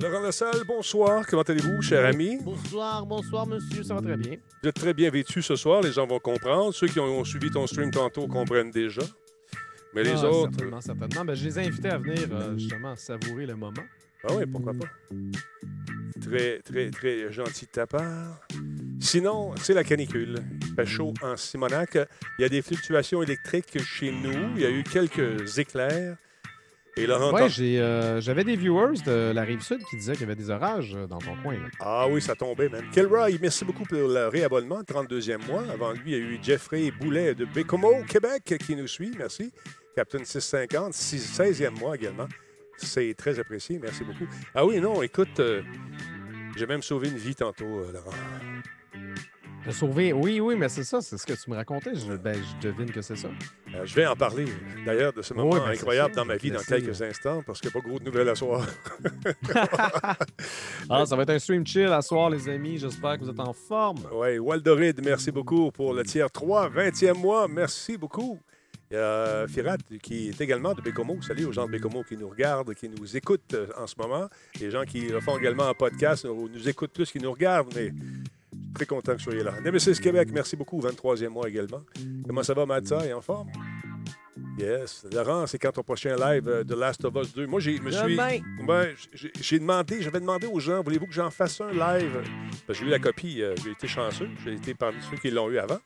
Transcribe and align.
Laurent 0.00 0.20
Lassalle, 0.20 0.64
bonsoir. 0.66 1.24
Comment 1.26 1.42
allez-vous, 1.42 1.80
cher 1.82 2.04
ami? 2.04 2.38
Bonsoir, 2.42 3.06
bonsoir, 3.06 3.46
monsieur. 3.46 3.82
Ça 3.82 3.94
va 3.94 4.00
très 4.00 4.16
bien. 4.16 4.36
Vous 4.62 4.68
êtes 4.68 4.74
très 4.74 4.94
bien 4.94 5.10
vêtu 5.10 5.42
ce 5.42 5.56
soir. 5.56 5.80
Les 5.82 5.92
gens 5.92 6.06
vont 6.06 6.18
comprendre. 6.18 6.72
Ceux 6.74 6.88
qui 6.88 6.98
ont 7.00 7.24
suivi 7.24 7.50
ton 7.50 7.66
stream 7.66 7.90
tantôt 7.90 8.26
comprennent 8.26 8.70
déjà. 8.70 9.02
Mais 9.94 10.02
les 10.02 10.10
Ah, 10.24 10.30
autres. 10.30 10.50
Certainement, 10.52 10.80
certainement. 10.80 11.24
Ben, 11.24 11.34
je 11.34 11.44
les 11.44 11.58
ai 11.58 11.66
invités 11.66 11.88
à 11.90 11.98
venir 11.98 12.26
euh, 12.32 12.56
justement 12.58 12.96
savourer 12.96 13.46
le 13.46 13.54
moment. 13.54 13.82
Ah 14.24 14.32
oui, 14.34 14.44
pourquoi 14.46 14.72
pas? 14.72 14.86
Très, 16.20 16.60
très, 16.60 16.90
très 16.90 17.32
gentil 17.32 17.66
de 17.66 17.70
ta 17.70 17.86
part. 17.86 18.40
Sinon, 19.00 19.54
c'est 19.56 19.74
la 19.74 19.82
canicule. 19.84 20.36
Il 20.62 20.74
fait 20.74 20.86
chaud 20.86 21.12
en 21.22 21.36
Simonac. 21.36 21.98
Il 22.38 22.42
y 22.42 22.44
a 22.44 22.48
des 22.48 22.62
fluctuations 22.62 23.22
électriques 23.22 23.82
chez 23.82 24.12
nous. 24.12 24.54
Il 24.56 24.62
y 24.62 24.64
a 24.66 24.70
eu 24.70 24.82
quelques 24.84 25.58
éclairs. 25.58 26.16
Et 26.96 27.06
Laurent, 27.06 27.32
Ouais, 27.32 27.48
euh, 27.60 28.20
j'avais 28.20 28.44
des 28.44 28.54
viewers 28.54 29.00
de 29.06 29.32
la 29.32 29.42
rive 29.42 29.62
sud 29.62 29.82
qui 29.88 29.96
disaient 29.96 30.12
qu'il 30.12 30.22
y 30.22 30.24
avait 30.24 30.34
des 30.34 30.50
orages 30.50 30.94
euh, 30.94 31.06
dans 31.06 31.18
ton 31.18 31.34
coin. 31.42 31.54
là. 31.54 31.68
Ah 31.80 32.06
oui, 32.08 32.20
ça 32.20 32.34
tombait, 32.34 32.68
même. 32.68 32.90
Kelroy, 32.90 33.30
merci 33.40 33.64
beaucoup 33.64 33.84
pour 33.84 33.96
le 33.96 34.28
réabonnement, 34.28 34.82
32e 34.82 35.46
mois. 35.46 35.64
Avant 35.72 35.92
lui, 35.92 36.02
il 36.04 36.12
y 36.12 36.14
a 36.14 36.18
eu 36.18 36.38
Jeffrey 36.42 36.90
Boulet 36.90 37.34
de 37.34 37.46
Bécomo, 37.46 38.02
Québec, 38.06 38.56
qui 38.66 38.76
nous 38.76 38.86
suit. 38.86 39.12
Merci. 39.16 39.52
Captain 39.96 40.22
650, 40.22 40.92
6 40.92 41.38
16e 41.40 41.78
mois 41.78 41.96
également. 41.96 42.28
C'est 42.76 43.14
très 43.16 43.38
apprécié. 43.38 43.78
Merci 43.80 44.04
beaucoup. 44.04 44.26
Ah 44.54 44.66
oui, 44.66 44.78
non, 44.80 45.02
écoute, 45.02 45.40
euh, 45.40 45.62
j'ai 46.56 46.66
même 46.66 46.82
sauvé 46.82 47.08
une 47.08 47.16
vie 47.16 47.34
tantôt, 47.34 47.64
euh, 47.80 47.92
Laurent. 47.92 48.10
T'as 49.64 49.72
sauvé. 49.72 50.12
Oui, 50.12 50.40
oui, 50.40 50.56
mais 50.56 50.68
c'est 50.68 50.82
ça, 50.82 51.00
c'est 51.00 51.16
ce 51.16 51.24
que 51.24 51.34
tu 51.34 51.48
me 51.48 51.54
racontais. 51.54 51.94
Je, 51.94 52.14
ben, 52.14 52.34
je 52.34 52.68
devine 52.68 52.90
que 52.90 53.00
c'est 53.00 53.14
ça. 53.14 53.28
Euh, 53.74 53.84
je 53.84 53.94
vais 53.94 54.06
en 54.06 54.16
parler, 54.16 54.46
d'ailleurs, 54.84 55.12
de 55.12 55.22
ce 55.22 55.32
moment 55.34 55.50
Oui, 55.50 55.60
ben, 55.64 55.70
incroyable 55.70 56.14
dans 56.16 56.24
ma 56.24 56.36
vie 56.36 56.50
dans 56.50 56.60
quelques 56.60 57.00
instants, 57.00 57.42
parce 57.46 57.60
qu'il 57.60 57.70
n'y 57.70 57.76
a 57.76 57.80
pas 57.80 57.88
gros 57.88 57.98
de 58.00 58.04
nouvelles 58.04 58.28
à 58.28 58.34
soir. 58.34 58.66
Ah, 60.90 61.06
ça 61.06 61.16
va 61.16 61.22
être 61.22 61.30
un 61.30 61.38
stream 61.38 61.66
chill 61.66 61.86
à 61.86 62.02
soir, 62.02 62.28
les 62.28 62.48
amis. 62.48 62.76
J'espère 62.76 63.16
que 63.18 63.24
vous 63.24 63.30
êtes 63.30 63.40
en 63.40 63.52
forme. 63.52 64.00
Oui, 64.12 64.38
Waldoride, 64.38 65.00
merci 65.02 65.30
beaucoup 65.30 65.70
pour 65.70 65.94
le 65.94 66.02
tiers 66.02 66.30
3, 66.30 66.68
20e 66.70 67.14
mois. 67.14 67.46
Merci 67.48 67.96
beaucoup. 67.96 68.38
Il 68.90 68.96
y 68.96 68.98
a 68.98 69.46
Firat 69.48 69.78
qui 70.02 70.28
est 70.28 70.40
également 70.40 70.74
de 70.74 70.82
Bécomo. 70.82 71.16
Salut 71.22 71.46
aux 71.46 71.52
gens 71.52 71.66
de 71.66 71.70
Bécomo 71.70 72.02
qui 72.02 72.16
nous 72.16 72.28
regardent, 72.28 72.74
qui 72.74 72.88
nous 72.88 73.16
écoutent 73.16 73.54
euh, 73.54 73.68
en 73.78 73.86
ce 73.86 73.94
moment. 73.96 74.28
Les 74.60 74.70
gens 74.70 74.84
qui 74.84 75.08
le 75.08 75.20
font 75.20 75.38
également 75.38 75.68
en 75.68 75.74
podcast 75.74 76.24
ou 76.24 76.48
nous 76.52 76.68
écoutent 76.68 76.92
plus 76.92 77.10
qu'ils 77.10 77.22
nous 77.22 77.32
regardent, 77.32 77.72
mais 77.74 77.92
très 78.74 78.86
content 78.86 79.12
que 79.12 79.18
vous 79.18 79.24
soyez 79.24 79.42
là. 79.42 79.52
Nemesis 79.64 79.98
Québec, 80.00 80.28
merci 80.32 80.56
beaucoup. 80.56 80.80
23e 80.80 81.28
mois 81.28 81.48
également. 81.48 81.82
Comment 82.26 82.42
ça 82.42 82.54
va, 82.54 82.66
Matza? 82.66 83.06
Est 83.06 83.12
en 83.12 83.20
forme? 83.20 83.48
Yes. 84.58 85.06
Laurent, 85.12 85.46
c'est 85.46 85.58
quand 85.58 85.72
ton 85.72 85.82
prochain 85.82 86.14
live 86.16 86.46
euh, 86.48 86.62
de 86.64 86.74
Last 86.74 87.04
of 87.04 87.14
Us 87.16 87.32
2? 87.34 87.46
Moi, 87.46 87.60
j'ai 87.60 87.78
me 87.80 87.90
suis. 87.90 88.16
Ouais, 88.66 88.94
j'ai- 89.40 89.58
demandé, 89.58 90.02
j'avais 90.02 90.20
demandé 90.20 90.46
aux 90.46 90.60
gens, 90.60 90.82
voulez-vous 90.82 91.06
que 91.06 91.12
j'en 91.14 91.30
fasse 91.30 91.60
un 91.60 91.70
live? 91.72 92.20
Parce 92.66 92.78
que 92.78 92.84
j'ai 92.84 92.90
eu 92.90 92.92
la 92.92 92.98
copie, 92.98 93.42
euh, 93.42 93.54
j'ai 93.64 93.70
été 93.70 93.88
chanceux, 93.88 94.28
j'ai 94.44 94.54
été 94.54 94.74
parmi 94.74 94.98
ceux 95.10 95.16
qui 95.16 95.30
l'ont 95.30 95.48
eu 95.50 95.58
avant. 95.58 95.78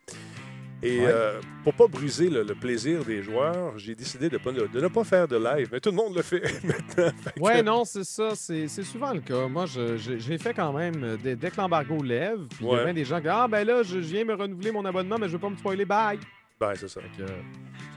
Et 0.82 1.00
Ouais. 1.00 1.06
euh, 1.08 1.40
pour 1.64 1.72
pas 1.74 1.86
briser 1.88 2.28
le, 2.28 2.42
le 2.42 2.54
plaisir 2.54 3.02
des 3.04 3.22
joueurs, 3.22 3.78
j'ai 3.78 3.94
décidé 3.94 4.28
de, 4.28 4.36
pas- 4.36 4.52
de 4.52 4.68
ne 4.80 4.88
pas 4.88 5.04
faire 5.04 5.26
de 5.26 5.36
live. 5.36 5.68
Mais 5.72 5.80
tout 5.80 5.88
le 5.90 5.96
monde 5.96 6.14
le 6.14 6.22
fait 6.22 6.42
maintenant. 6.64 7.10
Fait 7.24 7.32
que- 7.34 7.40
Ouais, 7.40 7.62
non, 7.62 7.84
c'est 7.86 8.04
ça. 8.04 8.30
C'est 8.34 8.68
souvent 8.68 9.12
le 9.14 9.20
cas. 9.20 9.48
Moi, 9.48 9.64
je, 9.66 9.96
j'ai 9.96 10.38
fait 10.38 10.52
quand 10.52 10.72
même, 10.74 11.02
euh, 11.02 11.16
dès, 11.22 11.34
dès 11.34 11.50
que 11.50 11.56
l'embargo 11.56 12.02
lève, 12.02 12.40
puis 12.50 12.58
il 12.60 12.66
y 12.66 12.74
a 12.74 12.84
bien 12.84 12.94
des 12.94 13.04
gens 13.06 13.20
qui 13.20 13.28
Ah, 13.28 13.48
ben 13.48 13.66
là, 13.66 13.82
je, 13.82 13.98
viens 13.98 14.24
me 14.24 14.34
renouveler 14.34 14.70
mon 14.70 14.84
abonnement, 14.84 15.16
mais 15.18 15.28
je 15.28 15.32
veux 15.32 15.38
pas 15.38 15.50
me 15.50 15.56
spoiler. 15.56 15.84
Bye! 15.86 16.18
Ben, 16.60 16.72
c'est 16.74 16.88
ça. 16.88 17.00
Euh, 17.20 17.26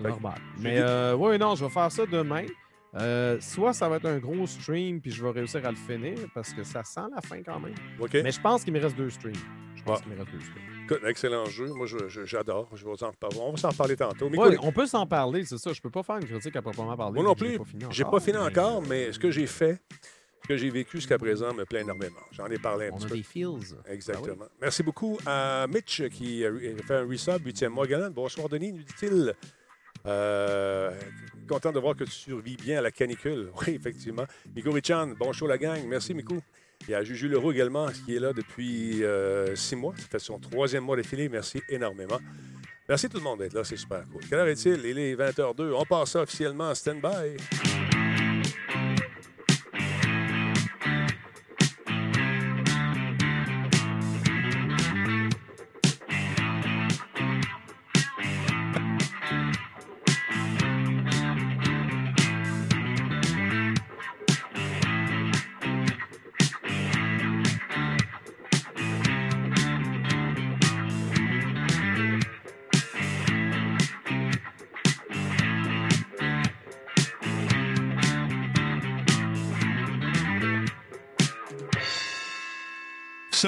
c'est 0.02 0.08
normal. 0.08 0.36
Mais 0.60 0.78
euh, 0.80 1.16
oui, 1.16 1.38
non, 1.38 1.56
je 1.56 1.66
vais 1.66 1.72
faire 1.72 1.92
ça 1.92 2.06
demain. 2.06 2.46
Euh, 2.96 3.38
soit 3.42 3.74
ça 3.74 3.88
va 3.88 3.98
être 3.98 4.08
un 4.08 4.18
gros 4.18 4.48
stream, 4.48 5.00
puis 5.00 5.12
je 5.12 5.22
vais 5.24 5.30
réussir 5.32 5.64
à 5.66 5.70
le 5.70 5.76
finir, 5.78 6.18
parce 6.34 6.54
que 6.54 6.64
ça 6.64 6.84
sent 6.84 7.02
la 7.14 7.22
fin 7.22 7.44
quand 7.44 7.60
même. 7.60 7.76
Mais 8.24 8.32
je 8.32 8.42
pense 8.42 8.64
qu'il 8.64 8.74
me 8.74 8.80
reste 8.80 8.96
deux 8.98 9.10
streams. 9.12 9.36
Je 9.76 9.84
pense 9.84 10.02
qu'il 10.02 10.12
me 10.12 10.18
reste 10.18 10.32
deux 10.32 10.40
streams. 10.40 10.64
Écoute, 10.92 11.08
excellent 11.08 11.46
jeu. 11.46 11.68
Moi, 11.68 11.86
je- 11.86 12.08
je- 12.08 12.26
j'adore. 12.26 12.70
Je 12.76 12.86
reparler. 12.86 13.38
On 13.42 13.52
va 13.52 13.58
s'en 13.58 13.70
reparler 13.70 13.96
tantôt. 13.96 14.30
Mais 14.30 14.38
Ouais, 14.38 14.54
écoute, 14.54 14.66
on 14.68 14.72
peut 14.72 14.86
s'en 14.88 15.06
parler, 15.06 15.46
c'est 15.46 15.58
ça. 15.58 15.72
Je 15.74 15.82
peux 15.82 15.90
pas 15.90 16.04
faire 16.04 16.18
une 16.18 16.26
critique 16.26 16.56
à 16.56 16.62
proprement 16.62 16.96
parler. 16.98 17.14
Moi 17.16 17.24
non 17.24 17.36
plus. 17.36 17.52
J'ai 17.52 17.58
pas 17.58 17.66
fini 17.66 17.86
encore, 17.86 18.12
pas 18.12 18.20
fini 18.20 18.38
mais, 18.38 18.44
encore, 18.44 18.78
euh, 18.84 18.86
mais 18.90 19.12
ce 19.14 19.20
que 19.20 19.32
j'ai 19.32 19.48
fait, 19.48 19.80
ce 20.44 20.48
que 20.48 20.58
j'ai 20.58 20.70
vécu 20.70 20.98
jusqu'à 20.98 21.18
présent 21.18 21.54
me 21.54 21.66
plaît 21.66 21.82
énormément. 21.82 22.20
J'en 22.32 22.48
ai 22.48 22.58
parlé 22.58 22.88
un 22.88 22.92
On 22.94 22.98
petit 22.98 23.06
a 23.06 23.10
peu. 23.10 23.16
des 23.16 23.24
feels. 23.24 23.76
Exactement. 23.88 24.46
Merci 24.62 24.84
beaucoup 24.84 25.18
à 25.26 25.68
Mitch 25.68 26.08
qui 26.10 26.44
a 26.46 26.52
fait 26.86 26.96
un 26.96 27.06
resub, 27.08 27.46
8e 27.46 27.70
mois 27.72 27.86
galant. 27.88 28.10
Bonsoir 28.10 28.50
Denis, 28.50 28.72
nous 28.74 28.84
dit-il. 28.84 29.34
Euh, 30.06 30.92
content 31.48 31.72
de 31.74 31.80
voir 31.80 31.96
que 31.96 32.06
tu 32.06 32.12
survis 32.12 32.56
bien 32.56 32.80
à 32.80 32.82
la 32.82 32.92
canicule. 32.92 33.50
Oui, 33.68 33.76
effectivement. 33.76 34.24
Miko 34.56 34.72
Richan, 34.72 35.08
bon 35.20 35.34
show 35.34 35.46
la 35.46 35.58
gang. 35.58 35.82
Merci 35.88 36.14
Miko. 36.14 36.36
Il 36.88 36.92
y 36.92 36.96
a 36.96 37.04
Juju 37.04 37.28
Leroux 37.28 37.52
également 37.52 37.88
qui 38.06 38.16
est 38.16 38.20
là 38.20 38.34
depuis 38.34 39.04
euh, 39.04 39.56
six 39.56 39.76
mois. 39.76 39.94
Ça 39.98 40.08
fait 40.10 40.20
son 40.20 40.40
troisième 40.40 40.84
mois 40.84 40.96
d'affilée. 40.96 41.30
Merci 41.30 41.62
énormément. 41.70 42.20
Merci 42.88 43.08
tout 43.08 43.18
le 43.18 43.24
monde 43.24 43.40
d'être 43.40 43.54
là, 43.54 43.64
c'est 43.64 43.78
super 43.78 44.04
cool. 44.12 44.22
Quelle 44.28 44.40
heure 44.40 44.48
est-il? 44.48 44.84
Il 44.84 44.98
est 44.98 45.16
20h02. 45.16 45.74
On 45.74 45.86
passe 45.86 46.16
officiellement 46.16 46.70
en 46.70 46.76
stand-by. 46.76 47.38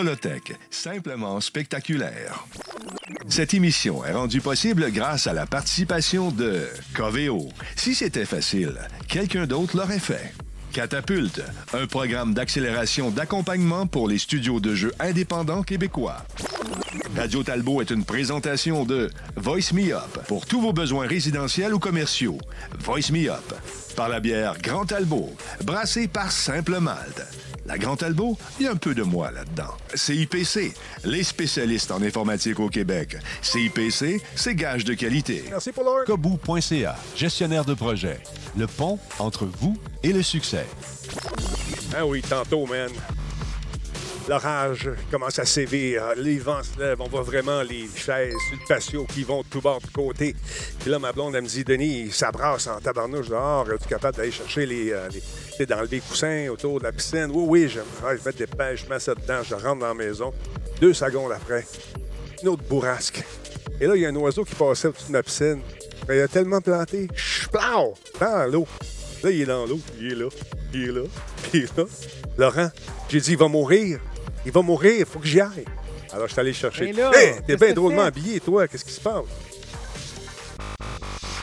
Solotech, 0.02 0.56
simplement 0.72 1.40
spectaculaire. 1.42 2.48
Cette 3.28 3.54
émission 3.54 4.04
est 4.04 4.14
rendue 4.14 4.42
possible 4.42 4.92
grâce 4.92 5.28
à 5.28 5.34
la 5.34 5.46
participation 5.46 6.32
de 6.32 6.68
Coveo. 6.96 7.50
Si 7.76 7.94
c'était 7.94 8.26
facile, 8.26 8.74
quelqu'un 9.08 9.46
d'autre 9.46 9.78
l'aurait 9.78 10.00
fait. 10.00 10.34
Catapulte, 10.74 11.44
un 11.74 11.86
programme 11.86 12.34
d'accélération 12.34 13.12
d'accompagnement 13.12 13.86
pour 13.86 14.08
les 14.08 14.18
studios 14.18 14.60
de 14.60 14.74
jeux 14.74 14.94
indépendants 15.00 15.62
québécois. 15.62 16.26
Radio 17.16 17.44
Talbot 17.44 17.82
est 17.82 17.92
une 17.92 18.04
présentation 18.04 18.86
de 18.86 19.12
Voice 19.36 19.72
Me 19.72 19.94
Up 19.94 20.26
pour 20.28 20.48
tous 20.48 20.62
vos 20.62 20.74
besoins 20.74 21.06
résidentiels 21.06 21.76
ou 21.76 21.80
commerciaux. 21.80 22.40
Voice 22.80 23.12
Me 23.12 23.30
Up 23.30 23.54
par 23.96 24.10
la 24.10 24.20
bière 24.20 24.56
Grand 24.64 24.86
Talbot, 24.86 25.30
brassée 25.64 26.08
par 26.08 26.32
Simple 26.32 26.80
Malte. 26.80 27.22
La 27.72 27.78
Grand 27.78 27.96
Talbot, 27.96 28.38
il 28.60 28.66
y 28.66 28.68
a 28.68 28.72
un 28.74 28.76
peu 28.76 28.94
de 28.94 29.02
moi 29.02 29.32
là-dedans. 29.32 29.74
CIPC, 29.96 30.74
les 31.06 31.24
spécialistes 31.24 31.90
en 31.92 32.02
informatique 32.02 32.60
au 32.60 32.68
Québec. 32.68 33.16
CIPC, 33.42 34.22
c'est 34.36 34.56
gage 34.56 34.84
de 34.84 34.94
qualité. 34.94 35.46
Merci 35.50 35.72
pour 35.72 35.86
l'heure. 35.86 36.04
Kobu.ca, 36.04 36.98
gestionnaire 37.16 37.64
de 37.64 37.74
projet. 37.74 38.20
Le 38.58 38.68
pont 38.68 39.00
entre 39.20 39.46
vous 39.46 39.78
et 40.04 40.12
le 40.12 40.22
succès. 40.22 40.68
Ah 41.96 42.06
oui, 42.06 42.22
tantôt, 42.22 42.66
man. 42.66 42.90
L'orage 44.30 44.90
commence 45.10 45.40
à 45.40 45.46
sévir, 45.46 46.04
les 46.16 46.38
vents 46.38 46.62
se 46.64 46.80
lèvent, 46.80 47.02
on 47.02 47.08
voit 47.10 47.24
vraiment 47.24 47.64
les 47.64 47.88
chaises 47.96 48.34
sur 48.50 48.58
le 48.62 48.68
patio 48.68 49.06
qui 49.06 49.24
vont 49.24 49.42
de 49.42 49.48
tout 49.48 49.62
bord 49.62 49.82
de 49.82 49.88
côté. 49.92 50.36
Puis 50.80 50.90
là, 50.92 51.00
ma 51.00 51.12
blonde, 51.12 51.36
elle 51.36 51.42
me 51.44 51.48
dit, 51.48 51.64
Denis, 51.64 52.12
ça 52.12 52.32
brasse 52.32 52.68
en 52.68 52.80
tabarnouche 52.80 53.30
dehors, 53.30 53.68
es-tu 53.74 53.88
capable 53.90 54.18
d'aller 54.18 54.32
chercher 54.32 54.66
les, 54.66 54.92
euh, 54.92 55.10
les- 55.60 55.66
d'enlever 55.66 55.98
les 55.98 56.02
coussins 56.02 56.48
autour 56.50 56.80
de 56.80 56.86
la 56.86 56.92
piscine? 56.92 57.28
Oui, 57.34 57.46
oui, 57.64 57.70
j'aime. 57.70 57.84
Ah, 58.06 58.12
je 58.16 58.30
des 58.32 58.48
pêches, 58.48 58.86
je 58.86 58.90
mets 58.94 59.00
ça 59.00 59.16
dedans, 59.16 59.42
je 59.44 59.56
rentre 59.56 59.80
dans 59.80 59.88
la 59.88 59.94
maison. 59.94 60.34
Deux 60.80 60.94
secondes 60.94 61.32
après, 61.32 61.66
une 62.42 62.50
autre 62.50 62.64
bourrasque. 62.64 63.24
Et 63.80 63.88
là, 63.88 63.96
il 63.96 64.02
y 64.02 64.06
a 64.06 64.10
un 64.10 64.16
oiseau 64.16 64.44
qui 64.46 64.56
passait 64.56 64.88
au-dessus 64.88 65.08
de 65.08 65.12
ma 65.12 65.24
piscine. 65.24 65.62
Mais 66.08 66.18
il 66.18 66.22
a 66.22 66.28
tellement 66.28 66.62
planté, 66.62 67.08
chplau, 67.16 67.94
dans 68.20 68.52
l'eau. 68.52 68.68
Là, 69.24 69.30
il 69.32 69.42
est 69.42 69.46
dans 69.46 69.66
l'eau, 69.66 69.80
il 70.00 70.12
est 70.12 70.16
là, 70.16 70.30
il 70.74 70.84
est 70.84 70.92
là, 70.92 71.02
puis 71.44 71.60
il 71.60 71.64
est 71.64 71.78
là. 71.78 71.86
Laurent, 72.38 72.70
j'ai 73.10 73.20
dit, 73.20 73.32
il 73.34 73.38
va 73.38 73.48
mourir. 73.48 74.00
Il 74.46 74.52
va 74.52 74.62
mourir, 74.62 74.96
il 75.00 75.06
faut 75.06 75.20
que 75.20 75.28
j'y 75.28 75.40
aille. 75.40 75.66
Alors, 76.12 76.28
je 76.28 76.32
suis 76.34 76.40
allé 76.40 76.50
le 76.50 76.56
chercher. 76.56 76.86
Mais 76.86 76.94
là, 76.94 77.12
Hey, 77.14 77.36
t'es 77.46 77.56
bien 77.56 77.74
drôlement 77.74 78.02
habillé, 78.02 78.40
toi. 78.40 78.68
Qu'est-ce 78.68 78.84
qui 78.84 78.92
se 78.92 79.00
passe? 79.00 79.24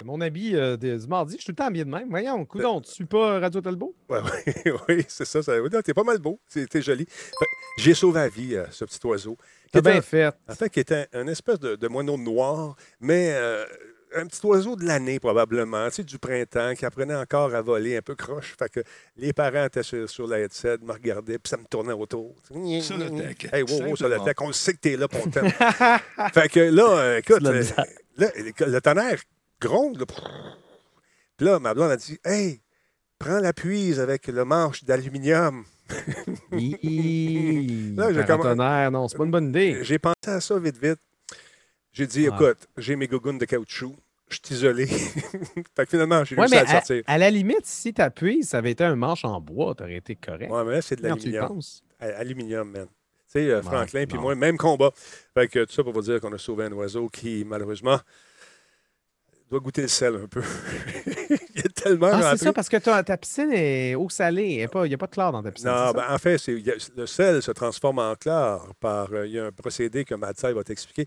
Mon 0.04 0.20
habit 0.20 0.56
euh, 0.56 0.76
de- 0.76 0.96
du 0.96 1.06
mardi. 1.06 1.34
Je 1.36 1.42
suis 1.42 1.46
tout 1.46 1.52
le 1.52 1.56
temps 1.56 1.66
habillé 1.66 1.84
de 1.84 1.90
même. 1.90 2.08
Voyons, 2.08 2.44
coudon, 2.46 2.80
tu 2.80 2.90
suis 2.90 3.04
pas 3.04 3.38
Radio 3.40 3.60
Talbot? 3.60 3.94
Ouais, 4.08 4.18
ouais, 4.20 4.72
oui, 4.88 5.04
c'est 5.06 5.24
ça. 5.26 5.42
ça 5.42 5.60
oui, 5.60 5.68
non, 5.72 5.80
t'es 5.82 5.92
pas 5.94 6.02
mal 6.04 6.18
beau. 6.18 6.40
T'es 6.52 6.80
joli. 6.82 7.04
Que 7.06 7.12
J'ai 7.78 7.94
sauvé 7.94 8.20
la 8.20 8.28
vie, 8.28 8.54
euh, 8.56 8.64
ce 8.70 8.84
petit 8.86 8.98
oiseau. 9.06 9.36
T'as 9.70 9.80
bien 9.82 9.96
un- 9.96 10.00
fait. 10.02 10.32
En 10.48 10.54
fait, 10.54 10.70
qui 10.70 10.80
était 10.80 11.06
un 11.12 11.26
espèce 11.26 11.60
de, 11.60 11.76
de 11.76 11.88
moineau 11.88 12.16
noir, 12.16 12.74
mais 13.00 13.32
euh, 13.34 13.64
un 14.14 14.26
petit 14.26 14.44
oiseau 14.46 14.76
de 14.76 14.84
l'année, 14.84 15.18
probablement, 15.20 15.86
tu 15.88 15.96
sais, 15.96 16.04
du 16.04 16.18
printemps, 16.18 16.74
qui 16.74 16.84
apprenait 16.86 17.14
encore 17.14 17.54
à 17.54 17.62
voler 17.62 17.96
un 17.96 18.02
peu 18.02 18.14
croche. 18.14 18.54
Fait 18.58 18.68
que 18.68 18.80
les 19.16 19.32
parents 19.32 19.64
étaient 19.66 19.82
sur, 19.82 20.08
sur 20.08 20.26
la 20.26 20.40
headset, 20.40 20.78
me 20.82 20.92
regardaient, 20.92 21.38
puis 21.38 21.50
ça 21.50 21.56
me 21.56 21.64
tournait 21.64 21.92
autour. 21.92 22.34
Solotech. 22.50 23.48
Hey, 23.52 23.62
wow, 23.62 23.68
wow, 23.68 23.78
Simplement. 23.78 23.96
Solotech, 23.96 24.40
on 24.40 24.52
sait 24.52 24.72
que 24.74 24.78
t'es 24.78 24.96
là 24.96 25.08
pour 25.08 25.20
le 25.26 25.30
temps. 25.32 26.30
fait 26.32 26.48
que 26.48 26.60
là, 26.60 26.88
euh, 26.98 27.18
écoute, 27.18 27.44
euh, 27.44 27.52
misère. 27.58 27.84
là, 28.16 28.28
le 28.36 28.80
tonnerre 28.80 29.20
gronde. 29.60 29.98
là. 29.98 30.06
Puis 31.36 31.46
là, 31.46 31.58
ma 31.58 31.74
blonde 31.74 31.90
a 31.90 31.96
dit 31.96 32.18
Hey, 32.24 32.60
prends 33.18 33.38
la 33.38 33.52
puise 33.52 34.00
avec 34.00 34.26
le 34.28 34.44
manche 34.44 34.84
d'aluminium. 34.84 35.64
Hi, 36.52 37.94
Là, 37.96 38.12
j'ai 38.12 38.24
paratonnerre, 38.24 38.90
non, 38.90 39.08
c'est 39.08 39.16
pas 39.16 39.24
une 39.24 39.30
bonne 39.30 39.48
idée. 39.48 39.78
J'ai 39.82 39.98
pensé 39.98 40.14
à 40.26 40.40
ça 40.40 40.58
vite, 40.58 40.76
vite. 40.82 40.98
J'ai 41.92 42.06
dit. 42.06 42.26
Écoute, 42.26 42.68
j'ai 42.76 42.96
mes 42.96 43.06
gougounes 43.08 43.38
de 43.38 43.44
caoutchouc. 43.44 43.94
Je 44.30 44.38
suis 44.44 44.54
isolé. 44.56 44.86
fait 44.86 45.84
que 45.84 45.86
finalement, 45.90 46.22
j'ai 46.24 46.36
Ouais, 46.36 46.42
réussi 46.42 46.56
à 46.58 46.62
le 46.62 46.68
à, 46.68 46.72
sortir. 46.72 47.02
à 47.06 47.16
la 47.18 47.30
limite, 47.30 47.64
si 47.64 47.94
t'appuies, 47.94 48.44
ça 48.44 48.58
avait 48.58 48.72
été 48.72 48.84
un 48.84 48.94
manche 48.94 49.24
en 49.24 49.40
bois, 49.40 49.74
t'aurais 49.74 49.96
été 49.96 50.16
correct. 50.16 50.50
Ouais, 50.50 50.64
mais 50.64 50.72
là, 50.72 50.82
c'est 50.82 50.96
de 50.96 51.02
l'aluminium. 51.02 51.60
Aluminium, 51.98 52.70
man. 52.70 52.86
Tu 52.86 53.32
sais, 53.32 53.50
euh, 53.50 53.62
Franklin 53.62 54.04
puis 54.06 54.18
moi, 54.18 54.34
même 54.34 54.56
combat. 54.58 54.90
Fait 55.34 55.48
que 55.48 55.64
tout 55.64 55.72
ça 55.72 55.82
pour 55.82 55.92
vous 55.94 56.02
dire 56.02 56.20
qu'on 56.20 56.32
a 56.32 56.38
sauvé 56.38 56.64
un 56.66 56.72
oiseau 56.72 57.08
qui, 57.08 57.42
malheureusement, 57.46 57.98
doit 59.50 59.60
goûter 59.60 59.82
le 59.82 59.88
sel 59.88 60.14
un 60.16 60.26
peu. 60.26 60.42
Il 61.54 61.60
est 61.64 61.74
tellement 61.74 62.10
Ah, 62.12 62.36
c'est 62.36 62.44
ça, 62.44 62.52
parce 62.52 62.68
que 62.68 62.76
ta, 62.76 63.02
ta 63.02 63.16
piscine 63.16 63.50
est 63.52 63.94
eau 63.94 64.08
salée. 64.10 64.46
Il 64.46 64.56
n'y 64.56 64.62
a 64.62 64.68
pas 64.98 65.06
de 65.06 65.10
chlore 65.10 65.32
dans 65.32 65.42
ta 65.42 65.50
piscine. 65.50 65.70
Non, 65.70 65.90
ben, 65.92 66.04
en 66.08 66.18
fait, 66.18 66.36
a- 66.36 66.90
le 66.96 67.06
sel 67.06 67.42
se 67.42 67.50
transforme 67.52 67.98
en 67.98 68.14
chlore 68.14 68.74
par. 68.78 69.12
euh, 69.12 69.26
Il 69.26 69.32
y 69.32 69.38
a 69.38 69.46
un 69.46 69.52
procédé 69.52 70.04
que 70.04 70.14
Matsai 70.14 70.52
va 70.52 70.62
t'expliquer. 70.64 71.06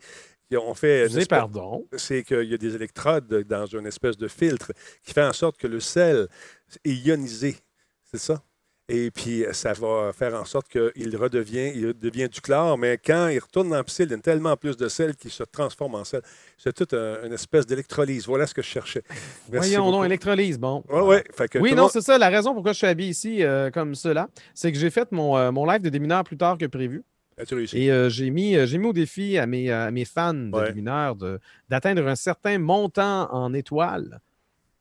On 0.58 0.74
fait. 0.74 1.04
Excusez, 1.06 1.26
pardon. 1.26 1.88
C'est 1.96 2.24
qu'il 2.24 2.44
y 2.50 2.54
a 2.54 2.58
des 2.58 2.76
électrodes 2.76 3.28
dans 3.48 3.66
une 3.66 3.88
espèce 3.88 4.18
de 4.18 4.28
filtre 4.28 4.72
qui 5.04 5.14
fait 5.14 5.24
en 5.24 5.34
sorte 5.34 5.58
que 5.58 5.68
le 5.68 5.80
sel 5.80 6.28
est 6.84 6.92
ionisé. 6.94 7.56
C'est 8.12 8.20
ça? 8.20 8.42
Et 8.94 9.10
puis, 9.10 9.46
ça 9.54 9.72
va 9.72 10.12
faire 10.12 10.34
en 10.34 10.44
sorte 10.44 10.68
qu'il 10.68 11.16
redevient, 11.16 11.72
il 11.74 11.94
devient 11.98 12.28
du 12.28 12.42
chlore, 12.42 12.78
mais 12.78 12.98
quand 12.98 13.30
il 13.30 13.40
retourne 13.40 13.70
dans 13.70 13.78
la 13.78 13.86
piscine, 13.86 14.08
il 14.10 14.12
y 14.12 14.16
a 14.16 14.18
tellement 14.18 14.58
plus 14.58 14.76
de 14.76 14.90
sel 14.90 15.16
qu'il 15.16 15.32
se 15.32 15.44
transforme 15.44 15.96
en 15.96 16.04
sel. 16.04 16.22
C'est 16.58 16.74
toute 16.74 16.94
un- 16.94 17.24
une 17.26 17.32
espèce 17.32 17.66
d'électrolyse. 17.66 18.26
Voilà 18.26 18.46
ce 18.48 18.54
que 18.54 18.62
je 18.62 18.68
cherchais. 18.68 19.04
Merci 19.50 19.70
Voyons 19.70 19.86
donc, 19.86 19.94
beaucoup. 19.94 20.04
électrolyse, 20.06 20.60
bon. 20.60 20.84
Ouais, 20.90 21.02
ouais. 21.02 21.24
Fait 21.34 21.48
que 21.48 21.60
Oui, 21.60 21.70
le 21.70 21.78
non, 21.78 21.84
monde- 21.84 21.92
c'est 21.94 22.02
ça. 22.02 22.18
La 22.18 22.28
raison 22.28 22.54
pourquoi 22.54 22.74
je 22.74 22.80
suis 22.80 22.88
habillé 22.88 23.12
ici 23.12 23.44
euh, 23.44 23.70
comme 23.72 23.96
cela, 23.96 24.28
c'est 24.54 24.74
que 24.74 24.78
j'ai 24.78 24.90
fait 24.90 25.10
mon, 25.14 25.38
euh, 25.38 25.52
mon 25.54 25.66
live 25.66 25.82
de 25.82 25.90
démineur 25.90 26.26
plus 26.26 26.36
tard 26.38 26.58
que 26.58 26.66
prévu. 26.66 27.02
Et 27.78 27.92
euh, 27.92 28.10
j'ai 28.10 28.30
mis, 28.30 28.56
euh, 28.56 28.66
j'ai 28.66 28.78
mis 28.78 28.88
au 28.88 28.94
défi 28.94 29.38
à 29.38 29.46
mes, 29.46 29.72
à 29.72 29.90
mes 29.92 30.06
fans 30.06 30.34
de 30.34 30.52
Ouais. 30.56 30.72
d'atteindre 31.70 32.08
un 32.08 32.16
certain 32.16 32.58
montant 32.60 33.32
en 33.34 33.54
étoiles. 33.54 34.20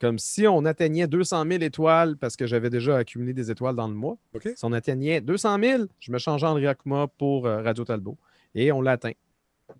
Comme 0.00 0.18
si 0.18 0.46
on 0.46 0.64
atteignait 0.64 1.06
200 1.06 1.44
000 1.46 1.62
étoiles, 1.62 2.16
parce 2.16 2.34
que 2.36 2.46
j'avais 2.46 2.70
déjà 2.70 2.96
accumulé 2.96 3.34
des 3.34 3.50
étoiles 3.50 3.76
dans 3.76 3.86
le 3.88 3.94
mois. 3.94 4.16
Si 4.56 4.64
on 4.64 4.72
atteignait 4.72 5.20
200 5.20 5.58
000, 5.62 5.82
je 5.98 6.10
me 6.10 6.18
changeais 6.18 6.46
en 6.46 6.54
Riakma 6.54 7.06
pour 7.18 7.46
euh, 7.46 7.60
Radio 7.62 7.84
Talbot. 7.84 8.16
Et 8.54 8.72
on 8.72 8.80
l'atteint. 8.80 9.12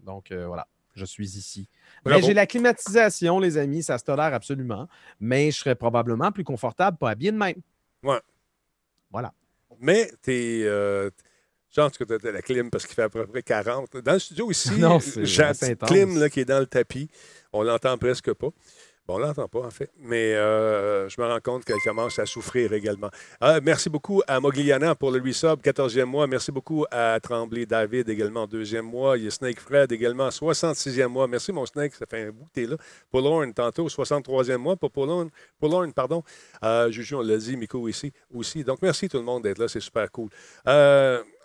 Donc 0.05 0.31
euh, 0.31 0.47
voilà, 0.47 0.67
je 0.95 1.07
suis 1.07 1.37
ici. 1.39 1.69
Mais 2.05 2.21
j'ai 2.27 2.35
la 2.35 2.47
climatisation, 2.47 3.39
les 3.41 3.57
amis, 3.57 3.83
ça 3.83 3.97
se 3.97 4.05
tolère 4.05 4.35
absolument. 4.35 4.89
Mais 5.21 5.51
je 5.51 5.59
serais 5.59 5.75
probablement 5.75 6.31
plus 6.33 6.45
confortable, 6.45 6.99
pas 6.99 7.11
habillé 7.11 7.33
de 7.33 7.39
même. 7.39 7.57
Mais 9.81 10.11
t'es. 10.21 10.67
Euh, 11.79 11.83
Chance 11.83 11.99
que 11.99 12.05
tu 12.05 12.27
as 12.29 12.33
la 12.33 12.43
clim 12.43 12.71
parce 12.71 12.87
qu'il 12.87 12.95
fait 12.95 13.03
à 13.03 13.09
peu 13.09 13.27
près 13.27 13.43
40. 13.43 13.97
Dans 13.99 14.13
le 14.13 14.19
studio 14.19 14.51
ici, 14.51 14.71
Non, 14.79 14.99
clim 15.87 16.19
là, 16.19 16.29
qui 16.29 16.41
est 16.41 16.45
dans 16.45 16.59
le 16.61 16.67
tapis. 16.67 17.09
On 17.53 17.63
l'entend 17.63 17.97
presque 17.99 18.33
pas. 18.35 18.49
Bon, 19.07 19.17
on 19.17 19.19
l'entend 19.19 19.49
pas, 19.49 19.61
en 19.61 19.71
fait. 19.71 19.91
Mais 19.99 20.35
euh, 20.35 21.09
je 21.09 21.21
me 21.21 21.27
rends 21.27 21.41
compte 21.41 21.65
qu'elle 21.65 21.81
commence 21.85 22.19
à 22.19 22.27
souffrir 22.27 22.73
également. 22.73 23.11
Ah, 23.41 23.61
merci 23.61 23.89
beaucoup 23.89 24.23
à 24.29 24.39
Mogliana 24.39 24.95
pour 24.95 25.11
le 25.11 25.21
resub, 25.21 25.61
14e 25.61 26.05
mois. 26.05 26.27
Merci 26.27 26.53
beaucoup 26.53 26.85
à 26.91 27.19
Tremblay 27.21 27.67
David 27.67 28.09
également, 28.09 28.47
deuxième 28.47 28.85
mois. 28.85 29.17
Il 29.17 29.25
y 29.25 29.27
a 29.27 29.31
Snake 29.31 29.59
Fred 29.59 29.91
également, 29.91 30.29
66e 30.29 31.07
mois. 31.07 31.27
Merci, 31.27 31.51
mon 31.53 31.67
Snake, 31.67 31.95
ça 31.95 32.07
fait 32.09 32.27
un 32.27 32.31
bout 32.31 32.45
que 32.47 32.61
tu 32.61 32.65
es 32.65 32.67
là. 32.67 32.77
Paulorne, 33.11 33.53
tantôt, 33.53 33.89
63e 33.89 34.59
mois 34.59 34.77
pour 34.77 34.93
Paulorne. 34.93 35.31
Paulorne, 35.59 35.93
pardon. 35.93 36.23
Euh, 36.63 36.91
Juju, 36.93 37.17
on 37.17 37.23
l'a 37.23 37.37
dit, 37.37 37.57
Miko 37.57 37.89
ici 37.89 38.13
aussi. 38.33 38.63
Donc, 38.63 38.79
merci 38.83 39.09
tout 39.09 39.19
le 39.19 39.25
monde 39.25 39.43
d'être 39.43 39.59
là, 39.59 39.67
c'est 39.67 39.81
super 39.81 40.11
cool. 40.13 40.29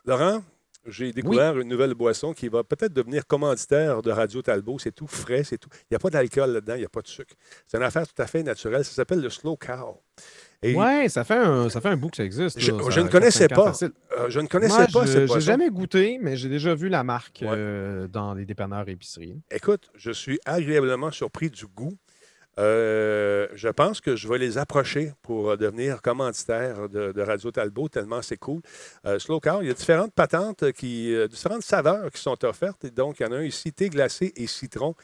Laurent, 0.06 0.44
j'ai 0.86 1.12
découvert 1.12 1.58
une 1.60 1.68
nouvelle 1.68 1.94
boisson 1.96 2.34
qui 2.34 2.48
va 2.48 2.64
peut-être 2.64 2.94
devenir 2.94 3.26
commanditaire 3.26 4.02
de 4.04 4.12
Radio 4.12 4.42
Talbot. 4.42 4.78
C'est 4.80 4.92
tout 4.94 5.08
frais, 5.08 5.44
c'est 5.44 5.58
tout. 5.58 5.70
Il 5.84 5.88
n'y 5.92 5.96
a 5.96 6.00
pas 6.00 6.10
d'alcool 6.12 6.52
là-dedans, 6.52 6.76
il 6.76 6.80
n'y 6.80 6.86
a 6.86 6.90
pas 6.90 7.02
de 7.02 7.08
sucre. 7.08 7.34
C'est 7.68 7.78
une 7.78 7.84
affaire 7.84 8.08
tout 8.08 8.22
à 8.22 8.28
fait 8.28 8.44
naturelle. 8.44 8.86
Ça 8.86 8.92
s'appelle 8.92 9.22
le 9.22 9.30
Slow 9.30 9.58
Cow. 9.58 10.00
Ouais, 10.64 11.10
ça 11.10 11.24
fait 11.24 11.36
un, 11.36 11.70
ça 11.70 11.80
fait 11.82 11.90
un 11.90 11.98
bout 11.98 12.10
que 12.10 12.18
ça 12.18 12.24
existe. 12.24 12.60
Je- 12.60 12.72
ne 12.72 13.08
connaissais 13.10 13.48
pas. 13.48 13.72
euh, 13.84 14.30
je 14.30 14.40
ne 14.40 14.48
connaissais 14.48 14.78
Moi, 14.78 14.88
pas 14.94 15.06
je- 15.06 15.26
boisson. 15.26 15.40
jamais 15.40 15.70
goûté, 15.70 16.18
mais 16.20 16.36
j'ai 16.38 16.50
déjà 16.50 16.74
vu 16.74 16.90
la 16.90 17.04
marque 17.04 17.40
Ouais. 17.44 17.50
euh, 17.52 18.08
dans 18.08 18.34
les 18.34 18.46
dépanneurs 18.46 18.88
et 18.90 18.94
épiceries. 18.94 19.40
Écoute, 19.52 19.90
je 19.96 20.10
suis 20.12 20.40
agréablement 20.46 21.12
surpris 21.12 21.50
du 21.52 21.68
goût. 21.68 21.96
Euh, 22.58 23.48
je 23.54 23.68
pense 23.68 24.00
que 24.00 24.16
je 24.16 24.30
vais 24.30 24.38
les 24.38 24.58
approcher 24.58 25.12
pour 25.22 25.52
euh, 25.52 25.58
devenir 25.58 26.02
commanditaire 26.02 26.88
de, 26.88 27.12
de 27.12 27.22
Radio 27.22 27.52
Talbot, 27.52 27.90
tellement 27.90 28.22
c'est 28.22 28.38
cool. 28.38 28.62
Euh, 29.06 29.20
Slow 29.20 29.42
il 29.62 29.68
y 29.68 29.72
a 29.72 29.74
différentes 29.74 30.14
patentes, 30.14 30.72
qui, 30.72 31.14
euh, 31.14 31.28
différentes 31.28 31.64
saveurs 31.64 32.10
qui 32.12 32.22
sont 32.22 32.44
offertes. 32.46 32.86
Et 32.86 32.92
donc, 32.92 33.20
il 33.20 33.24
y 33.24 33.26
en 33.26 33.34
a 33.34 33.38
un 33.38 33.44
ici, 33.44 33.74
thé 33.74 33.90
glacé 33.90 34.32
et 34.38 34.48
citron. 34.48 34.96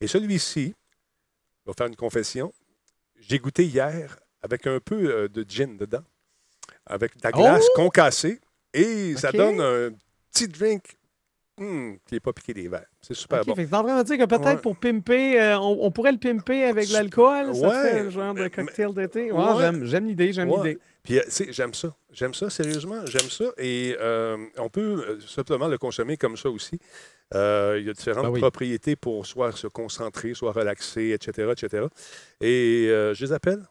Et 0.00 0.08
celui-ci, 0.08 0.74
je 1.64 1.70
vais 1.70 1.74
faire 1.78 1.86
une 1.86 1.96
confession, 1.96 2.52
j'ai 3.20 3.38
goûté 3.38 3.64
hier 3.64 4.18
avec 4.42 4.66
un 4.66 4.80
peu 4.80 5.28
de 5.28 5.44
gin 5.48 5.76
dedans, 5.76 6.04
avec 6.86 7.16
de 7.16 7.20
la 7.22 7.32
glace 7.32 7.64
Oh! 7.70 7.72
concassée. 7.76 8.40
Et 8.74 9.16
ça 9.16 9.32
donne 9.32 9.60
un 9.60 9.90
petit 10.32 10.48
drink 10.48 10.96
hum, 11.58 11.98
qui 12.06 12.14
n'est 12.14 12.20
pas 12.20 12.32
piqué 12.32 12.52
des 12.54 12.68
verres. 12.68 12.86
C'est 13.00 13.14
super 13.14 13.40
Ok, 13.40 13.46
bon. 13.46 13.54
fait 13.54 13.64
que 13.64 13.70
t'es 13.70 13.76
en 13.76 13.82
train 13.84 13.98
de 14.02 14.06
dire 14.06 14.18
que 14.18 14.24
peut-être 14.24 14.44
Ouais. 14.44 14.56
pour 14.60 14.76
pimper, 14.76 15.40
euh, 15.40 15.58
on, 15.58 15.78
on 15.82 15.90
pourrait 15.90 16.12
le 16.12 16.18
pimper 16.18 16.64
avec 16.64 16.88
de 16.88 16.92
l'alcool. 16.92 17.54
Ça 17.54 17.68
Ouais. 17.68 17.90
fait 17.90 18.00
un 18.00 18.10
genre 18.10 18.34
de 18.34 18.48
cocktail 18.48 18.92
d'été. 18.94 19.32
Ouais, 19.32 19.44
j'aime- 19.84 20.06
l'idée, 20.06 20.32
j'aime 20.32 20.48
l'idée. 20.50 20.78
Puis, 21.02 21.18
euh, 21.18 21.22
tu 21.24 21.30
sais, 21.30 21.52
j'aime 21.52 21.72
ça. 21.74 21.94
J'aime 22.12 22.34
ça, 22.34 22.50
sérieusement. 22.50 23.04
J'aime 23.06 23.30
ça. 23.30 23.44
Et 23.58 23.96
euh, 24.00 24.36
on 24.58 24.68
peut 24.68 25.18
simplement 25.26 25.68
le 25.68 25.78
consommer 25.78 26.16
comme 26.16 26.36
ça 26.36 26.50
aussi. 26.50 26.78
Euh, 27.34 27.76
il 27.80 27.86
y 27.86 27.90
a 27.90 27.92
différentes 27.92 28.24
Ben 28.24 28.30
oui. 28.30 28.40
propriétés 28.40 28.94
pour 28.96 29.24
soit 29.26 29.52
se 29.52 29.66
concentrer, 29.66 30.34
soit 30.34 30.52
relaxer, 30.52 31.10
etc., 31.10 31.52
etc. 31.52 31.86
Et 32.40 32.86
je 33.14 33.24
les 33.24 33.32
appelle. 33.32 33.64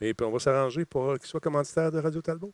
Et 0.00 0.14
puis, 0.14 0.24
on 0.24 0.30
va 0.30 0.38
s'arranger 0.38 0.84
pour 0.84 1.18
qu'ils 1.18 1.26
soient 1.28 1.40
commanditaires 1.40 1.90
de 1.90 1.98
Radio 1.98 2.20
Talbot. 2.22 2.52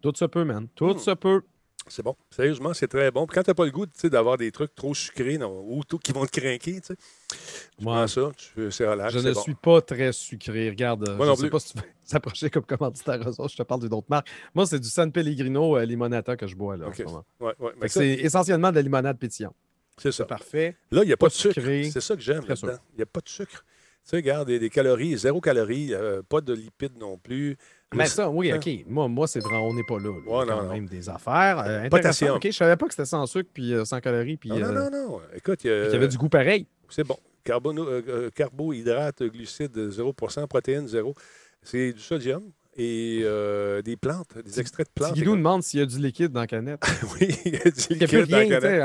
Tout 0.00 0.12
se 0.16 0.24
peut, 0.24 0.44
man. 0.44 0.68
Tout 0.74 0.94
Hmm. 0.94 0.98
se 0.98 1.10
peut. 1.12 1.42
C'est 1.88 2.02
bon. 2.02 2.16
Sérieusement, 2.30 2.72
c'est 2.74 2.88
très 2.88 3.10
bon. 3.10 3.26
Puis 3.26 3.34
quand 3.34 3.42
tu 3.42 3.50
n'as 3.50 3.54
pas 3.54 3.64
le 3.66 3.70
goût 3.70 3.86
d'avoir 4.04 4.36
des 4.38 4.50
trucs 4.50 4.74
trop 4.74 4.94
sucrés 4.94 5.36
non, 5.38 5.64
ou 5.68 5.84
tout- 5.84 5.98
qui 5.98 6.12
vont 6.12 6.24
te 6.26 6.40
craquer, 6.40 6.80
tu 6.80 6.86
sais, 6.86 6.96
tu 6.96 7.84
Moi, 7.84 7.94
prends 7.94 8.06
ça, 8.06 8.30
c'est 8.70 8.86
relax, 8.88 9.12
je 9.12 9.18
ne 9.18 9.32
bon. 9.32 9.40
suis 9.42 9.54
pas 9.54 9.80
très 9.82 10.12
sucré. 10.12 10.70
Regarde, 10.70 11.08
Moi 11.16 11.26
je 11.26 11.30
non 11.30 11.36
sais 11.36 11.42
plus. 11.42 11.50
pas 11.50 11.58
si 11.60 11.72
tu 11.74 11.78
veux 11.78 11.84
s'approcher 12.04 12.50
comme 12.50 12.64
commanditaire 12.64 13.20
aux. 13.38 13.48
Je 13.48 13.56
te 13.56 13.62
parle 13.62 13.80
d'une 13.82 13.94
autre 13.94 14.06
marque. 14.08 14.28
Moi, 14.54 14.66
c'est 14.66 14.78
du 14.80 14.88
San 14.88 15.10
Pellegrino 15.12 15.76
euh, 15.76 15.84
Limonata 15.84 16.36
que 16.36 16.46
je 16.46 16.56
bois 16.56 16.76
là, 16.76 16.86
en 16.86 16.88
OK. 16.88 16.96
ce 16.96 17.02
moment. 17.04 17.24
Ouais, 17.40 17.52
ouais. 17.58 17.72
Ça, 17.82 18.00
C'est 18.00 18.08
essentiellement 18.08 18.70
de 18.70 18.76
la 18.76 18.82
limonade 18.82 19.18
pétillante. 19.18 19.54
c'est 19.98 20.10
ça. 20.10 20.18
C'est 20.24 20.26
parfait. 20.28 20.76
Là, 20.90 21.02
il 21.02 21.06
n'y 21.06 21.12
a 21.12 21.16
pas, 21.16 21.26
Pas 21.26 21.30
de 21.30 21.34
sucre. 21.34 21.60
C'est 21.92 22.00
ça 22.00 22.14
que 22.16 22.22
j'aime 22.22 22.44
là-dedans. 22.46 22.78
Il 22.94 22.96
n'y 22.96 23.02
a 23.02 23.06
pas 23.06 23.20
de 23.20 23.28
sucre. 23.28 23.64
Tu 24.04 24.10
sais, 24.10 24.16
regarde, 24.16 24.46
des, 24.48 24.58
des 24.58 24.68
calories, 24.68 25.16
zéro 25.16 25.40
calories, 25.40 25.94
euh, 25.94 26.20
pas 26.28 26.40
de 26.42 26.52
lipides 26.52 26.98
non 26.98 27.16
plus. 27.16 27.56
Mais 27.94 28.04
ça, 28.06 28.28
oui? 28.28 28.52
OK. 28.52 28.68
Moi, 28.86 29.08
moi 29.08 29.26
c'est 29.26 29.40
vraiment, 29.40 29.66
on 29.68 29.74
n'est 29.74 29.82
pas 29.84 29.98
là. 29.98 30.10
là. 30.10 30.10
Ouais, 30.38 30.46
quand 30.46 30.62
non, 30.62 30.72
même 30.74 30.86
des 30.86 31.08
affaires. 31.08 31.62
euh. 31.66 31.88
Potassium. 31.88 32.36
OK, 32.36 32.44
je 32.46 32.50
savais 32.50 32.76
pas 32.76 32.86
que 32.86 32.92
c'était 32.92 33.06
sans 33.06 33.24
sucre 33.26 33.48
puis 33.54 33.72
euh, 33.72 33.84
sans 33.86 34.00
calories. 34.00 34.36
Puis 34.36 34.50
Non, 34.50 34.58
non, 34.58 34.64
euh, 34.66 34.90
non, 34.90 35.08
non. 35.08 35.20
Écoute, 35.34 35.64
il 35.64 35.70
y 35.70 35.72
avait 35.72 36.08
du 36.08 36.18
goût 36.18 36.28
pareil. 36.28 36.66
c'est 36.90 37.04
bon. 37.04 37.16
Carbono- 37.46 38.30
carbohydrates, 38.30 39.22
glucides, 39.24 39.76
0% 39.90 40.46
protéines, 40.48 40.86
0. 40.88 41.14
C'est 41.62 41.92
du 41.92 42.00
sodium 42.00 42.42
et 42.76 43.20
euh, 43.24 43.82
des 43.82 43.96
plantes, 43.96 44.36
des 44.44 44.60
extraits 44.60 44.86
de 44.88 44.92
plantes. 44.94 45.14
Guidou 45.14 45.36
demande 45.36 45.62
s'il 45.62 45.80
y 45.80 45.82
a 45.82 45.86
du 45.86 45.98
liquide 45.98 46.32
dans 46.32 46.40
la 46.40 46.46
canette. 46.46 46.80
oui, 47.20 47.28
il 47.44 47.52
y 47.54 47.56
a 47.56 47.70
du 47.70 47.72
Il 47.90 48.02
a 48.02 48.06
liquide 48.06 48.26
dans 48.30 48.36
rien, 48.38 48.48
la 48.48 48.60
canette. 48.60 48.82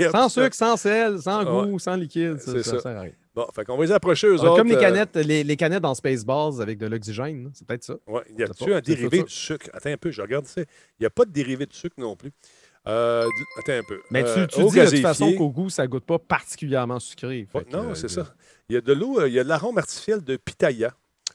hein? 0.00 0.10
Sans 0.12 0.28
sucre, 0.28 0.54
sans 0.54 0.76
sel, 0.76 1.20
sans 1.20 1.44
Ouais. 1.44 1.70
goût, 1.70 1.78
sans 1.78 1.96
liquide. 1.96 2.38
Ça, 2.38 2.52
C'est 2.52 2.62
ça 2.62 2.70
ça. 2.76 2.80
sert 2.80 2.96
à 2.96 3.00
rien. 3.02 3.12
Bon, 3.34 3.46
fait 3.54 3.64
qu'on 3.64 3.76
va 3.78 3.84
les 3.84 3.92
approcher, 3.92 4.26
eux 4.26 4.36
Ah, 4.40 4.44
autres. 4.44 4.56
comme 4.58 4.68
les 4.68 4.76
euh, 4.76 4.80
canettes, 4.80 5.16
les, 5.16 5.42
les 5.42 5.56
canettes 5.56 5.82
dans 5.82 5.94
Spaceballs 5.94 6.60
avec 6.60 6.78
de 6.78 6.86
l'oxygène. 6.86 7.50
C'est 7.54 7.66
peut-être 7.66 7.84
ça. 7.84 7.94
Il 8.30 8.38
y 8.38 8.42
a 8.42 8.46
Je 8.46 8.52
sais 8.52 8.64
tu 8.64 8.70
pas, 8.70 8.76
un 8.76 8.80
dérivé 8.80 9.22
du 9.22 9.30
sucre? 9.32 9.70
Attends 9.72 9.90
un 9.90 9.96
peu, 9.96 10.10
je 10.10 10.20
regarde 10.20 10.46
ça. 10.46 10.60
Il 10.60 10.66
n'y 11.00 11.06
a 11.06 11.10
pas 11.10 11.24
de 11.24 11.30
dérivé 11.30 11.64
de 11.64 11.72
sucre 11.72 11.96
non 11.98 12.14
plus. 12.14 12.30
Euh, 12.86 13.24
attends 13.58 13.72
un 13.72 13.82
peu. 13.88 14.00
Mais 14.10 14.22
Euh, 14.24 14.46
tu, 14.48 14.62
dis 14.64 14.70
de 14.78 14.84
toute 14.90 14.98
façon 15.00 15.32
qu'au 15.34 15.50
goût, 15.50 15.70
ça 15.70 15.86
goûte 15.86 16.04
pas 16.04 16.18
particulièrement 16.18 16.98
sucré. 17.00 17.48
Ouais, 17.54 17.64
non, 17.72 17.90
euh, 17.90 17.94
c'est 17.94 18.08
ça. 18.08 18.34
Il 18.68 18.74
y 18.74 18.76
a 18.76 18.80
de 18.82 18.92
l'eau, 18.92 19.20
euh, 19.20 19.28
il 19.28 19.34
y 19.34 19.38
a 19.38 19.44
de 19.44 19.48
l'arôme 19.48 19.78
artificiel 19.78 20.22
de 20.22 20.36
pitaya. 20.36 20.92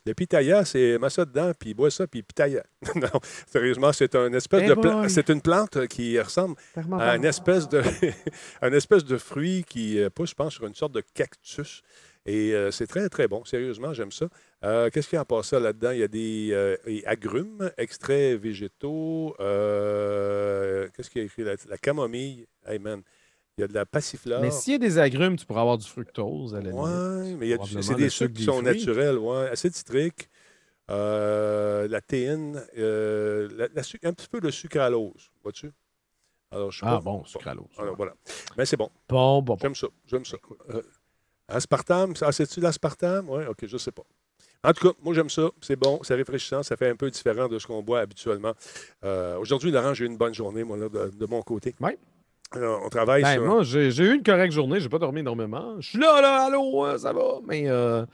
Le 0.08 0.14
pitaya, 0.14 0.66
c'est 0.66 0.98
mets 0.98 1.10
ça 1.10 1.26
dedans, 1.26 1.52
puis 1.60 1.74
bois 1.74 1.92
ça, 1.92 2.08
puis 2.08 2.24
pitaya. 2.24 2.64
non, 2.96 3.20
sérieusement, 3.46 3.92
c'est 3.94 4.16
un 4.16 4.32
espèce 4.34 4.64
Eh 4.64 4.70
de 4.70 4.74
pla- 4.74 5.10
c'est 5.10 5.30
une 5.30 5.42
plante 5.42 5.86
qui 5.88 6.20
ressemble 6.20 6.56
à 7.00 7.16
une 7.16 7.26
espèce 7.26 7.68
de 7.70 7.82
un 8.62 8.72
espèce 8.74 9.04
de 9.06 9.18
fruit 9.18 9.64
qui 9.68 10.00
euh, 10.02 10.10
pousse, 10.10 10.30
je 10.32 10.36
pense, 10.36 10.54
sur 10.54 10.66
une 10.66 10.76
sorte 10.76 10.94
de 10.94 11.04
cactus. 11.14 11.82
Et 12.26 12.54
euh, 12.54 12.72
c'est 12.72 12.88
très, 12.88 13.08
très 13.08 13.28
bon. 13.30 13.46
Sérieusement, 13.46 13.94
j'aime 13.94 14.12
ça. 14.12 14.28
Euh, 14.66 14.90
Qu'est-ce 14.90 15.08
qu'il 15.08 15.16
y 15.16 15.20
a 15.20 15.22
en 15.22 15.26
passant 15.26 15.60
là-dedans? 15.60 15.92
Il 15.92 16.00
y 16.00 16.04
a 16.04 16.08
des 16.10 16.50
euh, 16.52 16.76
agrumes, 17.06 17.72
extraits 17.78 18.38
végétaux. 18.38 19.34
Qu'est-ce 19.38 21.10
qu'il 21.10 21.22
y 21.22 21.24
a 21.24 21.26
écrit 21.26 21.44
là 21.44 21.56
La 21.70 21.78
camomille. 21.78 22.46
Hey 22.68 22.80
man. 22.80 23.02
Il 23.58 23.62
y 23.62 23.64
a 23.64 23.68
de 23.68 23.74
la 23.74 23.88
passiflore. 23.88 24.40
Mais 24.42 24.52
s'il 24.52 24.74
y 24.74 24.76
a 24.76 24.80
des 24.80 25.00
agrumes, 25.00 25.36
tu 25.36 25.44
pourras 25.46 25.62
avoir 25.62 25.80
du 25.80 25.88
fructose 25.88 26.54
à 26.54 26.62
la. 26.62 26.70
Oui, 26.70 27.34
mais 27.40 27.48
il 27.48 27.50
y 27.50 27.54
a 27.54 27.58
du- 27.58 27.58
Probablement 27.58 27.82
c'est 27.82 27.96
des 27.96 28.10
sucre 28.10 28.30
sucres 28.30 28.34
qui 28.38 28.44
sont 28.44 28.62
naturels. 28.62 29.18
Ouais. 29.18 29.50
Acide 29.50 29.74
citrique, 29.74 30.30
euh, 30.92 31.88
la 31.88 32.00
théine, 32.02 32.64
euh, 32.78 33.50
la- 33.58 33.68
la 33.74 33.82
suc- 33.82 34.06
un 34.06 34.14
petit 34.14 34.28
peu 34.28 34.40
de 34.40 34.52
sucralose. 34.52 35.32
Vois-tu? 35.42 35.72
Alors, 36.52 36.72
je 36.72 36.80
sais 36.80 36.86
Ah 36.88 36.98
pas- 36.98 37.02
bon, 37.02 37.26
sucralose. 37.26 37.66
Alors, 37.80 37.96
voilà. 37.96 38.14
Mais 38.60 38.66
c'est 38.68 38.78
bon. 38.78 38.92
Bon, 39.10 39.42
bon, 39.42 39.56
bon. 39.56 39.58
J'aime 39.60 39.74
ça. 39.76 39.88
J'aime 40.06 40.24
ça. 40.24 40.38
Euh, 40.76 40.84
aspartame, 41.48 42.14
ah, 42.22 42.32
c'est-tu 42.32 42.60
l'aspartame? 42.60 43.28
Oui, 43.28 43.44
OK, 43.48 43.66
je 43.66 43.78
sais 43.78 43.92
pas. 43.92 44.04
En 44.64 44.72
tout 44.72 44.88
cas, 44.88 44.96
moi, 45.02 45.16
j'aime 45.16 45.32
ça. 45.32 45.50
C'est 45.62 45.76
bon, 45.76 46.00
c'est 46.04 46.16
rafraîchissant. 46.16 46.62
Ça 46.62 46.78
fait 46.78 46.90
un 46.90 46.96
peu 46.96 47.10
différent 47.10 47.48
de 47.48 47.58
ce 47.58 47.66
qu'on 47.66 47.82
boit 47.82 48.02
habituellement. 48.02 48.54
Aujourd'hui, 49.40 49.72
Laurent, 49.72 49.96
j'ai 49.96 50.06
eu 50.06 50.08
une 50.08 50.18
bonne 50.18 50.34
journée, 50.36 50.64
moi, 50.64 50.78
là, 50.78 50.90
de, 50.90 51.10
de 51.10 51.26
mon 51.26 51.42
côté. 51.42 51.74
Ouais. 51.80 51.98
Alors, 52.51 52.82
on 52.86 52.89
travaille 52.89 53.24
Ben, 53.24 53.34
sur... 53.34 53.46
moi, 53.46 53.63
j'ai 53.63 53.89
eu 53.89 54.16
une 54.16 54.24
correcte 54.24 54.54
journée. 54.54 54.80
J'ai 54.80 54.89
pas 54.89 55.00
dormi 55.00 55.20
énormément. 55.20 55.75
Je 55.80 55.89
suis 55.89 56.00
là, 56.00 56.22
là, 56.22 56.46
allô, 56.46 56.86
euh, 56.86 56.98
ça 56.98 57.12
va? 57.13 57.39
Mais 57.46 57.63
euh, 57.70 58.06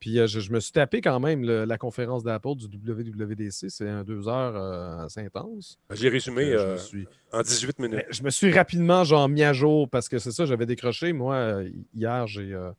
puis 0.00 0.18
euh, 0.18 0.26
je, 0.26 0.40
je 0.40 0.50
me 0.52 0.60
suis 0.60 0.72
tapé 0.72 1.00
quand 1.00 1.20
même 1.20 1.42
le- 1.44 1.64
la 1.64 1.76
conférence 1.78 2.22
d'Apple 2.24 2.56
du 2.56 2.66
WWDC. 2.66 3.68
C'est 3.68 3.88
un 3.88 4.02
deux 4.04 4.26
heures 4.28 4.56
euh, 4.56 5.04
assez 5.04 5.20
intense. 5.20 5.78
J'ai 5.92 6.08
résumé 6.08 6.44
Euh, 6.52 6.58
je, 6.58 6.62
euh, 6.66 6.72
me 6.72 6.78
suis, 6.78 7.08
en 7.32 7.42
18 7.42 7.78
minutes. 7.78 7.94
mais 7.96 8.06
je 8.10 8.22
me 8.22 8.30
suis 8.30 8.52
rapidement 8.52 9.04
genre 9.04 9.28
mis 9.28 9.42
à 9.42 9.52
jour 9.52 9.88
parce 9.88 10.08
que 10.08 10.18
c'est 10.18 10.32
ça, 10.32 10.46
j'avais 10.46 10.66
décroché. 10.66 11.12
Moi, 11.12 11.34
euh, 11.34 11.68
hier, 11.94 12.26
j'ai 12.26 12.52
euh, 12.54 12.70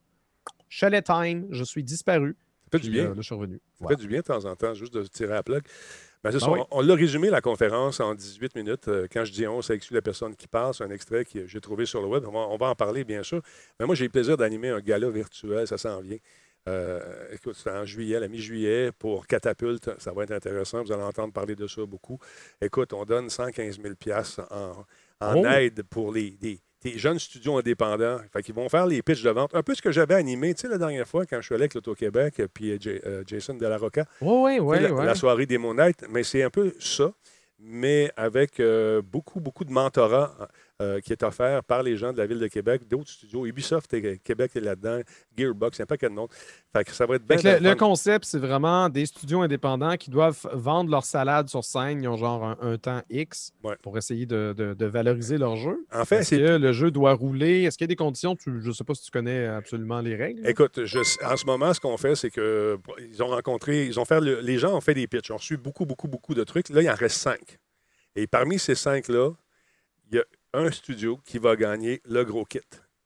chalet 0.69 1.05
time. 1.05 1.47
Je 1.51 1.63
suis 1.63 1.83
disparu. 1.83 2.35
Ça 2.71 2.79
fait 2.79 2.83
du 2.83 2.89
bien. 2.91 3.05
euh, 3.05 3.09
là, 3.09 3.13
je 3.17 3.21
suis 3.21 3.35
revenu. 3.35 3.55
Ça 3.55 3.61
Voilà. 3.81 3.95
fait 3.97 4.01
du 4.01 4.07
bien 4.07 4.19
de 4.19 4.25
temps 4.25 4.43
en 4.45 4.55
temps, 4.55 4.73
juste 4.73 4.93
de 4.93 5.03
tirer 5.03 5.33
à 5.33 5.35
la 5.35 5.43
plug. 5.43 5.63
Ben, 6.25 6.31
Ah 6.33 6.39
ça, 6.39 6.51
oui. 6.51 6.59
on 6.71 6.79
on 6.79 6.81
l'a 6.81 6.95
résumé, 6.95 7.29
la 7.29 7.41
conférence, 7.41 7.99
en 7.99 8.15
18 8.15 8.55
minutes. 8.55 8.87
Euh, 8.87 9.07
Quand 9.11 9.23
je 9.25 9.31
dis 9.31 9.47
on, 9.47 9.61
ça 9.61 9.75
exclut 9.75 9.95
la 9.95 10.01
personne 10.01 10.35
qui 10.35 10.47
parle. 10.47 10.73
C'est 10.73 10.83
un 10.83 10.89
extrait 10.89 11.23
que 11.25 11.45
j'ai 11.45 11.61
trouvé 11.61 11.85
sur 11.85 12.01
le 12.01 12.07
web. 12.07 12.23
On 12.27 12.31
va, 12.31 12.39
on 12.39 12.57
va 12.57 12.67
en 12.67 12.75
parler, 12.75 13.03
bien 13.03 13.23
sûr. 13.23 13.41
Mais 13.79 13.85
moi, 13.85 13.95
j'ai 13.95 14.05
eu 14.05 14.07
le 14.07 14.11
plaisir 14.11 14.35
d'animer 14.37 14.69
un 14.69 14.79
gala 14.79 15.09
virtuel. 15.09 15.67
Ça 15.67 15.77
s'en 15.77 16.01
vient. 16.01 16.17
Euh, 16.67 16.99
écoute, 17.31 17.55
c'est 17.55 17.69
en 17.69 17.85
juillet, 17.85 18.19
la 18.19 18.27
mi-juillet, 18.27 18.91
pour 18.91 19.27
Catapulte. 19.27 19.91
Ça 19.99 20.11
va 20.13 20.23
être 20.23 20.31
intéressant. 20.31 20.83
Vous 20.83 20.91
allez 20.91 21.03
entendre 21.03 21.31
parler 21.31 21.55
de 21.55 21.67
ça 21.67 21.85
beaucoup. 21.85 22.17
Écoute, 22.59 22.91
on 22.93 23.05
donne 23.05 23.29
115 23.29 23.79
000 23.79 23.93
en, 24.49 24.85
en 25.21 25.35
Oh! 25.37 25.45
aide 25.45 25.83
pour 25.83 26.11
les, 26.11 26.37
des 26.85 26.97
jeunes 26.99 27.17
studios 27.19 27.57
indépendants. 27.57 28.17
Fait 28.31 28.43
qu'ils 28.43 28.53
vont 28.53 28.69
faire 28.69 28.85
les 28.85 29.01
pitchs 29.01 29.23
de 29.23 29.29
vente. 29.31 29.53
Un 29.55 29.63
peu 29.63 29.73
ce 29.73 29.81
que 29.81 29.91
j'avais 29.91 30.13
animé, 30.13 30.53
tu 30.53 30.61
sais, 30.61 30.67
la 30.67 30.77
dernière 30.77 31.07
fois, 31.07 31.25
quand 31.25 31.37
je 31.37 31.45
suis 31.45 31.55
allé 31.55 31.63
avec 31.63 31.73
l'Auto-Québec, 31.73 32.43
puis 32.53 32.71
euh, 32.71 32.77
J- 32.79 32.99
euh, 33.05 33.23
Jason 33.25 33.55
Delarocca. 33.55 34.05
Oui, 34.21 34.59
oui, 34.59 34.59
oui. 34.59 34.79
la, 34.79 34.93
ouais. 34.93 35.05
la 35.05 35.15
soirée 35.15 35.45
des 35.47 35.57
Night, 35.57 36.05
mais 36.09 36.23
c'est 36.23 36.43
un 36.43 36.49
peu 36.51 36.73
ça, 36.79 37.11
mais 37.59 38.11
avec 38.15 38.59
euh, 38.59 39.01
beaucoup, 39.01 39.39
beaucoup 39.39 39.65
de 39.65 39.71
mentorat 39.71 40.35
euh, 40.81 40.99
qui 40.99 41.13
est 41.13 41.23
offert 41.23 41.63
par 41.63 41.83
les 41.83 41.95
gens 41.95 42.11
de 42.11 42.17
la 42.17 42.25
Ville 42.25 42.39
de 42.39 42.47
Québec, 42.47 42.81
d'autres 42.87 43.09
studios. 43.09 43.45
Ubisoft 43.45 43.93
et 43.93 44.17
Québec 44.19 44.51
est 44.55 44.59
là-dedans, 44.59 44.99
Gearbox, 45.37 45.77
il 45.77 45.79
y 45.79 45.81
a 45.81 45.83
un 45.83 45.85
paquet 45.85 46.09
de 46.09 46.13
noms. 46.15 46.27
Fait 46.73 46.83
que 46.83 46.91
ça 46.91 47.05
va 47.05 47.15
être 47.15 47.25
bien. 47.25 47.37
Le, 47.59 47.75
concept, 47.75 48.25
c'est 48.25 48.39
vraiment 48.39 48.89
des 48.89 49.05
studios 49.05 49.41
indépendants 49.41 49.95
qui 49.95 50.09
doivent 50.09 50.45
vendre 50.51 50.91
leur 50.91 51.05
salade 51.05 51.47
sur 51.47 51.63
scène. 51.63 52.03
Ils 52.03 52.07
ont 52.09 52.17
genre 52.17 52.43
un, 52.43 52.57
un 52.61 52.77
temps 52.77 53.01
X 53.09 53.51
Ouais. 53.63 53.77
pour 53.81 53.97
essayer 53.97 54.25
de, 54.25 54.53
de- 54.57 54.73
de 54.73 54.85
valoriser 54.85 55.37
leur 55.37 55.55
jeu. 55.55 55.85
En 55.93 56.03
fait, 56.03 56.17
Est-ce 56.17 56.31
que 56.35 56.57
le 56.57 56.71
jeu 56.73 56.91
doit 56.91 57.13
rouler? 57.13 57.63
Est-ce 57.63 57.77
qu'il 57.77 57.85
y 57.85 57.87
a 57.87 57.93
des 57.93 57.95
conditions? 57.95 58.35
Tu- 58.35 58.61
je 58.61 58.67
ne 58.67 58.73
sais 58.73 58.83
pas 58.83 58.93
si 58.95 59.03
tu 59.03 59.11
connais 59.11 59.45
absolument 59.45 60.01
les 60.01 60.15
règles. 60.17 60.45
Écoute, 60.45 60.83
je- 60.83 60.99
en 61.25 61.37
ce 61.37 61.45
moment, 61.45 61.73
ce 61.73 61.79
qu'on 61.79 61.95
fait, 61.95 62.15
c'est 62.15 62.29
que 62.31 62.77
ils 63.09 63.23
ont 63.23 63.27
rencontré, 63.27 63.85
ils 63.85 63.97
ont 63.97 64.05
fait 64.05 64.19
le- 64.19 64.41
les 64.41 64.57
gens 64.57 64.75
ont 64.75 64.81
fait 64.81 64.93
des 64.93 65.07
pitchs, 65.07 65.31
ont 65.31 65.37
reçu 65.37 65.55
beaucoup, 65.55 65.85
beaucoup, 65.85 66.09
beaucoup 66.09 66.33
de 66.33 66.43
trucs. 66.43 66.67
Là, 66.67 66.81
il 66.81 66.89
en 66.89 66.95
reste 66.95 67.17
cinq. 67.17 67.59
Et 68.17 68.27
parmi 68.27 68.59
ces 68.59 68.75
cinq-là, 68.75 69.31
il 70.11 70.17
y 70.17 70.19
a 70.19 70.23
un 70.57 70.71
studio 70.71 71.19
qui 71.25 71.37
va 71.37 71.55
gagner 71.55 72.01
le 72.09 72.23
gros 72.23 72.45
kit. 72.45 72.59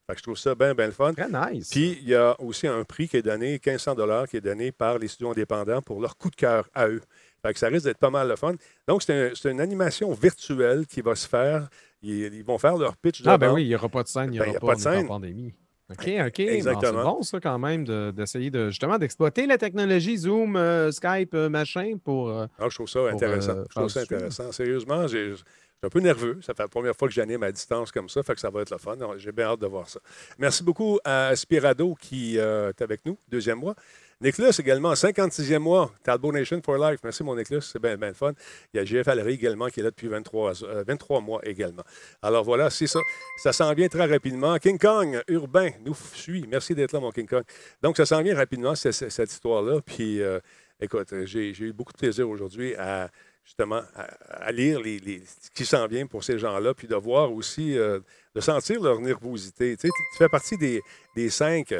Fait 0.06 0.14
que 0.14 0.18
je 0.18 0.22
trouve 0.24 0.36
ça 0.38 0.54
bien, 0.54 0.74
bien 0.74 0.86
le 0.86 0.92
fun. 0.92 1.12
Très 1.14 1.28
nice. 1.28 1.70
Puis, 1.70 1.98
il 2.02 2.08
y 2.08 2.14
a 2.16 2.34
aussi 2.40 2.66
un 2.66 2.82
prix 2.84 3.08
qui 3.08 3.16
est 3.16 3.22
donné, 3.22 3.60
1500 3.64 3.94
qui 4.28 4.36
est 4.38 4.40
donné 4.40 4.72
par 4.72 4.98
les 4.98 5.06
studios 5.08 5.30
indépendants 5.30 5.82
pour 5.82 6.00
leur 6.00 6.16
coup 6.16 6.30
de 6.30 6.36
cœur 6.36 6.68
à 6.74 6.88
eux. 6.88 7.00
Fait 7.44 7.52
que 7.52 7.58
ça 7.58 7.68
risque 7.68 7.84
d'être 7.86 7.98
pas 7.98 8.10
mal 8.10 8.28
le 8.28 8.36
fun. 8.36 8.54
Donc, 8.88 9.02
c'est 9.02 9.32
un- 9.32 9.50
une 9.50 9.60
animation 9.60 10.12
virtuelle 10.12 10.86
qui 10.86 11.00
va 11.00 11.14
se 11.14 11.28
faire. 11.28 11.68
Ils, 12.02 12.34
ils 12.34 12.44
vont 12.44 12.58
faire 12.58 12.76
leur 12.76 12.96
pitch 12.96 13.22
de 13.22 13.28
ah, 13.28 13.38
ben 13.38 13.52
oui, 13.52 13.62
il 13.64 13.68
n'y 13.68 13.74
aura 13.74 13.88
pas 13.88 14.02
de 14.02 14.08
scène, 14.08 14.30
il 14.30 14.32
n'y 14.32 14.38
Ben, 14.38 14.44
aura 14.44 14.50
il 14.50 14.54
y 14.54 14.56
a 14.56 14.60
pas, 14.60 14.66
pas 14.68 14.74
de 14.74 14.80
scène. 14.80 15.06
pandémie. 15.06 15.54
OK, 15.90 16.08
OK. 16.26 16.40
Exactement. 16.40 16.98
c'est 16.98 17.04
bon, 17.04 17.22
ça, 17.22 17.40
quand 17.40 17.58
même, 17.58 17.84
de- 17.84 18.10
d'essayer 18.12 18.50
de, 18.50 18.68
justement 18.70 18.96
d'exploiter 18.98 19.46
la 19.46 19.58
technologie 19.58 20.16
Zoom, 20.18 20.56
euh, 20.56 20.90
Skype, 20.92 21.34
euh, 21.34 21.48
machin, 21.48 21.96
pour. 22.02 22.30
euh, 22.30 22.46
Ah, 22.58 22.66
je 22.68 22.74
trouve 22.74 22.88
ça 22.88 23.00
intéressant. 23.10 23.52
euh, 23.56 23.64
je 23.70 23.74
trouve 23.74 23.88
ça 23.88 24.00
intéressant. 24.00 24.52
Sérieusement, 24.52 25.06
j'ai- 25.08 25.34
suis 25.80 25.86
un 25.86 25.90
peu 25.90 26.00
nerveux. 26.00 26.38
Ça 26.42 26.52
fait 26.52 26.62
la 26.62 26.68
première 26.68 26.94
fois 26.94 27.08
que 27.08 27.14
j'anime 27.14 27.42
à 27.42 27.50
distance 27.50 27.90
comme 27.90 28.08
ça, 28.08 28.22
fait 28.22 28.34
que 28.34 28.40
ça 28.40 28.50
va 28.50 28.60
être 28.60 28.70
le 28.70 28.76
fun. 28.76 28.98
J'ai 29.16 29.32
bien 29.32 29.46
hâte 29.46 29.60
de 29.60 29.66
voir 29.66 29.88
ça. 29.88 29.98
Merci 30.38 30.62
beaucoup 30.62 30.98
à 31.04 31.34
Spirado 31.34 31.94
qui 31.98 32.38
euh, 32.38 32.68
est 32.68 32.82
avec 32.82 33.06
nous, 33.06 33.16
deuxième 33.28 33.58
mois. 33.58 33.74
Nicolas 34.20 34.54
également, 34.58 34.92
56e 34.92 35.58
mois, 35.58 35.90
Talbot 36.02 36.32
Nation 36.32 36.60
for 36.62 36.76
Life. 36.76 37.00
Merci, 37.02 37.24
mon 37.24 37.34
Nicolas, 37.34 37.62
c'est 37.62 37.80
bien, 37.80 37.96
bien 37.96 38.12
fun. 38.12 38.34
Il 38.74 38.76
y 38.76 38.80
a 38.80 38.84
JF 38.84 39.08
Allery 39.08 39.32
également 39.32 39.68
qui 39.68 39.80
est 39.80 39.82
là 39.82 39.88
depuis 39.88 40.08
23, 40.08 40.64
euh, 40.64 40.84
23 40.86 41.22
mois 41.22 41.40
également. 41.44 41.84
Alors 42.20 42.44
voilà, 42.44 42.68
c'est 42.68 42.86
ça. 42.86 43.00
Ça 43.42 43.54
s'en 43.54 43.72
vient 43.72 43.88
très 43.88 44.04
rapidement. 44.04 44.58
King 44.58 44.78
Kong, 44.78 45.22
urbain, 45.28 45.70
nous 45.82 45.94
suit. 45.94 46.44
Merci 46.46 46.74
d'être 46.74 46.92
là, 46.92 47.00
mon 47.00 47.10
King 47.10 47.26
Kong. 47.26 47.44
Donc, 47.80 47.96
ça 47.96 48.04
s'en 48.04 48.22
vient 48.22 48.36
rapidement, 48.36 48.74
cette 48.74 49.32
histoire-là. 49.32 49.80
Puis, 49.80 50.20
euh, 50.20 50.40
écoute, 50.78 51.14
j'ai 51.24 51.58
eu 51.58 51.72
beaucoup 51.72 51.94
de 51.94 51.98
plaisir 51.98 52.28
aujourd'hui 52.28 52.74
à 52.74 53.08
justement 53.44 53.82
à, 54.28 54.52
lire 54.52 54.80
ce 54.80 55.50
qui 55.54 55.66
s'en 55.66 55.86
vient 55.86 56.06
pour 56.06 56.24
ces 56.24 56.38
gens-là, 56.38 56.74
puis 56.74 56.86
de 56.86 56.94
voir 56.94 57.32
aussi, 57.32 57.76
euh, 57.76 58.00
de 58.34 58.40
sentir 58.40 58.80
leur 58.80 59.00
nervosité. 59.00 59.76
Tu, 59.76 59.88
sais, 59.88 59.92
fais 60.16 60.28
partie 60.28 60.56
des, 60.56 61.30
cinq 61.30 61.74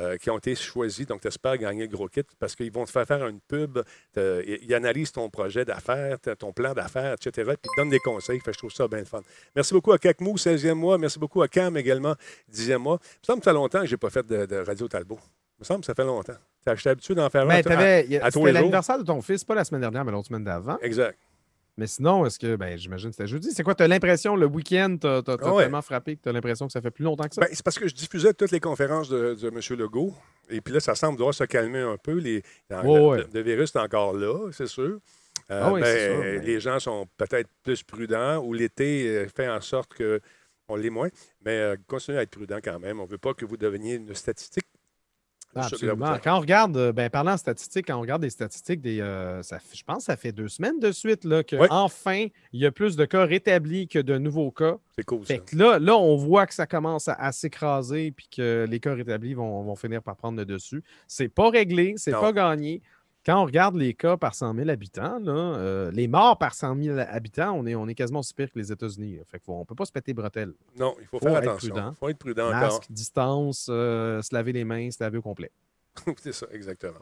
euh, 0.00 0.16
qui 0.16 0.30
ont 0.30 0.38
été 0.38 0.54
choisis, 0.54 1.06
donc 1.06 1.20
tu 1.20 1.28
espères 1.28 1.58
gagner 1.58 1.82
le 1.82 1.88
gros 1.88 2.08
kit 2.08 2.22
parce 2.38 2.54
qu'ils 2.54 2.72
vont 2.72 2.84
te 2.84 2.90
faire 2.90 3.06
faire 3.06 3.26
une 3.26 3.40
pub, 3.40 3.80
ils 4.16 4.74
analysent 4.74 5.12
ton 5.12 5.28
projet 5.28 5.64
d'affaires, 5.64 6.18
ton 6.38 6.52
plan 6.52 6.72
d'affaires, 6.72 7.14
etc., 7.14 7.30
puis 7.32 7.56
ils 7.64 7.76
te 7.76 7.80
donnent 7.80 7.90
des 7.90 7.98
conseils. 7.98 8.40
Je 8.44 8.50
trouve 8.52 8.72
ça 8.72 8.88
bien 8.88 9.04
fun. 9.04 9.22
Merci 9.54 9.74
beaucoup 9.74 9.92
à 9.92 9.98
Kakmou, 9.98 10.36
16e 10.36 10.74
mois. 10.74 10.96
Merci 10.96 11.18
beaucoup 11.18 11.42
à 11.42 11.48
Cam 11.48 11.76
également, 11.76 12.14
10e 12.52 12.78
mois. 12.78 12.98
Il 13.28 13.34
me 13.34 13.40
ça 13.40 13.50
fait 13.50 13.52
longtemps 13.52 13.80
que 13.80 13.86
je 13.86 13.92
n'ai 13.92 13.98
pas 13.98 14.10
fait 14.10 14.26
de 14.26 14.56
Radio 14.56 14.88
Talbot. 14.88 15.18
Me 15.60 15.64
semble 15.64 15.80
que 15.80 15.86
ça 15.86 15.94
fait 15.94 16.04
longtemps. 16.04 16.32
J'étais 16.66 16.90
habitué 16.90 17.14
d'en 17.14 17.28
faire 17.30 17.42
un. 17.42 17.46
Ben, 17.46 17.54
à- 17.56 18.26
à 18.26 18.30
c'était 18.30 18.52
l'anniversaire 18.52 18.98
de 18.98 19.04
ton 19.04 19.20
fils, 19.22 19.44
pas 19.44 19.54
la 19.54 19.64
semaine 19.64 19.80
dernière, 19.82 20.04
mais 20.04 20.12
l'autre 20.12 20.28
semaine 20.28 20.44
d'avant. 20.44 20.78
Exact. 20.82 21.18
Mais 21.76 21.86
sinon, 21.86 22.26
est-ce 22.26 22.38
que, 22.38 22.56
ben, 22.56 22.76
j'imagine 22.76 23.08
que 23.10 23.16
c'était 23.16 23.28
jeudi. 23.28 23.52
C'est 23.52 23.62
quoi, 23.62 23.74
tu 23.74 23.82
as 23.82 23.88
l'impression, 23.88 24.36
le 24.36 24.44
week-end, 24.46 24.96
tu 25.00 25.06
as, 25.06 25.20
ouais. 25.52 25.62
tellement 25.62 25.80
frappé 25.80 26.16
que 26.16 26.22
tu 26.22 26.28
as 26.28 26.32
l'impression 26.32 26.66
que 26.66 26.72
ça 26.72 26.80
fait 26.82 26.90
plus 26.90 27.04
longtemps 27.04 27.26
que 27.28 27.34
ça? 27.34 27.40
Ben, 27.40 27.48
c'est 27.52 27.62
parce 27.62 27.78
que 27.78 27.88
je 27.88 27.94
diffusais 27.94 28.34
toutes 28.34 28.50
les 28.50 28.60
conférences 28.60 29.08
de, 29.08 29.34
de 29.34 29.48
M. 29.48 29.78
Legault. 29.78 30.14
Et 30.50 30.60
puis 30.60 30.74
là, 30.74 30.80
ça 30.80 30.94
semble 30.94 31.16
devoir 31.16 31.32
se 31.32 31.44
calmer 31.44 31.78
un 31.80 31.96
peu. 31.96 32.14
Les, 32.18 32.42
dans- 32.68 32.82
le, 32.82 32.88
ouais. 33.00 33.24
le 33.32 33.40
virus 33.40 33.74
est 33.74 33.78
encore 33.78 34.12
là, 34.14 34.50
c'est 34.52 34.66
sûr. 34.66 34.98
Euh, 35.50 35.62
Ah 35.64 35.72
oui, 35.72 35.80
ben, 35.80 35.98
sûr, 36.12 36.18
mais- 36.20 36.38
Les 36.40 36.60
gens 36.60 36.78
sont 36.80 37.06
peut-être 37.16 37.48
plus 37.62 37.82
prudents 37.82 38.38
ou 38.44 38.52
l'été 38.52 39.06
euh, 39.08 39.26
fait 39.34 39.48
en 39.48 39.60
sorte 39.60 39.90
qu'on 39.96 40.76
l'est 40.76 40.90
moins. 40.90 41.08
Mais 41.44 41.56
euh, 41.58 41.76
continuez 41.86 42.18
à 42.18 42.22
être 42.22 42.30
prudent 42.30 42.58
quand 42.62 42.78
même. 42.78 43.00
On 43.00 43.04
ne 43.06 43.10
veut 43.10 43.18
pas 43.18 43.32
que 43.32 43.44
vous 43.46 43.56
deveniez 43.56 43.94
une 43.94 44.14
statistique. 44.14 44.66
Ah, 45.54 45.64
absolument. 45.64 46.16
Quand 46.22 46.36
on 46.36 46.40
regarde, 46.40 46.76
euh, 46.76 46.92
ben, 46.92 47.10
parlant 47.10 47.34
de 47.34 47.38
statistiques, 47.38 47.86
quand 47.88 47.96
on 47.96 48.00
regarde 48.00 48.22
des 48.22 48.30
statistiques, 48.30 48.80
des, 48.80 49.00
euh, 49.00 49.42
ça 49.42 49.58
je 49.72 49.82
pense 49.82 49.98
que 49.98 50.02
ça 50.04 50.16
fait 50.16 50.30
deux 50.30 50.48
semaines 50.48 50.78
de 50.78 50.92
suite 50.92 51.24
là, 51.24 51.42
que 51.42 51.56
enfin 51.70 52.26
il 52.52 52.60
y 52.60 52.66
a 52.66 52.70
plus 52.70 52.96
de 52.96 53.04
cas 53.04 53.24
rétablis 53.24 53.88
que 53.88 53.98
de 53.98 54.16
nouveaux 54.18 54.52
cas. 54.52 54.76
C'est 54.96 55.04
cool, 55.04 55.26
ça. 55.26 55.34
Fait 55.34 55.40
que 55.40 55.56
là, 55.56 55.78
là, 55.78 55.96
on 55.96 56.16
voit 56.16 56.46
que 56.46 56.54
ça 56.54 56.66
commence 56.66 57.08
à, 57.08 57.14
à 57.14 57.32
s'écraser 57.32 58.12
puis 58.12 58.28
que 58.34 58.66
les 58.68 58.78
cas 58.80 58.94
rétablis 58.94 59.34
vont, 59.34 59.62
vont 59.62 59.76
finir 59.76 60.02
par 60.02 60.16
prendre 60.16 60.38
le 60.38 60.44
dessus. 60.44 60.84
C'est 61.08 61.28
pas 61.28 61.50
réglé, 61.50 61.94
c'est 61.96 62.12
pas 62.12 62.32
gagné. 62.32 62.80
Quand 63.24 63.42
on 63.42 63.44
regarde 63.44 63.76
les 63.76 63.92
cas 63.92 64.16
par 64.16 64.34
100 64.34 64.54
000 64.54 64.68
habitants, 64.70 65.18
là, 65.18 65.32
euh, 65.32 65.90
les 65.90 66.08
morts 66.08 66.38
par 66.38 66.54
100 66.54 66.82
000 66.82 66.98
habitants, 66.98 67.52
on 67.52 67.66
est, 67.66 67.74
on 67.74 67.86
est 67.86 67.94
quasiment 67.94 68.20
aussi 68.20 68.32
pire 68.32 68.50
que 68.50 68.58
les 68.58 68.72
États-Unis. 68.72 69.18
Fait 69.26 69.42
on 69.46 69.64
peut 69.66 69.74
pas 69.74 69.84
se 69.84 69.92
péter 69.92 70.14
bretelles. 70.14 70.54
Non, 70.78 70.94
il 71.00 71.06
faut, 71.06 71.18
Faut 71.18 71.26
faire 71.26 71.36
attention. 71.36 71.68
prudent. 71.74 71.90
Il 71.92 71.96
faut 71.98 72.08
être 72.08 72.18
prudent 72.18 72.46
encore. 72.46 72.60
Masque, 72.60 72.86
distance, 72.90 73.66
euh, 73.68 74.22
se 74.22 74.34
laver 74.34 74.52
les 74.52 74.64
mains, 74.64 74.90
se 74.90 75.02
laver 75.02 75.18
au 75.18 75.22
complet. 75.22 75.50
c'est 76.16 76.32
ça, 76.32 76.46
exactement. 76.50 77.00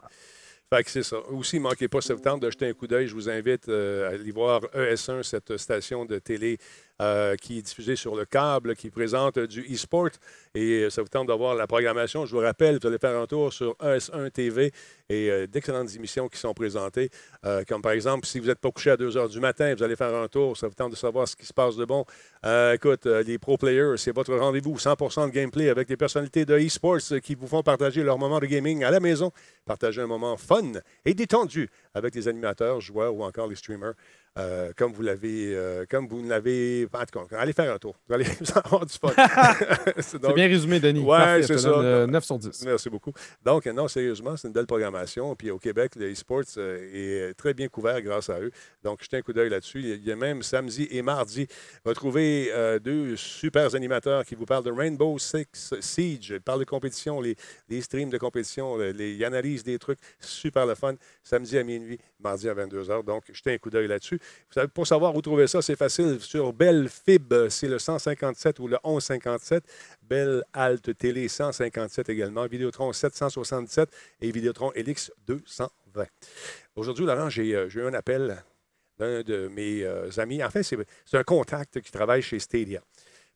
Fait 0.71 0.83
que 0.83 0.91
c'est 0.91 1.03
ça. 1.03 1.17
Aussi, 1.29 1.55
ne 1.57 1.63
manquez 1.63 1.87
pas 1.87 2.01
septembre 2.01 2.41
de 2.41 2.51
jeter 2.51 2.67
un 2.67 2.73
coup 2.73 2.85
d'œil. 2.85 3.07
Je 3.07 3.15
vous 3.15 3.29
invite 3.29 3.69
euh, 3.69 4.09
à 4.09 4.13
aller 4.13 4.31
voir 4.31 4.61
ES1, 4.75 5.23
cette 5.23 5.57
station 5.57 6.05
de 6.05 6.19
télé 6.19 6.59
euh, 7.01 7.37
qui 7.37 7.59
est 7.59 7.61
diffusé 7.61 7.95
sur 7.95 8.13
le 8.13 8.25
câble, 8.25 8.75
qui 8.75 8.89
présente 8.89 9.39
du 9.39 9.61
e-sport. 9.73 10.09
Et 10.53 10.83
euh, 10.83 10.89
ça 10.89 11.01
vous 11.01 11.07
tente 11.07 11.27
d'avoir 11.27 11.55
la 11.55 11.65
programmation. 11.65 12.25
Je 12.25 12.35
vous 12.35 12.41
rappelle, 12.41 12.77
vous 12.77 12.87
allez 12.87 12.97
faire 12.97 13.17
un 13.17 13.25
tour 13.25 13.53
sur 13.53 13.73
ES1 13.75 14.29
TV 14.31 14.73
et 15.07 15.31
euh, 15.31 15.47
d'excellentes 15.47 15.95
émissions 15.95 16.27
qui 16.27 16.37
sont 16.37 16.53
présentées. 16.53 17.09
Comme 17.69 17.81
par 17.81 17.93
exemple, 17.93 18.27
si 18.27 18.39
vous 18.39 18.47
n'êtes 18.47 18.59
pas 18.59 18.69
couché 18.69 18.91
à 18.91 18.97
2 18.97 19.11
h 19.11 19.29
du 19.29 19.39
matin, 19.39 19.73
vous 19.73 19.81
allez 19.81 19.95
faire 19.95 20.13
un 20.13 20.27
tour. 20.27 20.57
Ça 20.57 20.67
vous 20.67 20.73
tente 20.73 20.91
de 20.91 20.97
savoir 20.97 21.25
ce 21.25 21.37
qui 21.37 21.45
se 21.45 21.53
passe 21.53 21.77
de 21.77 21.85
bon. 21.85 22.03
Écoute, 22.73 23.05
les 23.05 23.37
pro 23.37 23.57
players, 23.57 23.95
c'est 23.95 24.13
votre 24.13 24.35
rendez-vous 24.35 24.75
100% 24.75 25.27
de 25.27 25.31
gameplay 25.31 25.69
avec 25.69 25.87
des 25.87 25.95
personnalités 25.95 26.45
de 26.45 26.57
e-sports 26.57 27.21
qui 27.23 27.35
vous 27.35 27.47
font 27.47 27.63
partager 27.63 28.03
leur 28.03 28.17
moment 28.17 28.39
de 28.39 28.45
gaming 28.45 28.83
à 28.83 28.91
la 28.91 28.99
maison. 28.99 29.31
Partager 29.65 30.01
un 30.01 30.07
moment 30.07 30.35
fun 30.35 30.73
et 31.05 31.13
détendu 31.13 31.69
avec 31.93 32.13
les 32.13 32.27
animateurs, 32.27 32.81
joueurs 32.81 33.15
ou 33.15 33.23
encore 33.23 33.47
les 33.47 33.55
streamers. 33.55 33.93
Euh, 34.37 34.71
comme 34.77 34.93
vous 34.93 35.01
l'avez, 35.01 35.55
euh, 35.55 35.85
comme 35.89 36.07
vous 36.07 36.23
l'avez, 36.25 36.87
en 36.93 37.05
tout 37.05 37.25
cas, 37.27 37.37
allez 37.39 37.53
faire 37.53 37.73
un 37.73 37.77
tour. 37.77 37.95
Vous 38.07 38.13
allez 38.13 38.23
vous 38.39 38.57
avoir 38.63 38.85
du 38.85 38.93
fun. 38.93 39.09
C'est 39.99 40.21
bien 40.33 40.47
résumé, 40.47 40.79
Denis. 40.79 41.01
Je 41.01 41.41
c'est 41.47 41.57
ça. 41.57 41.69
donne, 41.69 41.85
euh, 41.85 42.07
9 42.07 42.23
sur 42.23 42.37
10. 42.39 42.63
Merci 42.65 42.89
beaucoup. 42.89 43.11
Donc, 43.43 43.65
non, 43.65 43.87
sérieusement, 43.87 44.37
c'est 44.37 44.47
une 44.47 44.53
belle 44.53 44.67
programmation. 44.67 45.35
Puis 45.35 45.51
au 45.51 45.57
Québec, 45.59 45.95
le 45.95 46.11
e-sports 46.11 46.43
est 46.57 47.33
très 47.37 47.53
bien 47.53 47.67
couvert 47.67 48.01
grâce 48.01 48.29
à 48.29 48.39
eux. 48.39 48.51
Donc, 48.83 49.03
jetez 49.03 49.17
un 49.17 49.21
coup 49.21 49.33
d'œil 49.33 49.49
là-dessus. 49.49 49.81
Il 49.81 50.03
y 50.05 50.11
a 50.11 50.15
même 50.15 50.43
samedi 50.43 50.87
et 50.91 51.01
mardi, 51.01 51.47
retrouvez 51.85 52.51
deux 52.81 53.15
super 53.15 53.73
animateurs 53.75 54.23
qui 54.25 54.35
vous 54.35 54.45
parlent 54.45 54.63
de 54.63 54.71
Rainbow 54.71 55.17
Six 55.19 55.73
Siege. 55.79 56.29
Ils 56.35 56.41
parlent 56.41 56.59
de 56.59 56.65
compétition, 56.65 57.19
les, 57.21 57.35
les 57.67 57.81
streams 57.81 58.09
de 58.09 58.17
compétition, 58.17 58.77
les, 58.77 58.93
les- 58.93 59.13
ils 59.13 59.25
analysent 59.25 59.63
des 59.63 59.79
trucs. 59.79 59.99
Super 60.19 60.65
le 60.65 60.75
fun. 60.75 60.95
Samedi 61.23 61.57
à 61.57 61.63
minuit, 61.63 61.99
mardi 62.19 62.47
à 62.49 62.53
22h. 62.53 63.03
Donc, 63.03 63.23
jetez 63.33 63.53
un 63.53 63.57
coup 63.57 63.69
d'œil 63.69 63.87
là-dessus. 63.87 64.18
Vous 64.47 64.53
savez, 64.53 64.67
pour 64.67 64.87
savoir 64.87 65.15
où 65.15 65.21
trouver 65.21 65.47
ça, 65.47 65.61
c'est 65.61 65.75
facile. 65.75 66.19
Sur 66.19 66.53
Belle 66.53 66.89
Fib, 66.89 67.33
c'est 67.49 67.67
le 67.67 67.79
157 67.79 68.59
ou 68.59 68.67
le 68.67 68.77
1157. 68.83 69.63
Belle 70.01 70.43
Alt 70.53 70.97
Télé 70.97 71.27
157 71.27 72.09
également. 72.09 72.45
Vidéotron 72.47 72.93
767 72.93 73.89
et 74.21 74.31
Vidéotron 74.31 74.71
Elix 74.73 75.11
220. 75.27 76.05
Aujourd'hui, 76.75 77.05
Laurent, 77.05 77.29
j'ai 77.29 77.55
euh, 77.55 77.69
j'ai 77.69 77.81
eu 77.81 77.85
un 77.85 77.93
appel 77.93 78.43
d'un 78.97 79.21
de 79.21 79.47
mes 79.47 79.83
euh, 79.83 80.09
amis. 80.17 80.43
En 80.43 80.49
fait, 80.49 80.63
c'est 80.63 81.17
un 81.17 81.23
contact 81.23 81.81
qui 81.81 81.91
travaille 81.91 82.21
chez 82.21 82.39
Stadia. 82.39 82.81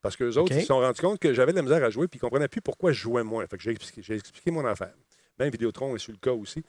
Parce 0.01 0.17
qu'eux 0.17 0.37
autres, 0.37 0.53
ils 0.53 0.61
se 0.61 0.67
sont 0.67 0.79
rendus 0.79 1.01
compte 1.01 1.17
que 1.17 1.33
j'avais 1.33 1.53
de 1.53 1.57
la 1.57 1.63
misère 1.63 1.83
à 1.83 1.89
jouer 1.89 2.09
puis 2.09 2.17
ils 2.17 2.25
ne 2.25 2.29
comprenaient 2.29 2.49
plus 2.49 2.61
pourquoi 2.61 2.91
je 2.91 2.99
jouais 2.99 3.23
moins. 3.23 3.47
Fait 3.47 3.55
que 3.55 3.63
j'ai 3.63 3.71
expliqué, 3.71 4.01
j'ai 4.01 4.15
expliqué 4.15 4.51
mon 4.51 4.65
affaire. 4.65 4.93
Même 5.39 5.49
Vidéotron 5.49 5.95
est 5.95 5.99
sur 5.99 6.11
le 6.11 6.17
cas 6.17 6.33
aussi. 6.33 6.63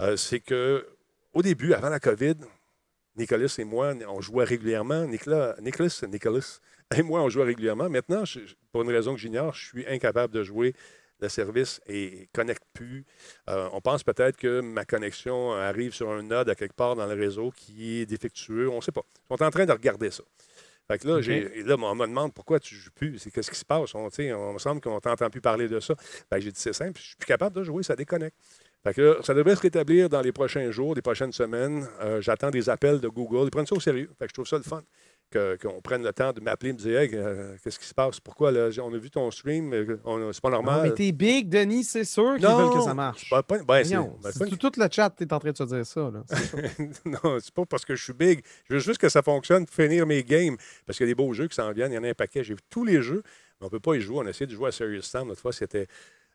Euh, 0.00 0.16
c'est 0.16 0.38
que 0.38 0.86
au 1.32 1.42
début, 1.42 1.72
avant 1.74 1.88
la 1.88 1.98
COVID, 1.98 2.36
Nicolas 3.18 3.54
et 3.58 3.64
moi, 3.64 3.94
on 4.08 4.20
jouait 4.20 4.44
régulièrement. 4.44 5.04
Nicolas, 5.06 5.56
Nicolas, 5.60 5.88
Nicolas 6.08 6.60
et 6.96 7.02
moi, 7.02 7.20
on 7.20 7.28
jouait 7.28 7.44
régulièrement. 7.44 7.90
Maintenant, 7.90 8.24
je- 8.24 8.40
pour 8.72 8.82
une 8.82 8.90
raison 8.90 9.14
que 9.14 9.20
j'ignore, 9.20 9.54
je 9.54 9.66
suis 9.66 9.86
incapable 9.86 10.32
de 10.32 10.42
jouer. 10.42 10.74
Le 11.20 11.28
service 11.28 11.80
ne 11.88 12.26
connecte 12.32 12.62
plus. 12.72 13.04
Euh, 13.50 13.68
on 13.72 13.80
pense 13.80 14.04
peut-être 14.04 14.36
que 14.36 14.60
ma 14.60 14.84
connexion 14.84 15.52
arrive 15.52 15.92
sur 15.92 16.08
un 16.10 16.22
node 16.22 16.48
à 16.48 16.54
quelque 16.54 16.76
part 16.76 16.94
dans 16.94 17.06
le 17.06 17.14
réseau 17.14 17.50
qui 17.50 17.98
est 17.98 18.06
défectueux. 18.06 18.70
On 18.70 18.76
ne 18.76 18.80
sait 18.80 18.92
pas. 18.92 19.02
Ils 19.28 19.36
sont 19.36 19.42
en 19.42 19.50
train 19.50 19.66
de 19.66 19.72
regarder 19.72 20.12
ça. 20.12 20.22
Fait 20.90 20.98
que 20.98 21.06
là, 21.06 21.18
et 21.20 21.64
on 21.70 21.94
me 21.94 22.06
demande 22.06 22.32
pourquoi 22.32 22.58
tu 22.58 22.74
ne 22.74 22.80
joues 22.80 22.90
plus. 22.92 23.18
C'est 23.18 23.30
qu'est-ce 23.30 23.50
qui 23.50 23.58
se 23.58 23.64
passe? 23.64 23.94
On, 23.94 24.04
me 24.52 24.58
semble 24.58 24.80
qu'on 24.80 25.00
t'entend 25.00 25.28
plus 25.28 25.42
parler 25.42 25.68
de 25.68 25.80
ça. 25.80 25.94
Ben, 26.30 26.40
j'ai 26.40 26.50
dit 26.50 26.58
c'est 26.58 26.72
simple, 26.72 26.98
je 26.98 27.08
suis 27.08 27.16
plus 27.16 27.26
capable 27.26 27.54
de 27.56 27.62
jouer, 27.62 27.82
ça 27.82 27.94
déconnecte. 27.94 28.36
Fait 28.88 28.94
que 28.94 29.02
là, 29.02 29.14
ça 29.22 29.34
devrait 29.34 29.54
se 29.56 29.60
rétablir 29.60 30.08
dans 30.08 30.20
les 30.22 30.32
prochains 30.32 30.70
jours, 30.70 30.94
les 30.94 31.02
prochaines 31.02 31.32
semaines. 31.32 31.86
Euh, 32.00 32.20
J'attends 32.20 32.50
des 32.50 32.70
appels 32.70 33.00
de 33.00 33.08
Google. 33.08 33.44
Ils 33.44 33.50
prennent 33.50 33.66
ça 33.66 33.74
au 33.74 33.80
sérieux. 33.80 34.10
Fait 34.18 34.24
que 34.26 34.30
je 34.30 34.34
trouve 34.34 34.46
ça 34.46 34.56
le 34.56 34.62
fun 34.62 34.82
qu'on 35.30 35.82
prenne 35.82 36.02
le 36.02 36.10
temps 36.14 36.32
de 36.32 36.40
m'appeler 36.40 36.70
et 36.70 36.72
me 36.72 36.78
dire 36.78 36.98
Hey, 37.00 37.10
euh, 37.12 37.54
qu'est-ce 37.62 37.78
qui 37.78 37.84
se 37.84 37.92
passe? 37.92 38.18
Pourquoi 38.18 38.50
là, 38.50 38.70
on 38.82 38.94
a 38.94 38.96
vu 38.96 39.10
ton 39.10 39.30
stream? 39.30 39.74
euh, 39.74 39.98
C'est 40.32 40.40
pas 40.40 40.48
Non, 40.48 40.54
normal. 40.62 40.80
mais 40.84 40.94
t'es 40.94 41.12
big, 41.12 41.50
Denis, 41.50 41.84
c'est 41.84 42.04
sûr 42.04 42.36
qu'ils 42.36 42.46
Non, 42.48 42.56
veulent 42.56 42.78
que 42.78 42.80
ça 42.82 42.94
marche. 42.94 43.28
Pas- 43.28 43.42
ben, 43.42 43.62
ben, 43.66 43.84
tout, 44.48 44.56
tout 44.56 44.72
le 44.80 44.88
chat 44.90 45.14
est 45.20 45.30
en 45.32 45.38
train 45.38 45.50
de 45.50 45.56
se 45.58 45.64
dire 45.64 45.84
ça. 45.84 46.10
Là. 46.10 46.22
Non, 47.04 47.38
c'est 47.40 47.52
pas 47.52 47.66
parce 47.66 47.84
que 47.84 47.94
je 47.94 48.02
suis 48.04 48.14
big. 48.14 48.40
Je 48.70 48.74
veux 48.74 48.80
juste 48.80 48.98
que 49.00 49.10
ça 49.10 49.20
fonctionne 49.20 49.66
pour 49.66 49.74
finir 49.74 50.06
mes 50.06 50.22
games. 50.22 50.56
Parce 50.86 50.96
qu'il 50.96 51.06
y 51.06 51.10
a 51.10 51.12
des 51.12 51.14
beaux 51.14 51.34
jeux 51.34 51.48
qui 51.48 51.56
s'en 51.56 51.70
viennent. 51.72 51.92
Il 51.92 51.96
y 51.96 51.98
en 51.98 52.04
a 52.04 52.08
un 52.08 52.14
paquet. 52.14 52.42
J'ai 52.42 52.54
vu 52.54 52.60
tous 52.70 52.86
les 52.86 53.02
jeux, 53.02 53.22
mais 53.60 53.64
on 53.64 53.66
ne 53.66 53.70
peut 53.70 53.80
pas 53.80 53.96
y 53.96 54.00
jouer. 54.00 54.16
On 54.20 54.26
a 54.26 54.30
essayé 54.30 54.46
de 54.46 54.52
jouer 54.54 54.68
à 54.68 54.72
Serious 54.72 55.02
Sam. 55.02 55.28
L'autre 55.28 55.42
fois, 55.42 55.52
c'était, 55.52 55.88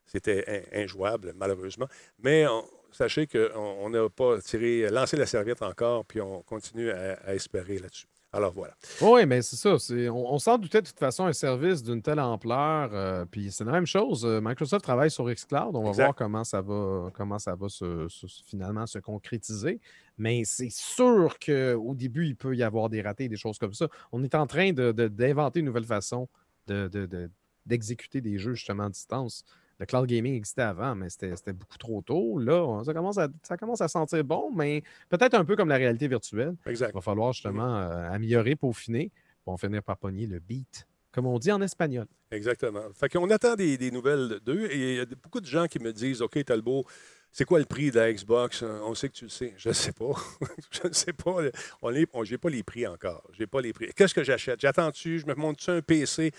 c'était 0.06 0.44
in- 0.74 0.84
injouable, 0.84 1.34
malheureusement. 1.36 1.88
Mais 2.20 2.46
on- 2.48 2.66
sachez 2.92 3.26
qu'on 3.28 3.50
on 3.56 3.90
n'a 3.90 4.10
pas 4.10 4.40
tiré, 4.42 4.90
lancé 4.90 5.18
la 5.18 5.26
serviette 5.26 5.62
encore, 5.62 6.06
puis 6.06 6.22
on 6.22 6.42
continue 6.44 6.92
à, 6.92 7.14
à 7.26 7.34
espérer 7.34 7.80
là-dessus. 7.80 8.06
Alors 8.36 8.52
voilà. 8.52 8.74
Oui, 9.00 9.28
mais 9.28 9.44
c'est 9.44 9.56
ça. 9.58 9.76
On, 10.12 10.34
on 10.34 10.40
s'en 10.40 10.58
doutait 10.58 10.82
de 10.82 10.88
toute 10.88 10.98
façon 10.98 11.26
un 11.26 11.34
service 11.34 11.84
d'une 11.84 12.02
telle 12.02 12.20
ampleur. 12.20 12.90
euh, 12.92 13.26
puis 13.30 13.52
c'est 13.52 13.64
la 13.64 13.72
même 13.72 13.86
chose. 13.86 14.26
euh, 14.26 14.42
Microsoft 14.42 14.84
travaille 14.84 15.12
sur 15.12 15.30
xCloud. 15.32 15.76
On 15.76 15.84
va 15.84 15.90
Exact. 15.90 16.04
voir 16.06 16.16
comment 16.16 16.44
ça 16.44 16.60
va, 16.62 17.12
comment 17.14 17.38
ça 17.38 17.54
va 17.54 17.70
se, 17.70 18.08
se- 18.10 18.26
finalement 18.48 18.88
se 18.88 18.98
concrétiser. 18.98 19.80
Mais 20.18 20.42
c'est 20.46 20.72
sûr 20.72 21.38
qu'au 21.44 21.94
début, 21.94 22.26
il 22.26 22.36
peut 22.36 22.56
y 22.56 22.64
avoir 22.64 22.90
des 22.90 23.04
ratés, 23.04 23.30
des 23.30 23.38
choses 23.38 23.60
comme 23.60 23.74
ça. 23.76 23.88
On 24.12 24.24
est 24.24 24.34
en 24.34 24.48
train 24.48 24.74
de- 24.74 24.92
de- 24.92 25.08
d'inventer 25.08 25.60
une 25.60 25.68
nouvelle 25.68 25.86
façon 25.86 26.28
de- 26.66 26.88
de- 26.88 27.06
de- 27.06 27.30
d'exécuter 27.68 28.20
des 28.20 28.40
jeux 28.40 28.56
justement 28.56 28.86
à 28.86 28.90
distance. 28.90 29.44
Le 29.80 29.86
cloud 29.86 30.06
gaming 30.06 30.36
existait 30.36 30.62
avant, 30.62 30.96
mais 30.96 31.10
c'était 31.10 31.54
beaucoup 31.54 31.78
trop 31.78 32.02
tôt. 32.02 32.38
Là, 32.40 32.64
on- 32.64 32.84
ça 32.84 32.94
commence, 32.94 33.18
à, 33.18 33.28
ça 33.42 33.58
commence 33.58 33.82
à 33.82 33.88
sentir 33.88 34.24
bon, 34.24 34.52
mais 34.56 34.84
peut-être 35.10 35.34
un 35.34 35.44
peu 35.46 35.56
comme 35.56 35.70
la 35.70 35.78
réalité 35.78 36.08
virtuelle. 36.08 36.56
Exact. 36.66 36.90
Il 36.92 36.94
va 36.96 37.02
falloir 37.02 37.34
justement 37.34 37.78
euh, 37.80 38.10
améliorer, 38.12 38.56
peaufiner. 38.56 39.12
Pour 39.46 39.60
finir 39.60 39.84
par 39.84 39.98
pogner 39.98 40.26
le 40.26 40.40
beat, 40.40 40.88
comme 41.12 41.26
on 41.26 41.38
dit 41.38 41.52
en 41.52 41.62
espagnol. 41.62 42.06
Exactement. 42.32 42.84
Fait 42.94 43.10
qu'on 43.10 43.30
attend 43.30 43.56
des, 43.56 43.78
des 43.78 43.92
nouvelles 43.92 44.40
d'eux 44.46 44.68
et 44.72 44.92
il 44.94 44.96
y 44.96 45.00
a 45.02 45.06
beaucoup 45.22 45.42
de 45.42 45.46
gens 45.46 45.66
qui 45.66 45.80
me 45.80 45.92
disent 45.92 46.22
OK, 46.22 46.42
Talbot, 46.46 46.86
c'est 47.30 47.44
quoi 47.44 47.60
le 47.60 47.66
prix 47.66 47.92
de 47.92 47.98
la 48.00 48.14
Xbox? 48.14 48.64
Euh, 48.64 48.80
On 48.86 48.96
sait 48.96 49.10
que 49.10 49.16
tu 49.16 49.26
le 49.26 49.30
sais. 49.30 49.54
Je 49.58 49.68
ne 49.68 49.74
sais 49.74 49.92
pas. 49.92 50.14
je 50.72 50.88
ne 50.88 50.94
sais 50.94 51.12
pas. 51.12 51.36
On 51.82 51.92
n'ai 51.92 52.06
j'ai 52.24 52.38
pas 52.38 52.50
les 52.50 52.64
prix 52.64 52.88
encore. 52.88 53.22
J'ai 53.34 53.48
pas 53.48 53.60
les 53.60 53.74
prix. 53.74 53.88
Qu'est-ce 53.94 54.14
que 54.14 54.24
j'achète? 54.24 54.62
J'attends-tu? 54.62 55.20
Je 55.20 55.26
me 55.26 55.36
monte-tu 55.36 55.72
un 55.72 55.82
PC 55.82 56.32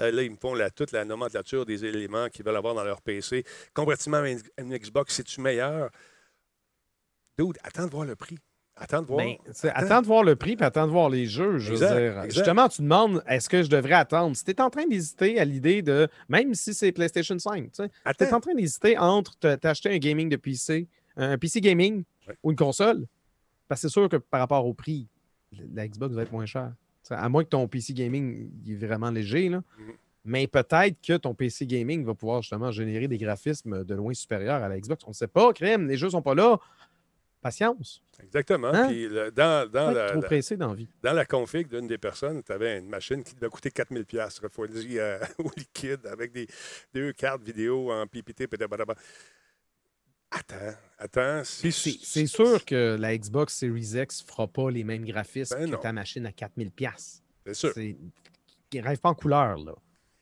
Euh, 0.00 0.10
Là, 0.10 0.22
ils 0.22 0.30
me 0.30 0.36
font 0.36 0.54
la- 0.54 0.70
toute 0.70 0.92
la 0.92 1.04
nomenclature 1.04 1.64
des 1.66 1.84
éléments 1.84 2.28
qu'ils 2.28 2.44
veulent 2.44 2.56
avoir 2.56 2.74
dans 2.74 2.84
leur 2.84 3.02
PC. 3.02 3.44
Comparativement 3.74 4.18
à 4.18 4.28
une, 4.28 4.76
Xbox, 4.78 5.14
c'est-tu 5.14 5.40
meilleur? 5.40 5.90
Dude, 7.38 7.58
attends 7.62 7.86
de 7.86 7.90
voir 7.90 8.04
le 8.06 8.16
prix. 8.16 8.38
Attends 8.76 9.02
de 9.02 9.06
voir. 9.06 9.18
Ben, 9.24 9.36
c'est- 9.52 9.70
attends 9.70 10.00
de 10.00 10.06
voir 10.06 10.22
le 10.24 10.36
prix 10.36 10.56
puis 10.56 10.64
attends 10.64 10.86
de 10.86 10.92
voir 10.92 11.10
les 11.10 11.26
jeux. 11.26 11.58
Je 11.58 11.72
veux 11.72 11.78
dire. 11.78 11.96
exact. 12.22 12.32
Justement, 12.32 12.68
tu 12.68 12.80
demandes 12.82 13.22
est-ce 13.26 13.48
que 13.48 13.62
je 13.62 13.68
devrais 13.68 13.94
attendre? 13.94 14.34
Si 14.36 14.44
tu 14.44 14.52
es 14.52 14.60
en 14.60 14.70
train 14.70 14.86
d'hésiter 14.86 15.38
à 15.38 15.44
l'idée 15.44 15.82
de, 15.82 16.08
même 16.28 16.54
si 16.54 16.72
c'est 16.72 16.90
PlayStation 16.92 17.38
5, 17.38 17.70
tu 17.72 17.82
es 17.82 17.88
attends. 18.04 18.36
en 18.36 18.40
train 18.40 18.54
d'hésiter 18.54 18.96
entre 18.96 19.36
te- 19.38 19.54
t'acheter 19.56 19.90
un 19.90 19.98
gaming 19.98 20.28
de 20.30 20.36
PC, 20.36 20.88
un 21.16 21.36
PC 21.36 21.60
gaming 21.60 22.04
Ouais. 22.26 22.36
ou 22.42 22.50
une 22.52 22.56
console, 22.56 23.06
parce 23.68 23.82
que 23.82 23.88
c'est 23.88 23.92
sûr 23.92 24.08
que 24.08 24.16
par 24.16 24.40
rapport 24.40 24.64
au 24.66 24.72
prix, 24.72 25.08
la 25.74 25.86
Xbox 25.86 26.14
va 26.14 26.22
être 26.22 26.32
moins 26.32 26.46
chère. 26.46 26.72
À 27.10 27.28
moins 27.28 27.44
que 27.44 27.48
ton 27.50 27.66
PC 27.68 27.92
gaming 27.92 28.50
il 28.64 28.72
est 28.72 28.86
vraiment 28.86 29.10
léger, 29.10 29.48
là. 29.48 29.62
Mhm. 29.78 29.94
Mais 30.26 30.46
peut-être 30.46 30.96
que 31.00 31.16
ton 31.16 31.34
PC 31.34 31.66
gaming 31.66 32.04
va 32.04 32.14
pouvoir 32.14 32.42
justement 32.42 32.70
générer 32.70 33.08
des 33.08 33.16
graphismes 33.18 33.84
de 33.84 33.94
loin 33.94 34.12
supérieurs 34.12 34.62
à 34.62 34.68
la 34.68 34.78
Xbox. 34.78 35.02
On 35.06 35.10
ne 35.10 35.14
sait 35.14 35.26
pas, 35.28 35.52
crème, 35.54 35.88
les 35.88 35.96
jeux 35.96 36.06
ne 36.08 36.10
sont 36.12 36.22
pas 36.22 36.34
là. 36.34 36.58
Patience. 37.40 38.02
Exactement. 38.22 38.68
Hein? 38.68 38.88
Puis 38.88 39.08
le- 39.08 39.30
dans, 39.30 39.66
dans 39.70 39.90
la, 39.92 40.10
trop 40.10 40.20
pressé 40.20 40.58
dans 40.58 40.68
la 40.68 40.74
vie. 40.74 40.88
dans 41.02 41.14
la 41.14 41.24
config 41.24 41.68
d'une 41.68 41.86
des 41.86 41.96
personnes, 41.96 42.42
tu 42.42 42.52
avais 42.52 42.78
une 42.78 42.88
machine 42.90 43.22
qui 43.24 43.34
devait 43.34 43.48
coûter 43.48 43.70
4000 43.70 44.04
pièces 44.04 44.38
refroidie 44.40 44.98
euh, 44.98 45.18
au 45.38 45.50
liquide 45.56 46.06
avec 46.06 46.32
des 46.32 46.46
deux 46.92 47.12
cartes 47.14 47.42
vidéo 47.42 47.90
en 47.90 48.06
PPT. 48.06 48.46
blablabla. 48.46 48.94
Attends, 50.30 50.76
attends. 50.98 51.42
C'est 51.44 51.70
c'est 51.70 52.26
sûr 52.26 52.64
que 52.64 52.96
la 52.98 53.16
Xbox 53.16 53.56
Series 53.56 53.96
X 53.96 54.22
fera 54.22 54.46
pas 54.46 54.70
les 54.70 54.84
mêmes 54.84 55.04
graphismes 55.04 55.56
Ben 55.56 55.70
que 55.70 55.76
ta 55.76 55.92
machine 55.92 56.24
à 56.26 56.32
4000 56.32 56.70
pièces. 56.70 57.22
C'est 57.46 57.54
sûr. 57.54 57.72
Rêve 57.74 58.98
pas 59.00 59.08
en 59.08 59.14
couleur 59.14 59.58
là. 59.58 59.74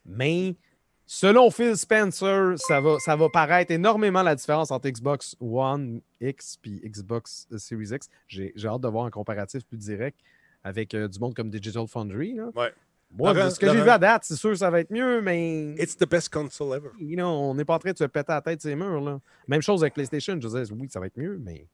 Mais 0.06 0.56
selon 1.04 1.50
Phil 1.50 1.76
Spencer, 1.76 2.54
ça 2.56 2.80
va 2.80 2.98
ça 3.00 3.16
va 3.16 3.28
paraître 3.28 3.70
énormément 3.70 4.22
la 4.22 4.34
différence 4.34 4.70
entre 4.70 4.88
Xbox 4.88 5.36
One 5.40 6.00
X 6.20 6.56
puis 6.56 6.80
Xbox 6.82 7.46
Series 7.58 7.92
X. 7.92 8.08
J'ai 8.26 8.52
j'ai 8.56 8.68
hâte 8.68 8.80
de 8.80 8.88
voir 8.88 9.04
un 9.04 9.10
comparatif 9.10 9.66
plus 9.66 9.76
direct 9.76 10.18
avec 10.64 10.94
euh, 10.94 11.06
du 11.06 11.18
monde 11.18 11.34
comme 11.34 11.50
Digital 11.50 11.86
Foundry 11.86 12.34
là. 12.34 12.50
Ouais. 12.54 12.72
Moi, 13.10 13.32
de 13.34 13.48
ce 13.50 13.58
que 13.58 13.66
j'ai 13.72 13.80
vu 13.82 13.88
à 13.88 13.98
date, 13.98 14.24
c'est 14.24 14.36
sûr 14.36 14.50
que 14.50 14.56
ça 14.56 14.70
va 14.70 14.80
être 14.80 14.90
mieux, 14.90 15.20
mais 15.22 15.74
It's 15.78 15.96
the 15.96 16.08
best 16.08 16.28
console 16.32 16.76
ever. 16.76 16.90
you 17.00 17.16
know, 17.16 17.26
on 17.28 17.54
n'est 17.54 17.64
pas 17.64 17.74
en 17.74 17.78
train 17.78 17.92
de 17.92 17.98
se 17.98 18.04
péter 18.04 18.32
la 18.32 18.42
tête 18.42 18.60
ces 18.60 18.74
murs 18.76 19.00
là. 19.00 19.18
Même 19.46 19.62
chose 19.62 19.82
avec 19.82 19.94
PlayStation, 19.94 20.34
je 20.40 20.46
disais 20.46 20.72
oui, 20.72 20.88
ça 20.90 21.00
va 21.00 21.06
être 21.06 21.16
mieux, 21.16 21.38
mais 21.42 21.66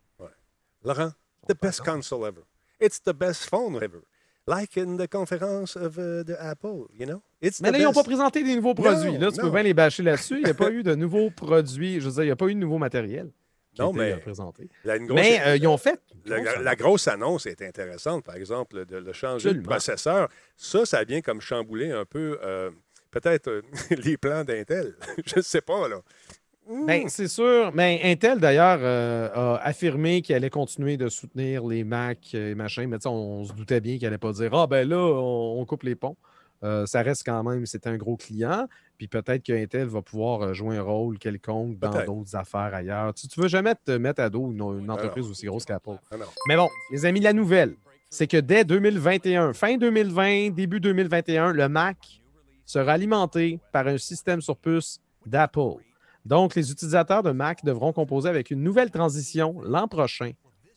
Laurent, 0.84 1.12
the 1.48 1.54
best 1.60 1.80
console 1.82 2.26
ever. 2.26 2.42
It's 2.80 3.00
the 3.02 3.12
best 3.14 3.48
phone 3.48 3.76
ever. 3.76 4.02
Like 4.46 4.76
in 4.76 4.98
the 4.98 5.08
conférence 5.08 5.74
of, 5.74 5.96
uh, 5.96 6.22
de 6.22 6.34
Apple, 6.38 6.86
you 6.98 7.06
know? 7.06 7.22
It's 7.40 7.60
Mais 7.62 7.70
là, 7.72 7.78
ils 7.78 7.84
n'ont 7.84 7.92
pas 7.94 8.04
présenté 8.04 8.42
des 8.44 8.54
nouveaux 8.54 8.74
produits. 8.74 9.16
là, 9.16 9.30
tu 9.32 9.38
non. 9.38 9.44
peux 9.44 9.50
bien 9.50 9.62
les 9.62 9.72
bâcher 9.72 10.02
là-dessus. 10.02 10.36
Il 10.36 10.44
n'y 10.44 10.50
a 10.50 10.54
pas 10.54 10.70
eu 10.70 10.82
de 10.82 10.94
nouveaux 10.94 11.30
produits. 11.34 11.98
Je 12.00 12.06
veux 12.08 12.12
dire, 12.12 12.22
il 12.24 12.26
n'y 12.26 12.32
a 12.32 12.36
pas 12.36 12.48
eu 12.48 12.54
de 12.54 12.58
nouveau 12.60 12.76
matériel. 12.76 13.30
Non, 13.78 13.92
mais 13.92 14.16
présenté. 14.16 14.68
La, 14.84 14.96
une 14.96 15.06
grosse- 15.06 15.20
Mais 15.20 15.40
euh, 15.46 15.56
ils 15.56 15.66
ont 15.66 15.76
fait. 15.78 16.00
la, 16.26 16.40
grosse 16.40 16.58
la 16.62 16.76
grosse 16.76 17.08
annonce 17.08 17.46
est 17.46 17.62
intéressante, 17.62 18.24
par 18.24 18.36
exemple, 18.36 18.84
de, 18.86 19.00
de 19.00 19.12
changer 19.12 19.48
Absolument. 19.48 19.62
le 19.62 19.68
processeur. 19.68 20.28
Ça, 20.56 20.84
ça 20.86 21.04
vient 21.04 21.20
comme 21.20 21.40
chambouler 21.40 21.90
un 21.90 22.04
peu, 22.04 22.38
euh, 22.42 22.70
peut-être, 23.10 23.48
euh, 23.48 23.62
les 24.04 24.16
plans 24.16 24.44
d'Intel. 24.44 24.94
Je 25.26 25.36
ne 25.36 25.42
sais 25.42 25.60
pas, 25.60 25.88
là. 25.88 26.00
Ben, 26.86 27.08
c'est 27.10 27.28
sûr. 27.28 27.72
Mais 27.74 28.00
Intel, 28.04 28.38
d'ailleurs, 28.40 28.80
a 28.82 29.56
affirmé 29.62 30.22
qu'il 30.22 30.34
allait 30.34 30.48
continuer 30.48 30.96
de 30.96 31.10
soutenir 31.10 31.66
les 31.66 31.84
Mac 31.84 32.32
et 32.34 32.54
machin. 32.54 32.86
Mais 32.86 33.06
on, 33.06 33.10
on 33.10 33.44
se 33.44 33.52
doutait 33.52 33.80
bien 33.82 33.94
qu'il 33.98 34.04
n'allait 34.04 34.16
pas 34.16 34.32
dire 34.32 34.54
Ah, 34.54 34.66
ben 34.66 34.88
là, 34.88 34.96
on, 34.96 35.60
on 35.60 35.64
coupe 35.66 35.82
les 35.82 35.94
ponts. 35.94 36.16
Euh, 36.62 36.86
ça 36.86 37.02
reste 37.02 37.24
quand 37.26 37.42
même, 37.42 37.66
c'est 37.66 37.86
un 37.86 37.98
gros 37.98 38.16
client. 38.16 38.66
Puis 38.96 39.08
peut-être 39.08 39.42
que 39.42 39.52
Intel 39.52 39.88
va 39.88 40.02
pouvoir 40.02 40.42
euh, 40.42 40.52
jouer 40.54 40.76
un 40.76 40.82
rôle 40.82 41.18
quelconque 41.18 41.78
dans 41.78 42.04
d'autres 42.04 42.36
affaires 42.36 42.72
ailleurs. 42.74 43.12
Tu 43.14 43.26
ne 43.36 43.42
veux 43.42 43.48
jamais 43.48 43.74
te 43.74 43.92
mettre 43.92 44.22
à 44.22 44.30
dos 44.30 44.52
une, 44.52 44.80
une 44.80 44.90
entreprise 44.90 45.28
aussi 45.28 45.46
grosse 45.46 45.64
qu'Apple. 45.64 45.98
Mais 46.48 46.56
bon, 46.56 46.68
les 46.92 47.04
amis, 47.04 47.20
la 47.20 47.32
nouvelle, 47.32 47.74
c'est 48.10 48.28
que 48.28 48.36
dès 48.36 48.64
2021, 48.64 49.52
fin 49.52 49.76
2020, 49.76 50.50
début 50.50 50.78
2021, 50.78 51.52
le 51.52 51.68
Mac 51.68 52.22
sera 52.64 52.92
alimenté 52.92 53.58
par 53.72 53.88
un 53.88 53.98
système 53.98 54.40
sur 54.40 54.56
puce 54.56 55.00
d'Apple. 55.26 55.82
Donc, 56.24 56.54
les 56.54 56.70
utilisateurs 56.70 57.22
de 57.22 57.32
Mac 57.32 57.64
devront 57.64 57.92
composer 57.92 58.28
avec 58.28 58.50
une 58.50 58.62
nouvelle 58.62 58.90
transition 58.90 59.60
l'an 59.62 59.88
prochain, 59.88 60.30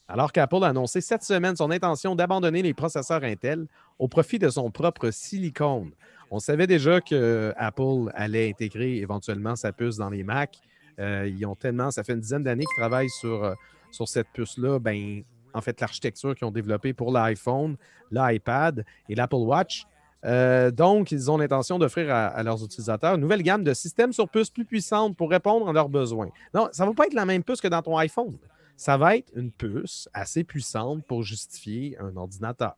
alors 0.07 0.31
qu'Apple 0.31 0.63
a 0.63 0.67
annoncé 0.67 0.99
cette 0.99 1.23
semaine 1.23 1.55
son 1.55 1.71
intention 1.71 2.15
d'abandonner 2.15 2.61
les 2.61 2.73
processeurs 2.73 3.23
Intel 3.23 3.67
au 3.99 4.07
profit 4.07 4.39
de 4.39 4.49
son 4.49 4.71
propre 4.71 5.11
silicone. 5.11 5.91
On 6.29 6.39
savait 6.39 6.67
déjà 6.67 6.99
que 6.99 7.53
Apple 7.55 8.11
allait 8.13 8.49
intégrer 8.49 8.97
éventuellement 8.97 9.55
sa 9.55 9.71
puce 9.71 9.97
dans 9.97 10.09
les 10.09 10.23
Mac. 10.23 10.57
Euh, 10.99 11.27
ils 11.27 11.45
ont 11.45 11.55
tellement, 11.55 11.91
ça 11.91 12.03
fait 12.03 12.13
une 12.13 12.19
dizaine 12.19 12.43
d'années 12.43 12.65
qu'ils 12.65 12.81
travaillent 12.81 13.09
sur, 13.09 13.43
euh, 13.43 13.53
sur 13.91 14.07
cette 14.07 14.27
puce-là. 14.33 14.79
Ben, 14.79 15.23
en 15.53 15.61
fait, 15.61 15.79
l'architecture 15.79 16.35
qu'ils 16.35 16.47
ont 16.47 16.51
développée 16.51 16.93
pour 16.93 17.11
l'iPhone, 17.11 17.77
l'iPad 18.11 18.83
et 19.07 19.15
l'Apple 19.15 19.35
Watch. 19.35 19.85
Euh, 20.25 20.71
donc, 20.71 21.11
ils 21.11 21.29
ont 21.31 21.37
l'intention 21.37 21.79
d'offrir 21.79 22.13
à, 22.13 22.27
à 22.27 22.43
leurs 22.43 22.63
utilisateurs 22.63 23.15
une 23.15 23.21
nouvelle 23.21 23.43
gamme 23.43 23.63
de 23.63 23.73
systèmes 23.73 24.11
sur 24.11 24.27
puce 24.27 24.49
plus 24.49 24.65
puissantes 24.65 25.15
pour 25.15 25.29
répondre 25.29 25.69
à 25.69 25.73
leurs 25.73 25.89
besoins. 25.89 26.29
Non, 26.53 26.67
ça 26.71 26.83
ne 26.83 26.89
va 26.89 26.95
pas 26.95 27.05
être 27.05 27.13
la 27.13 27.25
même 27.25 27.43
puce 27.43 27.61
que 27.61 27.67
dans 27.67 27.81
ton 27.81 27.95
iPhone. 27.97 28.37
Ça 28.75 28.97
va 28.97 29.15
être 29.15 29.31
une 29.35 29.51
puce 29.51 30.09
assez 30.13 30.43
puissante 30.43 31.05
pour 31.05 31.23
justifier 31.23 31.97
un 31.99 32.15
ordinateur. 32.15 32.75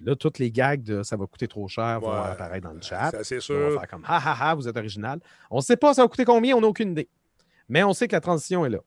Là, 0.00 0.14
toutes 0.14 0.38
les 0.38 0.50
gags 0.50 0.82
de 0.82 1.02
ça 1.02 1.16
va 1.16 1.26
coûter 1.26 1.48
trop 1.48 1.68
cher 1.68 2.00
vont 2.00 2.10
Ouais. 2.10 2.18
apparaître 2.30 2.66
dans 2.68 2.74
le 2.74 2.82
chat. 2.82 3.10
C'est 3.22 3.38
Puis 3.38 3.46
On 3.50 3.58
va 3.58 3.68
sûr. 3.70 3.80
faire 3.80 3.88
comme 3.88 4.04
ha 4.06 4.16
ha 4.18 4.50
ha, 4.50 4.54
vous 4.54 4.68
êtes 4.68 4.76
original. 4.76 5.20
On 5.50 5.56
ne 5.56 5.62
sait 5.62 5.76
pas 5.76 5.94
ça 5.94 6.02
va 6.02 6.08
coûter 6.08 6.24
combien, 6.24 6.54
on 6.56 6.60
n'a 6.60 6.66
aucune 6.68 6.90
idée. 6.92 7.08
Mais 7.68 7.82
on 7.82 7.92
sait 7.92 8.06
que 8.06 8.14
la 8.14 8.20
transition 8.20 8.64
est 8.66 8.70
là. 8.70 8.78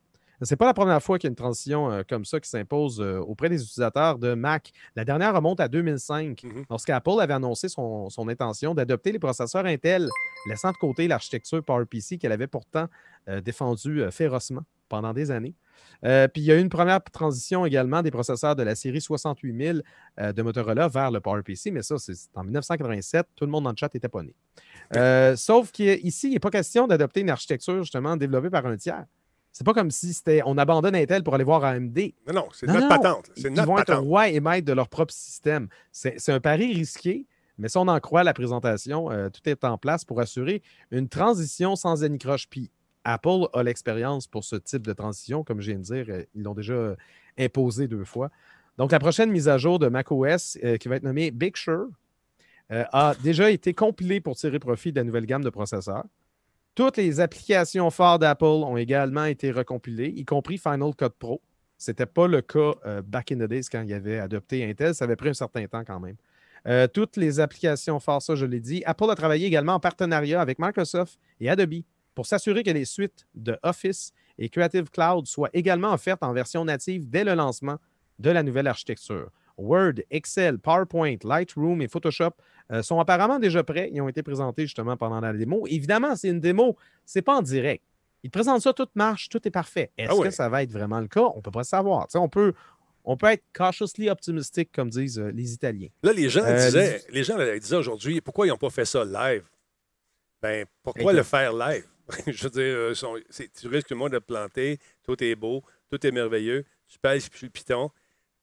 Ce 0.42 0.54
n'est 0.54 0.58
pas 0.58 0.68
la 0.68 0.74
première 0.74 1.04
fois 1.04 1.20
qu'il 1.20 1.28
y 1.28 1.30
a 1.30 1.32
une 1.32 1.36
transition 1.36 1.92
euh, 1.92 2.04
comme 2.08 2.24
ça 2.24 2.40
qui 2.40 2.48
s'impose 2.50 3.02
euh, 3.02 3.18
auprès 3.20 3.50
des 3.50 3.62
utilisateurs 3.62 4.18
de 4.18 4.36
Mac. 4.36 4.72
La 4.96 5.04
dernière 5.04 5.36
remonte 5.36 5.60
à 5.60 5.68
2005, 5.68 6.44
Mhm. 6.46 6.64
lorsqu'Apple 6.70 7.20
avait 7.20 7.34
annoncé 7.34 7.68
son, 7.68 8.10
son 8.10 8.26
intention 8.30 8.74
d'adopter 8.74 9.12
les 9.12 9.20
processeurs 9.20 9.66
Intel, 9.66 10.08
laissant 10.48 10.72
de 10.72 10.78
côté 10.78 11.10
l'architecture 11.10 11.62
PowerPC 11.62 12.18
qu'elle 12.18 12.32
avait 12.32 12.48
pourtant 12.48 12.86
euh, 13.28 13.42
défendue 13.42 14.06
férocement 14.12 14.62
pendant 14.90 15.14
des 15.14 15.32
années. 15.32 15.56
Euh, 16.06 16.28
puis 16.28 16.42
il 16.42 16.46
y 16.46 16.52
a 16.52 16.56
eu 16.56 16.62
une 16.62 16.70
première 16.70 17.02
transition 17.04 17.66
également 17.66 18.02
des 18.02 18.12
processeurs 18.12 18.56
de 18.56 18.64
la 18.64 18.76
série 18.76 19.02
68000 19.02 19.84
euh, 20.20 20.34
de 20.34 20.42
Motorola 20.42 20.88
vers 20.88 21.12
le 21.12 21.20
PowerPC, 21.20 21.72
mais 21.72 21.82
ça, 21.82 21.98
c'est 21.98 22.14
en 22.36 22.44
1987. 22.44 23.28
Tout 23.36 23.46
le 23.46 23.52
monde 23.52 23.66
dans 23.66 23.72
le 23.72 23.76
chat 23.78 23.94
était 23.96 24.10
pas 24.10 24.24
né. 24.24 24.34
Euh, 24.96 25.36
sauf 25.36 25.72
qu'ici, 25.72 26.28
il 26.28 26.34
n'est 26.34 26.40
pas 26.40 26.50
question 26.50 26.88
d'adopter 26.88 27.22
une 27.22 27.30
architecture 27.30 27.82
justement 27.82 28.18
développée 28.18 28.50
par 28.50 28.66
un 28.66 28.78
tiers. 28.78 29.06
C'est 29.52 29.66
pas 29.66 29.74
comme 29.74 29.92
si 29.92 30.14
c'était 30.14 30.42
on 30.46 30.58
abandonne 30.58 30.96
Intel 30.96 31.24
pour 31.24 31.34
aller 31.36 31.44
voir 31.44 31.64
AMD. 31.64 31.98
Non, 32.28 32.34
non, 32.34 32.48
c'est 32.54 32.68
notre 32.68 32.82
non, 32.82 32.88
patente. 32.88 33.32
Ils 33.36 33.50
notre 33.50 33.68
vont 33.68 33.78
être 33.80 33.96
rois 33.96 34.30
et 34.30 34.40
maîtres 34.40 34.66
de 34.66 34.74
leur 34.74 34.88
propre 34.88 35.14
système. 35.14 35.68
C'est 35.92 36.16
c'est 36.18 36.32
un 36.32 36.40
pari 36.40 36.74
risqué, 36.74 37.26
mais 37.58 37.68
si 37.68 37.78
on 37.78 37.88
en 37.88 38.00
croit 38.00 38.24
la 38.24 38.34
présentation, 38.34 39.12
euh, 39.12 39.30
tout 39.30 39.42
est 39.50 39.64
en 39.64 39.78
place 39.78 40.06
pour 40.06 40.22
assurer 40.22 40.62
une 40.92 41.10
transition 41.10 41.76
sans 41.76 42.04
anicroche. 42.04 42.48
Puis 42.48 42.72
Apple 43.04 43.48
a 43.54 43.64
l'expérience 43.64 44.28
pour 44.28 44.44
ce 44.44 44.56
type 44.56 44.86
de 44.86 44.94
transition, 44.94 45.44
comme 45.44 45.62
je 45.62 45.72
viens 45.72 45.80
de 45.80 45.84
dire, 45.84 46.06
euh, 46.10 46.24
ils 46.36 46.44
l'ont 46.44 46.54
déjà 46.54 46.74
euh, 46.74 46.96
imposé 47.38 47.88
deux 47.88 48.04
fois. 48.04 48.30
Donc, 48.78 48.92
la 48.92 49.00
prochaine 49.00 49.32
mise 49.32 49.48
à 49.48 49.58
jour 49.58 49.80
de 49.80 49.88
macOS, 49.88 50.58
euh, 50.64 50.78
qui 50.78 50.88
va 50.88 50.96
être 50.96 51.04
nommée 51.04 51.32
Big 51.32 51.58
Sur, 51.58 51.88
a 52.72 53.16
déjà 53.24 53.50
été 53.50 53.74
compilée 53.74 54.22
pour 54.22 54.36
tirer 54.36 54.60
profit 54.60 54.92
de 54.92 55.00
la 55.00 55.04
nouvelle 55.04 55.26
gamme 55.26 55.44
de 55.44 55.50
processeurs. 55.50 56.06
Toutes 56.76 56.98
les 56.98 57.20
applications 57.20 57.90
phares 57.90 58.20
d'Apple 58.20 58.46
ont 58.46 58.78
également 58.78 59.26
été 59.26 59.50
recompilées, 59.50 60.14
y 60.16 60.24
compris 60.24 60.60
Final 60.60 60.94
Cut 60.96 61.10
Pro. 61.18 61.42
Ce 61.80 61.90
n'était 61.90 62.06
pas 62.06 62.28
le 62.28 62.44
cas 62.44 62.74
back 63.02 63.32
in 63.32 63.38
the 63.38 63.50
days 63.50 63.64
quand 63.72 63.82
il 63.82 63.90
y 63.90 63.94
avait 63.96 64.20
adopté 64.20 64.70
Intel. 64.70 64.94
Ça 64.94 65.06
avait 65.06 65.16
pris 65.16 65.30
un 65.30 65.34
certain 65.34 65.66
temps 65.66 65.84
quand 65.84 66.00
même. 66.00 66.90
Toutes 66.90 67.18
les 67.18 67.40
applications 67.40 68.00
phares, 68.00 68.22
ça 68.22 68.36
je 68.36 68.46
l'ai 68.46 68.60
dit. 68.60 68.84
Apple 68.86 69.10
a 69.10 69.16
travaillé 69.16 69.48
également 69.48 69.74
en 69.74 69.80
partenariat 69.80 70.40
avec 70.40 70.60
Microsoft 70.60 71.18
et 71.40 71.50
Adobe 71.50 71.82
pour 72.20 72.26
s'assurer 72.26 72.64
que 72.64 72.72
les 72.72 72.84
suites 72.84 73.26
de 73.34 73.58
Office 73.64 74.12
et 74.38 74.50
Creative 74.50 74.90
Cloud 74.90 75.26
soient 75.26 75.50
également 75.54 75.94
offertes 75.94 76.22
en 76.22 76.34
version 76.34 76.66
native 76.66 77.10
dès 77.10 77.24
le 77.24 77.34
lancement 77.34 77.78
de 78.20 78.30
la 78.30 78.44
nouvelle 78.44 78.68
architecture. 78.68 79.30
Word, 79.58 80.02
Excel, 80.12 80.60
PowerPoint, 80.60 81.16
Lightroom 81.24 81.82
et 81.82 81.88
Photoshop 81.88 82.32
euh, 82.74 82.82
sont 82.82 83.00
apparemment 83.00 83.40
déjà 83.40 83.64
prêts. 83.64 83.90
Ils 83.94 84.02
ont 84.02 84.10
été 84.10 84.22
présentés 84.22 84.64
justement 84.64 84.98
pendant 84.98 85.22
la 85.22 85.32
démo. 85.32 85.66
Évidemment, 85.68 86.18
c'est 86.18 86.28
une 86.28 86.42
démo, 86.42 86.76
c'est 87.06 87.22
pas 87.22 87.38
en 87.38 87.42
direct. 87.42 87.86
Ils 88.24 88.32
présentent 88.32 88.64
ça, 88.64 88.74
tout 88.74 88.90
marche, 88.96 89.30
tout 89.30 89.48
est 89.48 89.52
parfait. 89.52 89.90
Est-ce 89.98 90.12
Ah 90.12 90.22
que 90.22 90.30
ça 90.30 90.50
va 90.50 90.64
être 90.64 90.74
vraiment 90.74 91.00
le 91.00 91.08
cas? 91.08 91.24
On 91.34 91.38
ne 91.38 91.42
peut 91.42 91.52
pas 91.52 91.64
savoir. 91.64 92.08
Tu 92.08 92.12
sais, 92.12 92.18
on, 92.18 92.28
peut, 92.28 92.52
on 93.06 93.16
peut 93.16 93.28
être 93.28 93.46
cautiously 93.54 94.10
optimistic, 94.10 94.74
comme 94.74 94.90
disent 94.90 95.20
euh, 95.20 95.32
les 95.32 95.54
Italiens. 95.54 95.88
Là, 96.04 96.12
les 96.12 96.28
gens 96.28 96.44
Euh, 96.44 96.66
disaient, 96.66 97.02
les 97.12 97.24
gens 97.24 97.38
disaient 97.38 97.78
aujourd'hui, 97.78 98.20
pourquoi 98.20 98.46
ils 98.46 98.50
n'ont 98.50 98.58
pas 98.58 98.70
fait 98.70 98.84
ça 98.84 99.06
live? 99.06 99.46
Ben, 100.42 100.66
pourquoi 100.84 101.14
le 101.14 101.24
faire 101.24 101.54
live? 101.54 101.86
Je 102.28 102.44
veux 102.44 102.50
dire, 102.50 102.62
euh, 102.64 102.94
sont- 102.94 103.16
tu 103.60 103.68
risques 103.68 103.92
moins 103.92 104.10
de 104.10 104.18
te 104.20 104.24
planter, 104.24 104.80
tout 105.04 105.22
est 105.24 105.36
beau, 105.36 105.64
tout 105.92 106.06
est 106.06 106.12
merveilleux, 106.12 106.66
tu 106.88 106.98
pèses 107.00 107.24
sur 107.24 107.32
le 107.44 107.50
piton, 107.50 107.90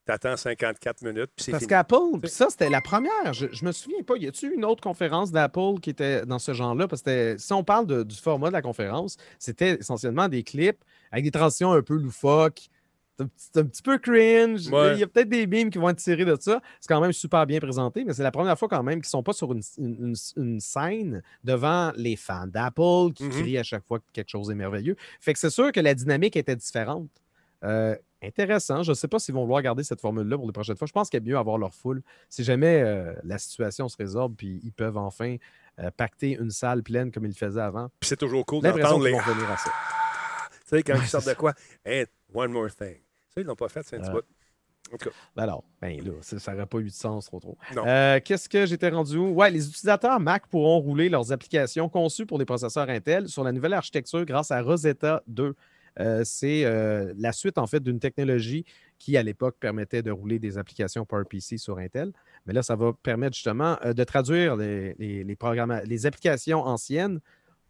tu 0.07 0.13
attends 0.13 0.37
54 0.37 1.03
minutes, 1.03 1.31
puis 1.35 1.45
c'est 1.47 1.51
Parce 1.53 1.67
qu'Apple, 1.67 2.21
puis 2.21 2.31
ça, 2.31 2.49
c'était 2.49 2.71
la 2.71 2.81
première. 2.81 3.33
Je, 3.33 3.47
je 3.51 3.65
me 3.65 3.73
souviens 3.73 4.03
pas. 4.05 4.17
Y 4.17 4.29
a-tu 4.29 4.55
une 4.55 4.65
autre 4.65 4.81
conférence 4.81 5.33
d'Apple 5.33 5.81
qui 5.83 5.91
était 5.91 6.25
dans 6.25 6.39
ce 6.39 6.53
genre-là? 6.55 6.87
Parce 6.87 7.03
que 7.03 7.35
si 7.39 7.53
on 7.53 7.65
parle 7.65 7.87
de- 7.87 8.03
du 8.05 8.15
format 8.15 8.49
de 8.49 8.53
la 8.53 8.63
conférence, 8.63 9.17
c'était 9.41 9.79
essentiellement 9.81 10.29
des 10.29 10.45
clips 10.45 10.85
avec 11.11 11.25
des 11.25 11.33
transitions 11.33 11.73
un 11.73 11.83
peu 11.83 11.95
loufoques. 11.97 12.69
C'est 13.37 13.57
un, 13.61 13.65
petit- 13.65 13.83
peu 13.83 13.99
cringe. 13.99 14.69
Ouais. 14.69 14.95
Il 14.95 14.99
y 15.01 15.03
a 15.03 15.07
peut-être 15.07 15.29
des 15.29 15.47
beams 15.47 15.71
qui 15.71 15.79
vont 15.79 15.89
être 15.89 15.99
tirés 15.99 16.25
de 16.25 16.37
ça. 16.39 16.61
C'est 16.81 16.89
quand 16.89 17.01
même 17.01 17.13
super 17.13 17.47
bien 17.47 17.59
présenté, 17.61 18.05
mais 18.05 18.13
c'est 18.13 18.23
la 18.23 18.31
première 18.31 18.59
fois 18.59 18.69
quand 18.69 18.83
même 18.83 18.97
qu'ils 19.01 19.09
ne 19.09 19.11
sont 19.11 19.23
pas 19.23 19.33
sur 19.33 19.53
une, 19.53 19.63
une- 20.37 20.61
scène 20.61 21.23
devant 21.43 21.93
les 21.97 22.17
fans 22.17 22.47
d'Apple 22.47 23.13
qui 23.15 23.25
Mhm. 23.25 23.31
crient 23.31 23.59
à 23.59 23.63
chaque 23.63 23.85
fois 23.87 23.99
que 24.01 24.05
quelque 24.13 24.29
chose 24.29 24.51
est 24.51 24.55
merveilleux. 24.55 24.97
Fait 25.21 25.33
que 25.33 25.39
c'est 25.39 25.51
sûr 25.51 25.73
que 25.73 25.81
la 25.81 25.95
dynamique 25.95 26.37
était 26.37 26.57
différente. 26.57 27.09
Euh, 27.65 27.97
intéressant. 28.23 28.83
Je 28.83 28.91
ne 28.91 28.95
sais 28.95 29.09
pas 29.09 29.19
s'ils 29.19 29.35
vont 29.35 29.43
vouloir 29.43 29.63
garder 29.63 29.83
cette 29.83 30.01
formule-là 30.01 30.37
pour 30.37 30.47
les 30.47 30.53
prochaines 30.53 30.77
fois. 30.77 30.87
Je 30.87 30.93
pense 30.93 31.09
qu'il 31.09 31.17
est 31.19 31.27
mieux 31.27 31.39
avoir 31.39 31.57
leur 31.59 31.75
foule. 31.75 32.03
Si 32.29 32.45
jamais 32.45 32.83
euh, 32.83 33.15
la 33.25 33.39
situation 33.39 33.89
se 33.89 33.97
résorbe 33.97 34.35
puis 34.37 34.61
ils 34.63 34.73
peuvent 34.73 34.99
enfin 34.99 35.37
euh, 35.79 35.91
pacter 35.97 36.33
une 36.33 36.51
salle 36.51 36.83
pleine 36.83 37.11
comme 37.11 37.25
ils 37.25 37.29
le 37.29 37.35
faisaient 37.35 37.61
avant, 37.61 37.89
Puis 38.01 38.09
c'est 38.09 38.17
toujours 38.17 38.45
cool 38.45 38.63
d'entendre 38.63 39.05
les... 39.05 39.13
vont 39.13 39.21
venir 39.21 39.51
à 39.51 39.57
ça. 39.57 39.71
Tu 40.69 40.77
sais, 40.79 40.83
quand 40.83 40.95
ils 41.01 41.07
sortent 41.07 41.29
de 41.29 41.35
quoi? 41.35 41.55
Hey, 41.85 42.07
one 42.35 42.51
more 42.51 42.69
thing. 42.75 42.97
Ça, 43.37 43.43
ils 43.43 43.47
l'ont 43.47 43.55
pas 43.55 43.69
fait, 43.69 43.83
c'est 43.85 43.97
un 43.97 44.01
petit 44.01 44.11
bout. 44.11 44.23
En 44.95 44.97
tout 44.97 45.11
cas, 45.11 45.17
Ben 45.35 45.43
alors, 45.43 45.65
ben 45.83 46.01
là, 46.03 46.13
ça 46.23 46.53
n'aurait 46.53 46.65
pas 46.67 46.79
eu 46.79 46.85
de 46.85 46.89
sens 46.91 47.27
trop 47.27 47.39
trop. 47.41 47.59
Euh, 47.77 48.19
Qu'est-ce 48.25 48.49
que 48.49 48.65
j'étais 48.67 48.89
rendu 48.89 49.17
où? 49.19 49.29
Ouais, 49.31 49.51
les 49.51 49.69
utilisateurs 49.69 50.19
Mac 50.21 50.47
pourront 50.47 50.79
rouler 50.79 51.09
leurs 51.09 51.33
applications 51.33 51.89
conçues 51.89 52.25
pour 52.25 52.39
les 52.39 52.45
processeurs 52.47 52.89
Intel 52.89 53.29
sur 53.29 53.43
la 53.45 53.53
nouvelle 53.53 53.75
architecture 53.75 54.25
grâce 54.25 54.53
à 54.53 54.63
Rosetta 54.63 55.23
2. 55.27 55.55
Euh, 55.99 56.23
C'est 56.25 56.65
euh, 56.65 57.13
la 57.19 57.33
suite 57.33 57.59
en 57.59 57.67
fait 57.67 57.81
d'une 57.81 57.99
technologie 57.99 58.65
qui 58.99 59.17
à 59.17 59.23
l'époque 59.25 59.57
permettait 59.59 60.03
de 60.03 60.11
rouler 60.13 60.39
des 60.39 60.57
applications 60.57 61.05
PowerPC 61.05 61.59
sur 61.59 61.79
Intel. 61.79 62.13
Mais 62.47 62.53
là, 62.55 62.63
ça 62.63 62.77
va 62.77 62.93
permettre 62.95 63.35
justement 63.35 63.77
euh, 63.85 63.93
de 63.93 64.05
traduire 64.05 64.57
les, 64.57 64.95
les, 64.99 65.25
les 65.25 65.37
programma- 65.37 65.83
les 65.85 66.07
applications 66.07 66.61
anciennes 66.65 67.19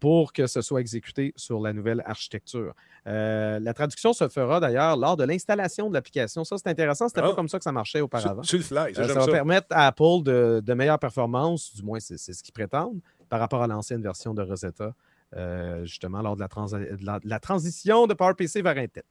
pour 0.00 0.32
que 0.32 0.46
ce 0.46 0.60
soit 0.60 0.80
exécuté 0.80 1.32
sur 1.36 1.60
la 1.60 1.72
nouvelle 1.72 2.02
architecture. 2.04 2.74
Euh, 3.06 3.58
la 3.60 3.72
traduction 3.72 4.12
se 4.12 4.28
fera 4.28 4.60
d'ailleurs 4.60 4.96
lors 4.96 5.16
de 5.16 5.24
l'installation 5.24 5.88
de 5.88 5.94
l'application. 5.94 6.44
Ça, 6.44 6.56
c'est 6.58 6.68
intéressant. 6.68 7.08
C'était 7.08 7.20
Ah. 7.22 7.28
pas 7.28 7.34
comme 7.34 7.48
ça 7.48 7.58
que 7.58 7.64
ça 7.64 7.72
marchait 7.72 8.00
auparavant. 8.00 8.42
sur, 8.42 8.62
sur 8.62 8.74
le 8.76 8.82
fly, 8.84 8.94
ça, 8.94 9.02
Euh, 9.02 9.08
ça 9.08 9.14
va 9.14 9.20
ça. 9.26 9.32
permettre 9.32 9.66
à 9.70 9.86
Apple 9.86 10.22
de, 10.22 10.60
de 10.64 10.74
meilleures 10.74 10.98
performances, 10.98 11.74
du 11.74 11.82
moins 11.82 11.98
c'est 12.00 12.18
ce 12.18 12.42
qu'ils 12.42 12.52
prétendent, 12.52 13.00
par 13.28 13.40
rapport 13.40 13.62
à 13.62 13.66
l'ancienne 13.66 14.02
version 14.02 14.34
de 14.34 14.42
Rosetta, 14.42 14.94
euh, 15.34 15.84
justement 15.84 16.20
lors 16.22 16.36
de 16.36 16.40
la, 16.40 16.48
trans- 16.48 16.66
de 16.66 16.96
la- 17.02 17.18
de 17.20 17.28
la 17.28 17.40
transition 17.40 18.06
de 18.06 18.14
PowerPC 18.14 18.60
vers 18.62 18.76
Intel. 18.76 19.02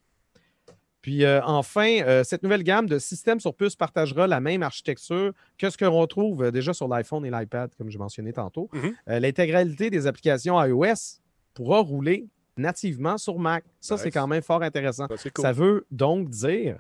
Puis 1.06 1.24
euh, 1.24 1.40
enfin, 1.44 2.00
euh, 2.02 2.24
cette 2.24 2.42
nouvelle 2.42 2.64
gamme 2.64 2.90
de 2.90 2.98
systèmes 2.98 3.40
sur 3.40 3.54
puce 3.54 3.76
partagera 3.76 4.26
la 4.26 4.40
même 4.40 4.64
architecture 4.64 5.34
que 5.56 5.70
ce 5.70 5.78
que 5.78 5.86
l'on 5.86 6.00
retrouve 6.00 6.46
euh, 6.46 6.50
déjà 6.50 6.74
sur 6.74 6.88
l'iPhone 6.88 7.24
et 7.28 7.30
l'iPad, 7.30 7.70
comme 7.78 7.92
je 7.92 8.00
mentionnais 8.00 8.34
tantôt. 8.34 8.70
Mhm. 8.74 8.96
Euh, 9.10 9.20
L'intégralité 9.20 9.92
des 9.92 10.08
applications 10.08 10.60
iOS 10.60 11.20
pourra 11.54 11.82
rouler 11.82 12.26
nativement 12.58 13.20
sur 13.20 13.38
Mac. 13.38 13.64
Ça, 13.80 14.00
c'est 14.00 14.10
quand 14.10 14.26
même 14.26 14.42
fort 14.42 14.64
intéressant. 14.64 15.06
Ça, 15.16 15.30
cool. 15.30 15.44
Ça 15.44 15.52
veut 15.52 15.86
donc 15.92 16.32
dire 16.32 16.80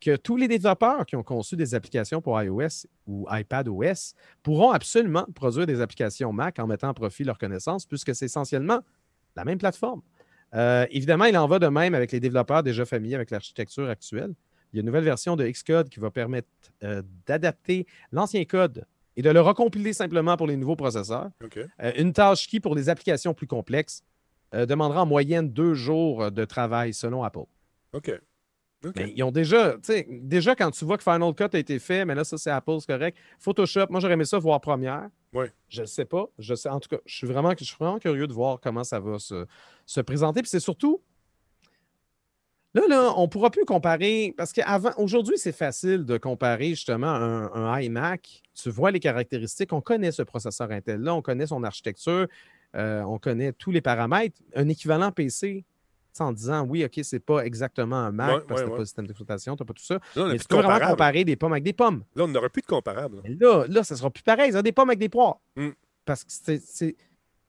que 0.00 0.16
tous 0.16 0.38
les 0.38 0.48
développeurs 0.48 1.04
qui 1.04 1.14
ont 1.14 1.22
conçu 1.22 1.54
des 1.54 1.74
applications 1.74 2.22
pour 2.22 2.40
iOS 2.42 2.86
ou 3.06 3.26
iPadOS 3.30 4.14
pourront 4.42 4.70
absolument 4.70 5.26
produire 5.34 5.66
des 5.66 5.82
applications 5.82 6.32
Mac 6.32 6.58
en 6.58 6.66
mettant 6.66 6.88
à 6.88 6.94
profit 6.94 7.24
leurs 7.24 7.36
connaissances, 7.36 7.84
puisque 7.84 8.14
c'est 8.14 8.24
essentiellement 8.24 8.80
la 9.36 9.44
même 9.44 9.58
plateforme. 9.58 10.00
Euh, 10.54 10.86
évidemment, 10.90 11.24
il 11.24 11.36
en 11.36 11.46
va 11.46 11.58
de 11.58 11.66
même 11.66 11.94
avec 11.94 12.12
les 12.12 12.20
développeurs 12.20 12.62
déjà 12.62 12.84
familiers 12.84 13.16
avec 13.16 13.30
l'architecture 13.30 13.88
actuelle. 13.88 14.34
Il 14.72 14.76
y 14.76 14.78
a 14.78 14.80
une 14.80 14.86
nouvelle 14.86 15.04
version 15.04 15.36
de 15.36 15.46
Xcode 15.46 15.88
qui 15.88 16.00
va 16.00 16.10
permettre 16.10 16.48
euh, 16.82 17.02
d'adapter 17.26 17.86
l'ancien 18.12 18.44
code 18.44 18.84
et 19.16 19.22
de 19.22 19.30
le 19.30 19.40
recompiler 19.40 19.92
simplement 19.92 20.36
pour 20.36 20.46
les 20.46 20.56
nouveaux 20.56 20.76
processeurs. 20.76 21.30
Euh, 21.82 21.92
une 21.96 22.12
tâche 22.12 22.46
qui, 22.48 22.60
pour 22.60 22.74
des 22.74 22.88
applications 22.88 23.34
plus 23.34 23.46
complexes, 23.46 24.02
demandera 24.52 25.02
en 25.02 25.06
moyenne 25.06 25.50
deux 25.50 25.74
jours 25.74 26.30
de 26.30 26.44
travail 26.44 26.94
selon 26.94 27.24
Apple. 27.24 27.44
OK. 27.92 28.12
Mais 28.94 29.12
ils 29.16 29.22
ont 29.22 29.32
déjà, 29.32 29.72
tu 29.74 29.78
sais, 29.82 30.06
déjà 30.08 30.54
quand 30.54 30.70
tu 30.70 30.84
vois 30.84 30.96
que 30.96 31.02
Final 31.02 31.34
Cut 31.34 31.48
a 31.52 31.58
été 31.58 31.78
fait, 31.78 32.04
mais 32.04 32.14
là, 32.14 32.24
ça, 32.24 32.38
c'est 32.38 32.50
Apple, 32.50 32.76
c'est 32.80 32.86
correct. 32.86 33.18
Photoshop, 33.38 33.86
moi, 33.90 34.00
j'aurais 34.00 34.14
aimé 34.14 34.24
ça 34.24 34.38
voir 34.38 34.60
première. 34.60 35.08
Ouais. 35.32 35.50
Je 35.68 35.82
ne 35.82 35.86
sais 35.86 36.04
pas. 36.04 36.26
Je 36.38 36.54
sais, 36.54 36.68
en 36.68 36.78
tout 36.78 36.88
cas, 36.88 36.98
je 37.04 37.16
suis 37.16 37.26
vraiment, 37.26 37.52
je 37.58 37.64
suis 37.64 37.76
vraiment 37.78 37.98
curieux 37.98 38.26
de 38.26 38.32
voir 38.32 38.60
comment 38.60 38.84
ça 38.84 39.00
va 39.00 39.18
se, 39.18 39.46
se 39.86 40.00
présenter. 40.00 40.42
Puis 40.42 40.50
c'est 40.50 40.60
surtout. 40.60 41.02
Là, 42.74 42.82
là, 42.88 43.12
on 43.16 43.22
ne 43.22 43.26
pourra 43.26 43.50
plus 43.50 43.64
comparer. 43.64 44.34
Parce 44.36 44.52
qu'avant, 44.52 44.92
aujourd'hui, 44.98 45.38
c'est 45.38 45.52
facile 45.52 46.04
de 46.04 46.18
comparer 46.18 46.70
justement 46.70 47.08
un, 47.08 47.50
un 47.52 47.80
iMac. 47.80 48.42
Tu 48.54 48.70
vois 48.70 48.90
les 48.90 49.00
caractéristiques. 49.00 49.72
On 49.72 49.80
connaît 49.80 50.12
ce 50.12 50.22
processeur 50.22 50.70
Intel-là, 50.70 51.14
on 51.14 51.22
connaît 51.22 51.46
son 51.46 51.64
architecture, 51.64 52.26
euh, 52.74 53.02
on 53.02 53.18
connaît 53.18 53.52
tous 53.52 53.70
les 53.70 53.80
paramètres. 53.80 54.38
Un 54.54 54.68
équivalent 54.68 55.10
PC, 55.10 55.64
en 56.24 56.32
disant 56.32 56.66
oui, 56.66 56.84
OK, 56.84 57.00
c'est 57.02 57.20
pas 57.20 57.44
exactement 57.44 57.96
un 57.96 58.12
Mac 58.12 58.28
Ouais, 58.28 58.40
parce 58.46 58.46
que 58.46 58.52
ouais, 58.52 58.60
tu 58.60 58.64
ouais. 58.64 58.76
pas 58.76 58.78
le 58.80 58.84
système 58.84 59.06
d'exploitation, 59.06 59.56
tu 59.56 59.62
n'as 59.62 59.66
pas 59.66 59.74
tout 59.74 59.84
ça. 59.84 59.94
Là, 60.14 60.26
Mais 60.26 60.38
tu 60.38 60.44
de 60.44 60.44
peux 60.48 60.56
vraiment 60.56 60.88
comparer 60.90 61.24
des 61.24 61.36
pommes 61.36 61.52
avec 61.52 61.64
des 61.64 61.72
pommes. 61.72 62.02
Là, 62.14 62.24
on 62.24 62.28
n'aura 62.28 62.48
plus 62.48 62.62
de 62.62 62.66
comparable. 62.66 63.20
Mais 63.24 63.36
là, 63.40 63.64
là, 63.68 63.84
ça 63.84 63.96
sera 63.96 64.10
plus 64.10 64.22
pareil. 64.22 64.52
Ça 64.52 64.62
des 64.62 64.72
pommes 64.72 64.90
avec 64.90 64.98
des 64.98 65.08
poires. 65.08 65.40
Mm. 65.56 65.70
Parce 66.04 66.24
que 66.24 66.30
c'est, 66.30 66.96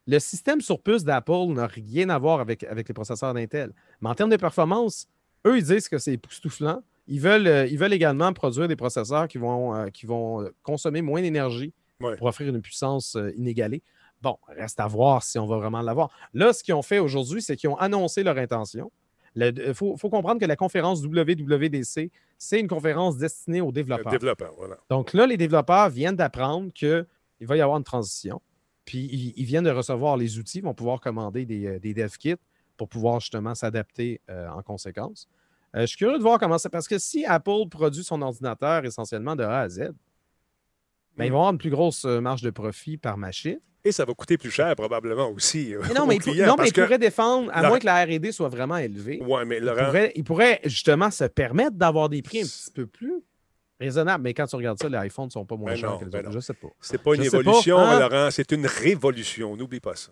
le 0.07 0.19
système 0.19 0.61
sur 0.61 0.81
puce 0.81 1.03
d'Apple 1.03 1.47
n'a 1.49 1.67
rien 1.67 2.09
à 2.09 2.17
voir 2.17 2.39
avec, 2.39 2.63
avec 2.63 2.87
les 2.87 2.93
processeurs 2.93 3.33
d'Intel. 3.33 3.73
Mais 4.01 4.09
en 4.09 4.15
termes 4.15 4.31
de 4.31 4.37
performance, 4.37 5.07
eux, 5.45 5.57
ils 5.57 5.63
disent 5.63 5.89
que 5.89 5.97
c'est 5.97 6.13
époustouflant. 6.13 6.81
Ils 7.07 7.21
veulent, 7.21 7.47
euh, 7.47 7.67
ils 7.67 7.77
veulent 7.77 7.93
également 7.93 8.33
produire 8.33 8.67
des 8.67 8.75
processeurs 8.75 9.27
qui 9.27 9.37
vont, 9.37 9.75
euh, 9.75 9.87
qui 9.87 10.05
vont 10.05 10.49
consommer 10.63 11.01
moins 11.01 11.21
d'énergie 11.21 11.73
Ouais. 11.99 12.15
pour 12.17 12.27
offrir 12.27 12.49
une 12.49 12.61
puissance 12.61 13.15
euh, 13.15 13.31
inégalée. 13.35 13.81
Bon, 14.21 14.37
reste 14.47 14.79
à 14.79 14.87
voir 14.87 15.23
si 15.23 15.37
on 15.37 15.45
va 15.45 15.57
vraiment 15.57 15.81
l'avoir. 15.81 16.09
Là, 16.33 16.53
ce 16.53 16.63
qu'ils 16.63 16.73
ont 16.73 16.81
fait 16.81 16.99
aujourd'hui, 16.99 17.41
c'est 17.41 17.55
qu'ils 17.55 17.69
ont 17.69 17.77
annoncé 17.77 18.23
leur 18.23 18.37
intention. 18.37 18.91
Il 19.35 19.73
faut, 19.75 19.95
faut 19.97 20.09
comprendre 20.09 20.39
que 20.41 20.45
la 20.45 20.55
conférence 20.55 21.03
WWDC, 21.03 22.09
c'est 22.39 22.59
une 22.59 22.67
conférence 22.67 23.17
destinée 23.17 23.61
aux 23.61 23.67
Le 23.67 23.71
développeurs. 23.73 24.53
voilà. 24.57 24.77
Donc 24.89 25.13
là, 25.13 25.27
les 25.27 25.37
développeurs 25.37 25.89
viennent 25.89 26.15
d'apprendre 26.15 26.71
qu'il 26.73 27.05
va 27.41 27.55
y 27.55 27.61
avoir 27.61 27.77
une 27.77 27.83
transition. 27.83 28.41
Puis 28.85 29.07
ils, 29.11 29.33
ils 29.35 29.45
viennent 29.45 29.65
de 29.65 29.69
recevoir 29.69 30.17
les 30.17 30.39
outils, 30.39 30.59
ils 30.59 30.63
vont 30.63 30.73
pouvoir 30.73 30.99
commander 31.01 31.45
des, 31.45 31.67
euh, 31.67 31.79
des 31.79 31.93
dev 31.93 32.09
kits 32.17 32.35
pour 32.77 32.87
pouvoir 32.89 33.19
justement 33.19 33.53
s'adapter 33.53 34.21
euh, 34.29 34.47
en 34.49 34.63
conséquence. 34.63 35.27
Euh, 35.75 35.81
je 35.81 35.87
suis 35.87 35.97
curieux 35.97 36.17
de 36.17 36.23
voir 36.23 36.39
comment 36.39 36.57
ça. 36.57 36.69
Parce 36.69 36.87
que 36.87 36.97
si 36.97 37.25
Apple 37.25 37.67
produit 37.69 38.03
son 38.03 38.21
ordinateur 38.21 38.85
essentiellement 38.85 39.35
de 39.35 39.43
A 39.43 39.59
à 39.59 39.69
Z, 39.69 39.91
ben, 41.17 41.25
ils 41.25 41.31
vont 41.31 41.37
avoir 41.39 41.51
une 41.53 41.57
plus 41.57 41.69
grosse 41.69 42.05
euh, 42.05 42.19
marge 42.21 42.41
de 42.41 42.49
profit 42.49 42.97
par 42.97 43.17
machine. 43.17 43.59
Et 43.85 43.91
ça 43.91 44.03
va 44.05 44.13
coûter 44.13 44.37
plus 44.37 44.51
cher, 44.51 44.75
probablement 44.75 45.29
aussi. 45.29 45.73
euh, 45.73 45.81
Mais 45.87 45.93
non, 45.93 46.01
aux 46.03 46.05
mais, 46.07 46.15
il, 46.15 46.21
pour- 46.21 46.31
clients, 46.33 46.45
non, 46.47 46.53
mais 46.53 46.57
parce 46.57 46.69
il 46.69 46.73
que- 46.73 46.81
pourrait 46.81 46.99
défendre, 46.99 47.49
à 47.53 47.61
la- 47.61 47.69
moins 47.69 47.79
que 47.79 47.85
la 47.85 48.03
RD 48.03 48.31
soit 48.31 48.49
vraiment 48.49 48.77
élevée, 48.77 49.21
mais 49.45 49.59
Laurent, 49.59 49.85
pourrait, 49.85 50.11
il 50.15 50.23
pourrait 50.23 50.59
justement 50.65 51.09
se 51.11 51.23
permettre 51.23 51.77
d'avoir 51.77 52.09
des 52.09 52.21
prix 52.21 52.41
un 52.41 52.43
petit 52.45 52.71
peu 52.73 52.85
plus 52.85 53.21
raisonnables. 53.79 54.23
Mais 54.23 54.33
quand 54.33 54.45
tu 54.47 54.55
regardes 54.57 54.79
ça, 54.79 54.89
les 54.89 55.07
iPhones 55.07 55.27
ne 55.27 55.31
sont 55.31 55.45
pas 55.45 55.55
moins 55.55 55.71
Ben 55.71 55.77
chers 55.77 55.91
non, 55.91 55.97
que 55.99 56.05
les 56.05 56.09
ben 56.11 56.19
autres. 56.19 56.27
non. 56.29 56.33
Je 56.35 56.39
sais 56.39 56.53
pas. 56.53 56.67
c'est 56.81 57.01
pas 57.01 57.15
une 57.15 57.23
je 57.23 57.29
sais 57.29 57.37
pas, 57.37 57.41
évolution, 57.41 57.77
hein? 57.77 57.99
Laurent, 57.99 58.29
c'est 58.31 58.51
une 58.51 58.65
révolution. 58.65 59.55
N'oublie 59.55 59.79
pas 59.79 59.95
ça. 59.95 60.11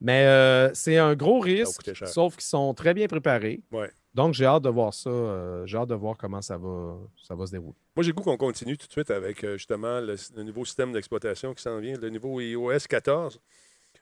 Mais 0.00 0.26
euh, 0.26 0.70
c'est 0.74 0.96
un 0.98 1.16
gros 1.16 1.40
risque, 1.40 1.90
sauf 2.06 2.34
qu'ils 2.36 2.44
sont 2.44 2.72
très 2.74 2.94
bien 2.94 3.08
préparés. 3.08 3.62
Ouais. 3.72 3.90
Donc, 4.14 4.34
j'ai 4.34 4.46
hâte 4.46 4.62
de 4.64 4.68
voir 4.70 4.92
ça. 4.94 5.10
euh, 5.10 5.66
j'ai 5.66 5.76
hâte 5.78 5.88
de 5.90 5.94
voir 5.94 6.16
comment 6.16 6.40
ça 6.42 6.56
va, 6.56 6.96
ça 7.22 7.34
va 7.34 7.46
se 7.46 7.52
dérouler. 7.52 7.74
Moi, 7.94 8.02
j'ai 8.02 8.10
le 8.10 8.14
goût 8.14 8.22
qu'on 8.22 8.36
continue 8.36 8.76
tout 8.76 8.86
de 8.86 8.92
suite 8.92 9.10
avec 9.10 9.44
euh, 9.44 9.56
justement 9.56 10.00
le, 10.00 10.16
le 10.36 10.42
nouveau 10.42 10.64
système 10.64 10.92
d'exploitation 10.92 11.52
qui 11.54 11.62
s'en 11.62 11.78
vient, 11.78 11.94
le 12.00 12.10
nouveau 12.10 12.40
iOS 12.40 12.78
14. 12.88 13.40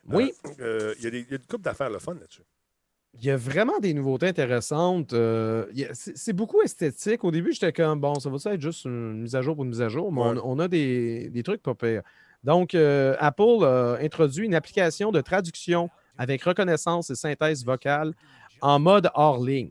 Oui, 0.08 0.32
Euh, 0.60 0.94
Il 0.98 1.04
y 1.04 1.06
a 1.08 1.10
des- 1.10 1.20
il 1.20 1.30
y 1.30 1.32
a 1.32 1.36
une 1.36 1.46
couple 1.46 1.64
d'affaires 1.64 1.90
le 1.90 1.98
fun 1.98 2.14
là-dessus. 2.14 2.42
il 3.14 3.24
y 3.24 3.30
a 3.30 3.36
vraiment 3.36 3.78
des 3.80 3.92
nouveautés 3.94 4.28
intéressantes. 4.28 5.12
c'est 5.94 6.32
beaucoup 6.32 6.60
esthétique. 6.62 7.24
Au 7.24 7.30
début, 7.30 7.52
j'étais 7.52 7.72
comme, 7.72 8.00
bon, 8.00 8.14
ça 8.20 8.30
va 8.30 8.38
ça 8.38 8.54
être 8.54 8.60
juste 8.60 8.84
une 8.84 9.22
mise 9.22 9.34
à 9.34 9.42
jour 9.42 9.54
pour 9.56 9.64
une 9.64 9.70
mise 9.70 9.82
à 9.82 9.88
jour, 9.88 10.12
mais 10.12 10.20
Ouais. 10.22 10.38
on, 10.44 10.52
on 10.52 10.58
a 10.60 10.68
des, 10.68 11.28
des 11.30 11.42
trucs 11.42 11.62
pas 11.62 11.74
pires. 11.74 12.02
Donc, 12.44 12.74
Apple 12.74 13.64
a 13.64 13.96
introduit 14.00 14.46
une 14.46 14.54
application 14.54 15.10
de 15.10 15.20
traduction 15.20 15.90
avec 16.18 16.42
reconnaissance 16.44 17.10
et 17.10 17.14
synthèse 17.14 17.64
vocale 17.64 18.12
en 18.60 18.78
mode 18.78 19.10
hors 19.14 19.42
ligne. 19.42 19.70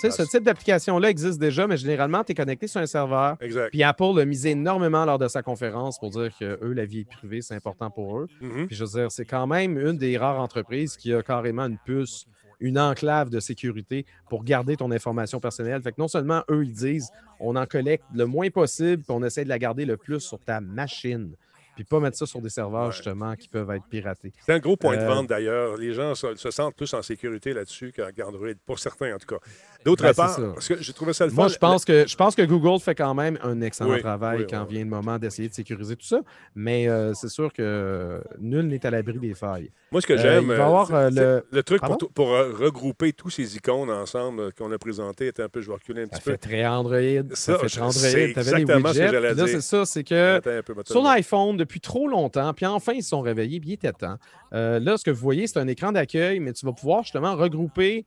Tu 0.00 0.08
sais, 0.08 0.24
ce 0.24 0.30
type 0.30 0.44
d'application-là 0.44 1.10
existe 1.10 1.40
déjà, 1.40 1.66
mais 1.66 1.76
généralement, 1.76 2.22
tu 2.22 2.30
es 2.30 2.34
connecté 2.34 2.68
sur 2.68 2.80
un 2.80 2.86
serveur. 2.86 3.36
Exact. 3.40 3.70
Puis 3.70 3.82
Apple 3.82 4.20
a 4.20 4.24
misé 4.24 4.50
énormément 4.50 5.04
lors 5.04 5.18
de 5.18 5.26
sa 5.26 5.42
conférence 5.42 5.98
pour 5.98 6.10
dire 6.10 6.30
que 6.38 6.56
eux, 6.62 6.72
la 6.72 6.84
vie 6.84 7.04
privée, 7.04 7.42
c'est 7.42 7.56
important 7.56 7.90
pour 7.90 8.20
eux. 8.20 8.28
Mhm. 8.40 8.68
Puis 8.68 8.76
je 8.76 8.84
veux 8.84 9.00
dire, 9.00 9.10
c'est 9.10 9.24
quand 9.24 9.48
même 9.48 9.76
une 9.76 9.98
des 9.98 10.16
rares 10.16 10.40
entreprises 10.40 10.96
qui 10.96 11.12
a 11.12 11.20
carrément 11.22 11.64
une 11.64 11.78
puce, 11.84 12.26
une 12.60 12.78
enclave 12.78 13.28
de 13.28 13.40
sécurité 13.40 14.06
pour 14.28 14.44
garder 14.44 14.76
ton 14.76 14.92
information 14.92 15.40
personnelle. 15.40 15.82
Fait 15.82 15.90
que 15.90 16.00
non 16.00 16.08
seulement 16.08 16.42
eux, 16.48 16.64
ils 16.64 16.72
disent 16.72 17.10
on 17.40 17.56
en 17.56 17.66
collecte 17.66 18.04
le 18.14 18.26
moins 18.26 18.50
possible, 18.50 19.02
puis 19.02 19.10
on 19.16 19.24
essaie 19.24 19.42
de 19.42 19.48
la 19.48 19.58
garder 19.58 19.84
le 19.84 19.96
plus 19.96 20.20
sur 20.20 20.38
ta 20.38 20.60
machine. 20.60 21.34
Puis 21.78 21.84
pas 21.84 22.00
mettre 22.00 22.16
ça 22.16 22.26
sur 22.26 22.40
des 22.42 22.48
serveurs, 22.48 22.86
Ouais. 22.86 22.92
justement, 22.92 23.36
qui 23.36 23.46
peuvent 23.46 23.70
être 23.70 23.86
piratés. 23.86 24.32
C'est 24.44 24.52
un 24.52 24.58
gros 24.58 24.76
point 24.76 24.96
de 24.96 25.02
Euh, 25.02 25.06
vente 25.06 25.28
d'ailleurs. 25.28 25.76
Les 25.76 25.92
gens 25.94 26.16
se, 26.16 26.34
se 26.34 26.50
sentent 26.50 26.74
plus 26.74 26.92
en 26.92 27.02
sécurité 27.02 27.52
là-dessus 27.52 27.92
qu'Android, 27.92 28.48
pour 28.66 28.80
certains 28.80 29.14
en 29.14 29.18
tout 29.18 29.28
cas. 29.28 29.38
D'autre 29.84 30.02
Ben, 30.02 30.12
part, 30.12 30.30
ça. 30.30 30.42
parce 30.54 30.68
que 30.68 30.82
j'ai 30.82 30.92
trouvé 30.92 31.12
ça 31.12 31.24
le 31.24 31.30
fun. 31.30 31.36
Moi, 31.36 31.48
je 31.48 31.56
pense, 31.56 31.84
que, 31.84 32.06
je 32.06 32.16
pense 32.16 32.34
que 32.34 32.42
Google 32.42 32.80
fait 32.80 32.94
quand 32.96 33.14
même 33.14 33.38
un 33.42 33.60
excellent 33.60 33.90
Oui, 33.92 34.00
travail 34.00 34.40
oui, 34.40 34.46
quand 34.50 34.62
oui. 34.68 34.74
vient 34.74 34.84
le 34.84 34.90
moment 34.90 35.18
d'essayer 35.18 35.48
de 35.48 35.54
sécuriser 35.54 35.94
tout 35.96 36.04
ça. 36.06 36.20
Mais 36.54 36.88
euh, 36.88 37.14
c'est 37.14 37.28
sûr 37.28 37.52
que 37.52 38.20
nul 38.40 38.66
n'est 38.66 38.84
à 38.84 38.90
l'abri 38.90 39.18
des 39.18 39.34
failles. 39.34 39.70
Moi, 39.92 40.00
ce 40.02 40.06
que 40.06 40.14
Euh, 40.14 40.18
j'aime, 40.18 40.50
euh, 40.50 41.10
le- 41.10 41.44
le 41.50 41.62
truc 41.62 41.78
pour, 41.80 41.88
Pardon? 41.88 41.96
tout- 41.96 42.08
pour, 42.12 42.32
euh, 42.34 42.52
regrouper 42.52 43.12
tous 43.12 43.30
ces 43.30 43.56
icônes 43.56 43.88
ensemble 43.90 44.52
qu'on 44.52 44.70
a 44.72 44.78
présentés 44.78 45.28
était 45.28 45.42
un 45.44 45.48
peu, 45.48 45.60
je 45.60 45.68
vais 45.68 45.74
reculer 45.74 46.02
un 46.02 46.06
Ça 46.06 46.10
petit 46.10 46.22
peu. 46.22 46.30
fait 46.32 46.38
très 46.38 46.66
Android. 46.66 46.98
Ça, 47.30 47.58
Ça, 47.58 47.58
fait 47.58 47.78
Android. 47.78 47.92
c'est 47.92 48.10
Tu 48.10 48.16
avais 48.18 48.32
des 48.32 48.38
exactement 48.60 48.78
ce 48.78 48.82
que 48.82 48.88
widgets. 48.88 49.08
j'allais 49.12 49.28
puis 49.28 49.36
Là, 49.38 49.44
dire. 49.44 49.54
c'est 49.54 49.60
ça, 49.60 49.84
c'est 49.86 50.04
que 50.04 50.40
peu, 50.40 50.74
sur 50.86 51.02
l'iPhone, 51.02 51.56
depuis 51.56 51.80
trop 51.80 52.08
longtemps, 52.08 52.52
puis 52.52 52.66
enfin, 52.66 52.92
ils 52.94 53.02
se 53.02 53.10
sont 53.10 53.20
réveillés, 53.20 53.60
puis 53.60 53.70
il 53.70 53.74
était 53.74 53.92
temps. 53.92 54.16
Euh, 54.52 54.80
là, 54.80 54.96
ce 54.96 55.04
que 55.04 55.10
vous 55.10 55.20
voyez, 55.20 55.46
c'est 55.46 55.58
un 55.58 55.68
écran 55.68 55.92
d'accueil, 55.92 56.40
mais 56.40 56.52
tu 56.52 56.66
vas 56.66 56.72
pouvoir 56.72 57.04
justement 57.04 57.36
regrouper 57.36 58.04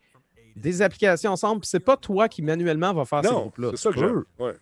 des 0.55 0.81
applications 0.81 1.31
ensemble. 1.31 1.61
Puis 1.61 1.69
c'est 1.69 1.79
pas 1.79 1.97
toi 1.97 2.27
qui 2.29 2.41
manuellement 2.41 2.93
va 2.93 3.05
faire 3.05 3.23
ces 3.23 3.31
Non, 3.31 3.41
groupes-là. 3.41 3.69
c'est 3.71 3.77
ça 3.77 3.91
que 3.91 3.99
peux, 3.99 4.25
Ouais. 4.39 4.55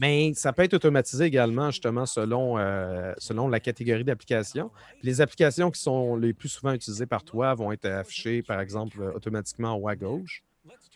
mais 0.00 0.32
ça 0.34 0.52
peut 0.52 0.62
être 0.62 0.74
automatisé 0.74 1.24
également, 1.24 1.70
justement, 1.70 2.06
selon, 2.06 2.58
euh, 2.58 3.12
selon 3.18 3.48
la 3.48 3.60
catégorie 3.60 4.04
d'applications. 4.04 4.70
Puis 4.98 5.06
Les 5.08 5.20
applications 5.20 5.70
qui 5.70 5.80
sont 5.80 6.16
les 6.16 6.32
plus 6.32 6.48
souvent 6.48 6.72
utilisées 6.72 7.06
par 7.06 7.22
toi 7.24 7.54
vont 7.54 7.72
être 7.72 7.86
affichées, 7.86 8.42
par 8.42 8.60
exemple, 8.60 9.00
automatiquement 9.14 9.74
en 9.74 9.76
haut 9.78 9.88
à 9.88 9.96
gauche. 9.96 10.42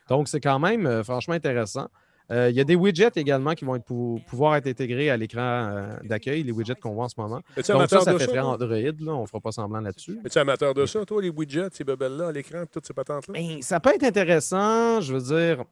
Donc, 0.08 0.28
c'est 0.28 0.40
quand 0.40 0.58
même 0.58 0.86
euh, 0.86 1.04
franchement 1.04 1.34
intéressant. 1.34 1.88
Euh, 2.30 2.50
Il 2.50 2.56
y 2.56 2.60
a 2.60 2.64
des 2.64 2.74
widgets 2.74 3.10
également 3.16 3.54
qui 3.54 3.64
vont 3.64 3.76
être 3.76 3.86
pouvoir 4.26 4.56
être 4.56 4.66
intégrés 4.66 5.08
à 5.10 5.16
l'écran 5.16 5.40
euh, 5.40 5.96
d'accueil, 6.04 6.42
les 6.42 6.52
widgets 6.52 6.74
qu'on 6.74 6.92
voit 6.92 7.06
en 7.06 7.08
ce 7.08 7.18
moment. 7.18 7.40
Es-tu 7.56 7.56
Donc, 7.56 7.64
ça, 7.66 7.74
amateur 7.76 8.02
ça 8.02 8.12
de 8.12 8.18
fait 8.18 8.24
ça? 8.26 8.30
très? 8.32 8.40
Android. 8.40 8.68
Là, 8.76 9.12
on 9.14 9.22
ne 9.22 9.26
fera 9.26 9.40
pas 9.40 9.52
semblant 9.52 9.80
là-dessus. 9.80 10.18
Es-tu 10.24 10.38
amateur 10.38 10.74
de 10.74 10.84
ça, 10.86 11.04
toi, 11.06 11.22
les 11.22 11.30
widgets, 11.30 11.68
ces 11.72 11.84
bebelles-là 11.84 12.28
à 12.28 12.32
l'écran, 12.32 12.64
toutes 12.70 12.86
ces 12.86 12.92
patentes-là? 12.92 13.32
Ben, 13.32 13.62
ça 13.62 13.80
peut 13.80 13.94
être 13.94 14.04
intéressant, 14.04 15.00
je 15.00 15.14
veux 15.14 15.20
dire. 15.54 15.64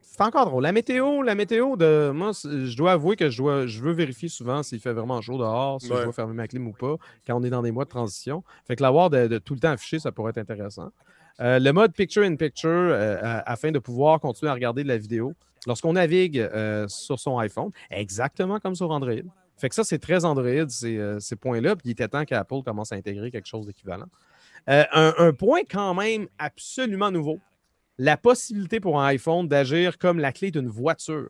C'est 0.00 0.22
encore 0.22 0.46
drôle. 0.46 0.62
La 0.62 0.72
météo, 0.72 1.20
la 1.22 1.34
météo 1.34 1.76
de. 1.76 2.10
Moi, 2.10 2.30
je 2.42 2.74
dois 2.74 2.92
avouer 2.92 3.16
que 3.16 3.28
je, 3.28 3.36
dois, 3.36 3.66
je 3.66 3.82
veux 3.82 3.92
vérifier 3.92 4.30
souvent 4.30 4.62
s'il 4.62 4.80
fait 4.80 4.94
vraiment 4.94 5.20
chaud 5.20 5.36
dehors, 5.36 5.78
si 5.80 5.90
Ouais. 5.90 5.98
je 5.98 6.04
dois 6.04 6.12
fermer 6.14 6.32
ma 6.32 6.48
clim 6.48 6.66
ou 6.66 6.72
pas, 6.72 6.96
quand 7.26 7.38
on 7.38 7.44
est 7.44 7.50
dans 7.50 7.60
des 7.60 7.70
mois 7.70 7.84
de 7.84 7.90
transition. 7.90 8.42
Fait 8.66 8.76
que 8.76 8.82
l'avoir 8.82 9.10
de, 9.10 9.26
de 9.26 9.36
tout 9.38 9.52
le 9.52 9.60
temps 9.60 9.72
affiché, 9.72 9.98
ça 9.98 10.12
pourrait 10.12 10.30
être 10.30 10.38
intéressant. 10.38 10.90
Euh, 11.40 11.58
le 11.58 11.72
mode 11.72 11.92
picture-in-picture, 11.92 12.68
euh, 12.70 13.18
à- 13.22 13.50
afin 13.52 13.70
de 13.70 13.78
pouvoir 13.78 14.20
continuer 14.20 14.50
à 14.50 14.54
regarder 14.54 14.82
de 14.82 14.88
la 14.88 14.96
vidéo 14.96 15.34
lorsqu'on 15.66 15.92
navigue 15.94 16.38
euh, 16.38 16.86
sur 16.88 17.18
son 17.18 17.38
iPhone, 17.38 17.70
exactement 17.90 18.58
comme 18.60 18.74
sur 18.74 18.90
Android. 18.90 19.12
Fait 19.58 19.68
que 19.68 19.74
ça, 19.74 19.84
c'est 19.84 19.98
très 19.98 20.24
Android, 20.24 20.68
ces, 20.68 20.96
euh, 20.98 21.18
ces 21.20 21.36
points-là. 21.36 21.76
Puis 21.76 21.88
il 21.88 21.90
était 21.92 22.08
temps 22.08 22.24
qu'Apple 22.24 22.62
commence 22.64 22.92
à 22.92 22.96
intégrer 22.96 23.30
quelque 23.30 23.46
chose 23.48 23.66
d'équivalent. 23.66 24.06
Euh, 24.68 24.84
un, 24.92 25.14
un 25.18 25.32
point 25.32 25.60
quand 25.70 25.94
même 25.94 26.26
absolument 26.38 27.10
nouveau, 27.10 27.38
la 27.98 28.16
possibilité 28.16 28.80
pour 28.80 29.00
un 29.00 29.06
iPhone 29.06 29.48
d'agir 29.48 29.96
comme 29.98 30.18
la 30.18 30.32
clé 30.32 30.50
d'une 30.50 30.68
voiture. 30.68 31.28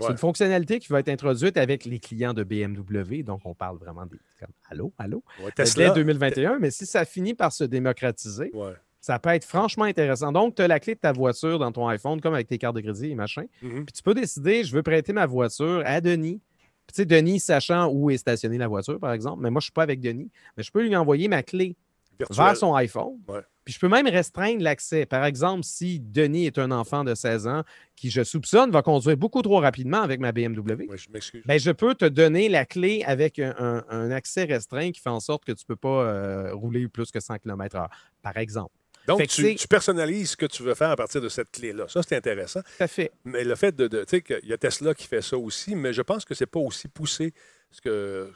C'est 0.00 0.10
une 0.12 0.18
fonctionnalité 0.18 0.78
qui 0.78 0.88
va 0.88 1.00
être 1.00 1.10
introduite 1.10 1.56
avec 1.58 1.84
les 1.84 1.98
clients 1.98 2.32
de 2.32 2.44
BMW. 2.44 3.22
Donc, 3.22 3.40
on 3.44 3.54
parle 3.54 3.76
vraiment 3.76 4.06
des. 4.06 4.16
Comme, 4.40 4.48
allô, 4.70 4.92
allô? 4.98 5.22
Ouais, 5.40 5.46
Euh, 5.48 5.50
Tesla, 5.54 5.88
Dès 5.90 5.94
2021. 5.96 6.58
Mais 6.58 6.70
si 6.70 6.86
ça 6.86 7.04
finit 7.04 7.34
par 7.34 7.52
se 7.52 7.64
démocratiser, 7.64 8.50
ouais. 8.54 8.72
Ça 9.02 9.18
peut 9.18 9.28
être 9.30 9.44
franchement 9.44 9.84
intéressant. 9.84 10.32
Donc, 10.32 10.54
tu 10.54 10.62
as 10.62 10.68
la 10.68 10.80
clé 10.80 10.94
de 10.94 11.00
ta 11.00 11.12
voiture 11.12 11.58
dans 11.58 11.70
ton 11.72 11.86
iPhone, 11.88 12.20
comme 12.22 12.32
avec 12.34 12.46
tes 12.48 12.56
cartes 12.56 12.76
de 12.76 12.80
crédit 12.80 13.10
et 13.10 13.14
machin. 13.14 13.44
Mhm. 13.60 13.84
Puis 13.84 13.92
tu 13.92 14.02
peux 14.02 14.14
décider, 14.14 14.64
je 14.64 14.72
veux 14.74 14.82
prêter 14.82 15.12
ma 15.12 15.26
voiture 15.26 15.82
à 15.84 16.00
Denis. 16.00 16.40
Puis, 16.86 16.94
tu 16.94 17.02
sais, 17.02 17.04
Denis, 17.04 17.40
sachant 17.40 17.88
où 17.90 18.10
est 18.10 18.16
stationnée 18.16 18.58
la 18.58 18.68
voiture, 18.68 18.98
par 18.98 19.12
exemple, 19.12 19.42
mais 19.42 19.50
moi, 19.50 19.60
je 19.60 19.64
ne 19.64 19.66
suis 19.66 19.72
pas 19.72 19.82
avec 19.82 20.00
Denis, 20.00 20.30
mais 20.56 20.62
je 20.62 20.70
peux 20.72 20.82
lui 20.82 20.96
envoyer 20.96 21.28
ma 21.28 21.42
clé 21.42 21.76
Virtuel. 22.18 22.44
vers 22.46 22.56
son 22.56 22.74
iPhone. 22.74 23.18
Ouais. 23.28 23.40
Puis 23.64 23.74
je 23.74 23.78
peux 23.78 23.88
même 23.88 24.08
restreindre 24.08 24.60
l'accès. 24.62 25.06
Par 25.06 25.24
exemple, 25.24 25.62
si 25.62 26.00
Denis 26.00 26.46
est 26.46 26.58
un 26.58 26.72
enfant 26.72 27.04
de 27.04 27.14
16 27.14 27.46
ans 27.46 27.62
qui, 27.94 28.10
je 28.10 28.24
soupçonne, 28.24 28.72
va 28.72 28.82
conduire 28.82 29.16
beaucoup 29.16 29.40
trop 29.42 29.60
rapidement 29.60 30.02
avec 30.02 30.18
ma 30.18 30.32
BMW, 30.32 30.88
Ouais, 30.88 30.96
je 30.96 31.08
m'excuse. 31.12 31.42
ben, 31.46 31.60
je 31.60 31.70
peux 31.70 31.94
te 31.94 32.04
donner 32.04 32.48
la 32.48 32.66
clé 32.66 33.04
avec 33.06 33.38
un, 33.38 33.54
un- 33.58 33.84
un 33.88 34.10
accès 34.10 34.42
restreint 34.44 34.90
qui 34.90 35.00
fait 35.00 35.10
en 35.10 35.20
sorte 35.20 35.44
que 35.44 35.52
tu 35.52 35.62
ne 35.62 35.66
peux 35.74 35.76
pas 35.76 36.02
euh, 36.02 36.54
rouler 36.54 36.88
plus 36.88 37.12
que 37.12 37.20
100 37.20 37.38
km/h, 37.38 37.86
par 38.22 38.36
exemple. 38.36 38.72
Donc, 39.06 39.26
tu, 39.26 39.68
personnalises 39.68 40.30
ce 40.30 40.36
que 40.36 40.46
tu 40.46 40.62
veux 40.62 40.74
faire 40.74 40.90
à 40.90 40.96
partir 40.96 41.20
de 41.20 41.28
cette 41.28 41.50
clé-là. 41.50 41.86
Ça, 41.88 42.00
c'est 42.02 42.16
intéressant. 42.16 42.60
Tout 42.62 42.82
à 42.84 42.88
fait. 42.88 43.10
Mais 43.24 43.44
le 43.44 43.54
fait 43.54 43.74
de. 43.74 43.88
de- 43.88 44.00
tu 44.04 44.16
sais, 44.16 44.22
qu'il 44.22 44.48
y 44.48 44.52
a 44.52 44.58
Tesla 44.58 44.94
qui 44.94 45.06
fait 45.06 45.22
ça 45.22 45.36
aussi, 45.36 45.74
mais 45.74 45.92
je 45.92 46.02
pense 46.02 46.24
que 46.24 46.34
c'est 46.34 46.46
pas 46.46 46.60
aussi 46.60 46.88
poussé 46.88 47.32
ce 47.70 47.80
que, 47.80 48.30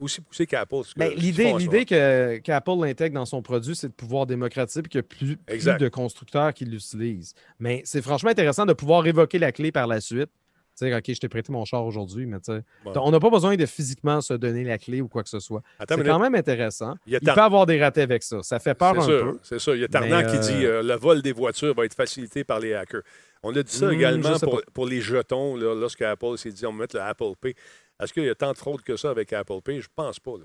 aussi 0.00 0.20
poussé 0.20 0.46
qu'Apple. 0.46 0.82
Ben, 0.96 1.12
L'idée 1.14 1.84
que- 1.84 2.38
qu'Apple 2.38 2.70
l'intègre 2.80 3.14
dans 3.14 3.26
son 3.26 3.42
produit, 3.42 3.76
c'est 3.76 3.88
de 3.88 3.92
pouvoir 3.92 4.26
démocratiser 4.26 4.80
et 4.80 4.82
qu'il 4.88 4.98
y 4.98 5.00
a 5.00 5.02
plus, 5.02 5.36
plus 5.36 5.64
de 5.76 5.88
constructeurs 5.88 6.52
qui 6.54 6.64
l'utilisent. 6.64 7.34
Mais 7.58 7.82
c'est 7.84 8.02
franchement 8.02 8.30
intéressant 8.30 8.66
de 8.66 8.72
pouvoir 8.72 9.06
évoquer 9.06 9.38
la 9.38 9.52
clé 9.52 9.72
par 9.72 9.86
la 9.86 10.00
suite. 10.00 10.30
Sais, 10.78 10.94
OK, 10.94 11.04
je 11.08 11.18
t'ai 11.18 11.28
prêté 11.28 11.52
mon 11.52 11.64
char 11.64 11.84
aujourd'hui, 11.84 12.24
mais 12.26 12.38
tu 12.38 12.52
sais, 12.52 12.62
on 12.84 13.10
n'a 13.10 13.18
pas 13.18 13.30
besoin 13.30 13.56
de 13.56 13.66
physiquement 13.66 14.20
se 14.20 14.34
donner 14.34 14.62
la 14.64 14.78
clé 14.78 15.00
ou 15.00 15.08
quoi 15.08 15.22
que 15.22 15.28
ce 15.28 15.40
soit. 15.40 15.62
C'est 15.88 16.04
quand 16.04 16.18
même 16.20 16.34
intéressant. 16.36 16.94
Il 17.06 17.16
a 17.16 17.18
Il 17.20 17.26
Tar- 17.26 17.34
peut 17.34 17.40
avoir 17.42 17.66
des 17.66 17.82
ratés 17.82 18.02
avec 18.02 18.22
ça. 18.22 18.42
Ça 18.42 18.58
fait 18.60 18.74
peur 18.74 18.96
un 18.98 19.02
sûr, 19.02 19.32
peu. 19.32 19.38
C'est 19.42 19.58
ça. 19.58 19.74
Il 19.74 19.80
y 19.80 19.84
a 19.84 19.88
Tarnan 19.88 20.22
qui 20.30 20.38
dit 20.38 20.64
euh, 20.64 20.78
euh, 20.78 20.82
le 20.82 20.94
vol 20.94 21.20
des 21.22 21.32
voitures 21.32 21.74
va 21.74 21.84
être 21.84 21.94
facilité 21.94 22.44
par 22.44 22.60
les 22.60 22.74
hackers. 22.74 23.02
On 23.42 23.54
a 23.56 23.62
dit 23.62 23.72
ça 23.72 23.86
Hmm, 23.88 23.92
également 23.92 24.38
pour, 24.38 24.62
pour 24.72 24.86
les 24.86 25.00
jetons, 25.00 25.56
là, 25.56 25.74
lorsque 25.74 26.02
Apple 26.02 26.36
s'est 26.38 26.50
dit 26.50 26.64
on 26.66 26.72
va 26.72 26.78
mettre 26.78 26.96
le 26.96 27.02
Apple 27.02 27.32
Pay. 27.40 27.54
Est-ce 28.00 28.12
qu'il 28.12 28.24
y 28.24 28.28
a 28.28 28.34
tant 28.34 28.52
de 28.52 28.56
fraude 28.58 28.82
que 28.82 28.96
ça 28.96 29.10
avec 29.10 29.32
Apple 29.32 29.60
Pay? 29.64 29.80
Je 29.80 29.88
pense 29.94 30.20
pas. 30.20 30.32
là. 30.38 30.44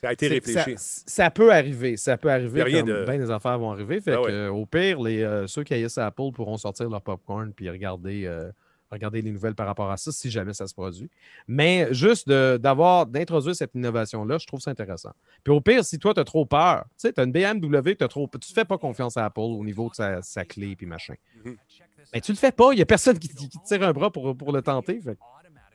Ça 0.00 0.08
a 0.08 0.12
été 0.14 0.28
réfléchi. 0.28 0.74
Ça, 0.78 1.02
ça 1.06 1.30
peut 1.30 1.52
arriver. 1.52 1.98
Ça 1.98 2.16
peut 2.16 2.30
arriver. 2.30 2.62
rien 2.62 2.80
comme 2.80 2.88
de- 2.88 3.04
bien 3.04 3.18
des 3.18 3.30
affaires 3.30 3.58
vont 3.58 3.72
arriver. 3.72 4.00
Fait 4.00 4.12
Ah 4.14 4.16
que, 4.16 4.22
ouais. 4.22 4.32
euh, 4.32 4.48
au 4.50 4.64
pire, 4.64 4.98
les, 5.02 5.22
euh, 5.22 5.46
ceux 5.46 5.62
qui 5.62 5.74
haïssent 5.74 5.98
Apple 5.98 6.30
pourront 6.34 6.56
sortir 6.56 6.88
leur 6.88 7.02
popcorn 7.02 7.52
puis 7.52 7.68
regarder, 7.68 8.24
euh, 8.24 8.50
regarder 8.90 9.22
les 9.22 9.30
nouvelles 9.30 9.54
par 9.54 9.66
rapport 9.66 9.90
à 9.90 9.96
ça 9.96 10.12
si 10.12 10.30
jamais 10.30 10.52
ça 10.52 10.66
se 10.66 10.74
produit. 10.74 11.10
Mais 11.46 11.88
juste 11.92 12.28
d'avoir, 12.28 13.06
d'introduire 13.06 13.54
cette 13.54 13.74
innovation-là, 13.74 14.38
je 14.38 14.46
trouve 14.46 14.60
ça 14.60 14.70
intéressant. 14.70 15.12
Puis 15.44 15.52
au 15.52 15.60
pire, 15.60 15.84
si 15.84 15.98
toi, 15.98 16.14
tu 16.14 16.20
as 16.20 16.24
trop 16.24 16.44
peur, 16.46 16.84
tu 16.90 17.08
sais, 17.08 17.12
tu 17.12 17.20
as 17.20 17.24
une 17.24 17.32
BMW, 17.32 17.94
t'as 17.98 18.08
trop, 18.08 18.28
tu 18.28 18.50
ne 18.50 18.54
fais 18.54 18.64
pas 18.64 18.78
confiance 18.78 19.16
à 19.16 19.26
Apple 19.26 19.40
au 19.40 19.64
niveau 19.64 19.88
de 19.90 19.94
sa, 19.94 20.22
sa 20.22 20.44
clé 20.44 20.76
puis 20.76 20.86
machin. 20.86 21.14
Mhm. 21.44 21.56
Mais 22.14 22.20
tu 22.20 22.32
le 22.32 22.38
fais 22.38 22.52
pas. 22.52 22.72
Il 22.72 22.76
n'y 22.76 22.82
a 22.82 22.86
personne 22.86 23.18
qui, 23.18 23.28
qui 23.28 23.48
te 23.48 23.66
tire 23.66 23.82
un 23.82 23.92
bras 23.92 24.10
pour, 24.10 24.36
pour 24.36 24.52
le 24.52 24.62
tenter. 24.62 25.00
Fait 25.00 25.16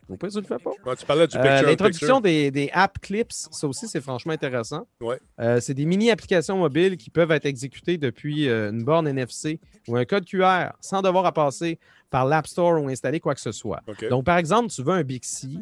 au 0.08 0.16
pire, 0.16 0.28
tu 0.28 0.40
le 0.40 0.46
fais 0.46 0.58
pas. 0.58 0.96
Tu 0.96 1.04
parlais 1.04 1.26
du 1.26 1.36
Euh, 1.36 1.62
L'introduction 1.62 2.20
des 2.20 2.70
app 2.72 2.98
clips, 3.00 3.32
ça 3.32 3.66
aussi, 3.66 3.88
c'est 3.88 4.00
franchement 4.00 4.32
intéressant. 4.32 4.86
Ouais. 5.00 5.18
Euh, 5.40 5.60
c'est 5.60 5.74
des 5.74 5.84
mini-applications 5.84 6.56
mobiles 6.58 6.96
qui 6.96 7.10
peuvent 7.10 7.32
être 7.32 7.46
exécutées 7.46 7.98
depuis 7.98 8.48
euh, 8.48 8.70
une 8.70 8.84
borne 8.84 9.08
NFC 9.08 9.58
ou 9.88 9.96
un 9.96 10.04
code 10.04 10.24
QR 10.24 10.70
sans 10.80 11.02
devoir 11.02 11.26
à 11.26 11.32
passer 11.32 11.78
par 12.10 12.24
l'App 12.26 12.46
Store 12.46 12.82
ou 12.82 12.88
installer 12.88 13.20
quoi 13.20 13.34
que 13.34 13.40
ce 13.40 13.52
soit. 13.52 13.82
Donc, 14.08 14.24
par 14.24 14.38
exemple, 14.38 14.68
tu 14.70 14.82
veux 14.82 14.92
un 14.94 15.02
Bixi, 15.02 15.60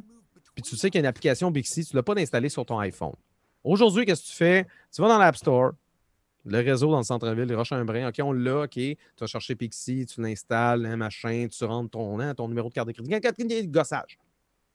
puis 0.55 0.63
tu 0.63 0.77
sais 0.77 0.91
qu'il 0.91 0.99
y 0.99 1.01
a 1.01 1.03
une 1.03 1.07
application 1.07 1.51
Bixi, 1.51 1.85
tu 1.85 1.95
ne 1.95 1.99
l'as 1.99 2.03
pas 2.03 2.15
installée 2.19 2.49
sur 2.49 2.65
ton 2.65 2.79
iPhone. 2.79 3.15
Aujourd'hui, 3.63 4.05
qu'est-ce 4.05 4.23
que 4.23 4.29
tu 4.29 4.35
fais? 4.35 4.67
Tu 4.95 5.01
vas 5.03 5.09
dans 5.09 5.19
l'App 5.19 5.37
Store, 5.37 5.73
le 6.47 6.59
réseau 6.59 6.91
dans 6.91 6.99
le 6.99 7.05
centre-ville, 7.05 7.47
il 7.49 7.55
roche 7.55 7.73
un 7.73 7.85
brin. 7.85 8.09
OK, 8.09 8.17
on 8.23 8.33
l'a, 8.33 8.63
OK. 8.65 8.73
Tu 8.75 8.97
vas 9.19 9.27
chercher 9.27 9.55
Pixie, 9.55 10.05
tu 10.05 10.21
l'installes, 10.21 10.85
un 10.85 10.97
machin, 10.97 11.47
tu 11.51 11.65
rentres 11.65 11.91
ton, 11.93 12.21
hein, 12.21 12.35
ton 12.35 12.49
numéro 12.49 12.69
de 12.69 12.75
carte 12.75 12.89
de 12.89 12.93
crédit. 12.93 13.67
Gossage. 13.69 14.19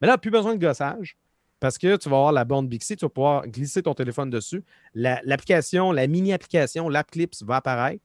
Mais 0.00 0.08
là, 0.08 0.18
plus 0.18 0.30
besoin 0.32 0.56
de 0.56 0.60
gossage 0.66 1.16
parce 1.60 1.76
que 1.78 1.94
tu 1.96 2.08
vas 2.08 2.16
avoir 2.16 2.32
la 2.32 2.44
borne 2.44 2.66
Bixi, 2.66 2.96
tu 2.96 3.04
vas 3.04 3.10
pouvoir 3.10 3.46
glisser 3.46 3.82
ton 3.82 3.94
téléphone 3.94 4.30
dessus. 4.30 4.64
La- 4.94 5.20
L'application, 5.24 5.92
la, 5.92 6.06
mini-application, 6.08 6.88
l'App 6.88 7.10
Clips 7.12 7.42
va 7.44 7.56
apparaître. 7.56 8.02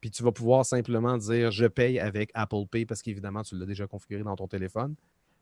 Puis 0.00 0.10
tu 0.10 0.22
vas 0.22 0.32
pouvoir 0.32 0.64
simplement 0.64 1.16
dire 1.16 1.50
je 1.50 1.66
paye 1.66 1.98
avec 1.98 2.30
Apple 2.34 2.66
Pay 2.70 2.86
parce 2.86 3.02
qu'évidemment, 3.02 3.42
tu 3.42 3.58
l'as 3.58 3.66
déjà 3.66 3.86
configuré 3.86 4.22
dans 4.22 4.36
ton 4.36 4.46
téléphone. 4.46 4.94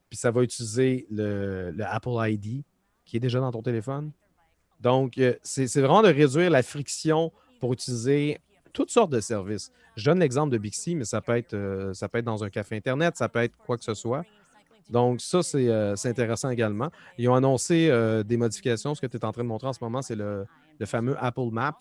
Puis 0.09 0.19
ça 0.19 0.31
va 0.31 0.43
utiliser 0.43 1.07
le, 1.11 1.71
le 1.71 1.85
Apple 1.85 2.15
ID 2.21 2.65
qui 3.05 3.17
est 3.17 3.21
déjà 3.21 3.41
dans 3.41 3.51
ton 3.51 3.63
téléphone. 3.63 4.13
Donc, 4.81 5.19
euh, 5.19 5.35
c'est 5.43 5.81
vraiment 5.81 6.03
de 6.03 6.09
réduire 6.09 6.51
la 6.51 6.63
friction 6.63 7.33
pour 7.61 7.73
utiliser 7.73 8.39
toutes 8.73 8.91
sortes 8.91 9.11
de 9.11 9.21
services. 9.21 9.71
Je 9.97 10.05
donne 10.05 10.19
l'exemple 10.19 10.53
de 10.53 10.59
Bixi, 10.59 10.95
mais 10.97 11.05
ça 11.05 11.21
peut, 11.21 11.37
être, 11.37 11.55
euh, 11.55 11.95
ça 11.95 12.09
peut 12.09 12.19
être 12.19 12.25
dans 12.25 12.43
un 12.43 12.51
café 12.51 12.77
Internet, 12.77 13.17
ça 13.17 13.29
peut 13.29 13.41
être 13.41 13.57
quoi 13.57 13.79
que 13.79 13.85
ce 13.85 13.95
soit. 13.95 14.25
Donc, 14.91 15.21
ça, 15.21 15.43
c'est 15.43 15.69
euh, 15.69 15.95
intéressant 16.05 16.51
également. 16.51 16.91
Ils 17.17 17.29
ont 17.29 17.35
annoncé 17.35 17.91
des 18.27 18.37
modifications. 18.37 18.95
Ce 18.95 19.01
que 19.01 19.07
tu 19.07 19.17
es 19.17 19.25
en 19.25 19.33
train 19.33 19.43
de 19.43 19.49
montrer 19.49 19.69
en 19.69 19.73
ce 19.73 19.83
moment, 19.83 20.03
c'est 20.03 20.17
le, 20.17 20.47
le 20.79 20.87
fameux 20.87 21.17
Apple 21.19 21.49
Maps 21.51 21.79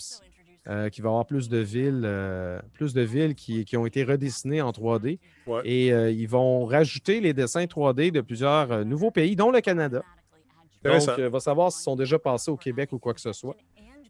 euh, 0.69 0.89
qui 0.89 1.02
va 1.02 1.10
avoir 1.10 1.26
plus 1.26 1.49
de 1.49 1.58
villes, 1.58 2.04
euh, 2.06 2.60
plus 2.73 2.93
de 2.93 3.02
villes 3.02 3.36
qui, 3.36 3.65
qui 3.65 3.76
ont 3.78 3.86
été 3.86 4.04
redessinées 4.04 4.62
en 4.62 4.71
3D. 4.71 5.19
Ouais. 5.47 5.62
Et 5.65 5.91
euh, 5.93 6.10
ils 6.12 6.28
vont 6.28 6.65
rajouter 6.65 7.19
les 7.19 7.34
dessins 7.34 7.65
3D 7.65 8.12
de 8.12 8.21
plusieurs 8.21 8.71
euh, 8.71 8.84
nouveaux 8.84 9.12
pays, 9.12 9.36
dont 9.36 9.52
le 9.52 9.62
Canada. 9.62 10.02
Donc, 10.99 11.19
euh, 11.19 11.30
va 11.30 11.39
savoir 11.39 11.71
s'ils 11.71 11.84
sont 11.84 11.95
déjà 11.95 12.19
passés 12.19 12.52
au 12.52 12.58
Québec 12.58 12.91
ou 12.93 12.99
quoi 12.99 13.13
que 13.13 13.21
ce 13.21 13.32
soit. 13.34 13.56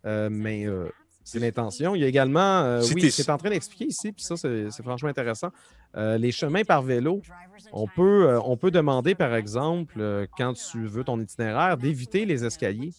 Euh, 0.05 0.29
mais 0.31 0.65
euh, 0.67 0.89
c'est 1.23 1.39
l'intention. 1.39 1.95
Il 1.95 2.01
y 2.01 2.03
a 2.03 2.07
également, 2.07 2.39
euh, 2.63 2.81
oui, 2.95 3.01
t'es- 3.01 3.09
ce 3.11 3.17
que 3.17 3.21
tu 3.23 3.29
es 3.29 3.31
en 3.31 3.37
train 3.37 3.49
d'expliquer 3.51 3.85
ici, 3.85 4.11
puis 4.11 4.23
ça, 4.23 4.35
c'est 4.35 4.69
c'est 4.71 4.83
franchement 4.83 5.09
intéressant. 5.09 5.49
Euh, 5.95 6.17
les 6.17 6.31
chemins 6.31 6.63
par 6.63 6.81
vélo, 6.81 7.21
on 7.71 7.87
peut, 7.87 8.27
euh, 8.27 8.39
on 8.43 8.57
peut 8.57 8.71
demander, 8.71 9.13
par 9.15 9.33
exemple, 9.35 9.95
euh, 9.99 10.25
quand 10.37 10.53
tu 10.53 10.85
veux 10.85 11.03
ton 11.03 11.19
itinéraire, 11.19 11.77
d'éviter 11.77 12.25
les 12.25 12.43
escaliers. 12.43 12.91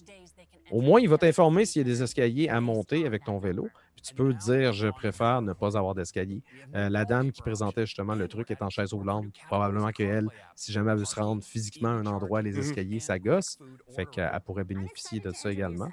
Au 0.74 0.80
moins, 0.80 1.00
il 1.00 1.08
va 1.08 1.18
t'informer 1.18 1.64
s'il 1.66 1.82
y 1.82 1.84
a 1.84 1.88
des 1.92 2.02
escaliers 2.02 2.48
à 2.48 2.60
monter 2.60 3.06
avec 3.06 3.22
ton 3.22 3.38
vélo. 3.38 3.68
Puis 3.94 4.02
tu 4.02 4.12
peux 4.14 4.32
dire, 4.34 4.72
je 4.72 4.88
préfère 4.88 5.40
ne 5.40 5.52
pas 5.52 5.78
avoir 5.78 5.94
d'escalier. 5.94 6.42
Euh, 6.74 6.88
la 6.88 7.04
dame 7.04 7.30
qui 7.30 7.42
présentait 7.42 7.86
justement 7.86 8.16
le 8.16 8.26
truc 8.26 8.50
est 8.50 8.60
en 8.60 8.70
chaise 8.70 8.92
roulante. 8.92 9.26
Probablement 9.46 9.90
qu'elle, 9.92 10.26
si 10.56 10.72
jamais 10.72 10.90
elle 10.90 10.98
veut 10.98 11.04
se 11.04 11.14
rendre 11.14 11.44
physiquement 11.44 11.90
à 11.90 11.92
un 11.92 12.06
endroit, 12.06 12.42
les 12.42 12.52
Mhm. 12.54 12.58
escaliers, 12.58 12.98
ça 12.98 13.20
gosse. 13.20 13.56
Fait 13.94 14.04
qu'elle 14.06 14.28
elle 14.34 14.40
pourrait 14.40 14.64
bénéficier 14.64 15.20
de 15.20 15.30
ça 15.30 15.52
également. 15.52 15.88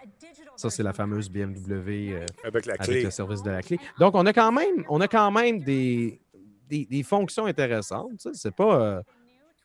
Ça, 0.56 0.72
c'est 0.72 0.82
la 0.84 0.94
fameuse 0.94 1.30
BMW 1.30 2.14
euh, 2.16 2.26
Avec 2.44 2.66
la 2.66 2.74
avec 2.74 2.86
clé. 2.88 3.04
le 3.04 3.12
service 3.12 3.44
de 3.44 3.52
la 3.52 3.62
clé. 3.62 3.78
Donc, 4.00 4.16
on 4.16 4.26
a 4.26 4.34
quand 4.34 4.52
même, 4.52 4.84
on 4.90 5.00
a 5.00 5.08
quand 5.08 5.30
même 5.30 5.60
des, 5.62 6.20
des, 6.68 6.88
des 6.88 7.04
fonctions 7.04 7.46
intéressantes. 7.46 8.28
C'est 8.34 8.56
pas, 8.56 8.82
euh, 8.82 9.02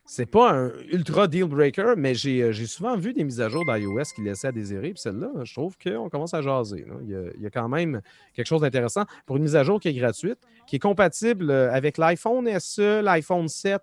c'est 0.06 0.26
pas 0.26 0.52
un 0.52 0.72
ultra 0.92 1.26
deal 1.26 1.46
breaker, 1.46 1.94
mais 1.96 2.14
j'ai 2.14 2.40
euh, 2.42 2.52
j'ai 2.52 2.66
souvent 2.66 2.96
vu 2.96 3.12
des 3.12 3.24
mises 3.24 3.40
à 3.40 3.48
jour 3.48 3.64
d'iOS 3.64 4.04
qui 4.14 4.22
laissaient 4.22 4.48
à 4.48 4.52
désirer. 4.52 4.90
Puis 4.92 5.00
celle-là, 5.00 5.30
je 5.42 5.52
trouve 5.52 5.76
qu'on 5.76 6.08
commence 6.08 6.32
à 6.32 6.42
jaser. 6.42 6.86
Il, 7.02 7.42
y 7.42 7.46
a, 7.46 7.50
quand 7.50 7.68
même 7.68 8.00
quelque 8.32 8.46
chose 8.46 8.60
d'intéressant 8.60 9.04
pour 9.26 9.36
une 9.36 9.42
mise 9.42 9.56
à 9.56 9.64
jour 9.64 9.80
qui 9.80 9.88
est 9.88 9.94
gratuite, 9.94 10.38
qui 10.68 10.76
est 10.76 10.80
compatible 10.80 11.50
euh, 11.50 11.72
avec 11.72 11.98
l'iPhone 11.98 12.48
SE, 12.60 13.02
l'iPhone 13.02 13.48
7 13.48 13.82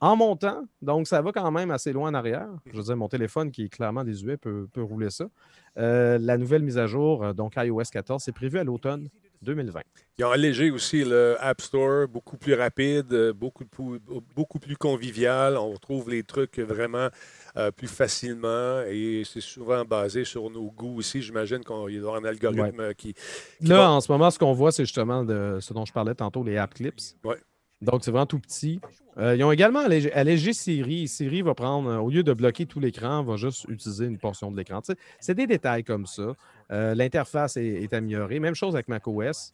en 0.00 0.14
montant. 0.14 0.62
Donc, 0.82 1.06
ça 1.06 1.22
va 1.22 1.32
quand 1.32 1.50
même 1.50 1.70
assez 1.70 1.92
loin 1.92 2.10
en 2.10 2.14
arrière. 2.14 2.48
Je 2.66 2.76
veux 2.76 2.82
dire, 2.82 2.96
mon 2.96 3.08
téléphone 3.08 3.50
qui 3.50 3.64
est 3.64 3.68
clairement 3.68 4.04
désuet 4.04 4.36
peut, 4.36 4.68
rouler 4.76 5.10
ça. 5.10 5.26
Euh, 5.78 6.18
la 6.20 6.36
nouvelle 6.36 6.62
mise 6.62 6.76
à 6.76 6.86
jour, 6.86 7.32
donc 7.34 7.54
iOS 7.56 7.84
14, 7.90 8.22
c'est 8.22 8.32
prévu 8.32 8.58
à 8.58 8.64
l'automne 8.64 9.08
2020. 9.42 9.80
Ils 10.18 10.24
ont 10.24 10.30
allégé 10.30 10.70
aussi 10.70 11.04
le 11.04 11.36
App 11.40 11.60
Store, 11.60 12.06
beaucoup 12.08 12.36
plus 12.36 12.54
rapide, 12.54 13.12
euh, 13.12 13.32
beaucoup, 13.32 13.64
plus- 13.64 13.98
beaucoup 14.36 14.58
plus 14.58 14.76
convivial. 14.76 15.56
On 15.56 15.72
retrouve 15.72 16.10
les 16.10 16.22
trucs 16.22 16.58
vraiment 16.58 17.08
euh, 17.56 17.70
plus 17.70 17.88
facilement 17.88 18.82
et 18.88 19.22
c'est 19.24 19.40
souvent 19.40 19.84
basé 19.84 20.24
sur 20.24 20.48
nos 20.50 20.70
goûts 20.70 20.98
aussi. 20.98 21.20
J'imagine 21.22 21.60
qu'il 21.64 21.94
y 21.94 21.98
avoir 21.98 22.16
un 22.16 22.24
algorithme 22.24 22.94
qui. 22.94 23.14
qui 23.14 23.66
Là, 23.66 23.76
va- 23.78 23.90
en 23.90 24.00
ce 24.00 24.10
moment, 24.12 24.30
ce 24.30 24.38
qu'on 24.38 24.52
voit, 24.52 24.70
c'est 24.72 24.84
justement 24.84 25.24
de 25.24 25.58
ce 25.60 25.72
dont 25.74 25.84
je 25.84 25.92
parlais 25.92 26.14
tantôt, 26.14 26.44
les 26.44 26.56
app 26.56 26.74
clips. 26.74 27.00
Ouais. 27.24 27.36
Donc, 27.80 28.04
c'est 28.04 28.12
vraiment 28.12 28.26
tout 28.26 28.38
petit. 28.38 28.80
Euh, 29.18 29.34
ils 29.34 29.42
ont 29.42 29.50
également 29.50 29.80
allégé, 29.80 30.12
allégé 30.12 30.52
Siri. 30.52 31.08
Siri 31.08 31.42
va 31.42 31.52
prendre, 31.52 32.00
au 32.00 32.10
lieu 32.10 32.22
de 32.22 32.32
bloquer 32.32 32.64
tout 32.64 32.78
l'écran, 32.78 33.24
va 33.24 33.36
juste 33.36 33.64
utiliser 33.68 34.06
une 34.06 34.18
portion 34.18 34.52
de 34.52 34.56
l'écran. 34.56 34.80
C'est 35.18 35.34
des 35.34 35.48
détails 35.48 35.82
comme 35.82 36.06
ça. 36.06 36.34
Euh, 36.72 36.94
L'interface 36.94 37.56
est, 37.56 37.92
améliorée. 37.92 38.40
Même 38.40 38.54
chose 38.54 38.74
avec 38.74 38.88
macOS. 38.88 39.52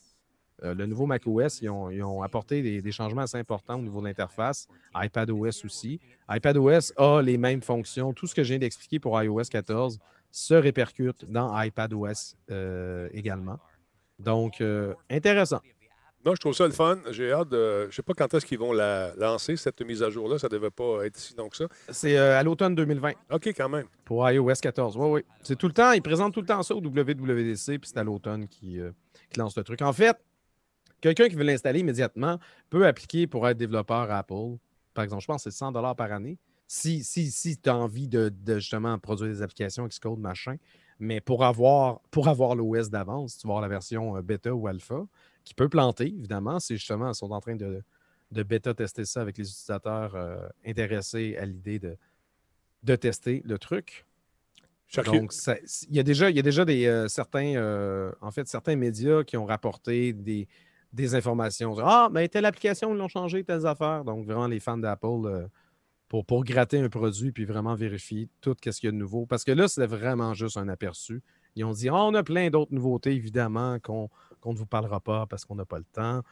Euh, 0.64 0.74
le 0.74 0.86
nouveau 0.86 1.06
macOS, 1.06 1.60
ils 1.62 1.68
ont, 1.68 1.90
ils 1.90 2.02
ont 2.02 2.22
apporté 2.22 2.62
des, 2.62 2.82
des 2.82 2.92
changements 2.92 3.22
assez 3.22 3.38
importants 3.38 3.78
au 3.78 3.82
niveau 3.82 4.00
de 4.00 4.06
l'interface. 4.06 4.66
iPadOS 4.94 5.64
aussi. 5.64 6.00
iPadOS 6.30 6.92
a 6.96 7.20
les 7.22 7.38
mêmes 7.38 7.62
fonctions. 7.62 8.12
Tout 8.12 8.26
ce 8.26 8.34
que 8.34 8.42
je 8.42 8.48
viens 8.50 8.58
d'expliquer 8.58 8.98
pour 8.98 9.20
iOS 9.22 9.44
14 9.50 9.98
se 10.30 10.54
répercute 10.54 11.24
dans 11.30 11.58
iPadOS 11.60 12.36
euh, 12.50 13.08
également. 13.12 13.58
Donc, 14.18 14.60
euh, 14.60 14.94
intéressant. 15.10 15.60
Moi, 16.24 16.34
je 16.34 16.40
trouve 16.40 16.52
ça 16.52 16.66
le 16.66 16.72
fun. 16.72 16.98
J'ai 17.10 17.32
hâte 17.32 17.48
de. 17.48 17.88
Je 17.90 17.94
sais 17.94 18.02
pas 18.02 18.12
quand 18.12 18.32
est-ce 18.34 18.44
qu'ils 18.44 18.58
vont 18.58 18.72
la 18.72 19.14
lancer, 19.16 19.56
cette 19.56 19.80
mise 19.82 20.02
à 20.02 20.10
jour-là. 20.10 20.38
Ça 20.38 20.48
devait 20.48 20.70
pas 20.70 21.06
être 21.06 21.16
si 21.16 21.34
long 21.36 21.48
que 21.48 21.56
ça. 21.56 21.66
C'est 21.90 22.18
euh, 22.18 22.38
à 22.38 22.42
l'automne 22.42 22.74
2020 22.74 23.12
OK, 23.30 23.46
quand 23.48 23.68
même. 23.68 23.86
pour 24.04 24.28
iOS 24.28 24.54
14. 24.60 24.96
Oui, 24.96 25.08
oui. 25.08 25.24
C'est 25.42 25.56
tout 25.56 25.68
le 25.68 25.72
temps, 25.72 25.92
ils 25.92 26.02
présentent 26.02 26.34
tout 26.34 26.40
le 26.40 26.46
temps 26.46 26.62
ça 26.62 26.74
au 26.74 26.80
WWDC, 26.80 27.78
puis 27.78 27.90
c'est 27.90 27.98
à 27.98 28.04
l'automne 28.04 28.48
qui, 28.48 28.80
euh, 28.80 28.90
qui 29.30 29.38
lance 29.38 29.56
le 29.56 29.62
truc. 29.62 29.80
En 29.82 29.92
fait, 29.92 30.16
quelqu'un 31.00 31.28
qui 31.28 31.36
veut 31.36 31.44
l'installer 31.44 31.80
immédiatement 31.80 32.38
peut 32.68 32.86
appliquer 32.86 33.26
pour 33.26 33.46
être 33.48 33.56
développeur 33.56 34.10
Apple. 34.10 34.56
Par 34.94 35.04
exemple, 35.04 35.22
je 35.22 35.26
pense 35.28 35.44
que 35.44 35.50
c'est 35.50 35.56
100 35.56 35.72
par 35.94 36.12
année. 36.12 36.36
Si, 36.66 37.02
si, 37.04 37.30
si 37.30 37.56
tu 37.56 37.70
as 37.70 37.76
envie 37.76 38.08
de, 38.08 38.28
de, 38.28 38.58
justement 38.58 38.98
produire 38.98 39.30
des 39.30 39.40
applications 39.40 39.86
Xcode, 39.86 40.18
machin. 40.18 40.56
Mais 40.98 41.20
pour 41.20 41.44
avoir, 41.44 42.00
pour 42.10 42.28
avoir 42.28 42.56
l'OS 42.56 42.90
d'avance, 42.90 43.38
tu 43.38 43.46
vas 43.46 43.52
avoir 43.52 43.62
la 43.62 43.68
version 43.68 44.16
euh, 44.16 44.22
bêta 44.22 44.52
ou 44.52 44.66
alpha, 44.66 45.06
qui 45.48 45.54
peut 45.54 45.68
planter, 45.68 46.06
évidemment. 46.06 46.60
C'est 46.60 46.76
justement, 46.76 47.10
ils 47.10 47.14
sont 47.14 47.30
en 47.30 47.40
train 47.40 47.56
de, 47.56 47.82
de 48.30 48.42
bêta-tester 48.42 49.04
ça 49.04 49.22
avec 49.22 49.38
les 49.38 49.48
utilisateurs 49.48 50.14
euh, 50.14 50.46
intéressés 50.66 51.36
à 51.36 51.46
l'idée 51.46 51.78
de, 51.78 51.96
de 52.82 52.96
tester 52.96 53.42
le 53.44 53.58
truc. 53.58 54.04
Donc, 55.04 55.32
il 55.88 55.96
y 55.96 55.98
a 55.98 56.02
déjà, 56.02 56.30
y 56.30 56.38
a 56.38 56.42
déjà 56.42 56.64
des, 56.64 56.86
euh, 56.86 57.08
certains, 57.08 57.56
euh, 57.56 58.12
en 58.20 58.30
fait, 58.30 58.46
certains 58.46 58.76
médias 58.76 59.24
qui 59.24 59.36
ont 59.36 59.46
rapporté 59.46 60.12
des, 60.12 60.48
des 60.92 61.14
informations. 61.14 61.76
Ah, 61.78 62.08
mais 62.12 62.28
telle 62.28 62.44
application, 62.44 62.94
ils 62.94 62.98
l'ont 62.98 63.08
changé, 63.08 63.44
telles 63.44 63.66
affaires. 63.66 64.04
Donc, 64.04 64.24
vraiment, 64.26 64.46
les 64.46 64.60
fans 64.60 64.78
d'Apple, 64.78 65.48
pour, 66.08 66.24
pour 66.24 66.44
gratter 66.44 66.78
un 66.78 66.88
produit 66.88 67.32
puis 67.32 67.44
vraiment 67.44 67.74
vérifier 67.74 68.28
tout 68.40 68.56
ce 68.64 68.70
qu'il 68.80 68.86
y 68.86 68.88
a 68.88 68.92
de 68.92 68.96
nouveau. 68.96 69.26
Parce 69.26 69.44
que 69.44 69.52
là, 69.52 69.68
c'est 69.68 69.86
vraiment 69.86 70.32
juste 70.34 70.56
un 70.56 70.68
aperçu. 70.68 71.22
Ils 71.58 71.64
ont 71.64 71.72
dit, 71.72 71.88
Ah, 71.88 72.04
on 72.04 72.14
a 72.14 72.22
plein 72.22 72.50
d'autres 72.50 72.72
nouveautés, 72.72 73.10
évidemment, 73.12 73.78
qu'on 73.80 74.08
ne 74.46 74.54
vous 74.54 74.66
parlera 74.66 75.00
pas 75.00 75.26
parce 75.26 75.44
qu'on 75.44 75.56
n'a 75.56 75.64
pas 75.64 75.78
le 75.78 75.84
temps. 75.92 76.22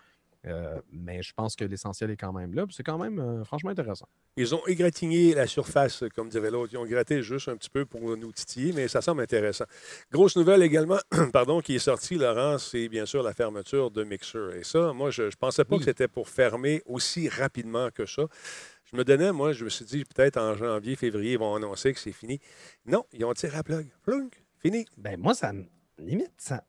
Euh, 0.46 0.80
mais 0.92 1.22
je 1.24 1.32
pense 1.32 1.56
que 1.56 1.64
l'essentiel 1.64 2.12
est 2.12 2.16
quand 2.16 2.32
même 2.32 2.54
là. 2.54 2.64
C'est 2.70 2.84
quand 2.84 2.98
même 2.98 3.18
euh, 3.18 3.42
franchement 3.42 3.70
intéressant. 3.70 4.06
Ils 4.36 4.54
ont 4.54 4.64
égratigné 4.68 5.34
la 5.34 5.48
surface, 5.48 6.04
comme 6.14 6.28
dirait 6.28 6.52
l'autre. 6.52 6.72
Ils 6.72 6.76
ont 6.78 6.84
gratté 6.86 7.20
juste 7.20 7.48
un 7.48 7.56
petit 7.56 7.70
peu 7.70 7.84
pour 7.84 8.16
nous 8.16 8.30
titiller, 8.30 8.72
mais 8.72 8.86
ça 8.86 9.00
semble 9.02 9.22
intéressant. 9.22 9.64
Grosse 10.12 10.36
nouvelle 10.36 10.62
également, 10.62 10.98
pardon, 11.32 11.60
qui 11.60 11.74
est 11.74 11.78
sortie, 11.80 12.14
Laurent, 12.14 12.58
c'est 12.58 12.88
bien 12.88 13.06
sûr 13.06 13.24
la 13.24 13.32
fermeture 13.34 13.90
de 13.90 14.04
Mixer. 14.04 14.50
Et 14.54 14.62
ça, 14.62 14.92
moi, 14.92 15.10
je 15.10 15.24
ne 15.24 15.30
pensais 15.30 15.64
pas 15.64 15.74
Oui. 15.74 15.78
que 15.80 15.86
c'était 15.86 16.06
pour 16.06 16.28
fermer 16.28 16.80
aussi 16.86 17.28
rapidement 17.28 17.90
que 17.90 18.06
ça. 18.06 18.22
Je 18.84 18.96
me 18.96 19.02
donnais, 19.02 19.32
moi, 19.32 19.52
je 19.52 19.64
me 19.64 19.68
suis 19.68 19.84
dit, 19.84 20.04
peut-être 20.04 20.36
en 20.36 20.54
janvier, 20.54 20.94
février, 20.94 21.32
ils 21.32 21.38
vont 21.40 21.56
annoncer 21.56 21.92
que 21.92 21.98
c'est 21.98 22.12
fini. 22.12 22.38
Non, 22.84 23.04
ils 23.12 23.24
ont 23.24 23.34
tiré 23.34 23.56
à 23.56 23.64
plug. 23.64 23.88
Plunk, 24.04 24.44
fini. 24.70 24.86
Ben, 24.96 25.18
moi, 25.20 25.34
ça 25.34 25.52
me. 25.52 25.64
Limite, 25.98 26.32
ça. 26.36 26.62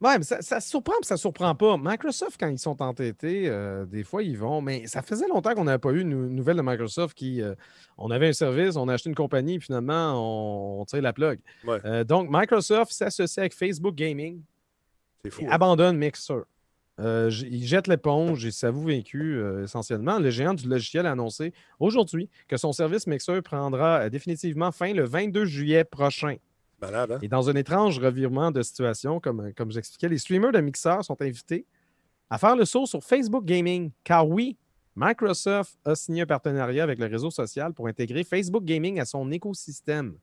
Ouais, 0.00 0.18
mais 0.18 0.24
ça, 0.24 0.42
ça 0.42 0.60
surprend, 0.60 0.94
ça 1.02 1.16
surprend 1.16 1.54
pas. 1.54 1.76
Microsoft, 1.80 2.36
quand 2.38 2.48
ils 2.48 2.58
sont 2.58 2.82
entêtés, 2.82 3.44
euh, 3.48 3.86
des 3.86 4.02
fois, 4.02 4.22
ils 4.24 4.36
vont. 4.36 4.60
Mais 4.60 4.86
ça 4.88 5.00
faisait 5.00 5.28
longtemps 5.28 5.54
qu'on 5.54 5.64
n'avait 5.64 5.78
pas 5.78 5.92
eu 5.92 6.00
une 6.00 6.28
nouvelle 6.28 6.56
de 6.56 6.62
Microsoft 6.62 7.16
qui. 7.16 7.40
euh, 7.40 7.54
on 7.96 8.10
avait 8.10 8.28
un 8.28 8.32
service, 8.32 8.74
on 8.76 8.88
a 8.88 8.94
acheté 8.94 9.08
une 9.10 9.14
compagnie, 9.14 9.58
puis 9.58 9.66
finalement, 9.66 10.12
on, 10.78 10.80
on 10.80 10.84
tire 10.86 11.02
la 11.02 11.12
plug. 11.12 11.38
Ouais. 11.64 11.78
Euh, 11.84 12.02
donc, 12.04 12.28
Microsoft 12.30 12.92
s'associe 12.92 13.38
avec 13.38 13.54
Facebook 13.54 13.94
Gaming 13.94 14.42
C'est 15.24 15.30
fou. 15.30 15.42
et 15.42 15.46
hein? 15.46 15.50
abandonne 15.52 15.96
Mixer. 15.96 16.34
Euh, 17.00 17.30
j- 17.30 17.48
il 17.50 17.64
jette 17.66 17.86
l'éponge 17.86 18.44
et 18.44 18.50
s'avoue 18.50 18.82
vaincu 18.88 19.36
euh, 19.38 19.64
essentiellement. 19.64 20.18
Le 20.18 20.30
géant 20.30 20.52
du 20.54 20.68
logiciel 20.68 21.06
a 21.06 21.12
annoncé 21.12 21.54
aujourd'hui 21.80 22.28
que 22.48 22.56
son 22.56 22.72
service 22.72 23.06
Mixer 23.06 23.40
prendra 23.40 24.10
définitivement 24.10 24.72
fin 24.72 24.92
le 24.92 25.04
22 25.04 25.44
juillet 25.46 25.84
prochain. 25.84 26.36
Hein? 26.82 27.18
Et 27.22 27.28
dans 27.28 27.48
un 27.48 27.54
étrange 27.54 27.98
revirement 27.98 28.50
de 28.50 28.62
situation, 28.62 29.20
comme, 29.20 29.52
j'expliquais, 29.68 30.08
les 30.08 30.18
streamers 30.18 30.52
de 30.52 30.60
Mixer 30.60 31.02
sont 31.02 31.20
invités 31.20 31.66
à 32.30 32.38
faire 32.38 32.56
le 32.56 32.64
saut 32.64 32.86
sur 32.86 33.02
Facebook 33.02 33.44
Gaming. 33.44 33.90
Car 34.04 34.28
oui, 34.28 34.56
Microsoft 34.96 35.78
a 35.84 35.94
signé 35.94 36.22
un 36.22 36.26
partenariat 36.26 36.82
avec 36.82 36.98
le 36.98 37.06
réseau 37.06 37.30
social 37.30 37.72
pour 37.72 37.88
intégrer 37.88 38.24
Facebook 38.24 38.64
Gaming 38.64 39.00
à 39.00 39.04
son 39.04 39.30
écosystème. 39.30 40.16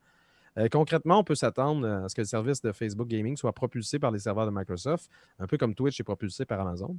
Euh, 0.58 0.68
concrètement, 0.70 1.20
on 1.20 1.24
peut 1.24 1.36
s'attendre 1.36 1.88
à 1.88 2.10
ce 2.10 2.16
que 2.16 2.22
le 2.22 2.28
service 2.28 2.62
de 2.62 2.72
Facebook 2.72 3.08
Gaming 3.08 3.38
soit 3.38 3.54
propulsé 3.54 4.00
par 4.00 4.12
les 4.12 4.20
serveurs 4.20 4.46
de 4.46 4.52
Microsoft, 4.52 5.10
un 5.40 5.48
peu 5.48 5.58
comme 5.58 5.76
Twitch 5.76 6.00
est 6.00 6.04
propulsé 6.04 6.46
par 6.46 6.60
Amazon. 6.60 6.98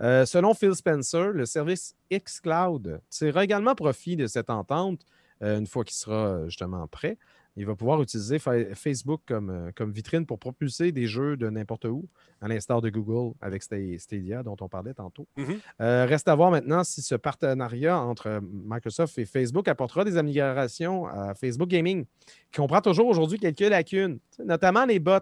Euh, 0.00 0.24
selon 0.24 0.54
Phil 0.54 0.74
Spencer, 0.74 1.32
le 1.32 1.44
service 1.44 1.94
xCloud 2.10 3.00
tirera 3.10 3.44
également 3.44 3.74
profit 3.74 4.16
de 4.16 4.26
cette 4.26 4.50
entente 4.50 5.04
euh, 5.42 5.58
une 5.58 5.66
fois 5.66 5.84
qu'il 5.84 5.96
sera 5.96 6.44
justement 6.46 6.86
prêt. 6.86 7.18
Il 7.56 7.66
va 7.66 7.74
pouvoir 7.76 8.00
utiliser 8.00 8.38
Fa- 8.38 8.74
Facebook 8.74 9.20
comme, 9.26 9.50
euh, 9.50 9.70
comme 9.76 9.92
vitrine 9.92 10.24
pour 10.24 10.38
propulser 10.38 10.90
des 10.90 11.06
jeux 11.06 11.36
de 11.36 11.50
n'importe 11.50 11.84
où, 11.84 12.08
à 12.40 12.48
l'instar 12.48 12.80
de 12.80 12.88
Google 12.88 13.34
avec 13.42 13.62
Sta- 13.62 13.98
Stadia 13.98 14.42
dont 14.42 14.56
on 14.60 14.68
parlait 14.68 14.94
tantôt. 14.94 15.26
Mhm. 15.36 15.58
Euh, 15.82 16.06
reste 16.06 16.28
à 16.28 16.34
voir 16.34 16.50
maintenant 16.50 16.82
si 16.82 17.02
ce 17.02 17.14
partenariat 17.14 17.98
entre 18.00 18.26
euh, 18.28 18.40
Microsoft 18.42 19.18
et 19.18 19.26
Facebook 19.26 19.68
apportera 19.68 20.04
des 20.04 20.16
améliorations 20.16 21.06
à 21.06 21.34
Facebook 21.34 21.68
Gaming, 21.68 22.06
qui 22.50 22.60
comprend 22.60 22.80
toujours 22.80 23.06
aujourd'hui 23.08 23.38
quelques 23.38 23.60
lacunes, 23.60 24.18
notamment 24.42 24.86
les 24.86 24.98
bots. 24.98 25.18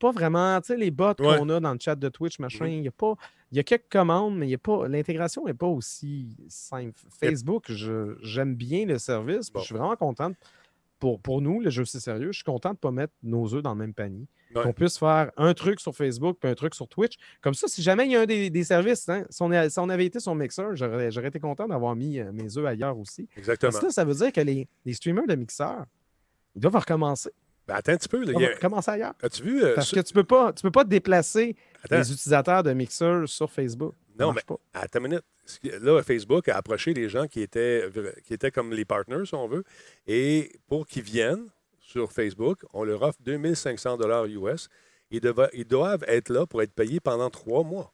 Pas 0.00 0.10
vraiment, 0.12 0.58
tu 0.62 0.68
sais, 0.68 0.76
les 0.78 0.90
bots 0.90 1.12
Ouais. 1.20 1.36
qu'on 1.38 1.48
a 1.50 1.60
dans 1.60 1.72
le 1.72 1.78
chat 1.78 1.94
de 1.94 2.08
Twitch, 2.08 2.38
machin. 2.38 2.64
Mhm. 2.64 2.72
Il 2.72 2.82
y 2.84 2.88
a 2.88 2.90
pas. 2.90 3.14
Il 3.52 3.58
y 3.58 3.60
a 3.60 3.62
quelques 3.62 3.92
commandes, 3.92 4.36
mais. 4.36 4.48
L'intégration 4.88 5.44
n'est 5.44 5.54
pas 5.54 5.66
aussi 5.68 6.34
simple. 6.48 6.98
Facebook, 7.20 7.70
j'aime 8.22 8.54
bien 8.56 8.86
le 8.86 8.98
service. 8.98 9.52
Bon. 9.52 9.60
Je 9.60 9.66
suis 9.66 9.74
vraiment 9.74 9.94
contente. 9.94 10.34
Pour, 11.04 11.20
pour 11.20 11.42
nous, 11.42 11.60
le 11.60 11.68
jeu 11.68 11.84
c'est 11.84 12.00
sérieux, 12.00 12.28
je 12.32 12.36
suis 12.38 12.44
content 12.44 12.70
de 12.70 12.74
ne 12.76 12.78
pas 12.78 12.90
mettre 12.90 13.12
nos 13.22 13.52
œufs 13.54 13.62
dans 13.62 13.72
le 13.74 13.78
même 13.78 13.92
panier. 13.92 14.26
Ouais. 14.54 14.62
Qu'on 14.62 14.72
puisse 14.72 14.96
faire 14.98 15.30
un 15.36 15.52
truc 15.52 15.78
sur 15.80 15.94
Facebook 15.94 16.38
puis 16.40 16.48
un 16.50 16.54
truc 16.54 16.74
sur 16.74 16.88
Twitch. 16.88 17.16
Comme 17.42 17.52
ça, 17.52 17.68
si 17.68 17.82
jamais 17.82 18.06
il 18.06 18.12
y 18.12 18.16
a 18.16 18.22
un 18.22 18.26
des, 18.26 18.48
des 18.48 18.64
services, 18.64 19.06
hein, 19.10 19.26
si, 19.28 19.42
on 19.42 19.50
a- 19.50 19.68
si 19.68 19.78
on 19.78 19.88
avait 19.90 20.06
été 20.06 20.18
sur 20.18 20.34
Mixer, 20.34 20.64
j'aurais 20.74 21.10
j'aurais 21.10 21.28
été 21.28 21.38
content 21.40 21.66
d'avoir 21.68 21.94
mis 21.94 22.20
euh, 22.20 22.32
mes 22.32 22.56
œufs 22.56 22.64
ailleurs 22.64 22.96
aussi. 22.98 23.28
Exactement. 23.36 23.70
Parce 23.70 23.80
que 23.80 23.86
là, 23.86 23.92
ça 23.92 24.04
veut 24.04 24.14
dire 24.14 24.32
que 24.32 24.40
les, 24.40 24.66
les 24.86 24.92
streamers 24.94 25.26
de 25.26 25.34
Mixer, 25.34 25.84
ils 26.54 26.60
doivent 26.62 26.76
recommencer. 26.76 27.30
Ben, 27.68 27.74
attends 27.74 27.92
un 27.92 27.96
petit 27.96 28.08
peu. 28.08 28.24
là, 28.24 28.32
a- 28.38 28.54
recommencer 28.54 28.90
ailleurs. 28.92 29.14
As-tu 29.22 29.42
vu? 29.42 29.62
euh, 29.62 29.74
Parce 29.74 29.90
que 29.90 30.00
tu 30.00 30.12
ne 30.14 30.22
peux, 30.22 30.24
pas- 30.24 30.52
tu 30.54 30.62
peux 30.62 30.70
pas 30.70 30.84
déplacer 30.84 31.54
Attends. 31.82 31.96
les 31.96 32.12
utilisateurs 32.12 32.62
de 32.62 32.72
Mixer 32.72 33.24
sur 33.26 33.50
Facebook. 33.50 33.94
Non, 34.18 34.32
pas. 34.32 34.56
Attends 34.72 35.00
une 35.00 35.08
minute. 35.08 35.24
Là, 35.80 36.02
Facebook 36.02 36.48
a 36.48 36.56
approché 36.56 36.94
les 36.94 37.08
gens 37.08 37.26
qui 37.26 37.40
étaient, 37.40 37.88
vra- 37.88 38.20
qui 38.22 38.32
étaient 38.34 38.50
comme 38.50 38.72
les 38.72 38.84
partners, 38.84 39.26
si 39.26 39.34
on 39.34 39.46
veut, 39.46 39.64
et 40.06 40.52
pour 40.66 40.86
qu'ils 40.86 41.02
viennent 41.02 41.48
sur 41.78 42.12
Facebook, 42.12 42.64
on 42.72 42.82
leur 42.84 43.02
offre 43.02 43.18
2500 43.22 43.98
US. 44.26 44.68
Ils, 45.10 45.20
deva- 45.20 45.50
ils 45.52 45.66
doivent 45.66 46.04
être 46.08 46.30
là 46.30 46.46
pour 46.46 46.62
être 46.62 46.72
payés 46.72 46.98
pendant 47.00 47.30
trois 47.30 47.62
mois. 47.62 47.92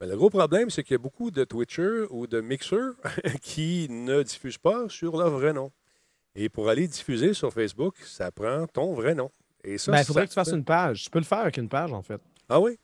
Mais 0.00 0.06
le 0.06 0.16
gros 0.16 0.30
problème, 0.30 0.70
c'est 0.70 0.82
qu'il 0.82 0.94
y 0.94 0.96
a 0.96 0.98
beaucoup 0.98 1.30
de 1.30 1.44
Twitchers 1.44 2.06
ou 2.10 2.26
de 2.26 2.40
Mixers 2.40 2.92
qui 3.42 3.86
ne 3.90 4.22
diffusent 4.22 4.58
pas 4.58 4.88
sur 4.88 5.16
leur 5.16 5.30
vrai 5.30 5.52
nom. 5.52 5.70
Et 6.36 6.48
pour 6.48 6.68
aller 6.68 6.88
diffuser 6.88 7.32
sur 7.34 7.52
Facebook, 7.52 7.96
ça 8.04 8.30
prend 8.32 8.66
ton 8.66 8.92
vrai 8.94 9.14
nom. 9.14 9.30
Et 9.62 9.78
ça, 9.78 9.92
Ben, 9.92 9.98
il 10.00 10.04
faudrait 10.04 10.22
ça 10.22 10.26
que 10.26 10.30
tu 10.30 10.34
fasses 10.34 10.52
une 10.52 10.64
page. 10.64 11.04
Tu 11.04 11.10
peux 11.10 11.20
le 11.20 11.24
faire 11.24 11.38
avec 11.38 11.56
une 11.58 11.68
page, 11.68 11.92
en 11.92 12.02
fait. 12.02 12.20
Ah 12.48 12.60
oui? 12.60 12.78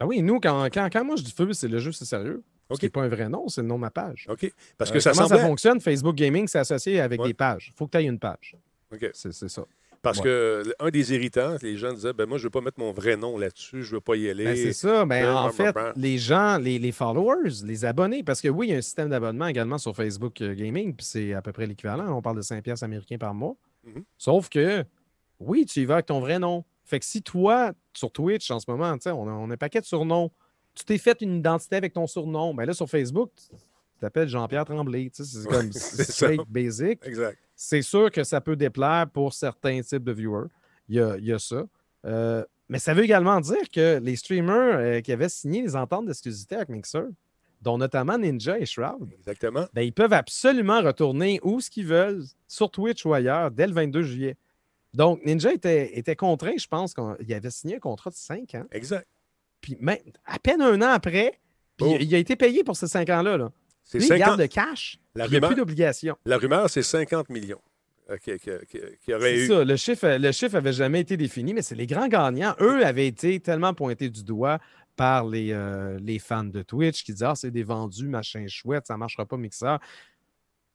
Ah 0.00 0.06
oui, 0.06 0.20
nous, 0.20 0.40
quand, 0.40 0.64
quand, 0.72 0.88
quand 0.92 1.04
moi 1.04 1.14
je 1.16 1.22
diffuse, 1.22 1.56
c'est 1.58 1.68
le 1.68 1.78
jeu, 1.78 1.92
c'est 1.92 2.04
sérieux. 2.04 2.42
Ce 2.72 2.76
OK. 2.76 2.80
qui 2.80 2.86
n'est 2.86 2.90
pas 2.90 3.02
un 3.02 3.08
vrai 3.08 3.28
nom, 3.28 3.48
c'est 3.48 3.60
le 3.62 3.66
nom 3.66 3.76
de 3.76 3.80
ma 3.80 3.90
page. 3.90 4.26
OK. 4.28 4.52
Parce 4.78 4.90
Euh, 4.90 4.94
que 4.94 5.00
ça 5.00 5.12
comment 5.12 5.28
semblait... 5.28 5.40
ça 5.42 5.46
fonctionne? 5.46 5.80
Facebook 5.80 6.14
Gaming, 6.16 6.46
c'est 6.48 6.58
associé 6.58 7.00
avec 7.00 7.20
Ouais. 7.20 7.28
des 7.28 7.34
pages. 7.34 7.70
Il 7.72 7.76
faut 7.76 7.86
que 7.86 7.92
tu 7.96 7.98
aies 8.04 8.06
une 8.08 8.18
page. 8.18 8.56
OK. 8.92 9.10
C'est 9.14 9.32
ça. 9.32 9.64
Parce 10.02 10.18
Ouais. 10.18 10.24
que 10.24 10.62
un 10.80 10.88
des 10.90 11.14
irritants, 11.14 11.56
les 11.62 11.76
gens 11.76 11.92
disaient 11.92 12.12
ben 12.12 12.26
moi, 12.26 12.36
je 12.36 12.42
ne 12.42 12.46
veux 12.46 12.50
pas 12.50 12.60
mettre 12.60 12.80
mon 12.80 12.90
vrai 12.92 13.16
nom 13.16 13.38
là-dessus, 13.38 13.84
je 13.84 13.90
ne 13.90 13.94
veux 13.96 14.00
pas 14.00 14.16
y 14.16 14.28
aller. 14.28 14.44
Ben, 14.46 14.56
c'est 14.56 14.72
ça. 14.72 15.04
Ben, 15.04 15.24
Euh, 15.24 15.32
en 15.34 15.50
fait, 15.50 15.72
les 15.94 16.18
gens, 16.18 16.58
les, 16.58 16.80
les 16.80 16.90
followers, 16.90 17.62
les 17.64 17.84
abonnés, 17.84 18.24
parce 18.24 18.40
que 18.40 18.48
oui, 18.48 18.66
il 18.66 18.70
y 18.72 18.74
a 18.74 18.78
un 18.78 18.82
système 18.82 19.10
d'abonnement 19.10 19.46
également 19.46 19.78
sur 19.78 19.94
Facebook 19.94 20.40
euh, 20.42 20.54
Gaming, 20.54 20.92
puis 20.96 21.06
c'est 21.06 21.34
à 21.34 21.40
peu 21.42 21.52
près 21.52 21.66
l'équivalent. 21.68 22.16
On 22.16 22.20
parle 22.20 22.36
de 22.36 22.42
5 22.42 22.64
piastres 22.64 22.82
américains 22.84 23.18
par 23.18 23.32
mois. 23.32 23.54
Mhm. 23.84 24.02
Sauf 24.18 24.48
que, 24.48 24.84
oui, 25.38 25.66
tu 25.66 25.80
y 25.80 25.84
vas 25.84 25.94
avec 25.94 26.06
ton 26.06 26.18
vrai 26.18 26.40
nom. 26.40 26.64
Fait 26.84 26.98
que 26.98 27.04
si 27.04 27.22
toi, 27.22 27.70
sur 27.92 28.10
Twitch 28.10 28.50
en 28.50 28.58
ce 28.58 28.68
moment, 28.68 28.92
tu 28.94 29.02
sais, 29.02 29.10
on 29.12 29.28
a, 29.28 29.30
on 29.30 29.50
a 29.50 29.54
un 29.54 29.56
paquet 29.56 29.80
de 29.80 29.86
surnoms, 29.86 30.32
tu 30.74 30.84
t'es 30.84 30.98
fait 30.98 31.20
une 31.20 31.36
identité 31.36 31.76
avec 31.76 31.92
ton 31.92 32.06
surnom, 32.06 32.54
ben 32.54 32.64
là, 32.64 32.72
sur 32.72 32.88
Facebook, 32.88 33.30
tu 33.36 33.56
t'appelles 34.00 34.28
Jean-Pierre 34.28 34.64
Tremblay. 34.64 35.10
C'est 35.12 35.48
comme 35.48 35.72
straight 35.72 36.42
basic. 36.48 37.00
Exact. 37.04 37.38
C'est 37.54 37.82
sûr 37.82 38.10
que 38.10 38.24
ça 38.24 38.40
peut 38.40 38.56
déplaire 38.56 39.06
pour 39.12 39.32
certains 39.32 39.80
types 39.82 40.04
de 40.04 40.12
viewers. 40.12 40.48
Il 40.88 40.96
y 40.96 41.00
a, 41.00 41.16
il 41.16 41.24
y 41.24 41.32
a 41.32 41.38
ça. 41.38 41.64
Euh, 42.04 42.44
mais 42.68 42.78
ça 42.78 42.94
veut 42.94 43.04
également 43.04 43.38
dire 43.40 43.68
que 43.72 44.00
les 44.02 44.16
streamers 44.16 44.78
euh, 44.78 45.00
qui 45.00 45.12
avaient 45.12 45.28
signé 45.28 45.62
les 45.62 45.76
ententes 45.76 46.06
d'exclusivité 46.06 46.56
avec 46.56 46.70
Mixer, 46.70 47.04
dont 47.60 47.78
notamment 47.78 48.18
Ninja 48.18 48.58
et 48.58 48.66
Shroud, 48.66 49.08
Exactement. 49.18 49.66
ben, 49.72 49.82
ils 49.82 49.92
peuvent 49.92 50.12
absolument 50.12 50.80
retourner 50.80 51.38
où 51.42 51.60
ce 51.60 51.70
qu'ils 51.70 51.86
veulent, 51.86 52.24
sur 52.48 52.70
Twitch 52.70 53.04
ou 53.06 53.12
ailleurs, 53.12 53.50
dès 53.50 53.66
le 53.66 53.72
22 53.72 54.02
juillet. 54.02 54.36
Donc, 54.94 55.24
Ninja 55.24 55.52
était, 55.52 55.96
était 55.96 56.16
contraint, 56.16 56.56
je 56.58 56.66
pense 56.66 56.94
qu'il 56.94 57.34
avait 57.34 57.50
signé 57.50 57.76
un 57.76 57.80
contrat 57.80 58.10
de 58.10 58.16
5 58.16 58.54
ans. 58.56 58.64
Exact. 58.72 59.06
Puis 59.62 59.78
même, 59.80 59.96
à 60.26 60.38
peine 60.38 60.60
un 60.60 60.82
an 60.82 60.92
après, 60.92 61.38
puis 61.78 61.86
Oh. 61.88 61.96
il 61.98 62.14
a 62.14 62.18
été 62.18 62.36
payé 62.36 62.62
pour 62.64 62.76
ces 62.76 62.86
5 62.88 63.08
ans-là. 63.08 63.38
Là. 63.38 63.52
C'est 63.82 63.98
Lui, 63.98 64.04
il 64.04 64.08
50 64.08 64.26
garde 64.26 64.40
le 64.40 64.46
cash, 64.48 64.98
La 65.14 65.24
il 65.26 65.30
n'y 65.30 65.36
a 65.38 65.40
plus 65.40 65.56
d'obligation. 65.56 66.16
La 66.26 66.36
rumeur, 66.36 66.68
c'est 66.68 66.82
50 66.82 67.30
millions 67.30 67.60
euh, 68.10 68.16
qui, 68.18 68.32
aurait 69.14 69.34
C'est 69.36 69.38
eu. 69.38 69.46
ça, 69.48 69.64
le 69.64 69.76
chiffre, 69.76 70.16
le 70.18 70.32
chiffre 70.32 70.56
avait 70.56 70.72
jamais 70.72 71.00
été 71.00 71.16
défini, 71.16 71.54
mais 71.54 71.62
c'est 71.62 71.74
les 71.74 71.86
grands 71.86 72.08
gagnants. 72.08 72.54
Eux 72.60 72.84
avaient 72.84 73.06
été 73.06 73.40
tellement 73.40 73.72
pointés 73.72 74.10
du 74.10 74.22
doigt 74.24 74.58
par 74.96 75.26
les, 75.26 75.52
euh, 75.52 75.98
les 76.02 76.18
fans 76.18 76.44
de 76.44 76.62
Twitch 76.62 77.04
qui 77.04 77.12
disent 77.12 77.22
Ah, 77.22 77.34
c'est 77.34 77.50
des 77.50 77.62
vendus, 77.62 78.08
machin 78.08 78.44
chouette, 78.48 78.86
ça 78.86 78.94
ne 78.94 78.98
marchera 78.98 79.24
pas, 79.24 79.36
mixeur. 79.36 79.78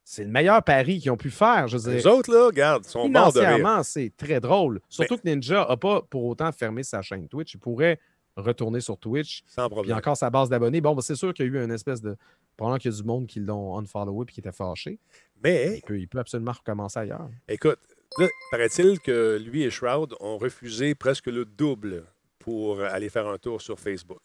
C'est 0.04 0.24
le 0.24 0.30
meilleur 0.30 0.64
pari 0.64 1.00
qu'ils 1.00 1.12
ont 1.12 1.18
pu 1.18 1.30
faire. 1.30 1.68
Je 1.68 1.78
veux 1.78 1.92
Les 1.94 2.08
autres, 2.08 2.34
là, 2.34 2.46
regarde, 2.46 2.86
sont 2.86 3.10
morts 3.10 3.34
de 3.34 3.84
c'est 3.84 4.14
très 4.16 4.40
drôle. 4.40 4.80
Surtout 4.88 5.18
que 5.18 5.28
Ninja 5.28 5.66
n'a 5.68 5.76
pas 5.76 6.02
pour 6.02 6.24
autant 6.24 6.50
fermé 6.54 6.84
sa 6.84 7.02
chaîne 7.02 7.28
Twitch. 7.28 7.56
Il 7.56 7.60
pourrait 7.60 8.00
retourner 8.38 8.80
sur 8.80 8.98
Twitch. 8.98 9.44
Sans 9.48 9.68
Puis 9.68 9.74
problème. 9.76 9.98
encore 9.98 10.16
sa 10.16 10.30
base 10.30 10.50
d'abonnés. 10.50 10.80
Bon, 10.82 10.96
ben, 10.96 11.02
c'est 11.02 11.16
sûr 11.16 11.34
qu'il 11.34 11.46
y 11.46 11.50
a 11.50 11.52
eu 11.60 11.64
une 11.64 11.72
espèce 11.72 12.02
de. 12.02 12.16
Pendant 12.56 12.78
qu'il 12.78 12.92
y 12.92 12.94
a 12.94 12.98
du 12.98 13.04
monde 13.04 13.28
qui 13.28 13.40
l'ont 13.40 13.78
unfollowé 13.78 14.26
et 14.28 14.32
qui 14.32 14.40
était 14.40 14.52
fâché. 14.52 15.00
Mais, 15.44 15.76
Il 15.78 15.82
peut, 15.82 16.00
il 16.00 16.08
peut 16.08 16.20
absolument 16.20 16.54
recommencer 16.54 17.00
ailleurs. 17.00 17.30
écoute, 17.48 17.78
là, 18.18 18.28
paraît-il 18.50 19.00
que 19.00 19.38
lui 19.38 19.64
et 19.64 19.70
Shroud 19.70 20.16
ont 20.20 20.38
refusé 20.38 20.96
presque 20.96 21.28
le 21.28 21.46
double 21.46 22.04
pour 22.40 22.82
aller 22.82 23.10
faire 23.10 23.28
un 23.28 23.38
tour 23.38 23.62
sur 23.62 23.80
Facebook. 23.80 24.22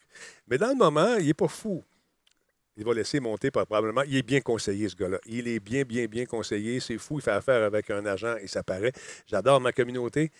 Mais 0.47 0.57
dans 0.57 0.69
le 0.69 0.75
moment, 0.75 1.15
il 1.19 1.27
n'est 1.27 1.33
pas 1.33 1.47
fou. 1.47 1.83
Il 2.75 2.83
va 2.85 2.93
laisser 2.95 3.19
monter 3.19 3.51
probablement. 3.51 4.01
Il 4.01 4.15
est 4.15 4.23
bien 4.23 4.41
conseillé, 4.41 4.89
ce 4.89 4.95
gars-là. 4.95 5.19
Il 5.27 5.47
est 5.47 5.59
bien, 5.59 5.83
bien, 5.83 6.05
bien 6.07 6.25
conseillé. 6.25 6.79
C'est 6.79 6.97
fou. 6.97 7.19
Il 7.19 7.21
fait 7.21 7.29
affaire 7.31 7.61
avec 7.63 7.91
un 7.91 8.03
agent 8.07 8.37
et 8.37 8.47
ça 8.47 8.63
paraît. 8.63 8.93
J'adore 9.27 9.61
ma 9.61 9.71
communauté 9.71 10.31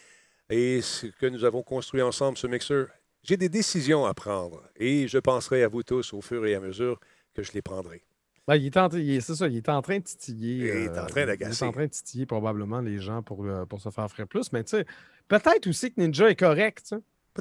et 0.50 0.82
ce 0.82 1.06
que 1.08 1.28
nous 1.28 1.44
avons 1.44 1.62
construit 1.62 2.02
ensemble, 2.02 2.38
ce 2.40 2.48
mixeur. 2.48 2.88
J'ai 3.24 3.38
des 3.38 3.50
décisions 3.50 4.06
à 4.06 4.14
prendre 4.14 4.64
et 4.76 5.08
je 5.08 5.18
penserai 5.18 5.64
à 5.64 5.68
vous 5.68 5.84
tous 5.84 6.14
au 6.14 6.22
fur 6.22 6.46
et 6.46 6.56
à 6.56 6.60
mesure 6.60 7.00
que 7.34 7.42
je 7.44 7.52
les 7.54 7.62
prendrai. 7.62 8.04
Ben, 8.48 8.56
il 8.58 8.66
est 8.66 8.76
en, 8.78 8.90
il 8.90 9.10
est- 9.12 9.22
c'est 9.22 9.36
ça, 9.36 9.48
il 9.48 9.56
est 9.58 9.70
en 9.70 9.82
train 9.82 10.00
de 10.00 10.04
titiller. 10.04 10.58
Il 10.58 10.66
est 10.68 10.90
en 11.00 11.06
train 11.06 11.22
Il 11.22 11.28
d'agacer. 11.28 11.64
est 11.64 11.68
en 11.68 11.72
train 11.72 11.86
de 11.86 11.92
titiller 11.92 12.26
probablement 12.26 12.82
les 12.82 13.00
gens 13.00 13.24
pour, 13.24 13.46
euh, 13.46 13.66
pour 13.66 13.80
se 13.80 13.90
faire 13.90 14.04
offrir 14.04 14.28
plus. 14.28 14.52
Mais 14.52 14.64
tu 14.66 14.72
sais, 14.72 14.86
peut-être 15.30 15.68
aussi 15.68 15.94
que 15.94 16.02
Ninja 16.02 16.30
est 16.30 16.36
correct. 16.36 16.94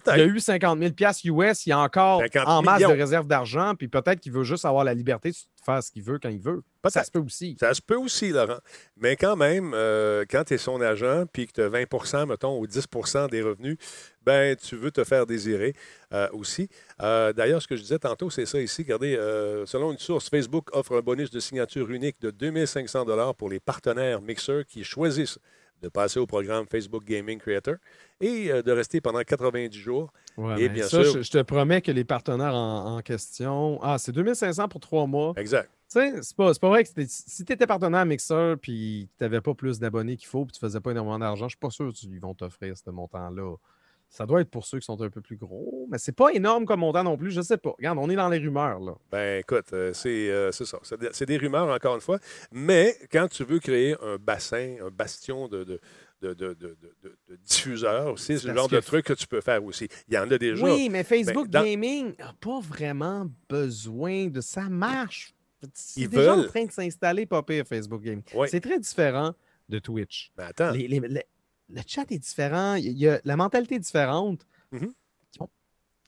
Il 0.07 0.21
a 0.21 0.25
eu 0.25 0.41
50 0.41 0.79
000 0.79 1.41
US, 1.41 1.67
il 1.67 1.69
y 1.69 1.73
a 1.73 1.79
encore 1.79 2.21
50 2.21 2.49
en 2.49 2.63
masse 2.63 2.81
de 2.81 2.87
réserves 2.87 3.27
d'argent, 3.27 3.75
puis 3.75 3.89
peut-être 3.89 4.21
qu'il 4.21 4.33
veut 4.33 4.45
juste 4.45 4.65
avoir 4.65 4.85
la 4.85 4.95
liberté 4.95 5.31
de 5.31 5.37
faire 5.65 5.83
ce 5.83 5.91
qu'il 5.91 6.03
veut 6.03 6.19
quand 6.19 6.31
il 6.31 6.41
veut. 6.41 6.63
Ça 6.89 7.05
se 7.05 7.11
peut 7.11 7.21
aussi. 7.21 7.57
Ça 7.61 7.73
se 7.75 7.83
peut 7.83 7.97
aussi, 7.97 8.31
Laurent. 8.31 8.59
Mais 8.97 9.17
quand 9.17 9.37
même, 9.37 9.73
euh, 9.75 10.25
quand 10.29 10.45
tu 10.45 10.55
es 10.55 10.59
son 10.59 10.81
agent 10.81 11.27
puis 11.33 11.47
que 11.47 11.53
tu 11.53 11.63
as 11.63 11.69
20% 11.69 12.27
mettons, 12.27 12.59
ou 12.59 12.67
10% 12.67 13.29
des 13.29 13.43
revenus, 13.43 13.77
ben 14.25 14.57
tu 14.57 14.77
veux 14.77 14.91
te 14.91 15.05
faire 15.05 15.27
désirer 15.27 15.75
euh, 16.13 16.29
aussi. 16.33 16.69
Euh, 17.01 17.33
D'ailleurs, 17.33 17.63
ce 17.63 17.69
que 17.69 17.77
je 17.77 17.83
disais 17.83 17.99
tantôt, 17.99 18.31
c'est 18.31 18.47
ça 18.47 18.61
ici. 18.61 18.83
Regardez, 18.83 19.15
selon 19.67 19.93
une 19.93 19.99
source, 19.99 20.29
Facebook 20.29 20.75
offre 20.75 20.97
un 20.97 21.01
bonus 21.01 21.31
de 21.31 21.39
signature 21.39 21.91
unique 21.91 22.21
de 22.21 22.31
2500 22.31 23.07
pour 23.39 23.49
les 23.49 23.61
partenaires 23.61 24.21
mixeurs 24.21 24.65
qui 24.67 24.85
choisissent 24.85 25.39
de 25.83 25.89
passer 25.89 26.19
au 26.21 26.27
programme 26.27 26.65
Facebook 26.71 27.05
Gaming 27.05 27.39
Creator 27.39 27.75
et 28.21 28.51
euh, 28.53 28.63
de 28.63 28.71
rester 28.73 29.01
pendant 29.01 29.21
90 29.23 29.77
jours. 29.77 30.13
Ouais, 30.37 30.63
Et 30.63 30.69
bien 30.69 30.85
ça, 30.85 31.03
sûr- 31.03 31.13
je, 31.15 31.23
je 31.23 31.31
te 31.31 31.43
promets 31.43 31.83
que 31.83 31.91
les 31.93 32.05
partenaires 32.05 32.55
en, 32.55 32.97
en 32.97 33.01
question. 33.03 33.79
Ah, 33.83 33.99
c'est 33.99 34.13
2500 34.13 34.69
pour 34.69 34.81
trois 34.81 35.07
mois. 35.07 35.35
Exact. 35.37 35.69
Tu 35.93 35.99
sais, 36.01 36.23
c'est 36.23 36.37
pas, 36.37 36.55
pas 36.55 36.69
vrai 36.69 36.85
que 36.85 36.91
si 37.07 37.45
tu 37.45 37.53
étais 37.53 37.67
partenaire 37.67 38.07
Mixer 38.07 38.55
puis 38.63 39.09
que 39.13 39.19
tu 39.19 39.25
n'avais 39.25 39.41
pas 39.43 39.53
plus 39.55 39.79
d'abonnés 39.79 40.17
qu'il 40.17 40.29
faut 40.29 40.47
puis 40.47 40.53
tu 40.55 40.61
faisais 40.61 40.81
pas 40.81 40.93
énormément 40.93 41.19
d'argent, 41.19 41.47
je 41.49 41.51
suis 41.51 41.59
pas 41.59 41.69
sûr 41.71 41.93
qu'ils 41.93 42.19
vont 42.21 42.33
t'offrir 42.35 42.75
ce 42.79 42.89
montant-là. 42.91 43.57
Ça 44.15 44.27
doit 44.27 44.43
être 44.43 44.51
pour 44.51 44.67
ceux 44.67 44.79
qui 44.79 44.85
sont 44.85 45.01
un 45.01 45.09
peu 45.09 45.23
plus 45.23 45.39
gros, 45.39 45.87
mais 45.91 45.97
c'est 45.97 46.13
pas 46.15 46.29
énorme 46.35 46.67
comme 46.67 46.81
montant 46.81 47.03
non 47.03 47.17
plus, 47.17 47.31
je 47.31 47.41
sais 47.41 47.57
pas. 47.57 47.71
Regarde, 47.79 47.97
on 47.99 48.11
est 48.11 48.15
dans 48.15 48.29
les 48.29 48.37
rumeurs, 48.37 48.79
là. 48.79 48.93
Ben 49.11 49.41
écoute, 49.41 49.73
euh, 49.73 49.95
c'est 49.95 50.31
euh, 50.31 50.53
c'est 50.53 50.67
ça. 50.67 50.79
C'est 51.13 51.25
des- 51.25 51.39
rumeurs, 51.39 51.67
encore 51.75 51.95
une 51.95 52.03
fois. 52.03 52.19
Mais 52.53 52.95
quand 53.11 53.27
tu 53.29 53.43
veux 53.43 53.59
créer 53.59 53.97
un 54.03 54.19
bassin, 54.19 54.77
un 54.85 54.91
bastion 54.91 55.49
de, 55.49 55.65
de, 55.65 55.81
de, 56.21 56.35
de- 56.35 56.53
de- 56.53 56.77
de- 57.03 57.17
de 57.31 57.37
diffuseurs, 57.37 58.19
c'est 58.19 58.37
ce 58.37 58.53
genre 58.53 58.69
de 58.69 58.81
truc 58.81 59.07
que 59.07 59.15
tu 59.15 59.27
peux 59.27 59.41
faire 59.41 59.65
aussi. 59.65 59.89
Il 60.09 60.15
y 60.15 60.19
en 60.19 60.31
a 60.31 60.37
déjà. 60.37 60.63
Oui, 60.63 60.91
mais 60.91 61.05
Facebook 61.05 61.49
dans- 61.49 61.65
Gaming 61.65 62.15
n'a 62.19 62.35
pas 62.39 62.61
vraiment 62.61 63.27
besoin 63.49 64.27
de 64.27 64.43
ça 64.43 64.69
marche. 64.69 65.33
Ils 65.97 66.09
déjà 66.11 66.35
veulent. 66.37 66.45
en 66.45 66.49
train 66.49 66.65
de 66.67 66.71
s'installer, 66.73 67.25
pas 67.25 67.43
pire, 67.43 67.65
Facebook 67.67 68.03
Gaming. 68.03 68.23
Oui. 68.35 68.49
C'est 68.51 68.61
très 68.61 68.79
différent 68.79 69.33
de 69.71 69.79
Twitch. 69.79 70.33
Mais 70.37 70.45
attends, 70.45 70.73
Les- 70.73 70.87
les- 70.87 71.01
les- 71.01 71.25
le 71.73 71.81
chat 71.87 72.11
est 72.11 72.19
différent, 72.19 72.75
il 72.75 72.97
y 72.99 73.09
a, 73.09 73.21
la 73.25 73.37
mentalité 73.37 73.77
est 73.77 73.81
différente. 73.81 74.47
Ils 74.73 74.89
ont- 75.41 75.49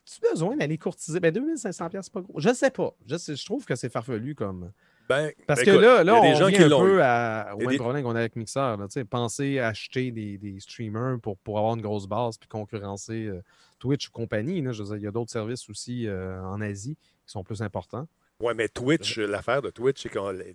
Tu 0.05 0.19
besoin 0.21 0.55
d'aller 0.55 0.77
courtiser? 0.77 1.19
Ben 1.19 1.31
2500 1.33 1.89
pièces 1.89 2.05
c'est 2.05 2.13
pas 2.13 2.21
gros. 2.21 2.39
Je 2.39 2.53
sais 2.53 2.69
pas. 2.71 2.95
Je, 3.07 3.17
sais- 3.17 3.35
je 3.35 3.45
trouve 3.45 3.65
que 3.65 3.75
c'est 3.75 3.89
farfelu 3.89 4.35
comme. 4.35 4.71
ben, 5.09 5.31
Parce 5.47 5.59
ben, 5.61 5.65
que 5.65 5.69
écoute, 5.71 5.81
là, 5.81 6.03
là 6.03 6.15
on 6.21 6.35
gens 6.35 6.49
qui 6.49 6.61
un 6.63 6.69
peu 6.69 7.03
à- 7.03 7.51
au 7.55 7.57
même 7.59 7.69
des- 7.69 7.77
problème 7.77 8.03
qu'on 8.03 8.15
a 8.15 8.19
avec 8.19 8.35
Mixer. 8.35 8.59
Là, 8.77 8.87
penser 9.09 9.59
à 9.59 9.67
acheter 9.69 10.11
des, 10.11 10.37
des 10.37 10.59
streamers 10.59 11.19
pour, 11.21 11.37
pour 11.37 11.57
avoir 11.57 11.75
une 11.75 11.81
grosse 11.81 12.07
base 12.07 12.37
puis 12.37 12.47
concurrencer 12.47 13.25
euh, 13.25 13.41
Twitch 13.79 14.07
ou 14.07 14.11
compagnie. 14.11 14.61
là. 14.61 14.71
Je 14.71 14.83
veux 14.83 14.89
dire, 14.89 14.97
il 14.97 15.03
y 15.03 15.07
a 15.07 15.11
d'autres 15.11 15.31
services 15.31 15.69
aussi 15.69 16.07
euh, 16.07 16.39
en 16.43 16.61
Asie 16.61 16.95
qui 17.25 17.31
sont 17.31 17.43
plus 17.43 17.61
importants. 17.63 18.07
Ouais, 18.39 18.53
mais 18.53 18.67
Twitch, 18.67 19.17
l'affaire 19.17 19.61
de 19.61 19.69
Twitch, 19.69 20.03
c'est 20.03 20.09
qu'elle 20.09 20.53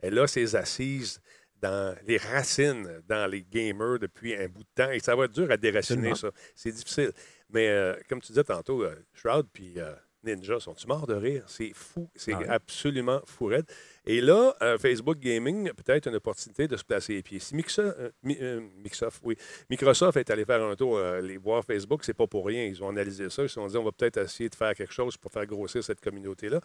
elle 0.00 0.18
a 0.18 0.26
ses 0.26 0.54
assises 0.54 1.20
dans 1.60 1.96
les 2.06 2.16
racines 2.18 3.02
dans 3.08 3.30
les 3.30 3.42
gamers 3.42 3.98
depuis 3.98 4.34
un 4.34 4.48
bout 4.48 4.62
de 4.62 4.68
temps 4.74 4.90
et 4.90 4.98
ça 5.00 5.14
va 5.16 5.24
être 5.24 5.32
dur 5.32 5.50
à 5.50 5.56
déraciner 5.56 6.14
ça. 6.14 6.30
C'est 6.54 6.72
difficile. 6.72 7.12
Mais 7.50 7.68
euh, 7.68 7.94
comme 8.08 8.20
tu 8.20 8.28
disais 8.28 8.44
tantôt, 8.44 8.82
euh, 8.82 8.94
Shroud 9.14 9.46
puis 9.52 9.74
euh, 9.78 9.94
Ninja, 10.24 10.58
sont-tu 10.58 10.86
morts 10.88 11.06
de 11.06 11.14
rire? 11.14 11.44
C'est 11.46 11.72
fou. 11.72 12.10
C'est 12.16 12.32
Ah 12.32 12.54
absolument 12.54 13.20
fou 13.26 13.46
raide. 13.46 13.64
Et 14.04 14.20
là, 14.20 14.56
Facebook 14.78 15.18
Gaming 15.20 15.70
peut-être 15.72 16.08
une 16.08 16.16
opportunité 16.16 16.66
de 16.66 16.76
se 16.76 16.82
placer 16.84 17.14
les 17.14 17.22
pieds. 17.22 17.38
Si 17.38 17.54
Mixa- 17.54 17.94
Mi- 18.24 18.38
Microsoft, 18.82 19.20
oui, 19.24 19.36
Microsoft 19.70 20.16
est 20.16 20.28
allé 20.30 20.44
faire 20.44 20.62
un 20.64 20.74
tour, 20.74 20.98
les 21.22 21.36
voir 21.36 21.64
Facebook, 21.64 22.02
c'est 22.04 22.14
pas 22.14 22.26
pour 22.26 22.44
rien. 22.46 22.64
Ils 22.64 22.82
ont 22.82 22.88
analysé 22.88 23.30
ça. 23.30 23.42
Ils 23.44 23.48
se 23.48 23.54
sont 23.54 23.66
dit, 23.68 23.76
on 23.76 23.84
va 23.84 23.92
peut-être 23.92 24.18
essayer 24.18 24.48
de 24.48 24.54
faire 24.56 24.74
quelque 24.74 24.92
chose 24.92 25.16
pour 25.16 25.30
faire 25.30 25.46
grossir 25.46 25.84
cette 25.84 26.00
communauté-là. 26.00 26.60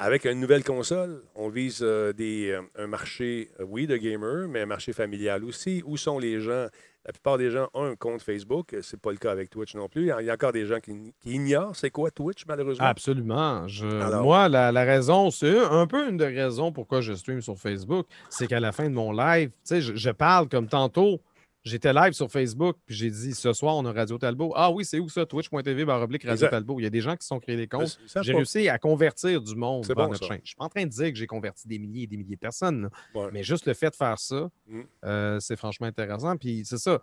Avec 0.00 0.26
une 0.26 0.38
nouvelle 0.38 0.62
console, 0.62 1.22
on 1.34 1.48
vise 1.48 1.80
euh, 1.82 2.12
des, 2.12 2.50
euh, 2.52 2.62
un 2.76 2.86
marché, 2.86 3.50
euh, 3.58 3.64
oui, 3.68 3.88
de 3.88 3.96
gamers, 3.96 4.46
mais 4.48 4.60
un 4.60 4.66
marché 4.66 4.92
familial 4.92 5.42
aussi. 5.44 5.82
Où 5.84 5.96
sont 5.96 6.20
les 6.20 6.40
gens? 6.40 6.66
La 7.04 7.12
plupart 7.12 7.36
des 7.38 7.50
gens 7.50 7.68
ont 7.74 7.84
un 7.84 7.96
compte 7.96 8.22
Facebook. 8.22 8.76
Ce 8.80 8.94
n'est 8.94 9.00
pas 9.00 9.10
le 9.10 9.16
cas 9.16 9.32
avec 9.32 9.50
Twitch 9.50 9.74
non 9.74 9.88
plus. 9.88 10.02
Il 10.20 10.24
y 10.26 10.30
a 10.30 10.34
encore 10.34 10.52
des 10.52 10.66
gens 10.66 10.78
qui, 10.78 10.92
qui 11.20 11.32
ignorent 11.32 11.74
c'est 11.74 11.90
quoi 11.90 12.10
Twitch, 12.12 12.44
malheureusement. 12.46 12.84
Absolument. 12.86 13.66
Je- 13.66 13.86
Alors- 13.86 14.22
moi, 14.22 14.48
la, 14.48 14.70
la 14.70 14.84
raison, 14.84 15.30
c'est 15.32 15.58
un 15.58 15.86
peu 15.88 16.08
une 16.08 16.16
des 16.18 16.26
raisons 16.26 16.70
pourquoi 16.70 17.00
je 17.00 17.14
stream 17.14 17.40
sur 17.40 17.56
Facebook, 17.58 18.06
c'est 18.30 18.46
qu'à 18.46 18.60
la 18.60 18.70
fin 18.72 18.84
de 18.84 18.94
mon 18.94 19.10
live, 19.10 19.48
tu 19.48 19.54
sais, 19.64 19.80
je, 19.80 19.96
je 19.96 20.10
parle 20.10 20.48
comme 20.48 20.68
tantôt. 20.68 21.20
J'étais 21.64 21.92
live 21.92 22.12
sur 22.12 22.30
Facebook, 22.30 22.76
puis 22.86 22.94
j'ai 22.94 23.10
dit 23.10 23.34
ce 23.34 23.52
soir, 23.52 23.76
on 23.76 23.84
a 23.84 23.92
Radio 23.92 24.16
Talbot. 24.16 24.52
Ah 24.56 24.70
oui, 24.70 24.84
c'est 24.84 25.00
où 25.00 25.08
ça? 25.08 25.26
Twitch.tv, 25.26 25.84
baroblique 25.84 26.22
Radio 26.22 26.34
Exact. 26.34 26.50
Talbot. 26.50 26.78
Il 26.80 26.84
y 26.84 26.86
a 26.86 26.90
des 26.90 27.00
gens 27.00 27.14
qui 27.16 27.22
se 27.22 27.28
sont 27.28 27.40
créés 27.40 27.56
des 27.56 27.66
comptes. 27.66 27.98
J'ai 28.22 28.32
réussi 28.32 28.68
à 28.68 28.78
convertir 28.78 29.42
du 29.42 29.54
monde 29.54 29.84
vers 29.86 29.96
bon, 29.96 30.08
notre 30.08 30.20
ça. 30.24 30.28
chaîne. 30.28 30.40
Je 30.44 30.48
suis 30.48 30.56
pas 30.56 30.64
en 30.64 30.68
train 30.68 30.84
de 30.84 30.90
dire 30.90 31.08
que 31.10 31.16
j'ai 31.18 31.26
converti 31.26 31.66
des 31.68 31.78
milliers 31.78 32.04
et 32.04 32.06
des 32.06 32.16
milliers 32.16 32.36
de 32.36 32.40
personnes. 32.40 32.88
Ouais. 33.14 33.28
mais 33.32 33.42
juste 33.42 33.66
le 33.66 33.74
fait 33.74 33.90
de 33.90 33.96
faire 33.96 34.18
ça, 34.18 34.48
Mm. 34.66 34.80
euh, 35.04 35.40
c'est 35.40 35.56
franchement 35.56 35.86
intéressant. 35.88 36.36
Puis 36.36 36.62
c'est 36.64 36.78
ça. 36.78 37.00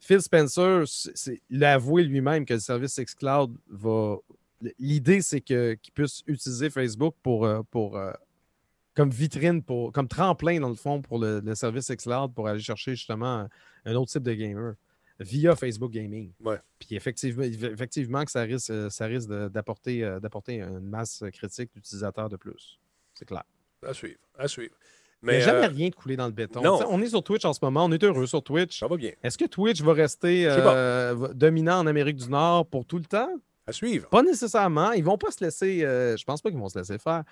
Phil 0.00 0.20
Spencer, 0.22 0.84
c'est- 0.86 1.12
c'est- 1.16 1.42
il 1.50 1.62
a 1.62 1.74
avoué 1.74 2.02
lui-même 2.04 2.44
que 2.44 2.54
le 2.54 2.60
service 2.60 2.98
xCloud 2.98 3.56
va. 3.68 4.16
L'idée, 4.78 5.20
c'est 5.20 5.40
qu'il 5.40 5.78
puisse 5.94 6.22
utiliser 6.26 6.70
Facebook 6.70 7.14
pour, 7.22 7.44
euh, 7.46 7.60
pour 7.70 7.96
euh, 7.96 8.12
comme 8.98 9.10
vitrine, 9.10 9.62
pour, 9.62 9.92
comme 9.92 10.08
tremplin, 10.08 10.58
dans 10.60 10.68
le 10.68 10.74
fond, 10.74 11.00
pour 11.00 11.18
le, 11.20 11.38
le 11.40 11.54
service 11.54 11.88
xCloud 11.88 12.34
pour 12.34 12.48
aller 12.48 12.58
chercher 12.60 12.96
justement 12.96 13.48
un 13.84 13.94
autre 13.94 14.10
type 14.10 14.24
de 14.24 14.34
gamer 14.34 14.74
via 15.20 15.54
Facebook 15.56 15.92
Gaming. 15.92 16.32
Ouais. 16.44 16.58
Puis 16.80 16.96
effectivement, 16.96 17.44
effectivement 17.44 18.24
que 18.24 18.30
ça 18.32 18.42
risque, 18.42 18.70
euh, 18.70 18.90
ça 18.90 19.06
risque 19.06 19.28
d'apporter 19.28 20.02
euh, 20.04 20.20
d'apporter 20.20 20.60
une 20.60 20.80
masse 20.80 21.22
critique 21.32 21.70
d'utilisateurs 21.74 22.28
de 22.28 22.36
plus. 22.36 22.78
C'est 23.14 23.24
clair. 23.24 23.44
À 23.86 23.94
suivre. 23.94 24.18
À 24.36 24.48
suivre. 24.48 24.74
Il 25.22 25.26
n'y 25.28 25.34
a 25.34 25.38
Mais 25.38 25.40
jamais 25.40 25.66
euh, 25.66 25.70
rien 25.70 25.88
de 25.88 25.94
coulé 25.94 26.16
dans 26.16 26.26
le 26.26 26.32
béton. 26.32 26.60
non. 26.62 26.80
On 26.88 27.00
est 27.00 27.08
sur 27.08 27.22
Twitch 27.22 27.44
en 27.44 27.52
ce 27.52 27.60
moment, 27.62 27.84
on 27.84 27.92
est 27.92 28.02
heureux 28.04 28.26
sur 28.26 28.42
Twitch. 28.42 28.78
ça 28.78 28.86
va 28.88 28.96
bien. 28.96 29.12
Est-ce 29.22 29.38
que 29.38 29.44
Twitch 29.46 29.80
va 29.80 29.92
rester 29.92 30.44
euh, 30.48 31.28
dominant 31.34 31.78
en 31.80 31.86
Amérique 31.86 32.16
du 32.16 32.28
Nord 32.28 32.66
pour 32.66 32.84
tout 32.84 32.98
le 32.98 33.04
temps? 33.04 33.30
À 33.66 33.72
suivre. 33.72 34.08
Pas 34.08 34.22
nécessairement. 34.22 34.92
Ils 34.92 35.04
vont 35.04 35.18
pas 35.18 35.30
se 35.30 35.44
laisser. 35.44 35.84
euh, 35.84 36.16
je 36.16 36.24
pense 36.24 36.40
pas 36.40 36.50
qu'ils 36.50 36.58
vont 36.58 36.68
se 36.70 36.78
laisser 36.78 36.98
faire. 36.98 37.22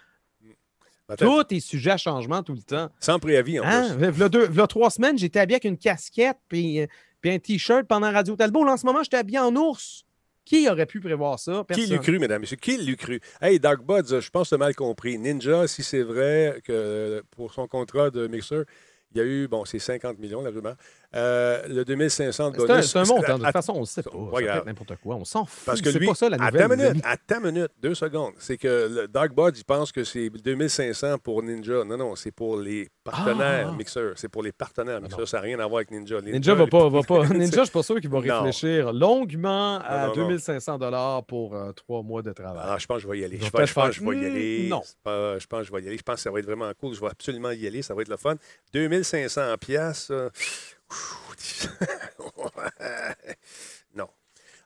Attends, 1.09 1.43
Tout 1.43 1.55
est 1.55 1.61
sujet 1.61 1.93
à 1.93 1.97
changement 1.97 2.43
tout 2.43 2.55
le 2.55 2.63
temps. 2.63 2.89
Sans 3.01 3.19
préavis, 3.19 3.61
en 3.61 3.65
Hein? 3.65 3.97
plus. 3.97 4.09
V'là 4.11 4.29
deux- 4.29 4.47
v'là 4.47 4.67
trois 4.67 4.91
semaines, 4.91 5.17
j'étais 5.19 5.39
habillé 5.39 5.55
avec 5.57 5.65
une 5.65 5.79
casquette 5.79 6.39
puis, 6.49 6.81
euh, 6.81 6.87
puis 7.21 7.31
un 7.31 7.39
t-shirt 7.39 7.87
pendant 7.87 8.11
Radio 8.13 8.35
Talbot. 8.37 8.65
Là, 8.65 8.73
en 8.73 8.77
ce 8.77 8.87
moment, 8.87 9.03
j'étais 9.03 9.17
habillé 9.19 9.39
en 9.39 9.55
ours. 9.55 10.03
Qui 10.45 10.69
aurait 10.69 10.87
pu 10.87 11.01
prévoir 11.01 11.41
ça? 11.41 11.65
Qui 11.73 11.87
l'eût 11.87 11.99
cru, 11.99 12.21
mesdames 12.21 12.37
et 12.37 12.41
messieurs? 12.43 12.57
Qui 12.57 12.77
l'eût 12.77 12.97
cru? 12.97 13.21
Hey, 13.41 13.59
Dark 13.59 13.83
Buds, 13.83 14.21
je 14.21 14.31
pense 14.31 14.45
que 14.45 14.49
tu 14.51 14.55
as 14.55 14.59
mal 14.59 14.77
compris. 14.77 15.19
Ninja, 15.19 15.67
si 15.67 15.83
c'est 15.83 16.03
vrai 16.05 16.61
que 16.65 17.25
pour 17.33 17.53
son 17.53 17.67
contrat 17.67 18.11
de 18.11 18.29
mixeur, 18.29 18.65
il 19.13 19.19
y 19.19 19.21
a 19.21 19.25
eu, 19.25 19.49
bon, 19.49 19.65
c'est 19.65 19.79
50 19.79 20.19
millions, 20.19 20.43
la 20.43 20.51
rumeur. 20.51 20.77
Euh, 21.15 21.67
le 21.69 21.85
2500 21.85 22.51
de 22.51 22.61
un, 22.61 22.67
bonus. 22.67 22.87
c'est 22.87 22.99
un 22.99 23.05
montant. 23.05 23.39
De 23.39 23.45
toute 23.45 23.53
façon, 23.53 23.73
on 23.77 23.81
ne 23.81 23.85
sait 23.87 24.03
pas. 24.03 24.11
Pas 24.11 24.41
Ça 24.41 24.65
n'importe 24.67 24.97
quoi. 24.97 25.17
On 25.17 25.25
s'en 25.25 25.45
fout. 25.47 25.65
Parce 25.65 25.81
que 25.81 25.89
lui, 25.91 26.07
pas 26.07 26.15
ça 26.15 26.29
la 26.29 26.37
à 26.37 26.51
nouvelle. 26.51 26.69
ta 26.69 26.75
les 26.77 26.89
minute, 26.89 27.05
à 27.05 27.17
ta 27.17 27.41
minute, 27.41 27.71
deux 27.81 27.95
secondes. 27.95 28.35
C'est 28.39 28.59
que 28.59 28.89
le 29.03 29.09
Dark 29.09 29.33
Buds, 29.33 29.53
il 29.57 29.65
pense 29.65 29.93
que 29.93 30.05
c'est 30.05 30.29
2500 30.29 31.19
pour 31.19 31.43
Ninja. 31.43 31.85
Non, 31.85 31.97
non, 31.97 32.17
c'est 32.17 32.33
pour 32.33 32.59
les 32.59 32.89
Partenaire 33.11 33.69
Ah. 33.71 33.77
Mixer. 33.77 34.13
C'est 34.17 34.29
pour 34.29 34.43
les 34.43 34.53
partenaires 34.53 35.01
Mixer. 35.01 35.19
non. 35.19 35.27
Ça 35.27 35.37
n'a 35.39 35.43
rien 35.43 35.59
à 35.61 35.67
voir 35.67 35.79
avec 35.79 35.91
Ninja. 35.91 36.21
Ninja 36.21 36.55
va 36.55 36.67
pas, 36.67 36.89
va 36.89 37.03
pas. 37.03 37.27
Ninja, 37.29 37.59
je 37.61 37.63
suis 37.65 37.73
pas 37.73 37.83
sûr 37.83 38.01
qu'il 38.01 38.11
va 38.11 38.21
Non. 38.21 38.35
réfléchir 38.43 38.93
longuement 38.93 39.79
à 39.85 40.09
non, 40.09 40.15
non. 40.17 40.29
2500 40.29 40.79
dollars 40.79 41.25
pour 41.25 41.55
euh, 41.55 41.73
trois 41.73 42.03
mois 42.03 42.23
de 42.23 42.33
travail. 42.33 42.63
Ah, 42.67 42.77
je 42.79 42.87
pense 42.87 42.97
que 42.99 43.03
je 43.05 43.09
vais 43.09 43.19
y 43.21 43.25
aller. 43.25 43.37
Je 43.39 43.43
pense, 43.43 43.51
peut-être 43.53 43.69
je 43.69 43.75
pense 43.75 43.89
que 43.89 43.93
je 43.95 44.01
vais 44.05 44.17
y 44.17 44.21
Hmm, 44.21 44.25
aller. 44.25 44.69
non. 44.69 44.83
C'est 44.85 44.99
pas- 45.03 45.39
je 45.39 45.47
pense 45.47 45.61
que 45.61 45.67
je 45.67 45.73
vais 45.73 45.83
y 45.83 45.87
aller. 45.89 45.99
Je 45.99 46.03
pense 46.03 46.15
que 46.17 46.21
ça 46.23 46.31
va 46.31 46.39
être 46.39 46.47
vraiment 46.47 46.71
cool. 46.81 46.95
Je 46.95 47.01
vais 47.01 47.07
absolument 47.09 47.51
y 47.51 47.67
aller. 47.67 47.83
Ça 47.83 47.95
va 47.95 48.03
être 48.03 48.09
le 48.09 48.17
fun. 48.17 48.35
2500 48.73 49.55
pièces. 49.61 50.11
non. 50.11 50.31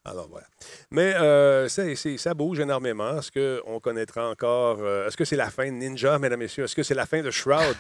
Alors 0.05 0.29
voilà. 0.29 0.47
Mais 0.91 1.15
euh, 1.17 1.69
c'est- 1.69 1.95
c'est- 1.95 2.17
ça 2.17 2.33
bouge 2.33 2.59
énormément. 2.59 3.19
Est-ce 3.19 3.31
qu'on 3.63 3.81
connaîtra 3.81 4.31
encore. 4.31 4.79
euh, 4.81 5.07
Est-ce 5.07 5.17
que 5.17 5.25
c'est 5.27 5.37
la 5.37 5.51
fin 5.51 5.67
de 5.67 5.73
Ninja, 5.77 6.19
mesdames 6.19 6.41
et 6.41 6.45
messieurs? 6.45 6.65
Est-ce 6.65 6.75
que 6.75 6.83
c'est 6.83 6.95
la 6.95 7.05
fin 7.07 7.23
de 7.23 7.31
Shroud? 7.31 7.77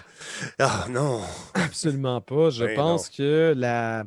Ah 0.58 0.86
non. 0.90 1.22
Absolument 1.54 2.20
pas. 2.20 2.50
Je 2.50 2.66
Ben 2.66 2.76
pense 2.76 3.08
que 3.08 3.54
la, 3.56 4.04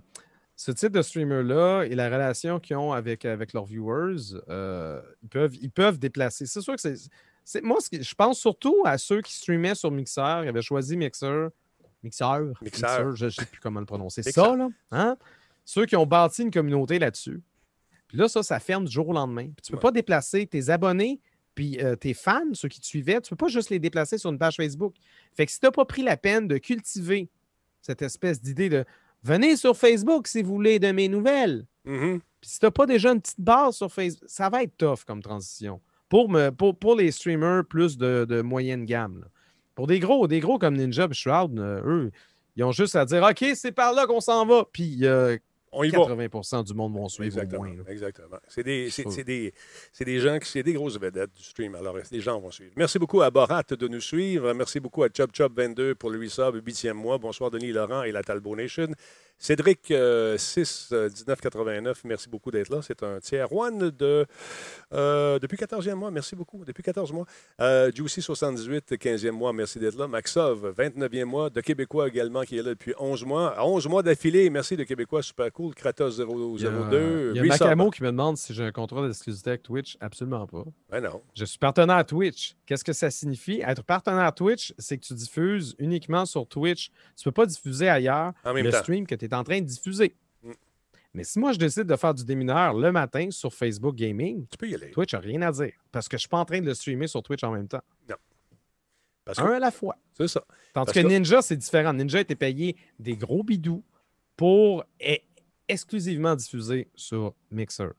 ce 0.56 0.72
type 0.72 0.92
de 0.92 1.02
streamer-là 1.02 1.84
et 1.86 1.96
la 1.96 2.06
relation 2.06 2.60
qu'ils 2.60 2.78
ont 2.78 2.94
avec, 2.94 3.26
avec 3.26 3.52
leurs 3.54 3.66
viewers, 3.66 4.36
euh, 4.48 5.02
ils, 5.24 5.30
peuvent, 5.30 5.56
ils 5.60 5.72
peuvent 5.72 5.98
déplacer. 5.98 6.46
C'est 6.46 6.62
sûr 6.62 6.76
que 6.76 6.82
c'est. 6.82 6.96
c'est- 7.44 7.62
Moi, 7.64 7.80
je 7.92 8.14
pense 8.14 8.40
surtout 8.40 8.84
à 8.86 9.00
ceux 9.00 9.22
qui 9.22 9.34
streamaient 9.36 9.74
sur 9.76 9.90
Mixer, 9.90 10.42
ils 10.44 10.50
avaient 10.50 10.62
choisi 10.62 10.96
Mixer. 10.98 11.48
Mixer? 12.04 12.52
Mixer. 12.62 13.16
je 13.16 13.26
ne 13.26 13.30
sais 13.32 13.46
plus 13.48 13.60
comment 13.60 13.80
le 13.80 13.88
prononcer. 13.88 14.22
Mixer. 14.24 14.40
Ça, 14.40 14.56
là. 14.56 14.68
Hein? 14.92 15.18
Ceux 15.66 15.86
qui 15.88 15.96
ont 15.96 16.06
bâti 16.06 16.44
une 16.44 16.52
communauté 16.52 17.00
là-dessus. 17.00 17.42
Puis 18.14 18.22
là, 18.22 18.28
ça, 18.28 18.44
ça 18.44 18.60
ferme 18.60 18.86
du 18.86 18.92
jour 18.92 19.10
au 19.10 19.14
lendemain. 19.14 19.46
Puis 19.48 19.64
tu 19.64 19.72
ne 19.72 19.78
peux 19.78 19.80
Ouais. 19.80 19.90
pas 19.90 19.92
déplacer 19.92 20.46
tes 20.46 20.70
abonnés 20.70 21.20
puis 21.56 21.80
euh, 21.82 21.96
tes 21.96 22.14
fans, 22.14 22.54
ceux 22.54 22.68
qui 22.68 22.80
te 22.80 22.86
suivaient, 22.86 23.20
tu 23.22 23.34
ne 23.34 23.36
peux 23.36 23.46
pas 23.46 23.48
juste 23.48 23.72
les 23.72 23.80
déplacer 23.80 24.20
sur 24.20 24.30
une 24.30 24.38
page 24.38 24.56
Facebook. 24.58 24.94
Fait 25.36 25.48
que 25.48 25.52
si 25.52 25.60
tu 25.60 25.66
n'as 25.66 25.72
pas 25.72 25.86
pris 25.86 26.04
la 26.04 26.16
peine 26.16 26.48
de 26.48 26.60
cultiver 26.60 27.28
cette 27.82 28.04
espèce 28.04 28.40
d'idée 28.40 28.70
de 28.70 28.86
venez 29.24 29.56
sur 29.56 29.76
Facebook 29.76 30.28
si 30.28 30.44
vous 30.44 30.54
voulez 30.54 30.78
de 30.78 30.92
mes 30.92 31.08
nouvelles. 31.08 31.66
Mhm. 31.86 32.20
Puis 32.40 32.50
si 32.52 32.60
tu 32.60 32.66
n'as 32.68 32.72
pas 32.72 32.86
déjà 32.86 33.12
une 33.14 33.20
petite 33.22 33.42
base 33.42 33.78
sur 33.78 33.92
Facebook, 33.92 34.30
ça 34.30 34.48
va 34.50 34.62
être 34.64 34.78
tough 34.78 35.04
comme 35.08 35.24
transition. 35.24 35.82
Pour, 36.08 36.30
me, 36.30 36.52
pour, 36.52 36.78
pour 36.78 36.96
les 36.96 37.10
streamers 37.12 37.66
plus 37.66 37.98
de, 37.98 38.26
de 38.30 38.42
moyenne 38.42 38.86
gamme. 38.86 39.22
là. 39.22 39.28
Pour 39.74 39.88
des 39.88 40.00
gros, 40.00 40.28
des 40.28 40.40
gros 40.40 40.60
comme 40.60 40.76
Ninja 40.78 41.08
et 41.10 41.14
Shroud, 41.16 41.58
euh, 41.58 41.82
eux, 41.84 42.12
ils 42.56 42.64
ont 42.64 42.72
juste 42.72 42.96
à 42.96 43.06
dire 43.06 43.24
OK, 43.24 43.44
c'est 43.56 43.72
par 43.72 43.94
là 43.94 44.06
qu'on 44.06 44.20
s'en 44.22 44.46
va. 44.46 44.66
Puis 44.72 45.00
euh, 45.08 45.38
On 45.74 45.84
y 45.84 45.90
va. 45.90 45.98
80% 46.00 46.64
du 46.66 46.74
monde 46.74 46.94
vont 46.94 47.10
suivre 47.10 47.26
Exactement. 47.38 47.62
au 47.62 47.74
moins. 47.74 47.84
exactement. 47.88 48.38
C'est 48.48 48.64
des, 48.64 48.90
des, 49.26 49.54
c'est 49.92 50.06
des 50.06 50.20
gens 50.20 50.38
qui, 50.40 50.50
c'est 50.50 50.64
des 50.64 50.74
grosses 50.74 51.00
vedettes 51.00 51.34
du 51.36 51.44
stream. 51.44 51.76
Alors, 51.76 51.98
les 52.12 52.22
gens 52.22 52.40
vont 52.40 52.52
suivre. 52.52 52.74
Merci 52.76 53.00
beaucoup 53.00 53.22
à 53.22 53.32
Borat 53.32 53.64
de 53.70 53.88
nous 53.88 54.02
suivre. 54.02 54.54
Merci 54.54 54.80
beaucoup 54.80 55.04
à 55.04 55.10
Chop 55.16 55.32
Chop 55.36 55.54
22 55.56 55.96
pour 55.96 56.10
le 56.12 56.20
resub, 56.20 56.56
8e 56.66 56.94
mois. 56.94 57.18
Bonsoir 57.18 57.50
Denis 57.52 57.72
Laurent 57.72 58.04
et 58.04 58.12
la 58.12 58.24
Talbot 58.24 58.56
Nation. 58.56 58.88
Cédric 59.48 59.92
euh, 59.92 60.38
6 60.38 60.92
euh, 60.94 61.10
1989, 61.10 62.06
merci 62.06 62.30
beaucoup 62.30 62.50
d'être 62.50 62.70
là. 62.70 62.80
C'est 62.82 63.04
un 63.04 63.20
tiers 63.20 63.52
one 63.52 63.90
de 63.92 64.26
euh, 64.94 65.38
depuis 65.38 65.58
14e 65.58 65.96
mois. 65.96 66.12
Merci 66.12 66.34
beaucoup. 66.34 66.64
Depuis 66.64 66.82
14 66.82 67.12
mois. 67.12 67.26
Euh, 67.60 67.92
Juicy 67.94 68.22
78, 68.22 68.94
15e 68.94 69.32
mois. 69.32 69.52
Merci 69.52 69.80
d'être 69.80 69.98
là. 69.98 70.08
Maxov, 70.08 70.74
29e 70.78 71.26
mois. 71.26 71.50
De 71.50 71.60
Québécois 71.60 72.08
également 72.08 72.44
qui 72.44 72.58
est 72.58 72.62
là 72.62 72.70
depuis 72.70 72.94
11 72.98 73.26
mois. 73.26 73.56
11 73.62 73.86
mois 73.90 74.02
d'affilée. 74.02 74.50
Merci 74.50 74.78
de 74.78 74.86
Québécois. 74.86 75.22
Super 75.22 75.52
cool. 75.52 75.76
Kratos 75.76 76.20
Il 76.20 76.64
y 76.64 76.66
a, 76.66 76.72
002. 76.72 77.32
il 77.36 77.38
y 77.38 77.40
a. 77.42 77.44
Macamo 77.44 77.90
qui 77.92 78.02
me 78.02 78.12
demande 78.12 78.38
si 78.38 78.54
j'ai 78.54 78.64
un 78.64 78.72
contrat 78.72 79.06
d'exclusivité 79.06 79.50
avec 79.50 79.64
Twitch. 79.64 79.98
Absolument 80.00 80.48
pas. 80.48 80.64
Ben 80.90 81.02
non. 81.02 81.22
Je 81.36 81.44
suis 81.44 81.60
partenaire 81.60 82.06
Twitch. 82.06 82.56
Qu'est-ce 82.66 82.86
que 82.86 82.94
ça 82.94 83.12
signifie? 83.12 83.62
Être 83.68 83.84
partenaire 83.84 84.34
Twitch, 84.34 84.74
c'est 84.78 84.98
que 84.98 85.04
tu 85.06 85.14
diffuses 85.14 85.76
uniquement 85.80 86.26
sur 86.26 86.48
Twitch. 86.48 86.92
Tu 87.18 87.28
ne 87.28 87.32
peux 87.32 87.34
pas 87.42 87.46
diffuser 87.46 87.90
ailleurs 87.90 88.32
En 88.46 88.54
même 88.54 88.64
le 88.64 88.72
temps. 88.72 88.78
stream 88.80 89.06
que 89.06 89.16
tu 89.16 89.26
es 89.26 89.33
en 89.36 89.44
train 89.44 89.60
de 89.62 89.66
diffuser. 89.66 90.16
Mm. 90.44 90.52
Mais 91.14 91.24
si 91.24 91.40
moi, 91.40 91.52
je 91.52 91.60
décide 91.60 91.84
de 91.84 91.96
faire 91.96 92.14
du 92.14 92.24
démineur 92.26 92.74
le 92.74 92.92
matin 92.92 93.30
sur 93.32 93.54
Facebook 93.54 93.96
Gaming, 93.96 94.46
Tu 94.50 94.58
peux 94.58 94.70
y 94.70 94.76
aller. 94.76 94.92
Twitch 94.92 95.14
n'a 95.14 95.20
rien 95.20 95.42
à 95.44 95.52
dire 95.52 95.74
parce 95.92 96.08
que 96.08 96.16
je 96.18 96.18
ne 96.18 96.22
suis 96.22 96.30
pas 96.30 96.40
en 96.40 96.46
train 96.46 96.60
de 96.62 96.66
le 96.66 96.74
streamer 96.74 97.08
sur 97.08 97.22
Twitch 97.24 97.44
en 97.44 97.52
même 97.52 97.68
temps. 97.68 97.82
Parce 99.26 99.38
que 99.38 99.44
Un 99.44 99.54
à 99.54 99.60
la 99.60 99.72
fois. 99.72 99.98
c'est 100.18 100.28
ça. 100.28 100.44
Tandis 100.74 100.92
que 100.92 101.00
que- 101.00 101.08
Ninja, 101.08 101.42
c'est 101.42 101.56
différent. 101.56 101.94
Ninja 101.94 102.20
était 102.20 102.36
payé 102.36 102.76
des 103.00 103.16
gros 103.16 103.42
bidous 103.42 103.82
pour 104.36 104.84
e- 105.02 105.16
exclusivement 105.70 106.36
diffuser 106.36 106.90
sur 106.94 107.34
Mixer. 107.50 107.90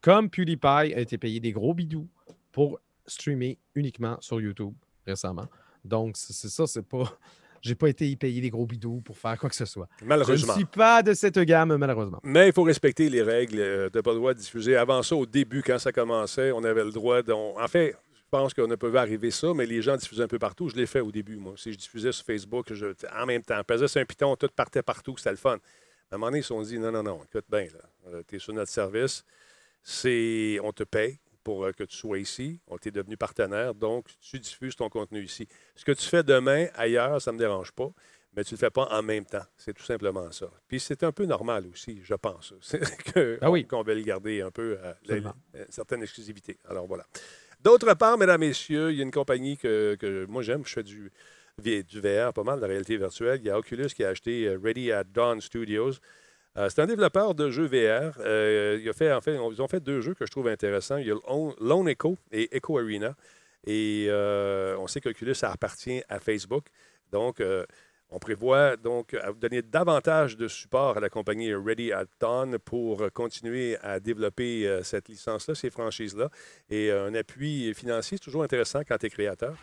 Comme 0.00 0.28
PewDiePie 0.28 0.66
a 0.66 0.98
été 0.98 1.18
payé 1.18 1.38
des 1.38 1.52
gros 1.52 1.72
bidous 1.72 2.08
pour 2.50 2.80
streamer 3.06 3.58
uniquement 3.76 4.16
sur 4.20 4.40
YouTube 4.40 4.74
récemment. 5.06 5.46
Donc, 5.84 6.16
c'est 6.16 6.48
ça, 6.48 6.66
c'est 6.66 6.82
pas. 6.82 7.16
J'ai 7.62 7.74
pas 7.76 7.88
été 7.88 8.14
payé 8.16 8.40
des 8.40 8.50
gros 8.50 8.66
bidous 8.66 9.00
pour 9.02 9.16
faire 9.16 9.38
quoi 9.38 9.48
que 9.48 9.54
ce 9.54 9.64
soit. 9.64 9.88
Je 10.00 10.04
ne 10.04 10.08
Malheureusement. 10.08 10.54
suis 10.54 10.64
pas 10.64 11.02
de 11.02 11.14
cette 11.14 11.38
gamme, 11.38 11.76
malheureusement. 11.76 12.18
Mais 12.24 12.48
il 12.48 12.52
faut 12.52 12.64
respecter 12.64 13.08
les 13.08 13.22
règles. 13.22 13.60
euh, 13.60 13.88
Tu 13.88 13.96
n'as 13.96 14.02
pas 14.02 14.10
le 14.10 14.16
droit 14.18 14.34
de 14.34 14.38
diffuser. 14.40 14.76
Avant 14.76 15.02
ça, 15.04 15.14
au 15.14 15.24
début, 15.26 15.62
quand 15.62 15.78
ça 15.78 15.92
commençait, 15.92 16.50
on 16.52 16.64
avait 16.64 16.82
le 16.84 16.90
droit. 16.90 17.22
de- 17.22 17.32
En 17.32 17.68
fait, 17.68 17.94
je 18.14 18.20
pense 18.30 18.52
qu'on 18.52 18.66
ne 18.66 18.74
peut 18.74 18.92
arriver 18.96 19.30
ça, 19.30 19.54
mais 19.54 19.64
les 19.64 19.80
gens 19.80 19.96
diffusaient 19.96 20.24
un 20.24 20.28
peu 20.28 20.40
partout. 20.40 20.68
Je 20.68 20.74
l'ai 20.76 20.86
fait 20.86 21.00
au 21.00 21.12
début, 21.12 21.36
moi. 21.36 21.54
Si 21.56 21.72
je 21.72 21.78
diffusais 21.78 22.10
sur 22.10 22.24
Facebook, 22.26 22.72
je, 22.74 22.86
en 23.16 23.26
même 23.26 23.42
temps, 23.42 23.62
pesais 23.64 23.86
sur 23.86 24.00
un 24.00 24.04
piton, 24.04 24.34
tout 24.34 24.48
partait 24.54 24.82
partout, 24.82 25.14
c'était 25.16 25.30
le 25.30 25.36
fun. 25.36 25.58
À 26.10 26.16
un 26.16 26.18
moment 26.18 26.26
donné, 26.26 26.38
ils 26.40 26.42
se 26.42 26.48
sont 26.48 26.60
dit 26.62 26.78
non, 26.80 26.90
non, 26.90 27.02
non, 27.04 27.20
écoute 27.24 27.44
bien, 27.50 27.66
tu 28.28 28.36
es 28.36 28.38
sur 28.38 28.52
notre 28.52 28.70
service, 28.72 29.24
c'est 29.82 30.58
on 30.62 30.72
te 30.72 30.82
paye 30.84 31.18
pour 31.44 31.64
euh, 31.64 31.72
que 31.72 31.84
tu 31.84 31.96
sois 31.96 32.18
ici, 32.18 32.60
on 32.66 32.78
t'est 32.78 32.90
devenu 32.90 33.16
partenaire, 33.16 33.74
donc 33.74 34.06
tu 34.20 34.38
diffuses 34.38 34.76
ton 34.76 34.88
contenu 34.88 35.22
ici. 35.22 35.46
Ce 35.76 35.84
que 35.84 35.92
tu 35.92 36.06
fais 36.06 36.22
demain, 36.22 36.66
ailleurs, 36.74 37.20
ça 37.20 37.30
ne 37.32 37.36
me 37.36 37.40
dérange 37.40 37.72
pas, 37.72 37.90
mais 38.34 38.44
tu 38.44 38.54
ne 38.54 38.56
le 38.56 38.60
fais 38.60 38.70
pas 38.70 38.88
en 38.90 39.02
même 39.02 39.24
temps. 39.26 39.44
C'est 39.56 39.74
tout 39.74 39.82
simplement 39.84 40.30
ça. 40.32 40.50
Puis 40.68 40.80
c'est 40.80 41.02
un 41.02 41.12
peu 41.12 41.24
normal 41.26 41.64
aussi, 41.72 42.00
je 42.02 42.14
pense, 42.14 42.54
c'est 42.60 42.80
que- 43.12 43.38
Ah 43.40 43.50
oui. 43.50 43.66
qu'on 43.66 43.82
veut 43.82 44.00
garder 44.00 44.40
un 44.40 44.50
peu 44.50 44.72
euh, 44.78 44.82
la- 44.82 44.88
Absolument. 44.90 45.34
euh, 45.56 45.64
certaines 45.68 46.02
exclusivités. 46.02 46.58
Alors 46.68 46.86
voilà. 46.86 47.04
D'autre 47.60 47.94
part, 47.94 48.18
mesdames, 48.18 48.40
messieurs, 48.40 48.90
il 48.90 48.96
y 48.96 49.00
a 49.00 49.04
une 49.04 49.10
compagnie 49.12 49.56
que, 49.56 49.94
que 49.94 50.24
moi 50.26 50.42
j'aime, 50.42 50.64
je 50.66 50.72
fais 50.72 50.82
du, 50.82 51.12
VR, 51.60 52.32
pas 52.32 52.42
mal 52.42 52.58
de 52.58 52.64
réalité 52.64 52.96
virtuelle. 52.96 53.38
Il 53.40 53.46
y 53.46 53.50
a 53.50 53.58
Oculus 53.58 53.88
qui 53.94 54.02
a 54.04 54.08
acheté 54.08 54.46
euh, 54.48 54.58
Ready 54.62 54.90
at 54.90 55.04
Dawn 55.04 55.40
Studios. 55.40 55.92
Euh, 56.58 56.68
c'est 56.68 56.82
un 56.82 56.86
développeur 56.86 57.34
de 57.34 57.50
jeux 57.50 57.66
VR. 57.66 58.14
Euh, 58.20 58.78
ils 58.82 59.62
ont 59.62 59.68
fait 59.68 59.80
deux 59.80 60.00
jeux 60.00 60.14
que 60.14 60.26
je 60.26 60.30
trouve 60.30 60.48
intéressants. 60.48 60.98
Il 60.98 61.06
y 61.06 61.10
a 61.10 61.16
Lone- 61.60 61.88
Echo 61.88 62.18
et 62.30 62.54
Echo 62.56 62.78
Arena. 62.78 63.14
Et 63.66 64.06
euh, 64.08 64.76
on 64.78 64.86
sait 64.86 65.00
qu'Oculus 65.00 65.34
appartient 65.42 66.02
à 66.08 66.18
Facebook. 66.20 66.66
Donc, 67.10 67.42
on 68.10 68.18
prévoit 68.18 68.76
donc 68.76 69.14
à 69.14 69.32
donner 69.32 69.62
davantage 69.62 70.36
de 70.36 70.48
support 70.48 70.96
à 70.96 71.00
la 71.00 71.08
compagnie 71.08 71.54
Ready 71.54 71.92
at 71.92 72.06
Dawn 72.20 72.58
pour 72.58 73.10
continuer 73.12 73.76
à 73.82 74.00
développer 74.00 74.80
cette 74.82 75.08
licence-là, 75.08 75.54
ces 75.54 75.70
franchises-là. 75.70 76.28
Et 76.70 76.90
un 76.90 77.14
appui 77.14 77.72
financier, 77.74 78.16
c'est 78.16 78.24
toujours 78.24 78.42
intéressant 78.42 78.80
quand 78.86 78.96
tu 78.98 79.06
es 79.06 79.10
créateur. 79.10 79.54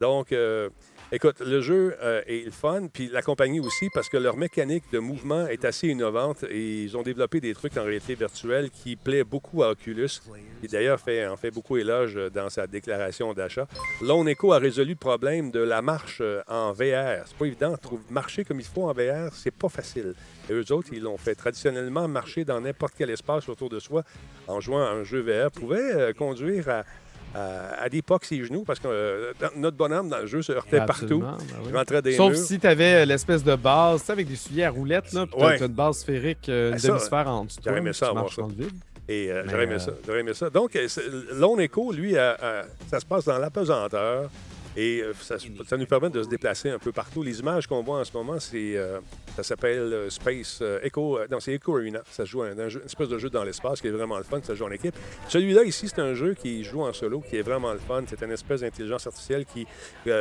Donc, 0.00 0.32
euh, 0.32 0.68
écoute, 1.10 1.40
le 1.40 1.60
jeu 1.60 1.96
euh, 2.00 2.22
est 2.26 2.44
le 2.44 2.52
fun, 2.52 2.86
puis 2.92 3.08
la 3.08 3.20
compagnie 3.20 3.58
aussi, 3.58 3.88
parce 3.92 4.08
que 4.08 4.16
leur 4.16 4.36
mécanique 4.36 4.84
de 4.92 5.00
mouvement 5.00 5.46
est 5.48 5.64
assez 5.64 5.88
innovante 5.88 6.44
et 6.48 6.84
ils 6.84 6.96
ont 6.96 7.02
développé 7.02 7.40
des 7.40 7.52
trucs 7.52 7.76
en 7.76 7.82
réalité 7.82 8.14
virtuelle 8.14 8.70
qui 8.70 8.94
plaît 8.94 9.24
beaucoup 9.24 9.64
à 9.64 9.70
Oculus. 9.70 10.20
Et 10.62 10.68
d'ailleurs, 10.68 11.00
en 11.30 11.36
fait 11.36 11.50
beaucoup 11.50 11.76
éloge 11.76 12.16
euh, 12.16 12.30
dans 12.30 12.48
sa 12.48 12.66
déclaration 12.66 13.32
d'achat. 13.34 13.66
Lone 14.00 14.28
Echo 14.28 14.52
a 14.52 14.58
résolu 14.58 14.90
le 14.90 14.96
problème 14.96 15.50
de 15.50 15.60
la 15.60 15.82
marche 15.82 16.22
en 16.46 16.72
VR. 16.72 17.26
C'est 17.26 17.36
pas 17.36 17.46
évident. 17.46 17.74
Marcher 18.10 18.44
comme 18.44 18.60
il 18.60 18.66
faut 18.66 18.88
en 18.88 18.92
VR, 18.92 19.32
c'est 19.32 19.50
pas 19.50 19.68
facile. 19.68 20.14
Et 20.48 20.52
eux 20.52 20.72
autres, 20.72 20.90
ils 20.92 21.02
l'ont 21.02 21.18
fait. 21.18 21.34
Traditionnellement, 21.34 22.06
marcher 22.06 22.44
dans 22.44 22.60
n'importe 22.60 22.94
quel 22.96 23.10
espace 23.10 23.48
autour 23.48 23.68
de 23.68 23.80
soi 23.80 24.04
en 24.46 24.60
jouant 24.60 24.82
à 24.82 24.90
un 24.90 25.04
jeu 25.04 25.20
VR 25.20 25.50
pouvait 25.50 26.14
conduire 26.14 26.68
à, 26.68 26.84
à, 27.34 27.82
à 27.82 27.88
des 27.88 28.02
pocs 28.02 28.24
ses 28.24 28.42
genoux 28.44 28.64
parce 28.64 28.78
que 28.78 28.88
euh, 28.88 29.32
notre 29.56 29.76
bonhomme 29.76 30.08
dans 30.08 30.18
le 30.18 30.26
jeu 30.26 30.42
se 30.42 30.52
heurtait 30.52 30.84
partout. 30.86 31.20
Ben 31.20 31.36
oui. 31.38 31.68
Il 31.70 31.76
rentrait 31.76 32.02
des 32.02 32.12
Sauf 32.16 32.32
murs. 32.32 32.38
si 32.44 32.58
tu 32.58 32.66
avais 32.66 33.04
l'espèce 33.06 33.44
de 33.44 33.54
base, 33.54 34.00
tu 34.00 34.06
sais, 34.06 34.12
avec 34.12 34.26
des 34.28 34.36
souliers 34.36 34.64
à 34.64 34.70
roulettes, 34.70 35.12
là, 35.12 35.26
puis 35.26 35.40
Ouais. 35.42 35.58
une 35.60 35.66
base 35.68 35.98
sphérique, 35.98 36.48
euh, 36.48 36.72
une 36.72 36.78
Ben 36.78 36.88
demi-sphère 36.88 37.28
en 37.28 37.44
dessous 37.44 37.58
j'aurais 37.64 37.78
aimé 37.78 37.92
ça 37.92 38.08
avoir 38.08 38.32
ça. 38.32 38.42
Et 39.10 39.30
euh, 39.30 39.42
j'aurais 39.48 39.64
aimé 39.64 39.74
euh, 39.74 39.78
ça. 39.78 39.92
J'aurais 40.06 40.20
aimé 40.20 40.34
ça. 40.34 40.50
Donc, 40.50 40.76
euh, 40.76 40.86
Lone 41.34 41.60
Echo, 41.60 41.92
lui, 41.92 42.16
euh, 42.16 42.34
euh, 42.42 42.62
ça 42.90 43.00
se 43.00 43.06
passe 43.06 43.24
dans 43.24 43.38
l'apesanteur. 43.38 44.28
Et 44.80 45.02
euh, 45.02 45.12
ça, 45.14 45.36
nous 45.76 45.86
permet 45.86 46.08
de 46.08 46.22
se 46.22 46.28
déplacer 46.28 46.70
un 46.70 46.78
peu 46.78 46.92
partout. 46.92 47.24
Les 47.24 47.40
images 47.40 47.66
qu'on 47.66 47.82
voit 47.82 47.98
en 47.98 48.04
ce 48.04 48.12
moment, 48.12 48.38
c'est 48.38 48.76
euh, 48.76 49.00
ça 49.34 49.42
s'appelle 49.42 49.92
euh, 49.92 50.08
Space 50.08 50.62
Echo. 50.84 51.18
non, 51.28 51.40
c'est 51.40 51.54
Echo 51.54 51.76
Arena. 51.76 52.00
Ça 52.08 52.24
se 52.24 52.30
joue 52.30 52.42
un, 52.42 52.56
un 52.56 52.68
jeu- 52.68 52.78
une 52.78 52.86
espèce 52.86 53.08
de 53.08 53.18
jeu 53.18 53.28
dans 53.28 53.42
l'espace 53.42 53.80
qui 53.80 53.88
est 53.88 53.90
vraiment 53.90 54.18
le 54.18 54.22
fun. 54.22 54.40
Ça 54.40 54.54
joue 54.54 54.66
en 54.66 54.70
équipe. 54.70 54.94
Celui-là, 55.28 55.64
ici, 55.64 55.88
c'est 55.88 55.98
un 56.00 56.14
jeu 56.14 56.34
qui 56.34 56.62
joue 56.62 56.82
en 56.82 56.92
solo, 56.92 57.20
qui 57.20 57.34
est 57.38 57.42
vraiment 57.42 57.72
le 57.72 57.80
fun. 57.80 58.04
C'est 58.06 58.22
une 58.22 58.30
espèce 58.30 58.60
d'intelligence 58.60 59.04
artificielle 59.08 59.46
qui 59.46 59.66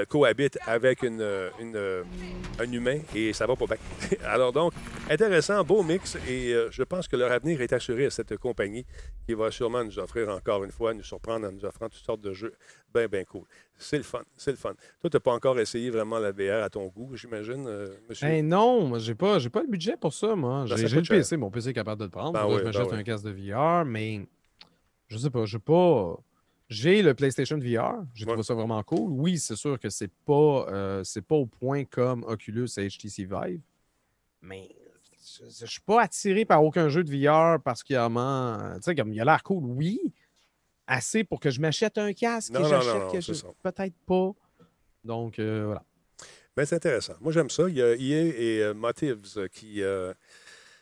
cohabite 0.09 0.57
avec 0.65 1.03
une, 1.03 1.21
un 1.21 2.71
humain 2.71 2.99
et 3.13 3.33
ça 3.33 3.45
va 3.45 3.55
pas 3.55 3.65
bien. 3.67 3.77
Alors 4.25 4.51
donc, 4.51 4.73
intéressant, 5.07 5.63
beau 5.63 5.83
mix. 5.83 6.17
Et 6.27 6.55
je 6.71 6.81
pense 6.81 7.07
que 7.07 7.15
leur 7.15 7.31
avenir 7.31 7.61
est 7.61 7.73
assuré 7.73 8.05
à 8.07 8.09
cette 8.09 8.35
compagnie 8.37 8.85
qui 9.27 9.35
va 9.35 9.51
sûrement 9.51 9.83
nous 9.83 9.99
offrir 9.99 10.29
encore 10.29 10.63
une 10.63 10.71
fois, 10.71 10.95
nous 10.95 11.03
surprendre 11.03 11.47
en 11.47 11.51
nous 11.51 11.63
offrant 11.65 11.89
toutes 11.89 12.03
sortes 12.03 12.21
de 12.21 12.33
jeux 12.33 12.53
bien, 12.97 13.07
bien 13.07 13.23
cool. 13.25 13.43
C'est 13.77 13.97
le 13.97 14.03
fun. 14.03 14.23
C'est 14.35 14.51
le 14.51 14.57
fun. 14.57 14.73
Toi, 14.99 15.09
tu 15.09 15.15
n'as 15.15 15.19
pas 15.19 15.33
encore 15.33 15.59
essayé 15.59 15.89
vraiment 15.89 16.17
la 16.19 16.31
VR 16.31 16.63
à 16.63 16.69
ton 16.69 16.87
goût, 16.87 17.15
j'imagine, 17.15 17.65
euh, 17.67 17.95
monsieur? 18.09 18.27
Ben 18.27 18.47
non, 18.47 18.87
moi, 18.87 18.99
j'ai 18.99 19.13
pas, 19.15 19.37
j'ai 19.39 19.49
pas 19.49 19.61
le 19.61 19.67
budget 19.67 19.95
pour 19.97 20.13
ça, 20.13 20.35
moi. 20.35 20.65
Ben, 20.67 20.75
J'ai 20.77 20.87
le 20.87 21.03
cher. 21.03 21.17
PC, 21.17 21.37
mon 21.37 21.51
PC 21.51 21.69
est 21.69 21.73
capable 21.73 21.99
de 21.99 22.05
le 22.05 22.11
prendre. 22.11 22.33
Ben 22.33 22.45
oui, 22.47 22.53
je 22.53 22.57
ben 22.59 22.65
m'achète 22.65 22.93
un 22.93 23.03
casque 23.03 23.25
de 23.25 23.31
VR, 23.31 23.85
mais 23.85 24.25
je 25.07 25.17
sais 25.17 25.29
pas, 25.29 25.45
j'ai 25.45 25.59
pas. 25.59 26.17
J'ai 26.69 27.01
le 27.01 27.13
PlayStation 27.13 27.57
VR, 27.57 28.03
j'ai 28.13 28.25
Ouais. 28.25 28.31
trouvé 28.31 28.43
ça 28.43 28.53
vraiment 28.53 28.83
cool. 28.83 29.09
Oui, 29.11 29.37
c'est 29.37 29.55
sûr 29.55 29.79
que 29.79 29.89
c'est 29.89 30.11
pas, 30.25 30.65
euh, 30.69 31.01
c'est 31.05 31.21
pas 31.21 31.35
au 31.35 31.45
point 31.45 31.85
comme 31.85 32.23
Oculus 32.27 32.67
et 32.77 32.87
HTC 32.89 33.23
Vive, 33.25 33.61
mais 34.41 34.67
je, 35.23 35.43
je 35.49 35.65
suis 35.65 35.79
pas 35.81 36.01
attiré 36.01 36.43
par 36.43 36.61
aucun 36.63 36.89
jeu 36.89 37.03
de 37.05 37.09
VR 37.15 37.61
particulièrement. 37.61 38.57
Tu 38.75 38.81
sais, 38.81 38.95
comme 38.95 39.13
il 39.13 39.21
a 39.21 39.23
l'air 39.23 39.43
cool, 39.43 39.63
oui, 39.63 39.99
assez 40.87 41.23
pour 41.23 41.39
que 41.39 41.49
je 41.49 41.59
m'achète 41.61 41.97
un 41.97 42.13
casque 42.13 42.51
Non, 42.53 42.61
et 42.65 42.69
j'achète 42.69 42.93
non, 42.93 42.99
non, 43.05 43.11
que 43.11 43.21
c'est 43.21 43.33
je- 43.33 43.39
ça. 43.39 43.47
peut-être 43.63 43.95
pas. 44.05 44.31
Donc 45.03 45.39
euh, 45.39 45.63
voilà. 45.65 45.83
Ben, 46.55 46.65
c'est 46.65 46.75
intéressant. 46.75 47.13
Moi, 47.21 47.31
j'aime 47.31 47.49
ça. 47.51 47.69
Il 47.69 47.75
y 47.75 47.83
a 47.83 47.93
EA 47.93 48.33
et 48.35 48.63
euh, 48.63 48.73
Motives 48.73 49.19
euh, 49.37 49.47
qui 49.47 49.83
euh, 49.83 50.11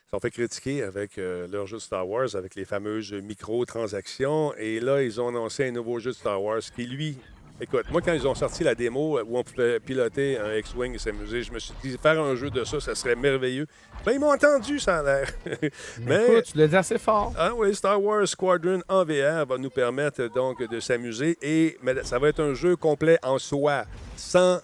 sont 0.10 0.20
fait 0.22 0.32
critiquer 0.32 0.84
avec 0.84 1.18
euh, 1.18 1.48
leur 1.50 1.68
jeu 1.68 1.78
de 1.78 1.82
Star 1.82 2.08
Wars, 2.08 2.34
avec 2.36 2.56
les 2.56 2.64
fameuses 2.64 3.12
microtransactions. 3.12 4.54
Et 4.56 4.80
là, 4.80 5.04
ils 5.04 5.20
ont 5.20 5.28
annoncé 5.28 5.68
un 5.68 5.72
nouveau 5.72 6.00
jeu 6.00 6.12
de 6.12 6.16
Star 6.16 6.42
Wars 6.42 6.62
qui, 6.76 6.86
lui, 6.86 7.18
écoute, 7.62 7.86
moi, 7.92 8.02
quand 8.02 8.14
ils 8.14 8.28
ont 8.28 8.36
sorti 8.36 8.64
la 8.64 8.76
démo 8.76 9.18
euh, 9.18 9.24
où 9.28 9.38
on 9.38 9.44
pouvait 9.44 9.80
piloter 9.80 10.38
un 10.38 10.56
X-Wing 10.58 10.94
et 10.96 10.98
s'amuser, 11.00 11.42
je 11.44 11.52
me 11.52 11.60
suis 11.60 11.74
dit, 11.84 11.98
faire 12.02 12.20
un 12.22 12.36
jeu 12.36 12.50
de 12.50 12.64
ça, 12.64 12.80
ça 12.80 12.96
serait 12.96 13.16
merveilleux. 13.16 13.68
Ben, 14.06 14.12
ils 14.14 14.20
m'ont 14.20 14.32
entendu, 14.34 14.80
ça 14.80 15.00
a 15.00 15.04
l'air. 15.04 15.30
Mais 15.46 15.72
Mais- 16.02 16.24
écoute, 16.34 16.46
tu 16.52 16.58
l'as 16.58 16.68
dit 16.68 16.76
assez 16.76 16.98
fort. 16.98 17.34
Ah 17.38 17.52
oui, 17.56 17.74
Star 17.74 18.02
Wars 18.02 18.28
Squadron 18.28 18.82
en 18.88 19.04
VR 19.04 19.46
va 19.48 19.58
nous 19.58 19.70
permettre 19.70 20.28
donc 20.34 20.68
de 20.68 20.80
s'amuser 20.80 21.38
et 21.42 21.78
mais 21.82 22.04
ça 22.04 22.20
va 22.20 22.30
être 22.30 22.42
un 22.42 22.54
jeu 22.54 22.76
complet 22.76 23.18
en 23.24 23.38
soi, 23.40 23.86
sans 24.16 24.60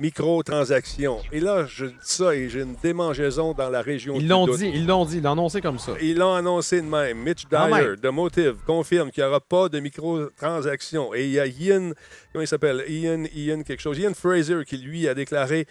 microtransactions. 0.00 1.18
Et 1.32 1.40
là, 1.40 1.66
je 1.66 1.86
dis 1.86 1.94
ça 2.02 2.34
et 2.34 2.48
j'ai 2.48 2.60
une 2.62 2.76
démangeaison 2.82 3.52
dans 3.54 3.68
la 3.70 3.82
région. 3.82 4.14
Ils 4.18 4.28
l'ont 4.28 4.46
dit, 4.46 4.70
ils 4.74 4.86
l'ont 4.86 5.04
dit, 5.04 5.18
ils 5.18 5.22
l'ont 5.22 5.32
annoncé 5.32 5.60
comme 5.60 5.78
ça. 5.78 5.92
Ils 6.00 6.16
l'ont 6.16 6.34
annoncé 6.34 6.80
de 6.80 6.86
même. 6.86 7.18
Mitch 7.18 7.44
Quand 7.50 7.66
Dyer 7.68 7.74
même. 7.88 7.96
de 7.96 8.08
Motive 8.08 8.56
confirme 8.66 9.10
qu'il 9.10 9.22
n'y 9.22 9.28
aura 9.28 9.40
pas 9.40 9.68
de 9.68 9.80
microtransactions. 9.80 11.14
Et 11.14 11.24
il 11.24 11.30
y 11.32 11.40
a 11.40 11.46
Ian, 11.46 11.92
comment 12.32 12.42
il 12.42 12.48
s'appelle? 12.48 12.84
Ian, 12.88 13.24
Ian 13.34 13.62
quelque 13.62 13.80
chose. 13.80 13.98
Ian 13.98 14.12
Fraser 14.14 14.64
qui, 14.66 14.76
lui, 14.78 15.08
a 15.08 15.14
déclaré 15.14 15.66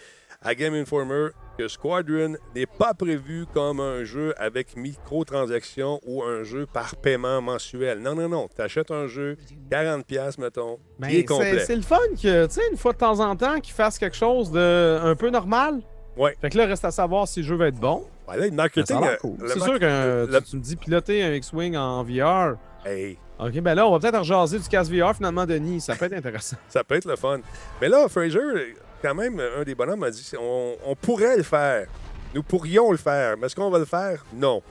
à 0.46 0.54
Game 0.54 0.74
Informer 0.74 1.28
que 1.58 1.68
Squadron 1.68 2.36
n'est 2.54 2.66
pas 2.66 2.94
prévu 2.94 3.46
comme 3.52 3.80
un 3.80 4.04
jeu 4.04 4.34
avec 4.38 4.76
microtransactions 4.76 6.00
ou 6.06 6.22
un 6.22 6.42
jeu 6.44 6.66
par 6.66 6.96
paiement 6.96 7.40
mensuel. 7.40 8.00
Non, 8.00 8.14
non, 8.14 8.28
non. 8.28 8.48
Tu 8.54 8.60
achètes 8.62 8.90
un 8.90 9.06
jeu, 9.06 9.36
40$, 9.70 10.38
mettons, 10.38 10.78
Ben, 10.98 11.08
qui 11.08 11.14
est 11.16 11.18
c'est- 11.20 11.24
complet. 11.24 11.58
c'est 11.64 11.76
le 11.76 11.82
fun 11.82 11.98
que, 12.20 12.46
tu 12.46 12.52
sais, 12.54 12.60
une 12.70 12.76
fois 12.78 12.92
de 12.92 12.98
temps 12.98 13.20
en 13.20 13.34
temps, 13.36 13.58
qu'ils 13.60 13.74
fassent 13.74 13.98
quelque 13.98 14.16
chose 14.16 14.50
de 14.52 14.98
un 15.02 15.14
peu 15.14 15.30
normal. 15.30 15.80
Ouais. 16.16 16.34
Fait 16.40 16.50
que 16.50 16.56
là, 16.58 16.66
reste 16.66 16.84
à 16.84 16.90
savoir 16.90 17.26
si 17.28 17.40
le 17.40 17.46
jeu 17.46 17.56
va 17.56 17.68
être 17.68 17.78
bon. 17.78 18.06
Ouais, 18.28 18.36
là, 18.38 18.46
le 18.46 18.52
marketing. 18.52 18.96
euh, 19.02 19.16
cool. 19.20 19.36
C'est 19.46 19.56
mar- 19.58 19.68
sûr 19.68 19.78
que 19.78 19.84
euh, 19.84 20.26
le- 20.26 20.40
tu, 20.40 20.50
tu 20.50 20.56
me 20.56 20.62
dis 20.62 20.76
piloter 20.76 21.22
un 21.22 21.32
X-Wing 21.34 21.76
en 21.76 22.02
VR. 22.04 22.56
Hey, 22.84 23.18
OK, 23.38 23.52
ben 23.60 23.74
là, 23.74 23.86
on 23.86 23.92
va 23.92 23.98
peut-être 23.98 24.18
rejaser 24.20 24.58
du 24.58 24.68
casque 24.68 24.90
VR 24.92 25.14
finalement, 25.14 25.44
Denis. 25.44 25.80
Ça 25.80 25.94
peut 25.94 26.06
être 26.06 26.14
intéressant. 26.14 26.56
ça 26.68 26.82
peut 26.84 26.94
être 26.94 27.04
le 27.04 27.16
fun. 27.16 27.40
Mais 27.80 27.88
là, 27.88 28.08
Fraser, 28.08 28.38
quand 29.02 29.14
même, 29.14 29.40
un 29.58 29.62
des 29.62 29.74
bonhommes 29.74 30.00
m'a 30.00 30.10
dit 30.10 30.30
on, 30.40 30.74
on 30.84 30.94
pourrait 30.94 31.36
le 31.36 31.42
faire. 31.42 31.86
Nous 32.34 32.42
pourrions 32.42 32.90
le 32.90 32.96
faire. 32.98 33.36
Mais 33.38 33.46
est-ce 33.46 33.56
qu'on 33.56 33.70
va 33.70 33.78
le 33.78 33.84
faire? 33.84 34.24
Non. 34.34 34.62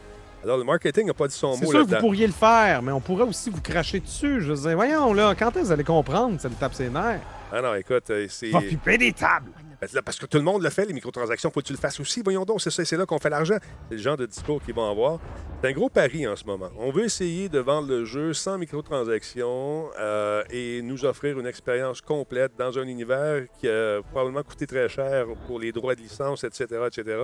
Alors, 0.43 0.57
le 0.57 0.63
marketing 0.63 1.07
n'a 1.07 1.13
pas 1.13 1.27
dit 1.27 1.35
son 1.35 1.53
C'est 1.53 1.65
mot 1.65 1.71
sûr 1.71 1.85
que 1.87 1.95
vous 1.95 1.99
pourriez 1.99 2.27
le 2.27 2.33
faire, 2.33 2.83
mais 2.83 2.91
on 2.91 2.99
pourrait 3.01 3.23
aussi 3.23 3.49
vous 3.49 3.61
cracher 3.61 3.99
dessus. 3.99 4.41
Je 4.41 4.53
veux 4.53 4.67
dire, 4.67 4.75
voyons, 4.75 5.11
là, 5.13 5.33
quand 5.33 5.47
est-ce 5.49 5.55
que 5.55 5.65
vous 5.65 5.71
allez 5.71 5.83
comprendre 5.83 6.35
que 6.35 6.41
ça 6.43 6.49
me 6.49 6.53
tape 6.53 6.75
ses 6.75 6.89
nerfs? 6.89 7.19
Ah 7.57 7.61
non, 7.61 7.73
écoute, 7.75 8.09
euh, 8.09 8.25
c'est. 8.27 8.49
Va 8.49 8.59
piper 8.59 8.97
des 8.97 9.13
tables! 9.13 9.49
Ben, 9.79 9.87
là, 9.93 10.01
Parce 10.01 10.17
que 10.17 10.25
tout 10.25 10.37
le 10.37 10.43
monde 10.43 10.61
le 10.61 10.69
fait, 10.69 10.83
les 10.83 10.93
microtransactions. 10.93 11.49
Faut 11.51 11.61
que 11.61 11.67
tu 11.67 11.71
le 11.71 11.79
fasses 11.79 12.01
aussi. 12.01 12.21
Voyons 12.21 12.43
donc, 12.43 12.59
c'est 12.59 12.69
ça, 12.69 12.83
c'est 12.83 12.97
là 12.97 13.05
qu'on 13.05 13.17
fait 13.17 13.29
l'argent. 13.29 13.55
C'est 13.87 13.95
le 13.95 14.01
genre 14.01 14.17
de 14.17 14.25
discours 14.25 14.61
qu'ils 14.61 14.75
vont 14.75 14.91
avoir. 14.91 15.19
C'est 15.61 15.69
un 15.69 15.71
gros 15.71 15.87
pari 15.87 16.27
en 16.27 16.35
ce 16.35 16.43
moment. 16.43 16.69
On 16.77 16.91
veut 16.91 17.05
essayer 17.05 17.47
de 17.47 17.59
vendre 17.59 17.87
le 17.87 18.03
jeu 18.03 18.33
sans 18.33 18.57
microtransactions 18.57 19.89
euh, 19.97 20.43
et 20.49 20.81
nous 20.81 21.05
offrir 21.05 21.39
une 21.39 21.47
expérience 21.47 22.01
complète 22.01 22.51
dans 22.57 22.77
un 22.77 22.83
univers 22.83 23.45
qui 23.57 23.69
a 23.69 24.01
probablement 24.11 24.43
coûté 24.43 24.67
très 24.67 24.89
cher 24.89 25.25
pour 25.47 25.57
les 25.57 25.71
droits 25.71 25.95
de 25.95 26.01
licence, 26.01 26.43
etc., 26.43 26.65
etc. 26.87 27.23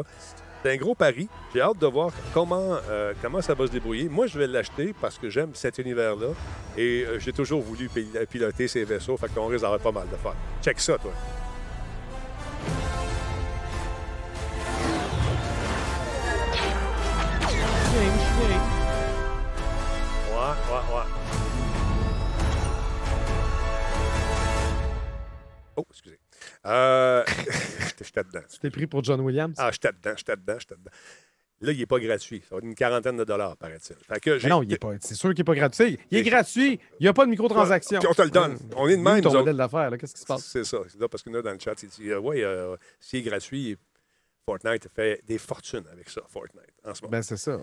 C'est 0.64 0.72
un 0.74 0.78
gros 0.78 0.93
pari. 0.95 1.28
J'ai 1.53 1.62
hâte 1.62 1.80
de 1.80 1.88
voir 1.88 2.12
comment, 2.34 2.78
euh, 2.89 3.14
comment 3.22 3.41
ça 3.41 3.53
va 3.55 3.66
se 3.66 3.72
débrouiller. 3.72 4.09
Moi, 4.09 4.28
je 4.28 4.38
vais 4.38 4.47
l'acheter 4.47 4.93
parce 5.01 5.18
que 5.18 5.30
j'aime 5.30 5.51
cet 5.55 5.80
univers-là 5.80 6.28
et 6.78 7.03
euh, 7.03 7.20
j'ai 7.20 7.34
toujours 7.34 7.62
voulu 7.62 7.88
pil- 7.89 8.26
piloter 8.30 8.68
ces 8.68 8.84
vaisseaux. 8.84 9.18
Fait 9.18 9.28
qu'on 9.34 9.47
risque 9.47 9.62
d'avoir 9.64 9.80
pas 9.80 9.91
mal 9.91 10.07
de 10.09 10.16
fun. 10.18 10.34
Check 10.64 10.80
ça, 10.80 10.97
toi. 10.99 11.12
Ouais, 20.30 20.55
ouais, 20.72 20.95
ouais. 20.95 21.07
Oh, 25.78 25.86
excusez. 25.89 26.20
Euh... 26.66 27.24
j'étais 28.01 28.24
dedans. 28.24 28.41
Tu 28.49 28.59
t'es 28.59 28.70
pris 28.70 28.88
pour 28.88 29.03
John 29.03 29.22
Williams? 29.22 29.55
Ah, 29.57 29.72
j'étais 29.72 29.91
dedans, 29.91 30.14
j'étais 30.16 30.36
dedans, 30.36 30.55
j'étais 30.59 30.76
dedans. 30.76 30.91
Là, 31.62 31.72
il 31.72 31.78
n'est 31.78 31.86
pas 31.86 31.99
gratuit. 31.99 32.41
Ça 32.49 32.55
va 32.55 32.57
être 32.57 32.64
une 32.66 32.74
quarantaine 32.74 33.18
de 33.18 33.24
dollars, 33.24 33.55
paraît-il. 33.55 33.95
Mais 34.09 34.49
non, 34.49 34.64
il 34.64 34.74
est 34.74 34.80
pas. 34.80 34.93
C'est 34.99 35.14
sûr 35.14 35.30
qu'il 35.30 35.41
n'est 35.41 35.43
pas 35.43 35.53
gratuit. 35.53 35.99
Il 36.09 36.18
est 36.18 36.24
gratuit. 36.24 36.80
Il 36.99 37.03
n'y 37.03 37.07
a 37.07 37.14
pas 37.14 37.26
de 37.26 37.30
microtransaction. 37.30 37.99
Puis 37.99 38.07
on 38.09 38.14
te 38.16 38.22
le 38.24 38.32
donne. 38.32 38.57
On 38.76 38.88
est 38.88 38.97
de 38.97 39.01
même, 39.01 39.22
ton 39.22 39.30
nous 39.30 39.36
autres. 39.36 39.39
modèle 39.39 39.57
d'affaires, 39.57 39.91
là, 39.91 39.97
qu'est-ce 39.97 40.16
qui 40.16 40.22
se 40.22 40.26
passe? 40.26 40.43
C'est 40.43 40.64
ça. 40.64 40.80
C'est 40.88 40.99
là 40.99 41.07
parce 41.07 41.22
que 41.22 41.30
là, 41.30 41.43
dans 41.43 41.51
le 41.51 41.59
chat, 41.59 41.76
il 41.84 41.89
dit 41.89 42.14
Oui, 42.16 42.41
s'il 42.99 43.20
est 43.20 43.30
gratuit, 43.30 43.78
Fortnite 44.45 44.88
fait 44.95 45.22
des 45.28 45.38
fortunes 45.38 45.86
avec 45.91 46.09
ça, 46.09 46.22
Fortnite, 46.28 46.64
en 46.84 46.95
ce 46.95 47.03
moment. 47.03 47.12
Ben, 47.12 47.22
c'est 47.22 47.38
ça. 47.38 47.59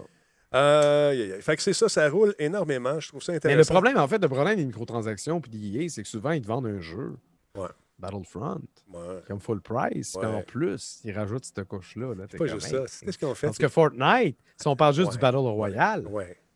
Euh. 0.54 1.40
Fait 1.40 1.56
que 1.56 1.62
c'est 1.62 1.72
ça, 1.72 1.88
ça 1.88 2.08
roule 2.08 2.34
énormément. 2.38 3.00
Je 3.00 3.08
trouve 3.08 3.22
ça 3.22 3.32
Mais 3.32 3.36
intéressant. 3.38 3.74
le 3.74 3.80
problème, 3.80 3.98
en 3.98 4.06
fait, 4.08 4.18
le 4.18 4.28
problème 4.28 4.56
des 4.56 4.64
microtransactions 4.64 5.40
puis 5.40 5.50
d'IA, 5.50 5.88
c'est 5.88 6.02
que 6.02 6.08
souvent, 6.08 6.30
ils 6.30 6.40
te 6.42 6.46
vendent 6.46 6.66
un 6.66 6.80
jeu. 6.80 7.16
Ouais. 7.56 7.66
Battlefront, 7.98 8.60
Ouais. 8.92 8.98
comme 9.26 9.40
full 9.40 9.60
price. 9.60 10.14
Ouais. 10.14 10.22
Puis 10.26 10.30
en 10.36 10.42
plus, 10.42 11.00
ils 11.04 11.12
rajoutent 11.12 11.44
cette 11.44 11.64
couche-là. 11.64 12.14
Là, 12.14 12.24
C'est 12.30 12.36
pas 12.38 12.46
juste 12.46 12.68
ça. 12.68 12.84
C'est 12.86 13.10
ce 13.12 13.18
qu'ils 13.18 13.28
ont 13.28 13.34
fait. 13.34 13.46
Parce 13.48 13.58
que 13.58 13.68
Fortnite, 13.68 14.36
si 14.56 14.68
on 14.68 14.76
parle 14.76 14.94
juste 14.94 15.08
Ouais. 15.08 15.14
du 15.14 15.20
Battle 15.20 15.36
Royale, 15.38 16.06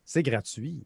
c'est 0.05 0.23
gratuit. 0.23 0.85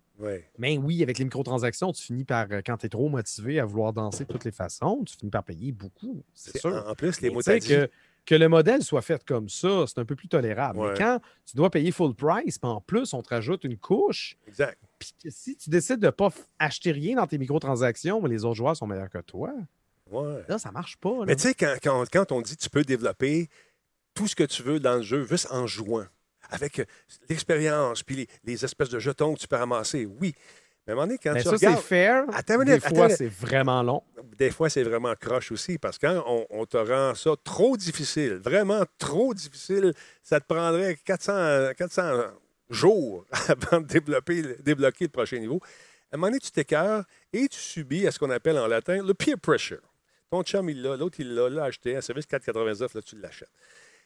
Mais 0.57 0.77
oui, 0.77 1.03
avec 1.03 1.17
les 1.19 1.25
microtransactions, 1.25 1.91
tu 1.91 2.01
finis 2.03 2.23
par, 2.25 2.47
euh, 2.51 2.61
quand 2.65 2.77
tu 2.77 2.87
es 2.87 2.89
trop 2.89 3.07
motivé 3.09 3.59
à 3.59 3.65
vouloir 3.65 3.93
danser 3.93 4.25
de 4.25 4.31
toutes 4.31 4.45
les 4.45 4.51
façons, 4.51 5.03
tu 5.05 5.15
finis 5.15 5.29
par 5.31 5.43
payer 5.43 5.71
beaucoup. 5.71 6.23
C'est 6.33 6.57
sûr. 6.57 6.85
En 6.87 6.95
plus, 6.95 7.21
les 7.21 7.29
mots 7.29 7.41
que, 7.41 7.89
que 8.25 8.35
le 8.35 8.49
modèle 8.49 8.81
soit 8.83 9.01
fait 9.03 9.23
comme 9.23 9.47
ça, 9.47 9.85
c'est 9.87 9.99
un 9.99 10.05
peu 10.05 10.15
plus 10.15 10.27
tolérable. 10.27 10.79
Mais 10.81 10.97
quand 10.97 11.19
tu 11.45 11.55
dois 11.55 11.69
payer 11.69 11.91
full 11.91 12.15
price, 12.15 12.57
puis 12.57 12.69
en 12.69 12.81
plus, 12.81 13.13
on 13.13 13.21
te 13.21 13.29
rajoute 13.29 13.63
une 13.63 13.77
couche, 13.77 14.37
Exact. 14.47 14.77
puis 14.97 15.13
si 15.29 15.55
tu 15.55 15.69
décides 15.69 15.99
de 15.99 16.07
ne 16.07 16.11
pas 16.11 16.29
acheter 16.57 16.91
rien 16.91 17.15
dans 17.17 17.27
tes 17.27 17.37
microtransactions, 17.37 18.19
mais 18.21 18.29
les 18.29 18.43
autres 18.43 18.55
joueurs 18.55 18.75
sont 18.75 18.87
meilleurs 18.87 19.09
que 19.11 19.19
toi, 19.19 19.53
Ouais. 20.11 20.43
là, 20.47 20.57
ça 20.59 20.71
marche 20.71 20.97
pas. 20.97 21.09
là. 21.11 21.23
Mais 21.27 21.35
tu 21.35 21.43
sais, 21.43 21.53
quand, 21.53 21.75
quand, 21.81 22.03
quand 22.11 22.31
on 22.31 22.41
dit 22.41 22.55
que 22.55 22.61
tu 22.61 22.69
peux 22.69 22.83
développer 22.83 23.49
tout 24.13 24.27
ce 24.27 24.35
que 24.35 24.43
tu 24.43 24.63
veux 24.63 24.79
dans 24.79 24.95
le 24.97 25.01
jeu, 25.03 25.25
juste 25.25 25.47
en 25.51 25.67
jouant, 25.67 26.05
avec 26.49 26.79
euh, 26.79 26.85
l'expérience, 27.29 28.03
puis 28.03 28.15
les, 28.15 28.27
les 28.43 28.65
espèces 28.65 28.89
de 28.89 28.99
jetons 28.99 29.33
que 29.35 29.39
tu 29.39 29.47
peux 29.47 29.57
ramasser, 29.57 30.05
oui. 30.05 30.33
Mais 30.85 30.91
à 30.91 30.93
un 30.93 30.95
moment 30.95 31.07
donné, 31.07 31.19
quand 31.21 31.33
Mais 31.33 31.43
tu 31.43 31.49
ça, 31.49 31.57
c'est 31.57 31.67
regardes, 31.67 31.83
fair. 31.83 32.23
Attends 32.31 32.63
Des 32.63 32.71
attends 32.71 32.95
fois, 32.95 33.09
c'est 33.09 33.27
vraiment 33.27 33.83
long. 33.83 34.01
des 34.37 34.51
fois, 34.51 34.69
c'est 34.69 34.83
vraiment 34.83 35.13
croche 35.19 35.51
aussi, 35.51 35.77
parce 35.77 35.97
que 35.97 36.07
quand 36.07 36.23
on, 36.25 36.47
on 36.49 36.65
te 36.65 36.77
rend 36.77 37.13
ça 37.13 37.31
trop 37.43 37.75
difficile, 37.75 38.35
vraiment 38.35 38.83
trop 38.97 39.33
difficile, 39.33 39.93
ça 40.23 40.39
te 40.39 40.45
prendrait 40.45 40.95
400, 41.03 41.73
400 41.77 42.03
jours 42.69 43.25
avant 43.49 43.81
de 43.81 43.85
développer, 43.87 44.41
débloquer 44.63 45.05
le 45.05 45.11
prochain 45.11 45.39
niveau. 45.39 45.59
À 46.09 46.15
un 46.15 46.17
moment 46.17 46.27
donné, 46.27 46.39
tu 46.39 46.51
t'écœures 46.51 47.03
et 47.33 47.49
tu 47.49 47.59
subis 47.59 48.07
à 48.07 48.11
ce 48.11 48.19
qu'on 48.19 48.29
appelle 48.29 48.57
en 48.57 48.67
latin 48.67 49.03
le 49.03 49.13
peer 49.13 49.37
pressure. 49.37 49.81
Ton 50.29 50.43
chum, 50.43 50.69
il 50.69 50.81
l'a, 50.81 50.97
l'autre, 50.97 51.19
il 51.19 51.33
l'a, 51.33 51.63
acheté, 51.63 51.95
un 51.95 52.01
service 52.01 52.25
4,99, 52.25 52.95
là, 52.95 53.01
tu 53.01 53.17
l'achètes. 53.17 53.49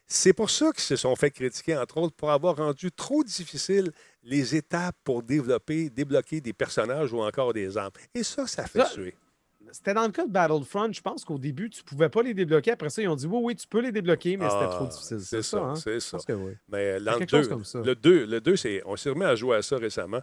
C'est 0.06 0.34
pour 0.34 0.50
ça 0.50 0.72
qu'ils 0.72 0.84
se 0.84 0.96
sont 0.98 1.16
fait 1.16 1.32
critiquer, 1.32 1.78
entre 1.78 1.98
autres, 1.98 2.16
pour 2.16 2.32
avoir 2.32 2.58
rendu 2.58 2.92
trop 2.92 3.24
difficile 3.24 3.92
les 4.24 4.56
étapes 4.56 4.96
pour 5.04 5.24
développer, 5.24 5.90
débloquer 5.90 6.42
des 6.42 6.54
personnages 6.54 7.14
ou 7.14 7.22
encore 7.22 7.54
des 7.54 7.78
armes. 7.78 7.92
Et 8.14 8.24
ça, 8.24 8.46
ça 8.46 8.66
fait 8.66 8.86
suer. 8.88 9.16
C'était 9.72 9.94
dans 9.94 10.06
le 10.06 10.12
cas 10.12 10.26
de 10.26 10.32
Battlefront, 10.32 10.92
je 10.92 11.02
pense 11.02 11.24
qu'au 11.24 11.38
début, 11.38 11.70
tu 11.70 11.82
pouvais 11.84 12.10
pas 12.10 12.22
les 12.24 12.34
débloquer. 12.34 12.72
Après 12.72 12.90
ça, 12.90 13.02
ils 13.02 13.08
ont 13.08 13.16
dit 13.16 13.26
oui, 13.26 13.40
oui, 13.42 13.56
tu 13.56 13.66
peux 13.68 13.80
les 13.80 13.92
débloquer, 13.94 14.36
mais 14.36 14.50
c'était 14.50 14.66
Ah, 14.66 14.76
trop 14.76 14.88
difficile. 14.88 15.22
C'est 15.22 15.42
ça, 15.42 15.60
hein? 15.60 15.76
c'est 15.76 16.00
ça. 16.02 16.18
pense 16.18 16.26
que 16.26 16.34
oui. 16.34 16.54
Mais 16.68 17.00
chose 17.00 17.48
2, 17.48 17.48
comme 17.48 17.64
ça. 17.64 17.80
le 17.80 17.96
2, 17.96 18.26
le 18.26 18.42
2 18.42 18.56
c'est, 18.58 18.82
on 18.86 18.98
s'est 18.98 19.10
remis 19.12 19.24
à 19.24 19.36
jouer 19.36 19.56
à 19.58 19.62
ça 19.62 19.78
récemment. 19.78 20.20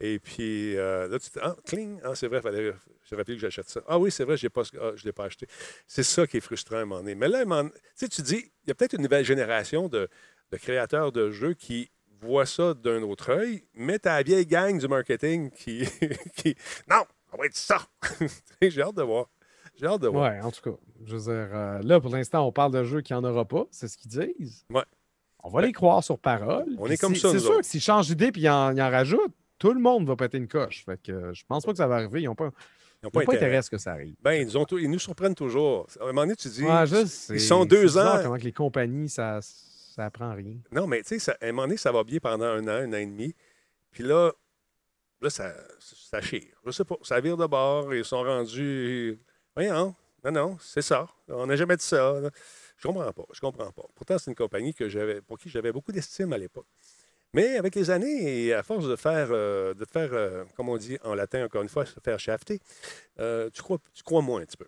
Et 0.00 0.18
puis 0.18 0.76
euh, 0.76 1.08
là, 1.08 1.18
tu 1.18 1.30
te 1.30 1.38
ah, 1.40 1.56
cling, 1.64 2.00
ah, 2.02 2.14
c'est 2.14 2.26
vrai, 2.26 2.40
fallait, 2.40 2.72
j'ai 3.04 3.16
rappelé 3.16 3.36
que 3.36 3.40
j'achète 3.40 3.68
ça. 3.68 3.80
Ah 3.86 3.98
oui, 3.98 4.10
c'est 4.10 4.24
vrai, 4.24 4.36
pas, 4.48 4.62
ah, 4.80 4.92
je 4.96 5.02
ne 5.02 5.04
l'ai 5.04 5.12
pas 5.12 5.24
acheté. 5.24 5.46
C'est 5.86 6.02
ça 6.02 6.26
qui 6.26 6.38
est 6.38 6.40
frustrant 6.40 6.76
à 6.76 6.80
un 6.80 6.84
moment 6.84 7.00
donné. 7.00 7.14
Mais 7.14 7.28
là, 7.28 7.44
tu 7.44 7.70
sais, 7.94 8.08
tu 8.08 8.22
dis, 8.22 8.50
il 8.64 8.68
y 8.68 8.70
a 8.70 8.74
peut-être 8.74 8.94
une 8.94 9.02
nouvelle 9.02 9.24
génération 9.24 9.88
de, 9.88 10.08
de 10.50 10.56
créateurs 10.56 11.12
de 11.12 11.30
jeux 11.30 11.54
qui 11.54 11.90
voient 12.20 12.46
ça 12.46 12.74
d'un 12.74 13.02
autre 13.02 13.30
œil, 13.30 13.64
mais 13.74 13.98
t'as 13.98 14.16
la 14.16 14.22
vieille 14.22 14.46
gang 14.46 14.78
du 14.78 14.88
marketing 14.88 15.50
qui. 15.50 15.84
qui 16.36 16.54
non, 16.88 17.02
on 17.32 17.38
va 17.38 17.46
être 17.46 17.56
ça. 17.56 17.82
J'ai 18.62 18.82
hâte 18.82 18.96
de 18.96 19.02
voir. 19.02 19.28
J'ai 19.74 19.86
hâte 19.86 20.02
de 20.02 20.08
voir. 20.08 20.30
Ouais, 20.30 20.40
en 20.40 20.50
tout 20.50 20.62
cas. 20.62 20.76
Je 21.04 21.16
veux 21.16 21.22
dire, 21.22 21.48
euh, 21.54 21.80
là, 21.82 22.00
pour 22.00 22.10
l'instant, 22.10 22.46
on 22.46 22.52
parle 22.52 22.72
de 22.72 22.84
jeux 22.84 23.00
qui 23.00 23.14
en 23.14 23.24
aura 23.24 23.44
pas. 23.44 23.66
C'est 23.70 23.88
ce 23.88 23.96
qu'ils 23.96 24.10
disent. 24.10 24.64
Ouais. 24.70 24.84
On 25.44 25.50
va 25.50 25.62
les 25.62 25.72
croire 25.72 26.04
sur 26.04 26.18
parole. 26.18 26.76
On 26.78 26.86
est 26.86 26.96
comme 26.96 27.16
ça, 27.16 27.32
C'est 27.32 27.40
sûr 27.40 27.58
que 27.58 27.66
s'ils 27.66 27.80
changent 27.80 28.06
d'idée 28.06 28.30
puis 28.30 28.42
ils 28.42 28.48
en, 28.48 28.72
ils 28.76 28.80
en 28.80 28.90
rajoutent, 28.90 29.34
tout 29.62 29.72
le 29.72 29.80
monde 29.80 30.08
va 30.08 30.16
péter 30.16 30.38
une 30.38 30.48
coche. 30.48 30.84
Fait 30.84 31.00
que 31.00 31.12
euh, 31.12 31.32
je 31.32 31.44
pense 31.46 31.64
pas 31.64 31.70
que 31.70 31.78
ça 31.78 31.86
va 31.86 31.94
arriver. 31.94 32.20
Ils 32.20 32.24
n'ont 32.24 32.34
pas, 32.34 32.50
Ils 33.00 33.04
n'ont 33.06 33.10
pas 33.12 33.20
intérêt. 33.20 33.58
à 33.58 33.62
ce 33.62 33.70
que 33.70 33.78
ça 33.78 33.92
arrive. 33.92 34.16
Ben, 34.20 34.32
ils, 34.32 34.58
ont 34.58 34.64
tout- 34.64 34.78
ils 34.78 34.90
nous 34.90 34.98
surprennent 34.98 35.36
toujours. 35.36 35.86
À 36.00 36.02
un 36.02 36.06
moment 36.06 36.22
donné, 36.22 36.34
tu 36.34 36.48
dis. 36.48 36.64
Je 36.86 37.04
sais. 37.06 37.34
ils 37.34 37.40
sont 37.40 37.64
deux 37.64 37.96
ans. 37.96 38.18
Comment 38.24 38.38
que 38.38 38.42
les 38.42 38.52
compagnies, 38.52 39.08
ça, 39.08 39.38
ça 39.40 40.06
apprend 40.06 40.34
rien. 40.34 40.56
Non, 40.72 40.88
mais 40.88 41.04
tu 41.04 41.16
sais, 41.20 41.30
à 41.30 41.36
un 41.42 41.52
moment 41.52 41.62
donné, 41.68 41.76
ça 41.76 41.92
va 41.92 42.02
bien 42.02 42.18
pendant 42.18 42.46
un 42.46 42.66
an, 42.66 42.70
un 42.70 42.92
an 42.92 42.96
et 42.96 43.06
demi. 43.06 43.36
Puis 43.92 44.02
là, 44.02 44.32
là 45.20 45.30
ça, 45.30 45.54
ça 45.78 46.20
chire. 46.20 46.56
Je 46.66 46.72
sais 46.72 46.84
pas. 46.84 46.96
Ça 47.02 47.20
vire 47.20 47.36
de 47.36 47.46
bord. 47.46 47.94
Ils 47.94 48.04
sont 48.04 48.24
rendus. 48.24 49.16
Voyons. 49.54 49.94
Non, 50.24 50.32
non, 50.32 50.56
c'est 50.60 50.82
ça. 50.82 51.08
On 51.28 51.46
n'a 51.46 51.54
jamais 51.54 51.76
dit 51.76 51.84
ça. 51.84 52.14
Je 52.78 52.88
comprends 52.88 53.12
pas. 53.12 53.24
Je 53.32 53.38
comprends 53.38 53.70
pas. 53.70 53.84
Pourtant, 53.94 54.18
c'est 54.18 54.28
une 54.32 54.36
compagnie 54.36 54.74
que 54.74 54.88
j'avais, 54.88 55.20
pour 55.20 55.38
qui 55.38 55.48
j'avais 55.48 55.70
beaucoup 55.70 55.92
d'estime 55.92 56.32
à 56.32 56.38
l'époque. 56.38 56.66
Mais 57.34 57.56
avec 57.56 57.74
les 57.74 57.88
années, 57.90 58.44
et 58.46 58.52
à 58.52 58.62
force 58.62 58.86
de 58.86 58.94
faire, 58.94 59.28
euh, 59.30 59.72
de 59.72 59.86
faire, 59.86 60.10
euh, 60.12 60.44
comme 60.54 60.68
on 60.68 60.76
dit 60.76 60.98
en 61.02 61.14
latin, 61.14 61.46
encore 61.46 61.62
une 61.62 61.68
fois, 61.70 61.86
se 61.86 61.98
faire 62.04 62.20
shafter, 62.20 62.60
euh, 63.20 63.48
tu, 63.54 63.62
crois, 63.62 63.78
tu 63.94 64.02
crois 64.02 64.20
moins 64.20 64.42
un 64.42 64.44
petit 64.44 64.58
peu. 64.58 64.66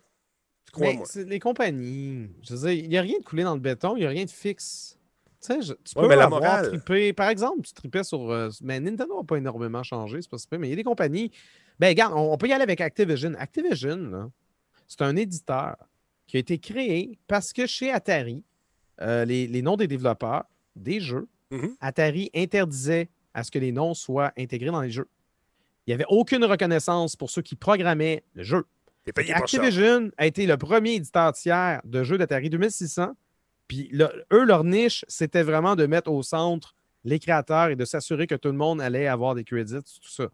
Tu 0.64 0.72
crois 0.72 0.86
Mais 0.86 0.94
moins. 0.94 1.06
les 1.26 1.38
compagnies, 1.40 2.30
je 2.42 2.54
veux 2.54 2.60
dire, 2.60 2.70
il 2.84 2.88
n'y 2.88 2.96
a 2.96 3.02
rien 3.02 3.18
de 3.18 3.24
coulé 3.24 3.42
dans 3.42 3.52
le 3.52 3.60
béton, 3.60 3.96
il 3.96 4.00
n'y 4.00 4.06
a 4.06 4.08
rien 4.08 4.24
de 4.24 4.30
fixe. 4.30 4.98
Tu 5.42 5.48
sais, 5.52 5.60
je- 5.60 5.74
tu 5.74 5.94
Ouais, 5.96 6.04
peux 6.04 6.08
mais 6.08 6.16
la 6.16 6.24
avoir 6.24 6.40
morale- 6.40 6.68
trippé. 6.68 7.12
Par 7.12 7.28
exemple, 7.28 7.60
tu 7.66 7.74
tripais 7.74 8.02
sur. 8.02 8.30
euh, 8.30 8.48
mais 8.62 8.80
Nintendo 8.80 9.18
n'a 9.18 9.24
pas 9.24 9.36
énormément 9.36 9.82
changé, 9.82 10.22
c'est 10.22 10.30
pas 10.30 10.38
si 10.38 10.48
pire, 10.48 10.58
mais 10.58 10.68
il 10.68 10.70
y 10.70 10.72
a 10.72 10.76
des 10.76 10.84
compagnies. 10.84 11.30
Ben, 11.78 11.88
regarde, 11.88 12.14
on, 12.16 12.32
on 12.32 12.38
peut 12.38 12.48
y 12.48 12.52
aller 12.54 12.62
avec 12.62 12.80
Activision. 12.80 13.34
Activision, 13.38 14.32
c'est 14.88 15.02
un 15.02 15.16
éditeur 15.16 15.76
qui 16.26 16.38
a 16.38 16.40
été 16.40 16.56
créé 16.58 17.18
parce 17.26 17.52
que 17.52 17.66
chez 17.66 17.90
Atari, 17.90 18.42
euh, 19.02 19.26
les, 19.26 19.46
les 19.46 19.60
noms 19.60 19.76
des 19.76 19.86
développeurs 19.86 20.44
des 20.76 20.98
jeux, 21.00 21.28
Mhm. 21.50 21.76
Atari 21.80 22.30
interdisait 22.34 23.08
à 23.34 23.42
ce 23.44 23.50
que 23.50 23.58
les 23.58 23.72
noms 23.72 23.94
soient 23.94 24.32
intégrés 24.38 24.70
dans 24.70 24.80
les 24.80 24.90
jeux. 24.90 25.08
Il 25.86 25.90
n'y 25.90 25.94
avait 25.94 26.06
aucune 26.08 26.44
reconnaissance 26.44 27.14
pour 27.16 27.30
ceux 27.30 27.42
qui 27.42 27.56
programmaient 27.56 28.22
le 28.34 28.42
jeu. 28.42 28.64
Payé. 29.14 29.34
Activision 29.34 30.10
a 30.16 30.26
été 30.26 30.46
le 30.46 30.56
premier 30.56 30.94
éditeur 30.94 31.32
tiers 31.34 31.82
de 31.84 32.02
jeux 32.02 32.16
d'Atari 32.16 32.48
2600. 32.48 33.12
Puis 33.68 33.90
eux, 34.32 34.44
leur 34.44 34.64
niche, 34.64 35.04
c'était 35.08 35.42
vraiment 35.42 35.76
de 35.76 35.84
mettre 35.86 36.10
au 36.10 36.22
centre 36.22 36.74
les 37.04 37.18
créateurs 37.18 37.68
et 37.68 37.76
de 37.76 37.84
s'assurer 37.84 38.26
que 38.26 38.34
tout 38.34 38.48
le 38.48 38.54
monde 38.56 38.80
allait 38.80 39.06
avoir 39.06 39.34
des 39.34 39.44
crédits, 39.44 39.74
tout 39.74 40.08
ça. 40.08 40.28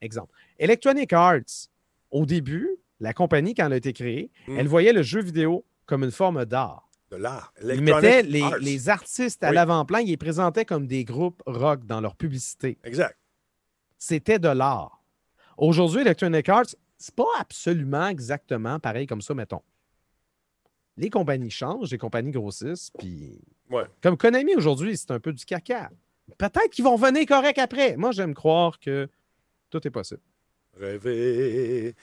Exemple. 0.00 0.32
Electronic 0.58 1.12
Arts, 1.12 1.68
au 2.10 2.24
début, 2.24 2.68
la 3.00 3.12
compagnie, 3.12 3.52
quand 3.54 3.66
elle 3.66 3.74
a 3.74 3.76
été 3.76 3.92
créée, 3.92 4.30
Mm. 4.46 4.58
elle 4.58 4.68
voyait 4.68 4.92
le 4.94 5.02
jeu 5.02 5.20
vidéo 5.20 5.64
comme 5.84 6.02
une 6.02 6.10
forme 6.10 6.44
d'art. 6.46 6.85
De 7.10 7.16
l'art. 7.16 7.52
Ils 7.62 7.70
Electronic 7.70 7.94
mettaient 8.02 8.22
les, 8.60 8.88
artistes 8.88 9.44
à 9.44 9.50
Oui. 9.50 9.54
l'avant-plan, 9.54 9.98
ils 9.98 10.08
les 10.08 10.16
présentaient 10.16 10.64
comme 10.64 10.86
des 10.88 11.04
groupes 11.04 11.40
rock 11.46 11.86
dans 11.86 12.00
leur 12.00 12.16
publicité. 12.16 12.78
Exact. 12.82 13.16
C'était 13.96 14.38
de 14.40 14.48
l'art. 14.48 15.02
Aujourd'hui, 15.56 16.00
Electronic 16.00 16.48
Arts, 16.48 16.74
c'est 16.98 17.14
pas 17.14 17.24
absolument 17.38 18.08
exactement 18.08 18.80
pareil 18.80 19.06
comme 19.06 19.22
ça, 19.22 19.34
mettons. 19.34 19.62
Les 20.96 21.10
compagnies 21.10 21.50
changent, 21.50 21.90
les 21.92 21.98
compagnies 21.98 22.32
grossissent, 22.32 22.90
puis 22.98 23.38
Ouais. 23.70 23.84
comme 24.02 24.16
Konami 24.16 24.54
aujourd'hui, 24.56 24.96
c'est 24.96 25.10
un 25.12 25.20
peu 25.20 25.32
du 25.32 25.44
caca. 25.44 25.90
Peut-être 26.38 26.70
qu'ils 26.70 26.84
vont 26.84 26.96
venir 26.96 27.24
correct 27.26 27.58
après. 27.58 27.96
Moi, 27.96 28.10
j'aime 28.12 28.34
croire 28.34 28.80
que 28.80 29.08
tout 29.70 29.86
est 29.86 29.90
possible. 29.90 30.22
Rêver. 30.78 31.94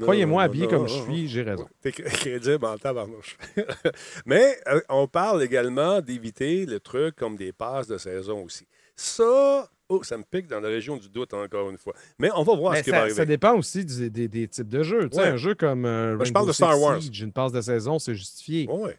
Croyez-moi, 0.00 0.42
habillé 0.42 0.66
comme 0.66 0.88
je 0.88 0.94
suis, 1.02 1.28
j'ai 1.28 1.42
raison. 1.42 1.66
T'es 1.80 1.90
cr- 1.90 2.02
crédible 2.12 2.64
en 2.64 2.76
tabarnouche. 2.76 3.36
Mais 4.26 4.58
euh, 4.66 4.80
on 4.88 5.06
parle 5.06 5.42
également 5.42 6.00
d'éviter 6.00 6.66
le 6.66 6.80
truc 6.80 7.16
comme 7.16 7.36
des 7.36 7.52
passes 7.52 7.86
de 7.86 7.96
saison 7.98 8.42
aussi. 8.44 8.66
Ça, 8.96 9.70
oh, 9.88 10.02
ça 10.02 10.18
me 10.18 10.24
pique 10.24 10.48
dans 10.48 10.60
la 10.60 10.68
région 10.68 10.96
du 10.96 11.08
doute 11.08 11.32
encore 11.34 11.70
une 11.70 11.78
fois. 11.78 11.94
Mais 12.18 12.30
on 12.34 12.42
va 12.42 12.56
voir 12.56 12.72
Mais 12.72 12.78
ce 12.80 12.84
qui 12.84 12.90
va 12.90 13.00
arriver. 13.02 13.14
ça 13.14 13.24
dépend 13.24 13.56
aussi 13.56 13.84
du- 13.84 14.10
des, 14.10 14.28
des 14.28 14.48
types 14.48 14.68
de 14.68 14.82
jeux. 14.82 15.08
Tu 15.08 15.16
sais, 15.16 15.22
Ouais. 15.22 15.28
Un 15.28 15.36
jeu 15.36 15.54
comme 15.54 15.84
euh, 15.86 16.22
je 16.24 16.32
parle 16.32 16.48
de 16.48 16.52
Star 16.52 16.78
Wars. 16.80 17.00
Siege, 17.00 17.20
une 17.20 17.32
passe 17.32 17.52
de 17.52 17.60
saison, 17.60 17.98
c'est 17.98 18.14
justifié. 18.14 18.66
Ouais. 18.68 18.98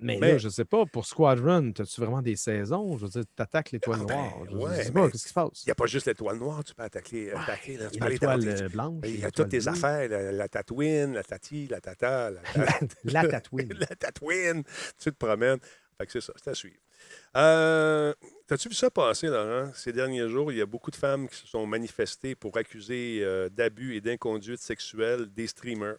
Mais, 0.00 0.18
Mais- 0.20 0.32
là, 0.32 0.38
je 0.38 0.48
sais 0.48 0.64
pas, 0.64 0.84
pour 0.86 1.06
Squadron, 1.06 1.72
as-tu 1.78 2.00
vraiment 2.00 2.20
des 2.20 2.34
saisons? 2.36 2.98
Je 2.98 3.04
veux 3.04 3.10
dire, 3.10 3.22
tu 3.36 3.42
attaques 3.42 3.70
l'étoile 3.70 4.00
Ah 4.02 4.04
ben, 4.06 4.14
noire. 4.16 4.38
Je 4.50 4.56
ouais, 4.56 4.84
sais 4.84 4.92
pas, 4.92 5.04
mais 5.04 5.10
qu'est-ce 5.12 5.22
qui 5.22 5.28
se 5.28 5.34
passe? 5.34 5.62
Il 5.64 5.68
n'y 5.68 5.72
a 5.72 5.74
pas 5.76 5.86
juste 5.86 6.06
l'étoile 6.06 6.36
noire, 6.38 6.64
tu 6.64 6.74
peux 6.74 6.82
attaquer. 6.82 7.30
là, 7.30 7.44
tu 7.46 7.76
peux 7.76 7.98
dans 8.00 8.06
l'étoile 8.08 8.48
euh, 8.48 8.68
blanche. 8.68 9.00
Il 9.04 9.10
y 9.10 9.12
a 9.12 9.14
l'étoile 9.26 9.32
toutes 9.32 9.48
tes 9.50 9.68
affaires, 9.68 10.08
la, 10.08 10.32
la 10.32 10.48
Tatooine, 10.48 11.14
la 11.14 11.22
Tati, 11.22 11.68
la 11.68 11.80
Tata, 11.80 12.30
la, 12.32 12.40
La 13.04 13.24
Tatooine. 13.28 13.72
la 13.78 13.86
Tatooine. 13.86 14.62
Tu 14.98 15.10
te 15.12 15.16
promènes. 15.16 15.58
Fait 15.96 16.06
que 16.06 16.12
c'est 16.12 16.20
ça, 16.20 16.32
c'est 16.42 16.50
à 16.50 16.54
suivre. 16.54 16.76
Euh, 17.36 18.12
T'as-tu 18.46 18.68
vu 18.68 18.74
ça 18.74 18.90
passer, 18.90 19.28
Laurent? 19.28 19.70
Ces 19.74 19.92
derniers 19.92 20.28
jours, 20.28 20.52
il 20.52 20.58
y 20.58 20.60
a 20.60 20.66
beaucoup 20.66 20.90
de 20.90 20.96
femmes 20.96 21.28
qui 21.28 21.36
se 21.36 21.46
sont 21.46 21.66
manifestées 21.66 22.34
pour 22.34 22.56
accuser 22.56 23.20
euh, 23.22 23.48
d'abus 23.48 23.94
et 23.96 24.00
d'inconduite 24.00 24.60
sexuelle 24.60 25.26
des 25.32 25.46
streamers. 25.46 25.96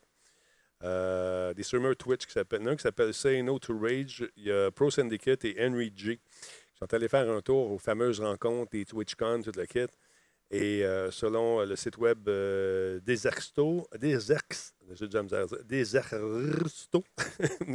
Euh, 0.85 1.53
des 1.53 1.63
streamers 1.63 1.95
Twitch 1.95 2.25
qui 2.27 2.31
s'appellent. 2.33 2.67
Un 2.67 2.75
qui 2.75 2.83
s'appelle 2.83 3.13
Say 3.13 3.41
No 3.41 3.57
to 3.59 3.77
Rage. 3.77 4.23
Il 4.37 4.43
y 4.43 4.51
a 4.51 4.69
Pro 4.71 4.89
Syndicate 4.91 5.43
et 5.45 5.55
Henry 5.59 5.91
G. 5.95 6.17
qui 6.17 6.77
sont 6.79 6.93
allés 6.93 7.07
faire 7.07 7.29
un 7.29 7.41
tour 7.41 7.71
aux 7.71 7.77
fameuses 7.79 8.19
rencontres 8.19 8.71
des 8.71 8.85
TwitchCon, 8.85 9.41
tout 9.43 9.51
le 9.57 9.65
kit. 9.65 9.87
Et 10.51 10.85
euh, 10.85 11.09
selon 11.09 11.59
euh, 11.61 11.65
le 11.65 11.75
site 11.75 11.97
web 11.97 12.19
euh, 12.29 12.99
Desersto, 13.03 13.87
Deserx, 13.99 14.75
Desersto, 15.67 17.03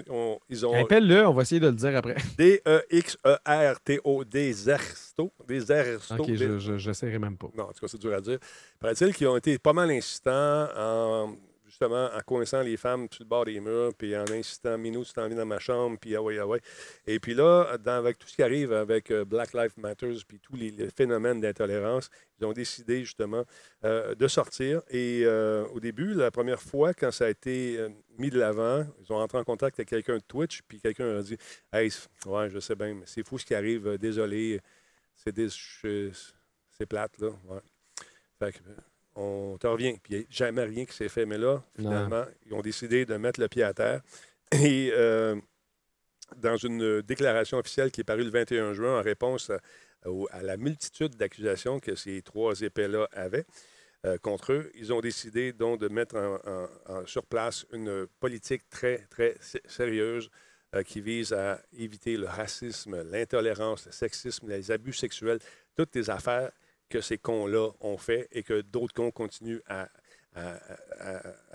on- 0.09 0.39
ils 0.49 0.65
ont 0.65 0.85
Appelle-le, 0.85 1.27
on 1.27 1.33
va 1.33 1.43
essayer 1.43 1.61
de 1.61 1.67
le 1.67 1.73
dire 1.75 1.97
après. 1.97 2.15
D-E-X-E-R-T-O, 2.39 4.25
Desersto, 4.25 5.33
Desersto. 5.49 6.15
Ok, 6.23 6.33
je 6.35 6.59
je- 6.59 6.79
j'essaierai 6.79 7.19
même 7.19 7.37
pas. 7.37 7.49
Non, 7.57 7.65
en 7.65 7.73
tout 7.73 7.81
cas, 7.81 7.89
c'est 7.89 7.99
dur 8.01 8.15
à 8.15 8.21
dire. 8.21 8.39
Paraît-il 8.79 9.15
qu'ils 9.15 9.27
ont 9.27 9.37
été 9.37 9.59
pas 9.59 9.73
mal 9.73 9.91
insistants 9.91 10.69
en, 10.77 11.35
justement, 11.71 12.11
en 12.15 12.21
coinçant 12.21 12.63
les 12.63 12.77
femmes 12.77 13.07
sur 13.11 13.23
le 13.25 13.29
bord 13.29 13.45
des 13.45 13.61
murs, 13.61 13.95
puis 13.97 14.17
en 14.17 14.25
insistant, 14.25 14.77
Minou, 14.77 15.05
tu 15.05 15.13
t'en 15.13 15.27
viens 15.29 15.37
dans 15.37 15.47
ma 15.47 15.59
chambre, 15.59 15.97
puis 15.99 16.15
ah 16.17 16.23
ouais, 16.23 16.39
ah 16.39 16.47
ouais. 16.47 16.61
Et 17.07 17.21
puis 17.21 17.35
là, 17.35 17.79
dans- 17.79 17.93
avec 17.93 18.19
tout 18.19 18.29
ce 18.29 18.35
qui 18.37 18.43
arrive 18.43 18.73
avec 18.73 19.11
euh, 19.11 19.25
Black 19.25 19.55
Lives 19.55 19.75
Matter, 19.79 20.13
puis 20.27 20.41
tous 20.41 20.57
les, 20.57 20.73
phénomènes 20.97 21.41
d'intolérance, 21.41 22.11
ils 22.39 22.45
ont 22.47 22.53
décidé 22.53 23.01
justement 23.05 23.45
euh, 23.85 24.15
de 24.15 24.29
sortir. 24.29 24.83
Et 24.91 25.23
euh, 25.25 25.65
au 25.73 25.81
début, 25.81 26.13
la 26.15 26.31
première 26.31 26.61
fois, 26.61 26.93
quand 26.93 27.11
ça 27.13 27.27
a 27.27 27.29
été 27.31 27.79
mis 28.19 28.31
de 28.31 28.39
l'avant, 28.39 28.85
ils 29.01 29.13
ont 29.13 29.17
entré 29.17 29.39
en 29.39 29.45
contact 29.45 29.79
avec 29.79 29.89
quelqu'un 29.89 30.17
de 30.17 30.23
Twitch, 30.27 30.61
puis 30.67 30.81
quelqu'un 30.81 31.19
a 31.19 31.23
dit 31.23 31.37
Hey, 31.73 31.91
ouais, 32.27 32.51
je 32.51 32.59
sais 32.61 32.75
bien, 32.75 32.95
mais 32.95 33.05
c'est 33.07 33.27
fou 33.27 33.39
ce 33.39 33.47
qui 33.47 33.55
arrive, 33.55 33.97
désolé, 33.99 34.61
c'est 35.15 35.33
des- 35.33 35.49
c'est 35.51 36.87
plate, 36.87 37.19
là. 37.19 37.31
Fait 38.39 38.53
que, 38.53 38.59
on 39.21 39.59
te 39.59 39.67
revient. 39.67 39.97
Puis 40.03 40.15
il 40.15 40.19
n'y 40.19 40.25
a 40.25 40.27
jamais 40.31 40.65
rien 40.65 40.85
qui 40.85 40.95
s'est 40.95 41.09
fait. 41.09 41.27
Mais 41.27 41.39
là, 41.39 41.63
finalement, 41.77 42.25
ils 42.47 42.55
ont 42.55 42.63
décidé 42.63 43.05
de 43.05 43.17
mettre 43.17 43.41
le 43.41 43.49
pied 43.49 43.63
à 43.63 43.73
terre. 43.75 44.01
Et 44.53 44.91
euh, 44.95 45.37
dans 46.37 46.57
une 46.57 47.03
déclaration 47.03 47.59
officielle 47.59 47.91
qui 47.91 48.01
est 48.01 48.05
parue 48.05 48.25
le 48.25 48.31
21 48.31 48.73
juin 48.73 48.99
en 48.99 49.03
réponse 49.03 49.51
à, 49.51 50.43
la 50.43 50.57
multitude 50.57 51.17
d'accusations 51.17 51.79
que 51.81 51.95
ces 51.95 52.23
trois 52.23 52.59
épais-là 52.61 53.07
avaient 53.13 53.45
euh, 54.07 54.17
contre 54.17 54.53
eux, 54.55 54.71
ils 54.75 54.93
ont 54.95 55.01
décidé 55.01 55.53
donc 55.53 55.79
de 55.79 55.89
mettre 55.89 56.17
en- 56.17 56.39
en- 56.47 56.69
en- 57.01 57.07
sur 57.07 57.27
place 57.27 57.67
une 57.73 58.07
politique 58.19 58.63
très, 58.71 58.99
très 59.11 59.37
sé- 59.41 59.61
sérieuse 59.67 60.31
euh, 60.75 60.83
qui 60.83 61.03
vise 61.03 61.35
à 61.35 61.61
éviter 61.77 62.17
le 62.17 62.27
racisme, 62.27 63.03
l'intolérance, 63.11 63.85
le 63.87 63.93
sexisme, 63.93 64.49
les 64.49 64.71
abus 64.71 64.95
sexuels, 64.95 65.39
toutes 65.77 65.95
les 65.97 66.09
affaires 66.09 66.51
que 66.91 67.01
ces 67.01 67.17
cons-là 67.17 67.71
ont 67.81 67.97
fait 67.97 68.29
et 68.33 68.43
que 68.43 68.61
d'autres 68.61 68.93
cons 68.93 69.11
continuent 69.11 69.63
à, 69.67 69.89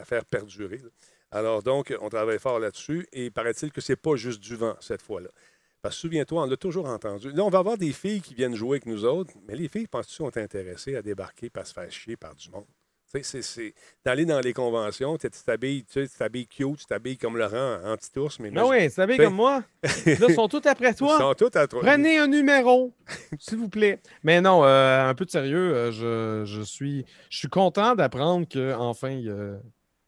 faire 0.04 0.26
perdurer. 0.26 0.82
Alors 1.32 1.64
donc, 1.64 1.94
on 2.02 2.10
travaille 2.10 2.40
fort 2.40 2.60
là-dessus 2.60 3.08
et 3.14 3.30
paraît-il 3.30 3.72
que 3.72 3.82
c'est 3.82 3.96
pas 3.96 4.16
juste 4.16 4.42
du 4.42 4.56
vent 4.56 4.76
cette 4.80 5.02
fois-là. 5.02 5.30
Parce 5.82 5.96
que 5.96 6.02
souviens-toi, 6.02 6.44
on 6.44 6.46
l'a 6.48 6.58
toujours 6.58 6.88
entendu. 6.88 7.32
Là, 7.32 7.44
on 7.44 7.50
va 7.50 7.60
avoir 7.60 7.78
des 7.78 7.94
filles 7.94 8.22
qui 8.22 8.34
viennent 8.34 8.56
jouer 8.56 8.78
avec 8.78 8.88
nous 8.88 9.06
autres, 9.06 9.34
mais 9.48 9.56
les 9.56 9.68
filles, 9.68 9.88
penses-tu, 9.88 10.16
sont 10.16 10.36
intéressées 10.36 10.96
à 10.96 11.04
débarquer 11.04 11.50
par 11.50 11.68
se 11.68 11.74
faire 11.74 11.92
chier 11.92 12.18
par 12.18 12.34
du 12.34 12.50
monde? 12.50 12.66
Tu 13.24 13.42
c'est- 13.42 13.74
d'aller 14.04 14.26
dans 14.26 14.40
les 14.40 14.54
conventions, 14.54 15.18
tu 15.18 15.30
t'habilles, 15.46 15.84
tu 15.86 16.08
tu 16.08 16.18
t'habilles 16.18 16.48
cute, 16.48 16.78
tu 16.80 16.86
t'habilles 16.86 17.18
comme 17.18 17.38
Laurent 17.38 17.80
en 17.84 17.96
petit 17.96 18.18
ours, 18.20 18.40
mais 18.40 18.52
Ah 18.56 18.66
oui, 18.68 18.90
bien 18.96 19.06
Ben- 19.18 19.18
comme 19.18 19.36
moi? 19.36 19.64
Là, 19.84 20.26
ils 20.30 20.34
sont 20.36 20.48
tous 20.48 20.66
après 20.66 20.90
ils 20.92 20.96
toi. 20.96 21.18
sont 21.18 21.34
tous 21.34 21.58
à 21.58 21.68
toi. 21.68 21.82
Prenez 21.82 22.18
un 22.18 22.28
numéro, 22.28 22.94
s'il 23.40 23.58
vous 23.58 23.70
plaît. 23.70 24.00
Mais 24.24 24.42
non, 24.42 24.64
euh, 24.66 25.08
un 25.10 25.14
peu 25.16 25.26
de 25.26 25.30
sérieux, 25.32 25.74
euh, 25.76 25.92
je, 25.92 26.44
je 26.46 26.62
suis, 26.62 27.06
je 27.30 27.38
suis 27.38 27.48
content 27.50 27.96
d'apprendre 27.96 28.48
qu'enfin, 28.48 29.12
il 29.12 29.26
y, 29.26 29.30
a- 29.30 29.60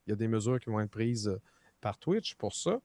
il 0.06 0.10
y 0.10 0.12
a 0.12 0.16
des 0.16 0.28
mesures 0.28 0.58
qui 0.60 0.70
vont 0.70 0.80
être 0.80 0.90
prises 0.90 1.28
euh, 1.28 1.40
par 1.80 1.98
Twitch 1.98 2.34
pour 2.34 2.54
ça. 2.54 2.80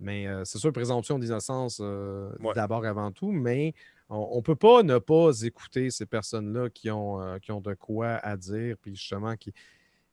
Mais 0.00 0.26
euh, 0.26 0.44
c'est 0.44 0.58
sûr, 0.58 0.72
présomption 0.72 1.18
d'innocence 1.18 1.78
Ouais. 1.78 2.52
d'abord 2.54 2.84
avant 2.84 3.12
tout, 3.12 3.30
mais 3.30 3.74
on 4.08 4.36
ne 4.36 4.42
peut 4.42 4.56
pas 4.56 4.82
ne 4.82 4.98
pas 4.98 5.30
écouter 5.42 5.90
ces 5.90 6.06
personnes-là 6.06 6.70
qui 6.70 6.90
ont, 6.90 7.20
euh, 7.20 7.38
qui 7.38 7.52
ont 7.52 7.60
de 7.60 7.74
quoi 7.74 8.16
à 8.16 8.36
dire, 8.36 8.76
puis 8.80 8.94
justement 8.94 9.34
qui, 9.36 9.52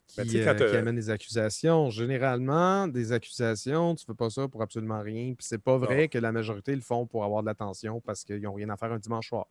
qui, 0.08 0.18
Ben, 0.18 0.28
euh, 0.28 0.56
qui 0.56 0.64
euh, 0.64 0.80
amènent 0.80 0.96
des 0.96 1.10
accusations. 1.10 1.90
Généralement, 1.90 2.88
des 2.88 3.12
accusations, 3.12 3.96
tu 3.96 4.04
ne 4.04 4.14
fais 4.14 4.18
pas 4.18 4.30
ça 4.30 4.48
pour 4.48 4.62
absolument 4.62 5.02
rien. 5.02 5.34
Puis 5.34 5.46
c'est 5.48 5.62
pas 5.62 5.78
vrai 5.78 6.08
que 6.08 6.18
la 6.18 6.32
majorité 6.32 6.76
le 6.76 6.82
font 6.82 7.06
pour 7.06 7.24
avoir 7.24 7.42
de 7.42 7.48
l'attention 7.48 8.02
parce 8.02 8.24
qu'ils 8.24 8.42
n'ont 8.42 8.54
rien 8.54 8.70
à 8.70 8.78
faire 8.78 8.92
un 8.92 9.00
dimanche 9.00 9.30
soir. 9.30 9.48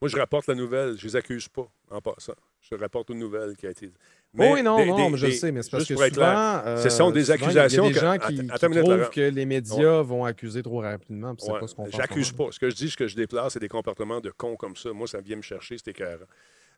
Moi, 0.00 0.08
je 0.08 0.16
rapporte 0.16 0.48
la 0.48 0.54
nouvelle. 0.54 0.98
Je 0.98 1.06
les 1.06 1.16
accuse 1.16 1.48
pas 1.48 1.70
en 1.90 2.00
passant. 2.00 2.34
Je 2.60 2.74
rapporte 2.74 3.10
une 3.10 3.20
nouvelle 3.20 3.56
qui 3.56 3.66
a 3.66 3.70
été. 3.70 3.92
Oui, 4.34 4.62
non, 4.62 4.76
des- 4.78 4.86
non, 4.86 4.96
des- 4.96 5.08
mais 5.10 5.16
je 5.18 5.26
le 5.26 5.32
sais, 5.32 5.52
mais 5.52 5.62
c'est 5.62 5.70
parce 5.70 5.84
que 5.86 5.94
souvent, 5.94 6.76
ce 6.82 6.88
sont 6.88 7.10
des 7.10 7.30
euh, 7.30 7.34
souvent, 7.34 7.44
accusations 7.46 7.84
Il 7.84 7.86
y 7.86 7.90
a 7.90 7.92
des 7.94 8.00
gens 8.00 8.12
qui, 8.18 8.40
attends 8.50 8.56
qui 8.58 8.64
une 8.66 8.70
minute, 8.82 8.84
trouvent 9.00 9.10
que 9.10 9.20
les 9.20 9.44
médias 9.46 10.02
vont 10.02 10.24
accuser 10.24 10.62
trop 10.62 10.80
rapidement. 10.80 11.34
Ouais, 11.42 11.60
pas 11.60 11.66
ce 11.66 11.74
qu'on. 11.74 11.90
J'accuse 11.90 12.32
pas. 12.32 12.50
Ce 12.50 12.58
que 12.58 12.70
je 12.70 12.74
dis, 12.74 12.90
ce 12.90 12.96
que 12.96 13.06
je 13.06 13.14
déplace, 13.16 13.52
c'est 13.52 13.58
des 13.60 13.68
comportements 13.68 14.20
de 14.20 14.30
cons 14.30 14.56
comme 14.56 14.74
ça. 14.76 14.92
Moi, 14.92 15.06
ça 15.06 15.20
vient 15.20 15.36
me 15.36 15.42
chercher, 15.42 15.76
c'était 15.76 15.90
écœurant. 15.92 16.24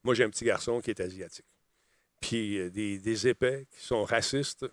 Moi, 0.02 0.14
j'ai 0.14 0.24
un 0.24 0.30
petit 0.30 0.44
garçon 0.44 0.80
qui 0.80 0.90
est 0.90 1.00
asiatique. 1.00 1.46
Puis 2.20 2.58
euh, 2.58 2.70
des, 2.70 2.98
des 2.98 3.28
épais 3.28 3.66
qui 3.70 3.84
sont 3.84 4.04
racistes, 4.04 4.66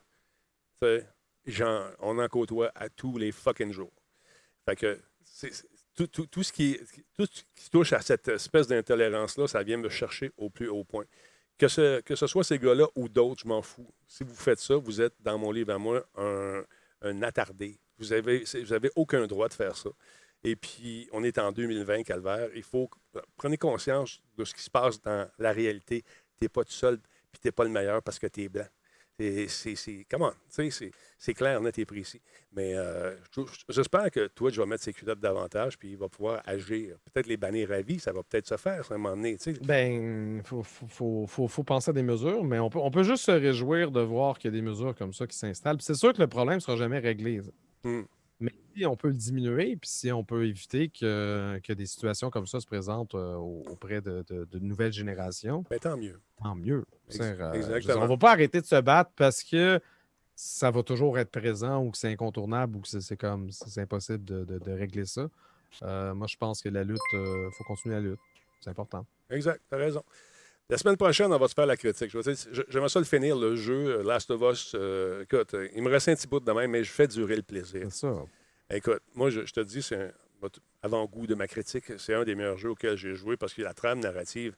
j'en- 1.46 1.86
on 2.00 2.18
en 2.20 2.28
côtoie 2.28 2.72
à 2.76 2.90
tous 2.90 3.18
les 3.18 3.32
fucking 3.32 3.72
jours. 3.72 3.94
Fait 4.68 4.76
que 4.76 5.00
c'est- 5.24 5.54
c'est- 5.54 5.68
tout, 5.96 6.08
tout- 6.08 6.26
tout 6.28 6.44
ce 6.44 6.52
qui, 6.54 6.80
tout 7.18 7.26
ce 7.32 7.42
qui 7.56 7.70
touche 7.70 7.94
à 7.94 8.02
cette 8.02 8.28
espèce 8.30 8.68
d'intolérance-là, 8.68 9.48
ça 9.48 9.62
vient 9.64 9.78
me 9.78 9.90
chercher 9.90 10.32
au 10.38 10.50
plus 10.50 10.68
haut 10.70 10.84
point. 10.84 11.06
Que 11.62 11.68
ce, 11.68 12.01
que 12.01 12.16
ce 12.16 12.26
soit 12.26 12.43
ces 12.43 12.57
gars-là 12.57 12.88
ou 12.95 13.07
d'autres, 13.07 13.43
je 13.43 13.47
m'en 13.47 13.62
fous. 13.62 13.88
Si 14.07 14.24
vous 14.24 14.34
faites 14.34 14.57
ça, 14.57 14.78
vous 14.78 14.99
êtes, 14.99 15.14
dans 15.20 15.38
mon 15.38 15.51
livre 15.51 15.72
à 15.72 15.78
moi, 15.78 16.03
un, 16.18 16.64
un 17.03 17.22
attardé. 17.22 17.78
Vous 17.99 18.07
n'avez 18.07 18.43
vous 18.64 18.74
avez 18.74 18.89
aucun 18.95 19.28
droit 19.28 19.47
de 19.47 19.53
faire 19.53 19.78
ça. 19.78 19.91
Et 20.43 20.55
puis, 20.55 21.07
on 21.12 21.24
est 21.24 21.38
en 21.38 21.51
2020, 21.51 22.01
Calvaire. 22.01 22.49
Il 22.55 22.64
faut 22.64 22.88
que- 22.88 23.20
prenez 23.38 23.57
conscience 23.57 24.24
de 24.36 24.43
ce 24.43 24.55
qui 24.55 24.64
se 24.64 24.72
passe 24.72 24.99
dans 25.03 25.30
la 25.38 25.51
réalité. 25.51 26.01
Tu 26.36 26.45
n'es 26.45 26.49
pas 26.49 26.64
tout 26.64 26.72
seul, 26.72 26.97
puis 27.32 27.39
tu 27.39 27.47
n'es 27.47 27.51
pas 27.51 27.64
le 27.64 27.70
meilleur 27.70 28.01
parce 28.01 28.18
que 28.18 28.26
tu 28.26 28.41
es 28.41 28.49
blanc. 28.49 28.66
C'est- 29.48 30.06
comment? 30.10 30.32
C'est, 30.50 31.34
clair, 31.34 31.62
net 31.62 31.78
et 31.80 31.86
précis. 31.86 32.20
Mais 32.54 32.74
euh, 32.76 33.16
je- 33.36 33.42
j'espère 33.70 34.10
que 34.12 34.28
Twitch 34.28 34.58
va 34.58 34.66
mettre 34.66 34.84
ses 34.84 34.92
culottes 34.94 35.20
davantage, 35.20 35.78
puis 35.78 35.92
il 35.92 35.98
va 35.98 36.10
pouvoir 36.10 36.42
agir. 36.46 36.96
Peut-être 37.14 37.28
les 37.28 37.38
bannir 37.38 37.72
à 37.72 37.82
vie, 37.82 38.00
ça 38.00 38.12
va 38.12 38.24
peut-être 38.24 38.48
se 38.48 38.58
faire 38.58 38.92
à 38.92 38.96
un 38.96 38.98
moment 38.98 39.16
donné. 39.16 39.38
tu 39.38 39.54
sais. 39.54 39.60
Ben, 39.64 40.38
il 40.38 40.44
faut, 40.44 40.64
faut, 40.64 41.28
faut- 41.28 41.48
faut- 41.48 41.64
penser 41.64 41.92
à 41.92 41.94
des 41.94 42.04
mesures, 42.04 42.44
mais 42.44 42.60
on 42.60 42.70
peut, 42.70 42.80
on 42.80 42.90
peut 42.92 43.04
juste 43.04 43.26
se 43.26 43.32
réjouir 43.32 43.92
de 43.92 44.02
voir 44.02 44.40
qu'il 44.40 44.52
y 44.52 44.54
a 44.54 44.60
des 44.60 44.66
mesures 44.68 44.96
comme 44.96 45.14
ça 45.14 45.28
qui 45.28 45.38
s'installent. 45.38 45.78
C'est 45.82 45.94
sûr 45.96 46.12
que 46.14 46.20
le 46.22 46.28
problème 46.28 46.56
ne 46.56 46.60
sera 46.62 46.76
jamais 46.76 47.00
réglé. 47.00 47.42
Si 48.76 48.86
on 48.86 48.96
peut 48.96 49.10
le 49.10 49.14
diminuer, 49.14 49.76
puis 49.76 49.90
si 49.90 50.12
on 50.12 50.24
peut 50.24 50.46
éviter 50.46 50.90
que, 50.90 51.60
que 51.64 51.74
des 51.74 51.86
situations 51.86 52.30
comme 52.30 52.48
ça 52.48 52.60
se 52.60 52.66
présentent 52.66 53.16
euh, 53.16 53.36
au- 53.36 53.64
auprès 53.70 54.02
de, 54.02 54.24
de- 54.30 54.46
de 54.46 54.60
nouvelles 54.60 54.94
générations, 54.94 55.66
Ben, 55.70 55.80
tant 55.80 55.98
mieux. 55.98 56.20
tant 56.42 56.56
mieux. 56.56 56.86
Euh, 57.20 57.52
dire, 57.52 57.56
exactement. 57.56 58.00
on 58.00 58.04
ne 58.04 58.08
va 58.10 58.18
pas 58.18 58.32
arrêter 58.32 58.62
de 58.62 58.66
se 58.66 58.80
battre 58.82 59.12
parce 59.16 59.44
que 59.44 59.80
ça 60.36 60.72
va 60.72 60.82
toujours 60.84 61.20
être 61.20 61.32
présent 61.32 61.84
ou 61.84 61.92
que 61.92 61.98
c'est 61.98 62.08
incontournable 62.12 62.78
ou 62.78 62.80
que 62.82 62.88
c'est 62.88 63.18
comme 63.18 63.52
c'est 63.52 63.82
impossible 63.82 64.24
de, 64.24 64.44
de- 64.46 64.60
de 64.60 64.72
régler 64.72 65.06
ça. 65.06 65.30
Euh, 65.84 66.14
moi, 66.14 66.28
je 66.28 66.36
pense 66.38 66.62
que 66.62 66.70
la 66.70 66.84
lutte, 66.84 67.00
il 67.14 67.50
faut 67.58 67.64
continuer 67.66 67.96
la 67.96 68.02
lutte. 68.02 68.20
C'est 68.62 68.70
important. 68.70 69.06
Exact, 69.30 69.62
t'as 69.70 69.78
raison. 69.78 70.04
La 70.70 70.78
semaine 70.78 70.96
prochaine, 70.96 71.32
on 71.34 71.38
va 71.38 71.48
se 71.50 71.54
faire 71.54 71.66
la 71.66 71.76
critique. 71.76 72.10
J'aimerais 72.70 72.90
ça 72.90 73.00
le 73.00 73.06
finir, 73.06 73.36
le 73.36 73.56
jeu 73.58 74.02
Last 74.04 74.32
of 74.32 74.42
Us. 74.54 74.72
euh, 74.76 75.24
écoute, 75.24 75.54
il 75.76 75.82
me 75.84 75.90
reste 75.90 76.08
un 76.08 76.16
petit 76.16 76.28
bout 76.28 76.40
de 76.40 76.52
même, 76.52 76.72
mais 76.72 76.84
je 76.84 76.92
fais 76.92 77.08
durer 77.08 77.36
le 77.36 77.42
plaisir. 77.42 77.82
C'est 77.90 78.08
ça. 78.08 78.14
Écoute, 78.74 79.02
moi, 79.16 79.30
je, 79.30 79.46
je 79.46 79.54
te 79.54 79.60
dis, 79.60 79.82
c'est 79.82 79.96
un 79.98 80.12
avant-goût 80.82 81.28
de 81.28 81.36
ma 81.36 81.48
critique. 81.48 81.86
C'est 81.98 82.14
un 82.14 82.24
des 82.24 82.36
meilleurs 82.36 82.58
jeux 82.58 82.70
auxquels 82.72 82.98
j'ai 82.98 83.16
joué 83.16 83.38
parce 83.38 83.54
que 83.54 83.62
la 83.62 83.74
trame 83.74 84.00
narrative 84.00 84.56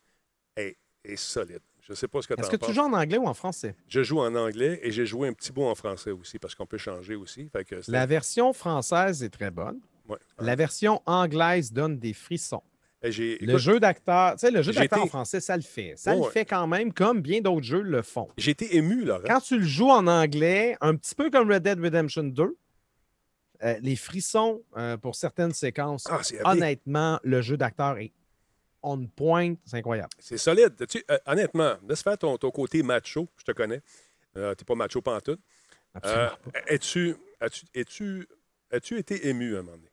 est, 0.56 0.78
est 1.04 1.16
solide. 1.16 1.60
Je 1.82 1.92
ne 1.92 1.96
sais 1.98 2.08
pas 2.08 2.22
ce 2.22 2.28
que 2.28 2.34
tu 2.34 2.40
Est-ce 2.40 2.48
en 2.48 2.52
que 2.52 2.56
penses. 2.58 2.70
tu 2.70 2.76
joues 2.76 2.82
en 2.82 2.94
anglais 2.94 3.18
ou 3.18 3.26
en 3.28 3.34
français? 3.34 3.76
Je 3.90 4.04
joue 4.04 4.20
en 4.20 4.34
anglais 4.36 4.80
et 4.84 4.92
j'ai 4.92 5.06
joué 5.06 5.28
un 5.28 5.34
petit 5.34 5.52
bout 5.52 5.64
en 5.66 5.76
français 5.76 6.12
aussi 6.12 6.40
parce 6.40 6.56
qu'on 6.56 6.66
peut 6.66 6.78
changer 6.78 7.16
aussi. 7.16 7.50
Fait 7.52 7.66
que 7.66 7.76
La 7.90 8.06
version 8.06 8.54
française 8.54 9.22
est 9.22 9.30
très 9.30 9.52
bonne. 9.52 9.80
ouais. 10.08 10.18
La 10.40 10.56
version 10.56 11.02
anglaise 11.06 11.74
donne 11.74 12.00
des 12.00 12.14
frissons. 12.14 12.64
Le 13.02 13.58
jeu 13.58 13.82
d'acteur, 13.82 14.36
tu 14.36 14.40
sais, 14.40 14.52
le 14.52 14.62
jeu 14.62 14.72
d'acteur 14.72 15.04
en 15.04 15.08
français, 15.08 15.42
ça 15.42 15.58
le 15.58 15.62
fait. 15.62 15.96
Ça 15.98 16.16
le 16.16 16.24
fait 16.24 16.46
quand 16.46 16.68
même, 16.68 16.94
comme 16.94 17.20
bien 17.22 17.42
d'autres 17.42 17.66
jeux 17.66 17.82
le 17.82 18.02
font. 18.02 18.30
J'ai 18.38 18.52
été 18.52 18.78
ému, 18.78 19.04
Laurent. 19.04 19.24
Quand 19.28 19.42
tu 19.42 19.58
le 19.60 19.66
joues 19.66 19.90
en 19.90 20.08
anglais, 20.08 20.78
un 20.80 20.96
petit 20.96 21.14
peu 21.14 21.30
comme 21.30 21.52
Red 21.52 21.64
Dead 21.64 21.82
Redemption 21.82 22.24
2, 22.24 22.56
euh, 23.64 23.76
les 23.82 23.96
frissons 23.96 24.62
euh, 24.78 24.98
pour 24.98 25.16
certaines 25.16 25.54
séquences, 25.54 26.08
Ah, 26.10 26.22
honnêtement, 26.46 27.20
le 27.24 27.42
jeu 27.42 27.58
d'acteur 27.58 27.98
est 27.98 28.12
on 28.86 29.08
point, 29.08 29.56
c'est 29.64 29.78
incroyable. 29.78 30.10
C'est 30.20 30.38
solide. 30.38 30.76
Tu- 30.88 31.04
euh, 31.10 31.18
honnêtement, 31.26 31.76
laisse 31.88 32.04
faire 32.04 32.18
ton, 32.18 32.38
ton 32.38 32.52
côté 32.52 32.84
macho. 32.84 33.30
Je 33.38 33.46
te 33.46 33.52
connais. 33.54 33.82
Tu 34.34 34.40
n'es 34.42 34.56
pas 34.56 34.76
macho 34.76 35.02
pantoute. 35.02 35.40
Absolument. 35.94 36.32
Es-tu, 36.68 37.16
as-tu, 37.40 37.66
es-tu, 37.74 38.28
as-tu 38.72 38.98
été 38.98 39.30
ému 39.30 39.56
à 39.56 39.60
un 39.60 39.62
moment 39.62 39.78
donné? 39.78 39.90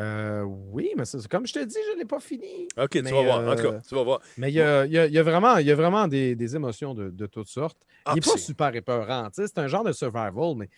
Euh, 0.00 0.42
oui, 0.42 0.90
mais 0.96 1.04
c'est 1.04 1.26
comme 1.28 1.46
je 1.46 1.52
te 1.52 1.60
dis, 1.60 1.76
je 1.88 1.92
ne 1.92 1.98
l'ai 1.98 2.04
pas 2.04 2.18
fini. 2.18 2.66
OK, 2.76 2.90
tu 2.90 3.02
vas 3.02 3.22
voir. 3.22 3.48
En 3.48 3.54
tout 3.54 3.66
euh, 3.66 3.72
cas, 3.72 3.80
tu 3.86 3.94
vas 3.94 4.02
voir. 4.02 4.20
Mais 4.36 4.50
il 4.50 4.54
y 4.54 4.60
a, 4.60 4.86
y 4.86 4.98
a- 4.98 5.06
y 5.06 5.18
a 5.18 5.22
vraiment, 5.22 5.58
y 5.58 5.70
a 5.70 5.74
vraiment 5.74 6.08
des, 6.08 6.34
des 6.34 6.56
émotions 6.56 6.94
de, 6.94 7.10
de 7.10 7.26
toutes 7.26 7.46
sortes. 7.46 7.78
Ah, 8.04 8.12
il 8.12 8.14
n'est 8.16 8.20
pas 8.20 8.36
super 8.36 8.74
épeurant. 8.74 9.28
C'est 9.32 9.58
un 9.58 9.68
genre 9.68 9.84
de 9.84 9.92
survival, 9.92 10.54
mais 10.56 10.68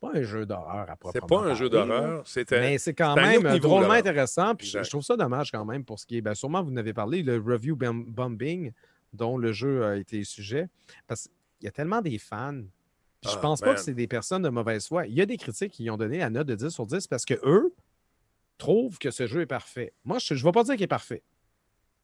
pas 0.00 0.10
un 0.14 0.22
jeu 0.22 0.46
d'horreur 0.46 0.88
à 0.88 0.96
C'est 1.12 1.20
proprement 1.20 1.42
pas 1.42 1.48
un 1.50 1.54
jeu 1.54 1.68
d'horreur. 1.68 2.22
C'était. 2.26 2.60
Mais 2.60 2.78
c'est 2.78 2.94
quand 2.94 3.14
c'est 3.16 3.22
même 3.40 3.58
drôlement 3.58 3.92
intéressant. 3.92 4.54
Puis 4.54 4.66
je, 4.68 4.82
je 4.82 4.90
trouve 4.90 5.02
ça 5.02 5.16
dommage 5.16 5.50
quand 5.50 5.64
même 5.64 5.84
pour 5.84 5.98
ce 5.98 6.06
qui 6.06 6.18
est. 6.18 6.20
ben, 6.20 6.34
sûrement, 6.34 6.62
vous 6.62 6.72
en 6.72 6.76
avez 6.76 6.92
parlé, 6.92 7.22
le 7.22 7.36
review 7.36 7.76
bombing 7.76 8.72
dont 9.12 9.36
le 9.38 9.52
jeu 9.52 9.84
a 9.84 9.96
été 9.96 10.22
sujet. 10.24 10.68
Parce 11.06 11.24
qu'il 11.58 11.64
y 11.64 11.68
a 11.68 11.72
tellement 11.72 12.00
des 12.02 12.18
fans. 12.18 12.60
Puis 13.20 13.32
je 13.32 13.36
Ah, 13.36 13.40
pense 13.40 13.60
pas 13.60 13.74
que 13.74 13.80
c'est 13.80 13.94
des 13.94 14.06
personnes 14.06 14.42
de 14.42 14.48
mauvaise 14.48 14.86
foi. 14.86 15.06
Il 15.06 15.14
y 15.14 15.20
a 15.20 15.26
des 15.26 15.36
critiques 15.36 15.72
qui 15.72 15.90
ont 15.90 15.96
donné 15.96 16.18
la 16.18 16.30
note 16.30 16.46
de 16.46 16.54
10 16.54 16.68
sur 16.68 16.86
10 16.86 17.06
parce 17.08 17.24
que 17.24 17.34
eux 17.44 17.74
trouvent 18.58 18.98
que 18.98 19.10
ce 19.10 19.26
jeu 19.26 19.40
est 19.40 19.46
parfait. 19.46 19.92
Moi, 20.04 20.18
je 20.20 20.34
ne 20.34 20.38
vais 20.38 20.52
pas 20.52 20.62
dire 20.62 20.74
qu'il 20.74 20.84
est 20.84 20.86
parfait. 20.86 21.22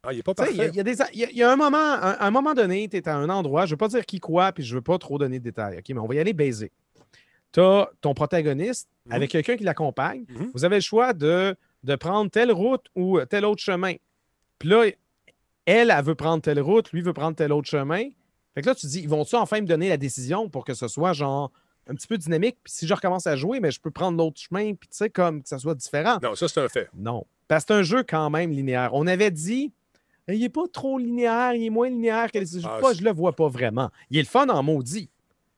Ah, 0.02 0.12
il 0.12 0.16
n'est 0.16 0.22
pas 0.22 0.32
Il 0.32 0.42
y, 0.42 0.56
parfait. 0.56 0.70
il 1.12 1.18
y 1.18 1.24
a 1.24 1.30
y 1.32 1.36
y 1.38 1.42
un 1.42 1.56
moment, 1.56 1.78
un, 1.78 2.16
un 2.18 2.30
moment 2.30 2.52
donné, 2.54 2.88
tu 2.88 2.96
es 2.96 3.08
à 3.08 3.16
un 3.16 3.28
endroit, 3.28 3.64
je 3.64 3.70
ne 3.70 3.72
veux 3.74 3.78
pas 3.78 3.88
dire 3.88 4.04
qui 4.04 4.18
quoi, 4.20 4.52
puis 4.52 4.62
je 4.64 4.74
ne 4.74 4.78
veux 4.78 4.82
pas 4.82 4.98
trop 4.98 5.16
donner 5.18 5.38
de 5.38 5.44
détails, 5.44 5.78
OK? 5.78 5.84
Mais 5.88 5.98
on 6.00 6.06
va 6.06 6.14
y 6.16 6.18
aller 6.18 6.32
basic. 6.32 6.72
Tu 7.54 7.60
as 7.60 7.88
ton 8.02 8.12
protagoniste 8.14 8.88
Mhm. 9.06 9.12
avec 9.12 9.30
quelqu'un 9.30 9.56
qui 9.56 9.64
l'accompagne. 9.64 10.24
Mhm. 10.28 10.50
Vous 10.54 10.64
avez 10.64 10.76
le 10.76 10.80
choix 10.82 11.12
de, 11.12 11.54
de 11.84 11.94
prendre 11.96 12.30
telle 12.30 12.50
route 12.52 12.84
ou 12.96 13.20
tel 13.30 13.44
autre 13.44 13.62
chemin. 13.62 13.94
Puis 14.58 14.68
là, 14.68 14.84
elle, 15.66 15.90
elle 15.96 16.04
veut 16.04 16.14
prendre 16.14 16.42
telle 16.42 16.60
route, 16.60 16.90
lui 16.92 17.00
veut 17.02 17.12
prendre 17.12 17.36
tel 17.36 17.52
autre 17.52 17.68
chemin. 17.68 18.04
Fait 18.54 18.62
que 18.62 18.66
là, 18.66 18.74
tu 18.74 18.82
te 18.82 18.86
dis, 18.86 19.00
ils 19.00 19.08
vont-tu 19.08 19.36
enfin 19.36 19.60
me 19.60 19.66
donner 19.66 19.88
la 19.88 19.96
décision 19.96 20.48
pour 20.48 20.64
que 20.64 20.74
ce 20.74 20.88
soit 20.88 21.12
genre 21.12 21.50
un 21.86 21.94
petit 21.94 22.06
peu 22.06 22.16
dynamique? 22.18 22.56
Puis 22.64 22.72
si 22.72 22.86
je 22.86 22.94
recommence 22.94 23.26
à 23.26 23.36
jouer, 23.36 23.60
mais 23.60 23.70
je 23.70 23.80
peux 23.80 23.90
prendre 23.90 24.16
l'autre 24.18 24.40
chemin, 24.40 24.74
puis 24.74 24.88
tu 24.88 24.96
sais, 24.96 25.10
comme 25.10 25.42
que 25.42 25.48
ça 25.48 25.58
soit 25.58 25.74
différent. 25.74 26.18
Non, 26.22 26.34
ça, 26.34 26.48
c'est 26.48 26.60
un 26.60 26.68
fait. 26.68 26.88
Non. 26.96 27.26
Parce 27.46 27.64
que 27.64 27.74
c'est 27.74 27.78
un 27.80 27.82
jeu 27.82 28.02
quand 28.08 28.30
même 28.30 28.50
linéaire. 28.50 28.90
On 28.94 29.06
avait 29.06 29.30
dit, 29.30 29.70
il 30.28 30.40
n'est 30.40 30.48
pas 30.48 30.66
trop 30.72 30.98
linéaire, 30.98 31.52
il 31.54 31.66
est 31.66 31.70
moins 31.70 31.88
linéaire 31.90 32.32
que 32.32 32.38
les. 32.38 32.64
Ah, 32.64 32.78
pas, 32.80 32.94
je 32.94 33.02
le 33.02 33.12
vois 33.12 33.32
pas 33.36 33.48
vraiment. 33.48 33.90
Il 34.10 34.16
est 34.18 34.22
le 34.22 34.26
fun 34.28 34.48
en 34.48 34.62
maudit. 34.62 35.10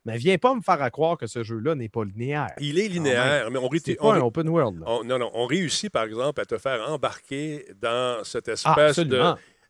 Mais 0.07 0.17
viens 0.19 0.39
pas 0.39 0.55
me 0.55 0.61
faire 0.63 0.81
à 0.81 0.91
croire 0.91 1.19
que 1.19 1.27
ce 1.27 1.43
jeu-là 1.43 1.75
n'est 1.75 1.89
pas 1.91 2.05
linéaire. 2.05 2.53
Il 2.61 2.79
est 2.79 2.89
linéaire, 2.89 3.51
mais 3.51 3.59
on, 3.59 3.69
ré- 3.69 3.81
C'est 3.85 3.97
on 4.01 4.05
pas 4.09 4.13
ré- 4.15 4.21
un 4.21 4.23
open 4.25 4.49
world. 4.49 4.83
on- 4.87 5.05
non, 5.05 5.19
non, 5.19 5.31
on 5.35 5.47
réussit, 5.47 5.91
par 5.91 6.05
exemple, 6.05 6.41
à 6.41 6.45
te 6.47 6.57
faire 6.59 6.89
embarquer 6.91 7.67
dans 7.81 8.23
cette 8.25 8.49
Ah, 8.49 8.53
espèce 8.53 9.05
de, 9.05 9.23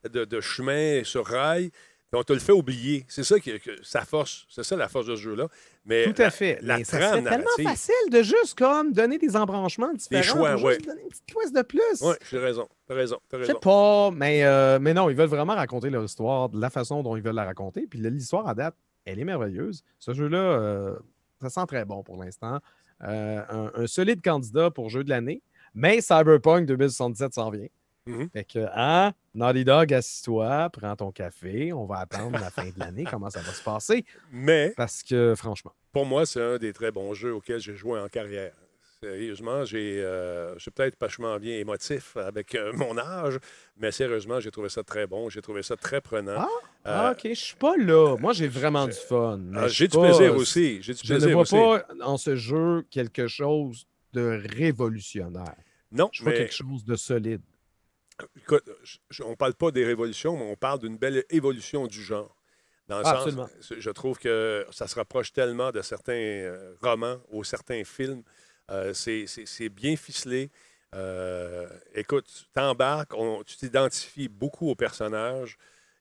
de, 0.08 0.24
de 0.24 0.40
chemin 0.40 1.02
sur 1.04 1.26
rail. 1.26 1.70
Puis 2.08 2.20
on 2.20 2.22
te 2.22 2.32
le 2.32 2.38
fait 2.38 2.52
oublier. 2.52 3.04
C'est 3.08 3.24
ça 3.24 3.40
qui, 3.40 3.58
que 3.58 3.82
sa 3.82 4.02
force. 4.02 4.46
C'est 4.48 4.62
ça 4.62 4.76
la 4.76 4.86
force 4.88 5.06
de 5.06 5.16
ce 5.16 5.22
jeu-là. 5.22 5.48
Mais 5.84 6.04
Tout 6.04 6.14
la- 6.18 6.26
à 6.26 6.30
fait. 6.30 6.58
La 6.62 6.78
Mais 6.78 6.84
ça 6.84 6.98
serait 7.00 7.10
tellement 7.22 7.30
narrative. 7.30 7.64
facile 7.68 8.10
de 8.12 8.22
juste 8.22 8.56
comme 8.56 8.92
donner 8.92 9.18
des 9.18 9.34
embranchements 9.34 9.92
différents. 9.92 10.22
choix, 10.22 10.52
pour 10.52 10.62
ouais. 10.64 10.74
juste 10.74 10.86
donner 10.86 11.02
une 11.02 11.08
petite 11.08 11.26
twist 11.26 11.56
de 11.56 11.62
plus. 11.62 11.80
Oui, 12.02 12.14
j'ai 12.30 12.38
raison. 12.38 12.68
T'as 12.86 12.94
raison. 12.94 13.18
Je 13.32 13.42
sais 13.44 13.54
pas, 13.60 14.12
mais, 14.12 14.44
euh, 14.44 14.78
mais 14.80 14.94
non, 14.94 15.10
ils 15.10 15.16
veulent 15.16 15.26
vraiment 15.28 15.56
raconter 15.56 15.90
leur 15.90 16.04
histoire 16.04 16.48
de 16.48 16.60
la 16.60 16.70
façon 16.70 17.02
dont 17.02 17.16
ils 17.16 17.22
veulent 17.22 17.34
la 17.34 17.44
raconter. 17.44 17.88
Puis 17.88 17.98
l'histoire 17.98 18.46
à 18.46 18.54
date, 18.54 18.76
elle 19.06 19.18
est 19.18 19.24
merveilleuse. 19.24 19.82
Ce 19.98 20.12
jeu-là, 20.12 20.38
euh, 20.38 20.98
ça 21.40 21.48
sent 21.48 21.66
très 21.66 21.84
bon 21.84 22.02
pour 22.02 22.22
l'instant. 22.22 22.60
Euh, 23.02 23.42
un, 23.48 23.72
un 23.74 23.86
solide 23.86 24.22
candidat 24.22 24.70
pour 24.70 24.90
jeu 24.90 25.04
de 25.04 25.10
l'année, 25.10 25.42
mais 25.74 26.00
Cyberpunk 26.00 26.66
2077 26.66 27.34
s'en 27.34 27.50
vient. 27.50 27.68
Mhm. 28.06 28.28
Fait 28.30 28.44
que, 28.44 28.66
hein, 28.74 29.12
Naughty 29.34 29.64
Dog, 29.64 29.92
assis-toi, 29.92 30.70
prends 30.70 30.94
ton 30.94 31.10
café, 31.10 31.72
on 31.72 31.86
va 31.86 31.98
attendre 31.98 32.38
la 32.38 32.50
fin 32.50 32.66
de 32.66 32.78
l'année, 32.78 33.04
comment 33.10 33.30
ça 33.30 33.40
va 33.40 33.52
se 33.52 33.62
passer? 33.62 34.04
Mais 34.30 34.72
Parce 34.76 35.02
que, 35.02 35.34
franchement, 35.36 35.72
pour 35.92 36.06
moi, 36.06 36.24
c'est 36.24 36.42
un 36.42 36.58
des 36.58 36.72
très 36.72 36.92
bons 36.92 37.14
jeux 37.14 37.34
auxquels 37.34 37.58
j'ai 37.60 37.74
joué 37.74 37.98
en 37.98 38.08
carrière. 38.08 38.52
Sérieusement, 39.10 39.64
j'ai, 39.64 40.02
euh, 40.02 40.58
c'est 40.58 40.72
peut-être 40.72 40.96
je 41.08 41.22
m'en 41.22 41.38
viens 41.38 41.56
émotif 41.58 42.16
avec 42.16 42.56
euh, 42.56 42.72
mon 42.72 42.98
âge, 42.98 43.38
mais 43.76 43.92
sérieusement, 43.92 44.40
j'ai 44.40 44.50
trouvé 44.50 44.68
ça 44.68 44.82
très 44.82 45.06
bon. 45.06 45.28
J'ai 45.28 45.40
trouvé 45.40 45.62
ça 45.62 45.76
très 45.76 46.00
prenant. 46.00 46.34
Ah, 46.38 46.48
Euh, 46.88 46.92
Ah, 47.08 47.12
ok, 47.12 47.20
je 47.28 47.34
suis 47.34 47.54
pas 47.56 47.76
là. 47.76 48.16
Moi, 48.18 48.32
j'ai 48.32 48.48
vraiment 48.48 48.86
du 48.86 48.92
fun. 48.92 49.40
ah, 49.54 49.68
j'ai 49.68 49.86
du 49.86 49.96
pas- 49.96 50.08
plaisir 50.08 50.34
aussi. 50.36 50.82
J'ai 50.82 50.94
du 50.94 51.00
Je 51.04 51.14
ne 51.14 51.32
vois 51.32 51.42
aussi. 51.42 51.54
pas 51.54 51.84
en 52.02 52.16
ce 52.16 52.34
jeu 52.34 52.84
quelque 52.90 53.28
chose 53.28 53.86
de 54.12 54.40
révolutionnaire. 54.58 55.54
Non, 55.92 56.08
Je 56.12 56.22
vois 56.24 56.32
mais 56.32 56.38
quelque 56.38 56.54
chose 56.54 56.84
de 56.84 56.96
solide. 56.96 57.42
écoute, 58.36 58.64
on 59.24 59.30
ne 59.30 59.34
parle 59.36 59.54
pas 59.54 59.70
des 59.70 59.84
révolutions, 59.84 60.36
mais 60.36 60.44
on 60.50 60.56
parle 60.56 60.80
d'une 60.80 60.96
belle 60.98 61.24
évolution 61.30 61.86
du 61.86 62.02
genre. 62.02 62.34
Dans 62.88 62.98
le 62.98 63.02
Ah, 63.06 63.12
sens, 63.14 63.26
absolument. 63.26 63.48
je 63.78 63.90
trouve 63.90 64.18
que 64.18 64.64
ça 64.70 64.86
se 64.86 64.94
rapproche 64.96 65.32
tellement 65.32 65.70
de 65.72 65.80
certains 65.82 66.12
euh, 66.12 66.74
romans 66.82 67.18
ou 67.30 67.42
certains 67.44 67.82
films. 67.84 68.22
Euh, 68.70 68.92
c'est- 68.94 69.68
bien 69.68 69.96
ficelé. 69.96 70.50
Euh, 70.94 71.66
écoute, 71.94 72.26
tu 72.26 72.44
t'embarques, 72.54 73.12
tu 73.46 73.56
t'identifies 73.56 74.28
beaucoup 74.28 74.70
aux 74.70 74.74
personnages. 74.74 75.56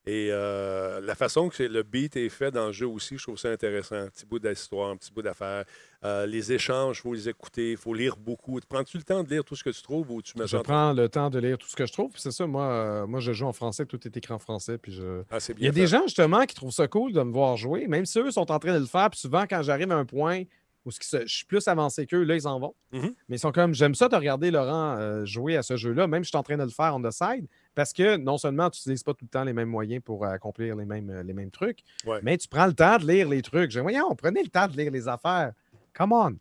Et 0.08 0.30
euh, 0.30 1.02
la 1.02 1.16
façon 1.16 1.50
que 1.50 1.64
le 1.64 1.82
beat 1.82 2.16
est 2.16 2.30
fait 2.30 2.52
dans 2.52 2.68
le 2.68 2.72
jeu 2.72 2.86
aussi, 2.86 3.18
je 3.18 3.24
trouve 3.24 3.40
ça 3.40 3.50
intéressant. 3.50 3.96
Un 3.96 4.08
petit 4.08 4.28
bout 4.28 4.38
d'histoire, 4.38 4.92
un 4.92 4.98
petit 4.98 5.12
bout 5.12 5.24
d'affaires. 5.24 5.66
Euh, 6.04 6.28
les 6.28 6.54
échanges, 6.54 7.00
il 7.00 7.02
faut 7.02 7.14
les 7.16 7.28
écouter, 7.28 7.72
il 7.72 7.78
faut 7.78 7.92
lire 7.96 8.16
beaucoup. 8.16 8.60
Prends-tu 8.70 8.98
le 8.98 9.04
temps 9.04 9.24
de 9.24 9.30
lire 9.32 9.44
tout 9.44 9.56
ce 9.56 9.64
que 9.64 9.72
tu 9.72 9.82
trouves 9.82 10.12
ou 10.12 10.22
tu 10.22 10.38
mets 10.38 10.46
Je 10.46 10.58
prends 10.58 10.94
le 10.94 11.10
temps 11.10 11.32
de 11.32 11.40
lire 11.40 11.58
tout 11.58 11.68
ce 11.68 11.76
que 11.76 11.88
je 11.88 11.92
trouve. 11.92 12.12
C'est 12.18 12.30
ça, 12.30 12.46
moi, 12.46 12.66
euh, 12.66 13.08
moi, 13.08 13.20
je 13.20 13.32
joue 13.34 13.48
en 13.48 13.54
français, 13.54 13.84
tout 13.88 14.00
est 14.06 14.16
écrit 14.16 14.34
en 14.34 14.38
français. 14.38 14.78
Puis 14.78 14.92
je... 14.94 15.24
Ah, 15.32 15.40
Il 15.58 15.64
y 15.64 15.68
a 15.68 15.72
des 15.72 15.88
gens, 15.88 16.04
justement, 16.04 16.46
qui 16.46 16.54
trouvent 16.54 16.72
ça 16.72 16.88
cool 16.88 17.12
de 17.12 17.24
me 17.24 17.32
voir 17.34 17.58
jouer, 17.58 17.88
même 17.88 18.06
si 18.06 18.20
eux 18.20 18.30
sont 18.30 18.52
en 18.52 18.60
train 18.60 18.76
de 18.76 18.80
le 18.82 18.86
faire. 18.86 19.10
Puis 19.10 19.20
souvent, 19.22 19.46
quand 19.50 19.64
j'arrive 19.64 19.92
à 19.92 19.96
un 19.96 20.06
point 20.06 20.44
où 20.86 20.92
ce 20.92 21.00
qui 21.00 21.08
se- 21.08 21.26
je 21.26 21.36
suis 21.36 21.46
plus 21.46 21.68
avancé 21.68 22.06
qu'eux, 22.06 22.24
là, 22.24 22.36
ils 22.36 22.48
en 22.48 22.60
vont. 22.60 22.76
Mhm. 22.94 23.14
Mais 23.28 23.36
ils 23.38 23.40
sont 23.40 23.52
comme, 23.52 23.74
j'aime 23.74 23.96
ça 23.96 24.08
de 24.08 24.16
regarder 24.16 24.52
Laurent 24.52 24.96
euh, 24.98 25.26
jouer 25.26 25.58
à 25.58 25.64
ce 25.64 25.76
jeu-là, 25.78 26.06
même 26.08 26.24
si 26.24 26.28
je 26.28 26.30
suis 26.30 26.38
en 26.38 26.44
train 26.44 26.58
de 26.58 26.64
le 26.64 26.70
faire 26.70 26.96
on 26.96 27.02
the 27.02 27.12
side, 27.12 27.48
parce 27.74 27.92
que 27.92 28.18
non 28.18 28.38
seulement 28.38 28.70
tu 28.70 28.80
n'utilises 28.80 29.04
pas 29.04 29.14
tout 29.14 29.26
le 29.26 29.30
temps 29.30 29.44
les 29.44 29.54
mêmes 29.54 29.70
moyens 29.70 30.02
pour 30.04 30.26
accomplir 30.26 30.76
les 30.76 30.86
mêmes, 30.86 31.10
euh, 31.10 31.24
les 31.24 31.34
mêmes 31.34 31.52
trucs, 31.52 31.80
Ouais. 32.06 32.20
mais 32.24 32.38
tu 32.38 32.48
prends 32.48 32.68
le 32.68 32.74
temps 32.74 32.98
de 32.98 33.08
lire 33.08 33.28
les 33.28 33.42
trucs. 33.42 33.72
Je 33.72 33.80
dis, 33.80 33.82
voyons, 33.84 34.16
prenez 34.16 34.44
le 34.44 34.50
temps 34.50 34.68
de 34.68 34.78
lire 34.78 34.92
les 34.92 35.08
affaires. 35.08 35.54
Come 35.94 36.12
on. 36.14 36.36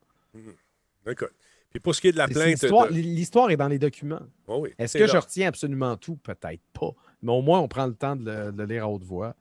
Écoute. 1.10 1.30
Puis 1.70 1.80
pour 1.80 1.94
ce 1.94 2.00
qui 2.00 2.08
est 2.08 2.12
de 2.12 2.18
la 2.18 2.28
plainte. 2.28 2.46
L'histoire 2.90 3.48
de- 3.48 3.52
est 3.52 3.56
dans 3.56 3.66
les 3.68 3.78
documents. 3.80 4.20
Oh 4.46 4.58
oui, 4.62 4.70
Est-ce 4.78 4.96
que 4.96 5.02
là. 5.04 5.08
je 5.12 5.16
retiens 5.16 5.48
absolument 5.48 5.96
tout? 5.96 6.16
Peut-être 6.16 6.60
pas. 6.72 6.90
Mais 7.20 7.32
au 7.32 7.42
moins, 7.42 7.58
on 7.60 7.66
prend 7.68 7.86
le 7.86 7.94
temps 7.94 8.14
de 8.14 8.24
le, 8.30 8.52
de 8.52 8.58
le 8.62 8.64
lire 8.66 8.84
à 8.84 8.88
haute 8.88 9.02
voix 9.02 9.34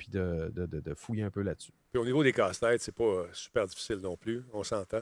puis 0.00 0.08
de, 0.08 0.50
de- 0.54 0.64
de- 0.64 0.80
de 0.80 0.94
fouiller 0.94 1.24
un 1.24 1.30
peu 1.30 1.42
là-dessus. 1.42 1.72
Puis 1.92 2.00
au 2.00 2.06
niveau 2.06 2.22
des 2.24 2.32
casse-têtes, 2.32 2.80
c'est 2.80 2.94
pas 2.94 3.04
euh, 3.04 3.26
super 3.34 3.66
difficile 3.66 3.96
non 3.98 4.16
plus, 4.16 4.42
on 4.54 4.62
s'entend. 4.62 5.00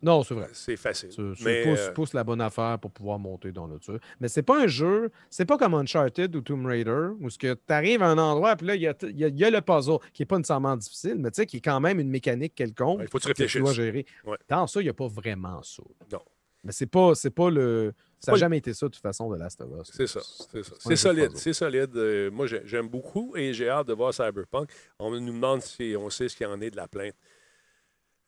Non, 0.00 0.22
c'est 0.22 0.32
vrai. 0.34 0.48
C'est 0.54 0.76
facile. 0.78 1.10
Tu, 1.10 1.20
Mais, 1.44 1.64
pousses, 1.92 2.14
euh, 2.14 2.18
la 2.18 2.24
bonne 2.24 2.40
affaire 2.40 2.78
pour 2.78 2.90
pouvoir 2.92 3.18
monter 3.18 3.52
dans 3.52 3.66
le 3.66 3.78
truc. 3.78 4.00
Mais 4.20 4.28
c'est 4.28 4.42
pas 4.42 4.62
un 4.62 4.66
jeu, 4.66 5.10
c'est 5.28 5.44
pas 5.44 5.58
comme 5.58 5.74
Uncharted 5.74 6.34
ou 6.34 6.40
Tomb 6.40 6.64
Raider 6.64 7.08
où 7.20 7.28
tu 7.28 7.52
arrives 7.68 8.02
à 8.02 8.06
un 8.08 8.16
endroit 8.16 8.56
puis 8.56 8.66
là, 8.68 8.74
il 8.74 8.80
y 8.80 8.86
a, 8.86 8.94
il 9.02 9.18
y 9.18 9.24
a- 9.24 9.28
il 9.28 9.38
y 9.38 9.44
a 9.44 9.50
le 9.50 9.60
puzzle 9.60 9.98
qui 10.14 10.22
n'est 10.22 10.26
pas 10.26 10.38
nécessairement 10.38 10.76
difficile, 10.78 11.16
mais 11.18 11.30
tu 11.30 11.36
sais, 11.42 11.46
qui 11.46 11.58
est 11.58 11.60
quand 11.60 11.80
même 11.80 12.00
une 12.00 12.08
mécanique 12.08 12.54
quelconque 12.54 13.00
il 13.02 13.08
faut 13.08 13.18
que 13.18 13.24
tu 13.24 13.28
que 13.28 13.32
tu 13.34 13.42
réfléchisses. 13.42 13.60
dois 13.62 13.72
gérer. 13.74 14.06
Ouais. 14.24 14.38
Dans 14.48 14.66
ça, 14.66 14.80
il 14.80 14.84
n'y 14.84 14.88
a 14.90 14.94
pas 14.94 15.08
vraiment 15.08 15.62
ça. 15.62 15.82
Non. 16.10 16.22
Mais 16.64 16.72
c'est 16.72 16.86
pas, 16.86 17.14
c'est 17.14 17.30
pas 17.30 17.50
le. 17.50 17.92
Ça 18.24 18.32
n'a 18.32 18.38
jamais 18.38 18.58
été 18.58 18.72
ça, 18.72 18.86
de 18.86 18.92
toute 18.92 19.02
façon, 19.02 19.28
de 19.30 19.36
Last 19.36 19.60
of 19.60 19.68
Us. 19.80 19.90
C'est 19.92 20.06
ça, 20.06 20.20
c'est 20.52 20.62
ça. 20.62 20.96
solide, 20.96 21.30
c'est 21.36 21.52
solide. 21.52 21.96
Euh, 21.96 22.30
moi, 22.30 22.46
j'ai- 22.46 22.62
j'aime 22.64 22.88
beaucoup 22.88 23.36
et 23.36 23.52
j'ai 23.52 23.68
hâte 23.68 23.88
de 23.88 23.92
voir 23.94 24.14
Cyberpunk. 24.14 24.70
On 24.98 25.10
nous 25.10 25.26
demande 25.32 25.60
si 25.62 25.94
on 25.98 26.08
sait 26.08 26.28
ce 26.28 26.36
qu'il 26.36 26.46
y 26.46 26.50
en 26.50 26.60
est 26.60 26.70
de 26.70 26.76
la 26.76 26.86
plainte. 26.88 27.14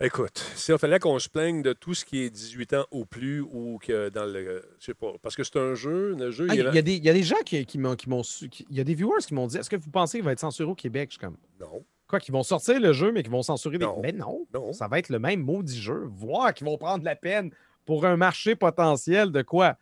Écoute, 0.01 0.39
s'il 0.57 0.77
fallait 0.77 0.99
qu'on 0.99 1.19
se 1.21 1.29
plaigne 1.29 1.63
de 1.63 1.73
tout 1.73 1.95
ce 1.95 2.05
qui 2.05 2.23
est 2.23 2.31
18 2.31 2.73
ans 2.75 2.85
ou 2.91 3.07
plus 3.07 3.41
ou 3.41 3.79
que 3.81 4.09
dans 4.09 4.25
le. 4.25 4.61
Je 4.81 4.87
sais 4.87 4.95
pas. 4.95 5.13
Parce 5.23 5.37
que 5.37 5.45
c'est 5.45 5.57
un 5.57 5.75
jeu, 5.77 6.17
le 6.19 6.33
jeu, 6.33 6.49
Ah, 6.51 6.55
il 6.57 6.61
y, 6.75 6.79
a 6.79 6.83
des- 6.83 6.97
il 6.97 7.05
y 7.05 7.09
a 7.09 7.13
des 7.13 7.23
gens 7.23 7.41
qui, 7.47 7.65
qui 7.65 7.79
m'ont. 7.79 7.95
Il 8.71 8.77
y 8.77 8.81
a 8.81 8.85
des 8.85 8.95
viewers 8.95 9.23
qui 9.25 9.35
m'ont 9.35 9.47
dit 9.47 9.57
Est-ce 9.57 9.71
que 9.71 9.77
vous 9.77 9.91
pensez 9.91 10.19
qu'il 10.19 10.25
va 10.25 10.33
être 10.33 10.41
censuré 10.41 10.69
au 10.69 10.75
Québec? 10.75 11.11
Je 11.11 11.15
suis 11.15 11.21
comme 11.21 11.37
Non, 11.61 11.85
Quoi, 12.09 12.19
qu'ils 12.19 12.33
vont 12.35 12.43
sortir 12.43 12.79
le 12.81 12.93
jeu, 12.93 13.13
mais 13.13 13.23
qu'ils 13.23 13.31
vont 13.33 13.43
censurer 13.43 13.79
des. 13.79 13.85
Non. 13.87 14.01
Mais 14.03 14.13
non, 14.13 14.47
non. 14.53 14.73
ça 14.73 14.89
va 14.89 14.99
être 14.99 15.09
le 15.11 15.21
même 15.21 15.41
maudit 15.41 15.81
jeu. 15.81 16.03
Voir 16.11 16.53
qu'ils 16.53 16.67
vont 16.67 16.77
prendre 16.77 17.05
la 17.05 17.15
peine 17.17 17.51
pour 17.85 18.05
un 18.07 18.17
marché 18.17 18.55
potentiel 18.57 19.31
de 19.33 19.43
quoi? 19.43 19.77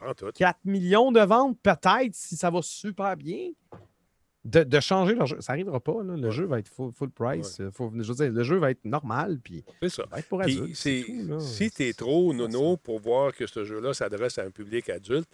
En 0.00 0.14
tout. 0.14 0.30
4 0.34 0.58
millions 0.64 1.10
de 1.12 1.20
ventes, 1.20 1.58
peut-être, 1.62 2.14
si 2.14 2.36
ça 2.36 2.50
va 2.50 2.60
super 2.62 3.16
bien. 3.16 3.50
De, 4.44 4.62
de 4.62 4.80
changer 4.80 5.14
leur 5.14 5.26
jeu. 5.26 5.40
Ça 5.40 5.52
n'arrivera 5.52 5.80
pas. 5.80 6.02
là. 6.04 6.16
Le 6.16 6.28
Ouais. 6.28 6.30
jeu 6.30 6.44
va 6.46 6.58
être 6.60 6.68
full, 6.68 6.92
full 6.92 7.10
price. 7.10 7.60
Faut, 7.72 7.92
je 7.94 8.12
veux 8.12 8.14
dire, 8.14 8.32
le 8.32 8.42
jeu 8.44 8.56
va 8.56 8.70
être 8.70 8.84
normal, 8.84 9.40
puis 9.42 9.64
C'est 9.82 9.88
ça. 9.90 10.04
va 10.10 10.20
être 10.20 10.28
pour 10.28 10.40
Puis 10.40 10.58
adultes. 10.58 10.76
c'est- 10.76 11.04
tout, 11.06 11.40
si 11.40 11.70
tu 11.70 11.82
es 11.88 11.92
trop 11.92 12.32
nono 12.32 12.76
pour 12.76 13.00
voir 13.00 13.34
que 13.34 13.46
ce 13.46 13.64
jeu-là 13.64 13.92
s'adresse 13.92 14.38
à 14.38 14.44
un 14.44 14.50
public 14.50 14.88
adulte, 14.88 15.28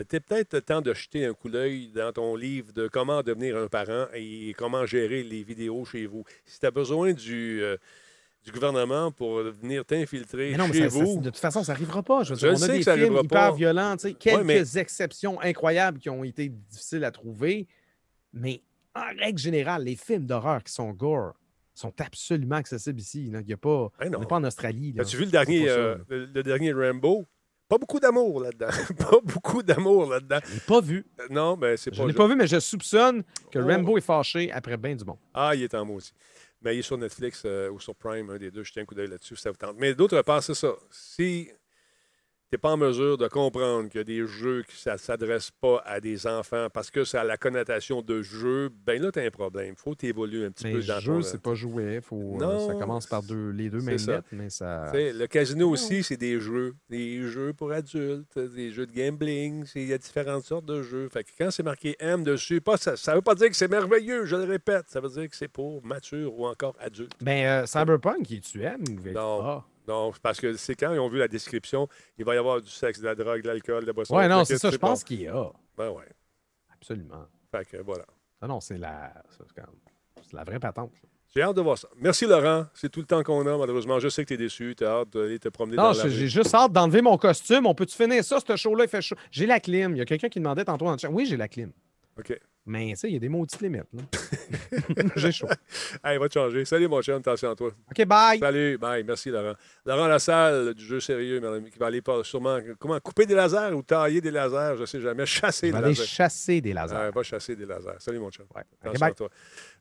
c'était 0.00 0.18
peut-être 0.20 0.54
le 0.54 0.62
temps 0.62 0.80
de 0.80 0.92
jeter 0.94 1.26
un 1.26 1.34
coup 1.34 1.50
d'œil 1.50 1.88
dans 1.88 2.10
ton 2.12 2.34
livre 2.34 2.72
de 2.72 2.88
comment 2.88 3.22
devenir 3.22 3.56
un 3.58 3.68
parent 3.68 4.06
et 4.14 4.54
comment 4.56 4.86
gérer 4.86 5.22
les 5.22 5.42
vidéos 5.44 5.84
chez 5.84 6.06
vous. 6.06 6.24
Si 6.46 6.58
tu 6.58 6.66
as 6.66 6.70
besoin 6.70 7.12
du, 7.12 7.60
euh, 7.62 7.76
du 8.44 8.52
gouvernement 8.52 9.10
pour 9.12 9.42
venir 9.42 9.84
t'infiltrer 9.84 10.56
non, 10.56 10.68
mais 10.68 10.74
chez 10.74 10.90
ça- 10.90 10.98
ça- 10.98 11.04
vous, 11.04 11.18
de 11.20 11.30
toute 11.30 11.38
façon, 11.38 11.62
ça 11.64 11.72
n'arrivera 11.72 12.02
pas. 12.02 12.22
Je 12.22 12.30
veux 12.30 12.36
Je 12.36 12.46
dire, 12.46 12.48
le 12.50 12.56
on 12.58 12.62
a 12.62 12.68
des 12.68 12.78
que 12.78 12.84
ça 12.84 12.94
films 12.96 13.14
hyper 13.24 13.28
pas. 13.28 13.52
violents, 13.52 13.96
tu 13.96 14.08
sais, 14.08 14.14
quelques 14.14 14.44
mais- 14.44 14.76
exceptions 14.78 15.40
incroyables 15.40 15.98
qui 15.98 16.08
ont 16.08 16.24
été 16.24 16.48
difficiles 16.48 17.04
à 17.04 17.10
trouver. 17.10 17.66
Mais 18.32 18.62
en 18.94 19.04
règle 19.20 19.38
générale, 19.38 19.84
les 19.84 19.96
films 19.96 20.24
d'horreur 20.26 20.62
qui 20.64 20.72
sont 20.72 20.90
gore 20.92 21.34
sont 21.74 21.92
absolument 22.00 22.56
accessibles 22.56 23.00
ici. 23.00 23.30
là. 23.30 23.40
Il 23.42 23.48
y 23.48 23.52
a 23.52 23.56
pas, 23.56 23.90
Ben 24.00 24.14
on 24.14 24.20
n'est 24.20 24.26
pas 24.26 24.36
en 24.36 24.44
Australie. 24.44 24.94
as-tu 24.98 25.16
vu 25.18 25.24
le 25.26 25.30
dernier, 25.30 25.64
C'est 25.64 25.70
euh, 25.70 25.96
le, 26.08 26.26
le 26.26 26.42
dernier 26.42 26.72
Rambo? 26.72 27.24
Pas 27.68 27.76
beaucoup 27.78 28.00
d'amour 28.00 28.40
là-dedans. 28.40 28.68
pas 28.98 29.18
beaucoup 29.22 29.62
d'amour 29.62 30.08
là-dedans. 30.10 30.38
Je 30.48 30.54
l'ai 30.54 30.60
pas 30.60 30.80
vu. 30.80 31.06
Euh, 31.20 31.26
Non, 31.30 31.54
mais 31.56 31.76
c'est 31.76 31.94
Je 31.94 32.00
pas. 32.00 32.06
l'ai 32.08 32.14
pas 32.14 32.26
vu, 32.26 32.34
mais 32.34 32.46
je 32.46 32.58
soupçonne 32.58 33.22
que 33.52 33.58
Oh. 33.58 33.66
Rambo 33.66 33.98
est 33.98 34.00
fâché 34.00 34.50
après 34.50 34.76
bien 34.78 34.96
du 34.96 35.04
monde. 35.04 35.18
Ah, 35.34 35.54
il 35.54 35.62
est 35.62 35.74
en 35.74 35.84
maudit. 35.84 36.12
Mais 36.62 36.74
il 36.76 36.80
est 36.80 36.82
sur 36.82 36.98
Netflix 36.98 37.42
euh, 37.44 37.70
ou 37.70 37.78
sur 37.78 37.94
Prime, 37.94 38.30
un 38.30 38.38
des 38.38 38.50
deux. 38.50 38.64
Je 38.64 38.72
tiens 38.72 38.82
un 38.82 38.86
coup 38.86 38.94
d'œil 38.94 39.08
là-dessus 39.08 39.36
ça 39.36 39.50
vous 39.50 39.56
tente. 39.56 39.76
Mais 39.78 39.94
d'autre 39.94 40.20
part, 40.22 40.42
c'est 40.42 40.54
ça. 40.54 40.74
Si 40.90 41.50
n'es 42.52 42.58
pas 42.58 42.70
en 42.70 42.76
mesure 42.76 43.18
de 43.18 43.28
comprendre 43.28 43.88
que 43.90 43.98
des 43.98 44.26
jeux 44.26 44.62
qui 44.62 44.88
ne 44.88 44.96
s'adressent 44.96 45.50
pas 45.50 45.82
à 45.84 46.00
des 46.00 46.26
enfants 46.26 46.68
parce 46.72 46.90
que 46.90 47.04
ça 47.04 47.20
a 47.20 47.24
la 47.24 47.36
connotation 47.36 48.00
de 48.02 48.22
jeu, 48.22 48.70
ben 48.86 49.02
là, 49.02 49.12
tu 49.12 49.18
as 49.18 49.24
un 49.24 49.30
problème. 49.30 49.74
Il 49.76 49.80
faut 49.80 49.94
t'évoluer 49.94 50.46
un 50.46 50.50
petit 50.50 50.64
Mais 50.66 50.72
peu 50.72 50.78
le 50.78 50.84
dans 50.84 51.00
jeu, 51.00 51.12
ton... 51.14 51.22
c'est 51.22 51.42
pas 51.42 51.54
joué. 51.54 52.00
Faut, 52.00 52.36
euh, 52.36 52.38
Non, 52.38 52.66
ça 52.66 52.74
commence 52.74 53.06
par 53.06 53.22
deux, 53.22 53.50
les 53.50 53.68
deux 53.68 53.80
c'est 53.80 53.86
mêmes 53.86 53.98
ça. 53.98 54.12
lettres, 54.12 54.28
mais 54.32 54.50
ça. 54.50 54.90
Le 54.94 55.26
casino 55.26 55.68
aussi, 55.70 56.02
c'est 56.02 56.16
des 56.16 56.40
jeux. 56.40 56.74
Des 56.88 57.22
jeux 57.28 57.52
pour 57.52 57.72
adultes, 57.72 58.38
des 58.38 58.70
jeux 58.70 58.86
de 58.86 58.92
gambling. 58.92 59.64
Il 59.74 59.86
y 59.86 59.92
a 59.92 59.98
différentes 59.98 60.44
sortes 60.44 60.66
de 60.66 60.82
jeux. 60.82 61.08
Fait 61.10 61.24
que 61.24 61.30
quand 61.36 61.50
c'est 61.50 61.62
marqué 61.62 61.96
M 62.00 62.24
dessus, 62.24 62.60
pas, 62.60 62.76
ça 62.76 62.92
ne 62.92 63.16
veut 63.16 63.22
pas 63.22 63.34
dire 63.34 63.48
que 63.50 63.56
c'est 63.56 63.68
merveilleux, 63.68 64.24
je 64.24 64.36
le 64.36 64.44
répète. 64.44 64.86
Ça 64.88 65.00
veut 65.00 65.08
dire 65.10 65.28
que 65.28 65.36
c'est 65.36 65.48
pour 65.48 65.84
mature 65.84 66.38
ou 66.38 66.46
encore 66.46 66.74
adulte. 66.80 67.12
Ben, 67.20 67.44
euh, 67.62 67.66
Cyberpunk, 67.66 68.30
il 68.30 68.40
tu 68.40 68.62
aimes 68.62 68.84
ou 68.88 69.08
Non. 69.12 69.40
Ah. 69.42 69.64
Non, 69.88 70.12
parce 70.22 70.38
que 70.38 70.52
c'est 70.54 70.74
quand 70.74 70.92
ils 70.92 71.00
ont 71.00 71.08
vu 71.08 71.18
la 71.18 71.28
description, 71.28 71.88
il 72.18 72.24
va 72.24 72.34
y 72.34 72.38
avoir 72.38 72.60
du 72.60 72.70
sexe, 72.70 73.00
de 73.00 73.06
la 73.06 73.14
drogue, 73.14 73.40
de 73.42 73.48
l'alcool, 73.48 73.82
de 73.82 73.86
la 73.86 73.92
boisson. 73.94 74.14
Ouais, 74.14 74.28
non, 74.28 74.44
c'est 74.44 74.58
ça. 74.58 74.70
Je 74.70 74.76
pense 74.76 75.02
qu'il 75.02 75.22
y 75.22 75.28
a. 75.28 75.50
Ben 75.76 75.90
ouais. 75.90 76.04
Absolument. 76.74 77.26
Fait 77.50 77.64
que 77.64 77.78
voilà. 77.78 78.04
Non, 78.42 78.48
non, 78.48 78.60
c'est 78.60 78.76
la. 78.78 79.12
C'est 80.20 80.34
la 80.34 80.44
vraie 80.44 80.60
patente. 80.60 80.92
J'ai 81.34 81.42
hâte 81.42 81.56
de 81.56 81.60
voir 81.60 81.76
ça. 81.76 81.88
Merci 81.96 82.26
Laurent. 82.26 82.66
C'est 82.74 82.90
tout 82.90 83.00
le 83.00 83.06
temps 83.06 83.22
qu'on 83.22 83.46
a, 83.46 83.56
malheureusement. 83.56 83.98
Je 83.98 84.08
sais 84.08 84.22
que 84.24 84.28
tu 84.28 84.34
es 84.34 84.36
déçu. 84.38 84.74
Tu 84.76 84.84
as 84.84 85.00
hâte 85.00 85.10
d'aller 85.10 85.38
te 85.38 85.48
promener 85.48 85.76
Non, 85.76 85.92
dans 85.92 85.92
la 85.92 86.08
j'ai 86.08 86.28
juste 86.28 86.54
hâte 86.54 86.72
d'enlever 86.72 87.02
mon 87.02 87.16
costume. 87.16 87.66
On 87.66 87.74
peut-tu 87.74 87.96
finir 87.96 88.24
ça, 88.24 88.38
ce 88.46 88.56
show-là? 88.56 88.84
Il 88.84 88.88
fait 88.88 89.02
chaud. 89.02 89.16
J'ai 89.30 89.46
la 89.46 89.60
clim. 89.60 89.94
Il 89.94 89.98
y 89.98 90.02
a 90.02 90.04
quelqu'un 90.04 90.28
qui 90.28 90.38
demandait 90.38 90.64
tantôt 90.64 90.86
dans 90.86 90.92
le 90.92 90.98
chat. 90.98 91.10
Oui, 91.10 91.26
j'ai 91.26 91.36
la 91.36 91.48
clim. 91.48 91.72
OK. 92.18 92.38
Mais, 92.68 92.90
tu 92.90 92.96
sais, 92.96 93.08
il 93.08 93.14
y 93.14 93.16
a 93.16 93.18
des 93.18 93.30
maudites 93.30 93.60
limites. 93.62 93.86
j'ai 95.16 95.32
chaud. 95.32 95.48
Hey, 96.04 96.18
va 96.18 96.28
te 96.28 96.34
changer. 96.34 96.66
Salut, 96.66 96.86
mon 96.86 97.00
chum. 97.00 97.16
Attention 97.16 97.50
à 97.50 97.56
toi. 97.56 97.70
OK, 97.90 98.04
bye. 98.04 98.38
Salut. 98.38 98.76
Bye. 98.76 99.02
Merci, 99.04 99.30
Laurent. 99.30 99.54
Laurent 99.86 100.06
Lassalle, 100.06 100.74
du 100.74 100.84
jeu 100.84 101.00
sérieux, 101.00 101.40
mon 101.40 101.54
ami, 101.54 101.70
qui 101.70 101.78
va 101.78 101.86
aller 101.86 102.02
pas, 102.02 102.22
sûrement 102.24 102.58
comment, 102.78 103.00
couper 103.00 103.24
des 103.24 103.34
lasers 103.34 103.72
ou 103.72 103.82
tailler 103.82 104.20
des 104.20 104.30
lasers, 104.30 104.76
je 104.78 104.84
sais 104.84 105.00
jamais. 105.00 105.24
Chasser 105.38 105.70
des 105.70 105.76
aller 105.76 105.88
lasers. 105.88 106.06
chasser 106.06 106.60
des 106.60 106.72
lasers. 106.74 106.94
Ouais, 106.94 107.10
va 107.10 107.22
chasser 107.22 107.56
des 107.56 107.64
lasers. 107.64 107.96
Salut, 108.00 108.18
mon 108.18 108.30
chum. 108.30 108.44
Ouais. 108.54 108.62
Attention 108.82 109.00
bye. 109.00 109.10
à 109.10 109.14
toi. 109.14 109.30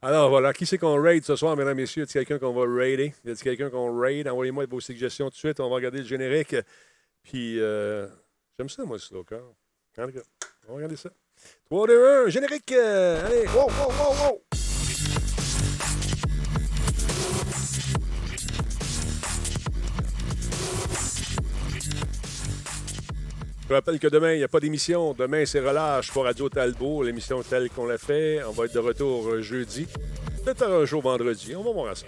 Alors 0.02 0.30
voilà, 0.30 0.54
qui 0.54 0.66
c'est 0.66 0.78
qu'on 0.78 1.02
raid 1.02 1.26
ce 1.26 1.36
soir, 1.36 1.58
mesdames 1.58 1.76
messieurs? 1.76 2.06
Y 2.06 2.18
a 2.18 2.24
quelqu'un 2.24 2.40
qu'on 2.40 2.54
va 2.54 2.66
raider? 2.74 3.14
Y 3.26 3.32
a 3.32 3.36
quelqu'un 3.36 3.70
qu'on 3.70 4.00
raid? 4.00 4.30
Envoyez-moi 4.30 4.66
vos 4.66 4.80
suggestions 4.80 5.26
tout 5.26 5.32
de 5.32 5.38
suite. 5.38 5.60
On 5.60 5.70
va 5.70 5.76
regarder 5.76 6.00
le 6.00 6.06
générique. 6.06 6.56
Puis, 7.24 7.60
euh, 7.60 8.08
j'aime 8.58 8.70
ça, 8.70 8.86
moi, 8.86 8.96
le 8.96 9.02
slow 9.02 9.26
on 9.30 10.04
va 10.04 10.76
regarder 10.76 10.96
ça. 10.96 11.10
3, 11.70 11.88
2, 11.88 12.26
1, 12.26 12.30
générique! 12.30 12.72
euh, 12.72 13.26
allez, 13.26 13.48
wow, 13.48 13.68
wow, 13.68 13.92
wow, 14.00 14.16
wow! 14.24 14.42
Je 23.70 23.74
rappelle 23.74 24.00
que 24.00 24.08
demain, 24.08 24.32
il 24.32 24.38
n'y 24.38 24.46
a 24.46 24.48
pas 24.48 24.62
d'émission. 24.62 25.14
Demain, 25.14 25.46
c'est 25.46 25.60
relâche 25.60 26.10
pour 26.12 26.24
Radio 26.24 26.48
Talbot, 26.48 27.04
l'émission 27.04 27.44
telle 27.44 27.70
qu'on 27.70 27.86
l'a 27.86 27.98
fait. 27.98 28.42
On 28.48 28.52
va 28.52 28.64
être 28.64 28.74
de 28.74 28.80
retour 28.80 29.28
euh, 29.28 29.42
jeudi. 29.42 29.88
Peut-être 30.46 30.64
un 30.64 30.86
jour 30.86 31.02
vendredi. 31.02 31.54
On 31.54 31.64
va 31.64 31.72
voir 31.74 31.98
ça. 31.98 32.06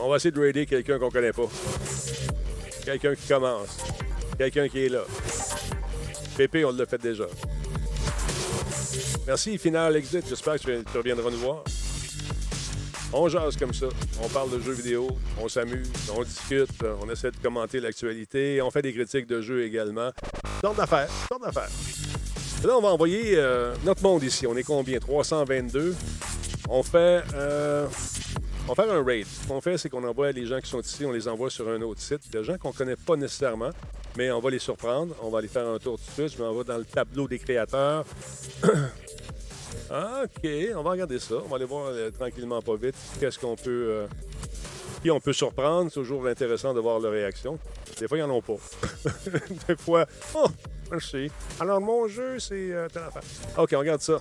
On 0.00 0.08
va 0.08 0.16
essayer 0.16 0.30
de 0.30 0.40
raider 0.40 0.66
quelqu'un 0.66 0.98
qu'on 0.98 1.10
connaît 1.10 1.32
pas. 1.32 1.48
Quelqu'un 2.84 3.14
qui 3.14 3.26
commence. 3.26 3.78
Quelqu'un 4.36 4.68
qui 4.68 4.84
est 4.84 4.88
là. 4.88 5.02
Pépé, 6.36 6.64
on 6.64 6.72
l'a 6.72 6.86
fait 6.86 7.00
déjà. 7.00 7.24
Merci, 9.26 9.58
Final 9.58 9.96
Exit. 9.96 10.24
J'espère 10.28 10.58
que 10.60 10.82
tu 10.82 10.96
reviendras 10.96 11.30
nous 11.30 11.38
voir. 11.38 11.64
On 13.12 13.28
jase 13.28 13.56
comme 13.56 13.74
ça. 13.74 13.86
On 14.22 14.28
parle 14.28 14.50
de 14.50 14.60
jeux 14.60 14.72
vidéo, 14.72 15.08
on 15.40 15.48
s'amuse, 15.48 15.90
on 16.14 16.22
discute, 16.22 16.68
on 17.00 17.08
essaie 17.08 17.30
de 17.30 17.36
commenter 17.38 17.80
l'actualité, 17.80 18.60
on 18.60 18.70
fait 18.70 18.82
des 18.82 18.92
critiques 18.92 19.26
de 19.26 19.40
jeux 19.40 19.64
également. 19.64 20.10
Sorte 20.60 20.76
d'affaires, 20.76 21.08
sorte 21.28 21.42
d'affaires. 21.42 21.70
Là, 22.64 22.76
on 22.76 22.82
va 22.82 22.88
envoyer 22.88 23.34
euh, 23.36 23.74
notre 23.84 24.02
monde 24.02 24.22
ici. 24.24 24.46
On 24.46 24.56
est 24.56 24.62
combien? 24.62 24.98
322. 24.98 25.94
On 26.68 26.82
fait, 26.82 27.22
euh, 27.34 27.86
on 28.68 28.74
va 28.74 28.84
faire 28.84 28.92
un 28.92 29.02
raid. 29.02 29.26
Ce 29.26 29.48
qu'on 29.48 29.60
fait, 29.62 29.78
c'est 29.78 29.88
qu'on 29.88 30.04
envoie 30.04 30.30
les 30.30 30.44
gens 30.44 30.60
qui 30.60 30.68
sont 30.68 30.80
ici, 30.80 31.06
on 31.06 31.12
les 31.12 31.26
envoie 31.26 31.48
sur 31.48 31.66
un 31.68 31.80
autre 31.80 32.00
site. 32.00 32.30
Des 32.30 32.44
gens 32.44 32.58
qu'on 32.58 32.72
connaît 32.72 32.96
pas 32.96 33.16
nécessairement, 33.16 33.70
mais 34.16 34.30
on 34.30 34.40
va 34.40 34.50
les 34.50 34.58
surprendre. 34.58 35.14
On 35.22 35.30
va 35.30 35.38
aller 35.38 35.48
faire 35.48 35.66
un 35.66 35.78
tour 35.78 35.98
tout 35.98 36.04
de 36.04 36.28
suite. 36.28 36.38
Je 36.38 36.42
m'en 36.42 36.52
vais 36.52 36.64
dans 36.64 36.76
le 36.76 36.84
tableau 36.84 37.26
des 37.26 37.38
créateurs. 37.38 38.04
OK, 39.90 40.50
on 40.76 40.82
va 40.82 40.90
regarder 40.90 41.18
ça. 41.18 41.36
On 41.36 41.48
va 41.48 41.56
aller 41.56 41.64
voir 41.64 41.86
euh, 41.86 42.10
tranquillement, 42.10 42.60
pas 42.60 42.76
vite, 42.76 42.94
qu'est-ce 43.18 43.38
qu'on 43.38 43.56
peut. 43.56 44.06
euh, 45.06 45.10
on 45.10 45.20
peut 45.20 45.32
surprendre. 45.32 45.90
C'est 45.90 46.00
toujours 46.00 46.26
intéressant 46.26 46.74
de 46.74 46.80
voir 46.80 47.00
leur 47.00 47.12
réaction. 47.12 47.58
Des 47.98 48.06
fois, 48.06 48.18
ils 48.18 48.26
n'en 48.26 48.34
ont 48.34 48.42
pas. 48.42 48.56
Des 49.68 49.76
fois, 49.76 50.04
oh, 50.34 50.46
merci. 50.90 51.30
Alors, 51.58 51.80
mon 51.80 52.06
jeu, 52.06 52.38
c'est 52.38 52.70
euh. 52.72 52.86
OK, 53.56 53.70
on 53.72 53.78
regarde 53.78 54.02
ça. 54.02 54.20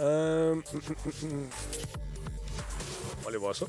Euh, 0.00 0.56
aller 3.32 3.38
voir 3.38 3.54
ça. 3.54 3.66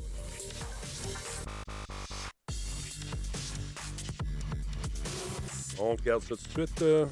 On 5.80 5.96
regarde 5.96 6.22
ça 6.24 6.30
tout 6.30 6.36
de 6.62 6.66
suite. 6.68 6.82
euh. 6.82 7.06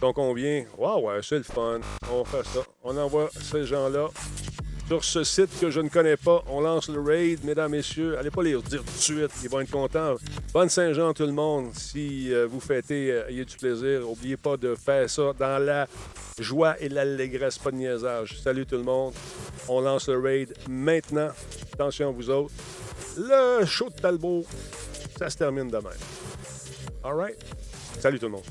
Donc, 0.00 0.18
on 0.18 0.34
vient. 0.34 0.64
Waouh, 0.76 1.22
c'est 1.22 1.38
le 1.38 1.42
fun. 1.44 1.80
On 2.10 2.24
fait 2.24 2.44
ça. 2.46 2.60
On 2.82 2.96
envoie 2.96 3.30
ces 3.40 3.64
gens-là 3.64 4.08
sur 4.90 5.04
ce 5.04 5.22
site 5.22 5.60
que 5.60 5.70
je 5.70 5.80
ne 5.80 5.88
connais 5.88 6.16
pas. 6.16 6.42
On 6.48 6.62
lance 6.62 6.88
le 6.88 7.00
raid, 7.00 7.44
mesdames, 7.44 7.70
messieurs. 7.70 8.18
Allez 8.18 8.32
pas 8.32 8.42
les 8.42 8.60
dire 8.60 8.82
tout 8.82 8.92
de 8.92 8.98
suite. 8.98 9.30
Ils 9.44 9.48
vont 9.48 9.60
être 9.60 9.70
contents. 9.70 10.16
Bonne 10.52 10.68
Saint-Jean, 10.68 11.14
tout 11.14 11.26
le 11.26 11.32
monde. 11.32 11.72
Si 11.74 12.34
euh, 12.34 12.48
vous 12.50 12.58
fêtez, 12.58 13.12
euh, 13.12 13.28
ayez 13.28 13.44
du 13.44 13.56
plaisir. 13.56 14.00
N'oubliez 14.00 14.36
pas 14.36 14.56
de 14.56 14.74
faire 14.74 15.08
ça 15.08 15.32
dans 15.38 15.64
la 15.64 15.86
joie 16.40 16.74
et 16.80 16.88
l'allégresse, 16.88 17.56
pas 17.56 17.70
de 17.70 17.76
niaisage. 17.76 18.40
Salut 18.42 18.66
tout 18.66 18.78
le 18.78 18.82
monde. 18.82 19.14
On 19.68 19.80
lance 19.80 20.08
le 20.08 20.18
raid 20.18 20.52
maintenant. 20.68 21.30
Attention 21.72 22.08
à 22.08 22.10
vous 22.10 22.28
autres. 22.28 22.52
Le 23.16 23.64
show 23.66 23.90
de 23.90 23.94
Talbot, 23.94 24.44
ça 25.16 25.30
se 25.30 25.36
termine 25.36 25.68
demain. 25.68 25.90
All 27.04 27.14
right? 27.14 27.38
Salut 28.00 28.18
tout 28.18 28.26
le 28.26 28.32
monde. 28.32 28.44